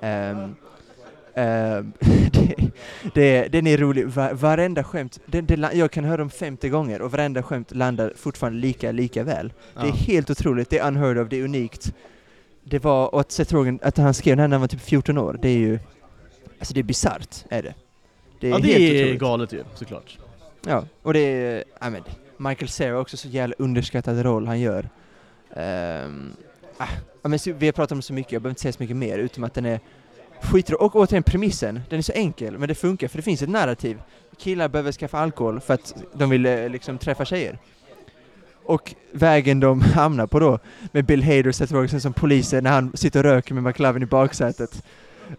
Ehm, 0.01 0.56
ehm, 1.36 1.93
det, 2.32 2.56
det, 3.14 3.47
den 3.47 3.68
är 3.68 3.78
rolig, 3.78 4.08
Va, 4.08 4.30
varenda 4.34 4.84
skämt, 4.84 5.20
det, 5.26 5.41
det, 5.41 5.70
jag 5.74 5.91
kan 5.91 6.03
höra 6.03 6.18
dem 6.18 6.30
50 6.30 6.70
gånger 6.70 7.01
och 7.01 7.12
varenda 7.12 7.43
skämt 7.43 7.76
landar 7.76 8.14
fortfarande 8.16 8.60
lika, 8.60 8.91
lika 8.91 9.24
väl. 9.24 9.53
Det 9.74 9.80
är 9.82 9.86
Ja. 9.88 9.93
helt 9.93 10.30
otroligt, 10.30 10.70
det 10.70 10.78
är 10.80 10.88
unheard 10.88 11.18
of, 11.18 11.30
det 11.30 11.38
är 11.39 11.43
unikt. 11.43 11.93
Det 12.64 12.80
var, 12.84 13.14
och 13.14 13.20
att 13.22 13.32
Seth 13.32 13.53
Rogen, 13.53 13.80
att 13.84 13.97
han 13.97 14.14
skrev 14.14 14.32
den 14.36 14.39
här 14.39 14.47
när 14.47 14.56
han 14.56 14.62
var 14.62 14.68
typ 14.68 14.82
14 14.82 15.18
år, 15.18 15.39
det 15.41 15.49
är 15.49 15.58
ju, 15.58 15.80
alltså 16.60 16.74
det 16.74 16.80
är 16.80 16.84
bisarrt, 16.84 17.36
är 17.49 17.64
det. 17.64 17.74
Det 18.39 18.47
är 18.47 18.51
ja, 18.51 18.58
helt 18.58 18.66
det 18.68 18.99
är 18.99 19.03
otroligt. 19.03 19.20
galet 19.20 19.53
ju, 19.53 19.64
såklart. 19.76 20.18
Ja, 20.68 20.84
och 21.01 21.14
det 21.14 21.20
är, 21.20 21.64
ja 21.82 21.89
men, 21.89 22.01
Michael 22.38 22.70
Cera 22.70 23.00
också 23.00 23.18
så 23.18 23.28
jävla 23.28 23.56
underskattad 23.58 24.22
roll 24.22 24.48
han 24.48 24.60
gör. 24.60 24.90
Um, 25.50 26.34
ah, 26.78 26.88
men 27.22 27.40
vi 27.46 27.66
har 27.66 27.72
pratat 27.72 27.92
om 27.92 28.02
så 28.02 28.14
mycket, 28.14 28.32
jag 28.32 28.42
behöver 28.42 28.52
inte 28.52 28.62
säga 28.62 28.74
så 28.74 28.84
mycket 28.84 28.98
mer, 28.98 29.18
utom 29.18 29.44
att 29.44 29.54
den 29.54 29.66
är 29.66 29.80
skitro 30.42 30.76
Och 30.76 30.96
återigen 30.96 31.24
premissen, 31.24 31.82
den 31.90 32.00
är 32.00 32.04
så 32.04 32.12
enkel, 32.12 32.58
men 32.58 32.68
det 32.68 32.76
funkar 32.76 33.08
för 33.08 33.18
det 33.18 33.22
finns 33.22 33.42
ett 33.42 33.50
narrativ. 33.50 34.02
Killar 34.38 34.68
behöver 34.68 34.92
skaffa 34.92 35.20
alkohol 35.20 35.60
för 35.60 35.74
att 35.74 35.96
de 36.14 36.30
vill 36.30 36.46
eh, 36.46 36.70
liksom 36.70 36.98
träffa 36.98 37.26
tjejer. 37.26 37.58
Och 38.66 38.96
vägen 39.12 39.60
de 39.60 39.82
hamnar 39.82 40.28
på 40.28 40.40
då, 40.40 40.60
med 40.92 41.06
Bill 41.06 41.24
Hader 41.24 41.48
och 41.48 41.56
Seth 41.56 41.74
Rogen 41.74 42.02
som 42.02 42.14
poliser 42.14 42.62
när 42.62 42.72
han 42.72 42.98
sitter 42.98 43.20
och 43.20 43.32
röker 43.32 43.54
med 43.54 43.64
McLovin 43.64 44.04
i 44.04 44.06
baksätet. 44.06 44.84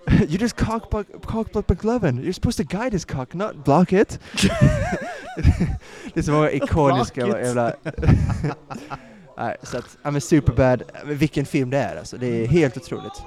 You 0.28 0.38
just 0.40 0.56
cock 0.56 0.90
cock 1.22 1.52
McLovin. 1.68 2.20
You're 2.20 2.32
supposed 2.32 2.66
to 2.68 2.76
guide 2.78 2.92
his 2.92 3.04
cock, 3.04 3.34
not 3.34 3.64
block 3.64 3.92
it. 3.92 4.20
det 6.14 6.20
är 6.20 6.22
så 6.22 6.32
många 6.32 6.50
ikoniska 6.62 7.26
jävla... 7.26 7.72
Nej, 9.38 9.56
så 9.62 9.78
att, 9.78 9.98
ja 10.02 10.10
men 10.10 10.20
Superbad, 10.20 10.82
vilken 11.04 11.46
film 11.46 11.70
det 11.70 11.78
är 11.78 11.96
alltså. 11.96 12.16
Det 12.16 12.26
är 12.26 12.46
helt 12.46 12.76
otroligt. 12.76 13.22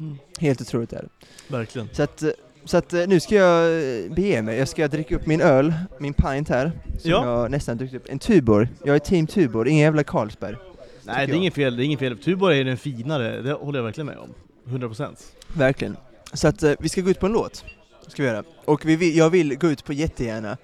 Mm. 0.00 0.18
Helt 0.38 0.60
otroligt 0.60 0.92
är 0.92 1.02
det. 1.02 1.08
Verkligen. 1.56 1.88
Så 1.92 2.02
att, 2.02 2.24
så 2.64 2.76
att 2.76 2.92
nu 2.92 3.20
ska 3.20 3.34
jag 3.34 3.64
eh, 3.64 4.10
bege 4.12 4.42
mig. 4.42 4.58
Jag 4.58 4.68
ska 4.68 4.88
dricka 4.88 5.16
upp 5.16 5.26
min 5.26 5.40
öl, 5.40 5.74
min 5.98 6.14
pint 6.14 6.48
här. 6.48 6.72
Som 6.98 7.10
Ja. 7.10 7.24
jag 7.40 7.50
nästan 7.50 7.76
druckit 7.76 7.96
upp. 7.96 8.06
En 8.08 8.18
Tuborg. 8.18 8.68
Jag 8.84 8.94
är 8.94 8.98
team 9.00 9.26
Tuborg, 9.26 9.70
ingen 9.70 9.82
jävla 9.84 10.04
Carlsberg. 10.04 10.56
Nej, 11.02 11.26
det 11.26 11.32
är 11.32 11.36
inget 11.36 11.54
fel. 11.54 11.76
Det 11.76 11.82
är 11.82 11.84
inget 11.84 11.98
fel. 11.98 12.18
Tuborg 12.18 12.60
är 12.60 12.64
den 12.64 12.76
finare, 12.76 13.42
det 13.42 13.52
håller 13.52 13.78
jag 13.78 13.84
verkligen 13.84 14.06
med 14.06 14.18
om. 14.18 14.34
100%. 14.68 15.16
Verkligen. 15.56 15.96
Så 16.32 16.48
att 16.48 16.62
eh, 16.62 16.72
vi 16.78 16.88
ska 16.88 17.00
gå 17.00 17.10
ut 17.10 17.20
på 17.20 17.26
en 17.26 17.32
låt. 17.32 17.64
Ska 18.08 18.22
vi 18.22 18.28
göra. 18.28 18.42
Och 18.64 18.84
vi 18.86 18.96
vill, 18.96 19.16
jag 19.16 19.30
vill 19.30 19.58
gå 19.58 19.68
ut 19.68 19.84
på 19.84 19.92
jättegärna 19.92 20.56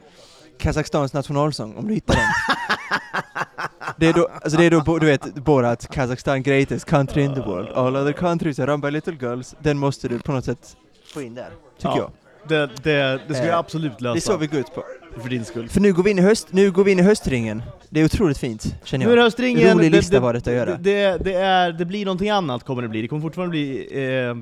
Kazakstans 0.59 1.13
nationalsång, 1.13 1.77
om 1.77 1.89
du 1.89 1.95
hittar 1.95 2.15
den. 2.15 2.25
det 3.97 4.07
är 4.07 4.13
då, 4.13 4.29
alltså 4.43 4.59
det 4.59 4.65
är 4.65 4.71
då, 4.71 4.99
du 4.99 5.07
vet, 5.07 5.35
Borat, 5.35 5.89
Kazakstan 5.93 6.43
greatest 6.43 6.85
country 6.85 7.23
in 7.23 7.35
the 7.35 7.41
world. 7.41 7.69
All 7.69 7.97
other 7.97 8.13
countries 8.13 8.59
are 8.59 8.67
run 8.73 8.81
by 8.81 8.91
little 8.91 9.17
girls. 9.21 9.55
Den 9.59 9.79
måste 9.79 10.09
du 10.09 10.19
på 10.19 10.33
något 10.33 10.45
sätt 10.45 10.77
få 11.15 11.23
in 11.23 11.35
där, 11.35 11.51
tycker 11.79 11.89
Ja. 11.89 11.99
jag. 11.99 12.11
Det, 12.49 12.71
det, 12.83 13.21
det 13.29 13.35
ska 13.35 13.43
Eh, 13.43 13.49
jag 13.49 13.59
absolut 13.59 14.01
lösa. 14.01 14.15
Det 14.15 14.19
är 14.19 14.21
så 14.21 14.37
vi 14.37 14.47
går 14.47 14.61
ut 14.61 14.75
på. 14.75 14.85
För 15.23 15.29
din 15.29 15.45
skull. 15.45 15.69
För 15.69 15.81
nu 15.81 15.93
går 15.93 16.03
vi 16.03 16.11
in 16.11 16.19
i 16.19 16.23
höst, 16.23 16.49
nu 16.51 16.71
går 16.71 16.85
vi 16.85 16.93
in 16.93 16.99
i 16.99 17.03
höstringen. 17.03 17.63
Det 17.91 18.01
är 18.01 18.05
otroligt 18.05 18.39
fint, 18.39 18.75
känner 18.85 19.07
Nu 19.07 19.13
är 19.13 19.17
det 19.17 19.21
jag. 19.21 19.25
höstringen. 19.27 19.75
Rolig 19.79 19.93
det- 19.93 19.97
lista 19.97 20.15
det- 20.15 20.21
var 20.21 20.33
detta 20.33 20.51
att 20.51 20.57
göra. 20.57 20.71
Det, 20.77 20.93
det, 20.93 21.19
det, 21.25 21.33
är, 21.35 21.73
det 21.73 21.85
blir 21.85 22.05
någonting 22.05 22.31
annat 22.31 22.65
kommer 22.65 22.83
det 22.83 22.89
bli. 22.89 23.03
Det 23.03 23.09
kommer 23.09 23.23
fortfarande 23.23 23.51
bli 23.51 23.89
eh, 24.29 24.37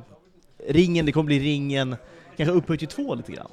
ringen, 0.73 1.07
det 1.07 1.13
kommer 1.13 1.27
bli 1.27 1.39
ringen, 1.39 1.97
kanske 2.37 2.53
upphöjt 2.55 2.79
till 2.81 2.89
två 2.89 3.15
lite 3.15 3.33
grann. 3.33 3.47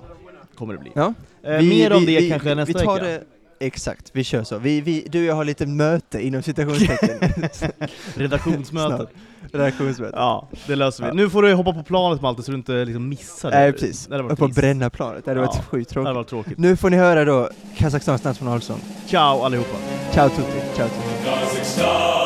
Kommer 0.56 0.74
det 0.74 0.80
bli. 0.80 0.92
Ja. 0.96 1.14
Eh, 1.44 1.62
mer 1.62 1.94
om 1.94 2.06
det 2.06 2.30
kanske 2.30 2.56
nästa 2.56 2.80
vi 2.80 2.86
tar 2.86 2.94
vecka. 2.94 3.06
Det, 3.08 3.24
exakt, 3.60 4.10
vi 4.14 4.24
kör 4.24 4.44
så. 4.44 4.58
Vi, 4.58 4.82
vi, 4.82 5.08
du 5.12 5.20
och 5.20 5.26
jag 5.26 5.36
har 5.36 5.46
lite 5.46 5.66
möte 5.66 6.26
inom 6.28 6.42
citationstecken. 6.42 7.20
Redaktionsmötet. 8.16 8.98
Snart. 8.98 9.10
Redaktionsmöte. 9.54 10.16
Ja, 10.18 10.48
det 10.68 10.76
löser 10.76 11.04
vi. 11.04 11.10
Ja. 11.10 11.14
Nu 11.14 11.30
får 11.30 11.42
du 11.42 11.54
hoppa 11.54 11.74
på 11.74 11.84
planet 11.84 12.22
Malte 12.22 12.44
så 12.44 12.52
du 12.52 12.58
inte 12.58 12.86
liksom 12.86 13.10
missar 13.10 13.52
det. 13.52 13.58
Nej 13.60 13.72
precis, 13.72 14.08
Det 14.08 14.18
och 14.18 14.24
varit 14.24 14.40
på 14.40 14.46
trist. 14.46 14.60
bränna 14.60 14.90
planet. 14.90 15.26
Det 15.26 15.32
hade 15.32 15.42
varit 15.42 15.56
Ja. 15.56 15.62
sjukt 15.70 15.94
Det 15.94 16.00
hade 16.04 16.24
tråkigt. 16.24 16.48
varit. 16.52 16.58
Nu 16.58 16.76
får 16.78 16.90
ni 16.90 16.98
höra 16.98 17.26
då 17.26 17.50
Kazakstans 17.78 18.24
nationalsång. 18.24 18.80
Ciao 19.08 19.42
allihopa. 19.44 19.78
Ciao 20.14 20.30
tutti, 20.30 20.42
ciao 20.76 20.88
tutti. 20.88 21.26
Kazakhstan, 21.26 22.19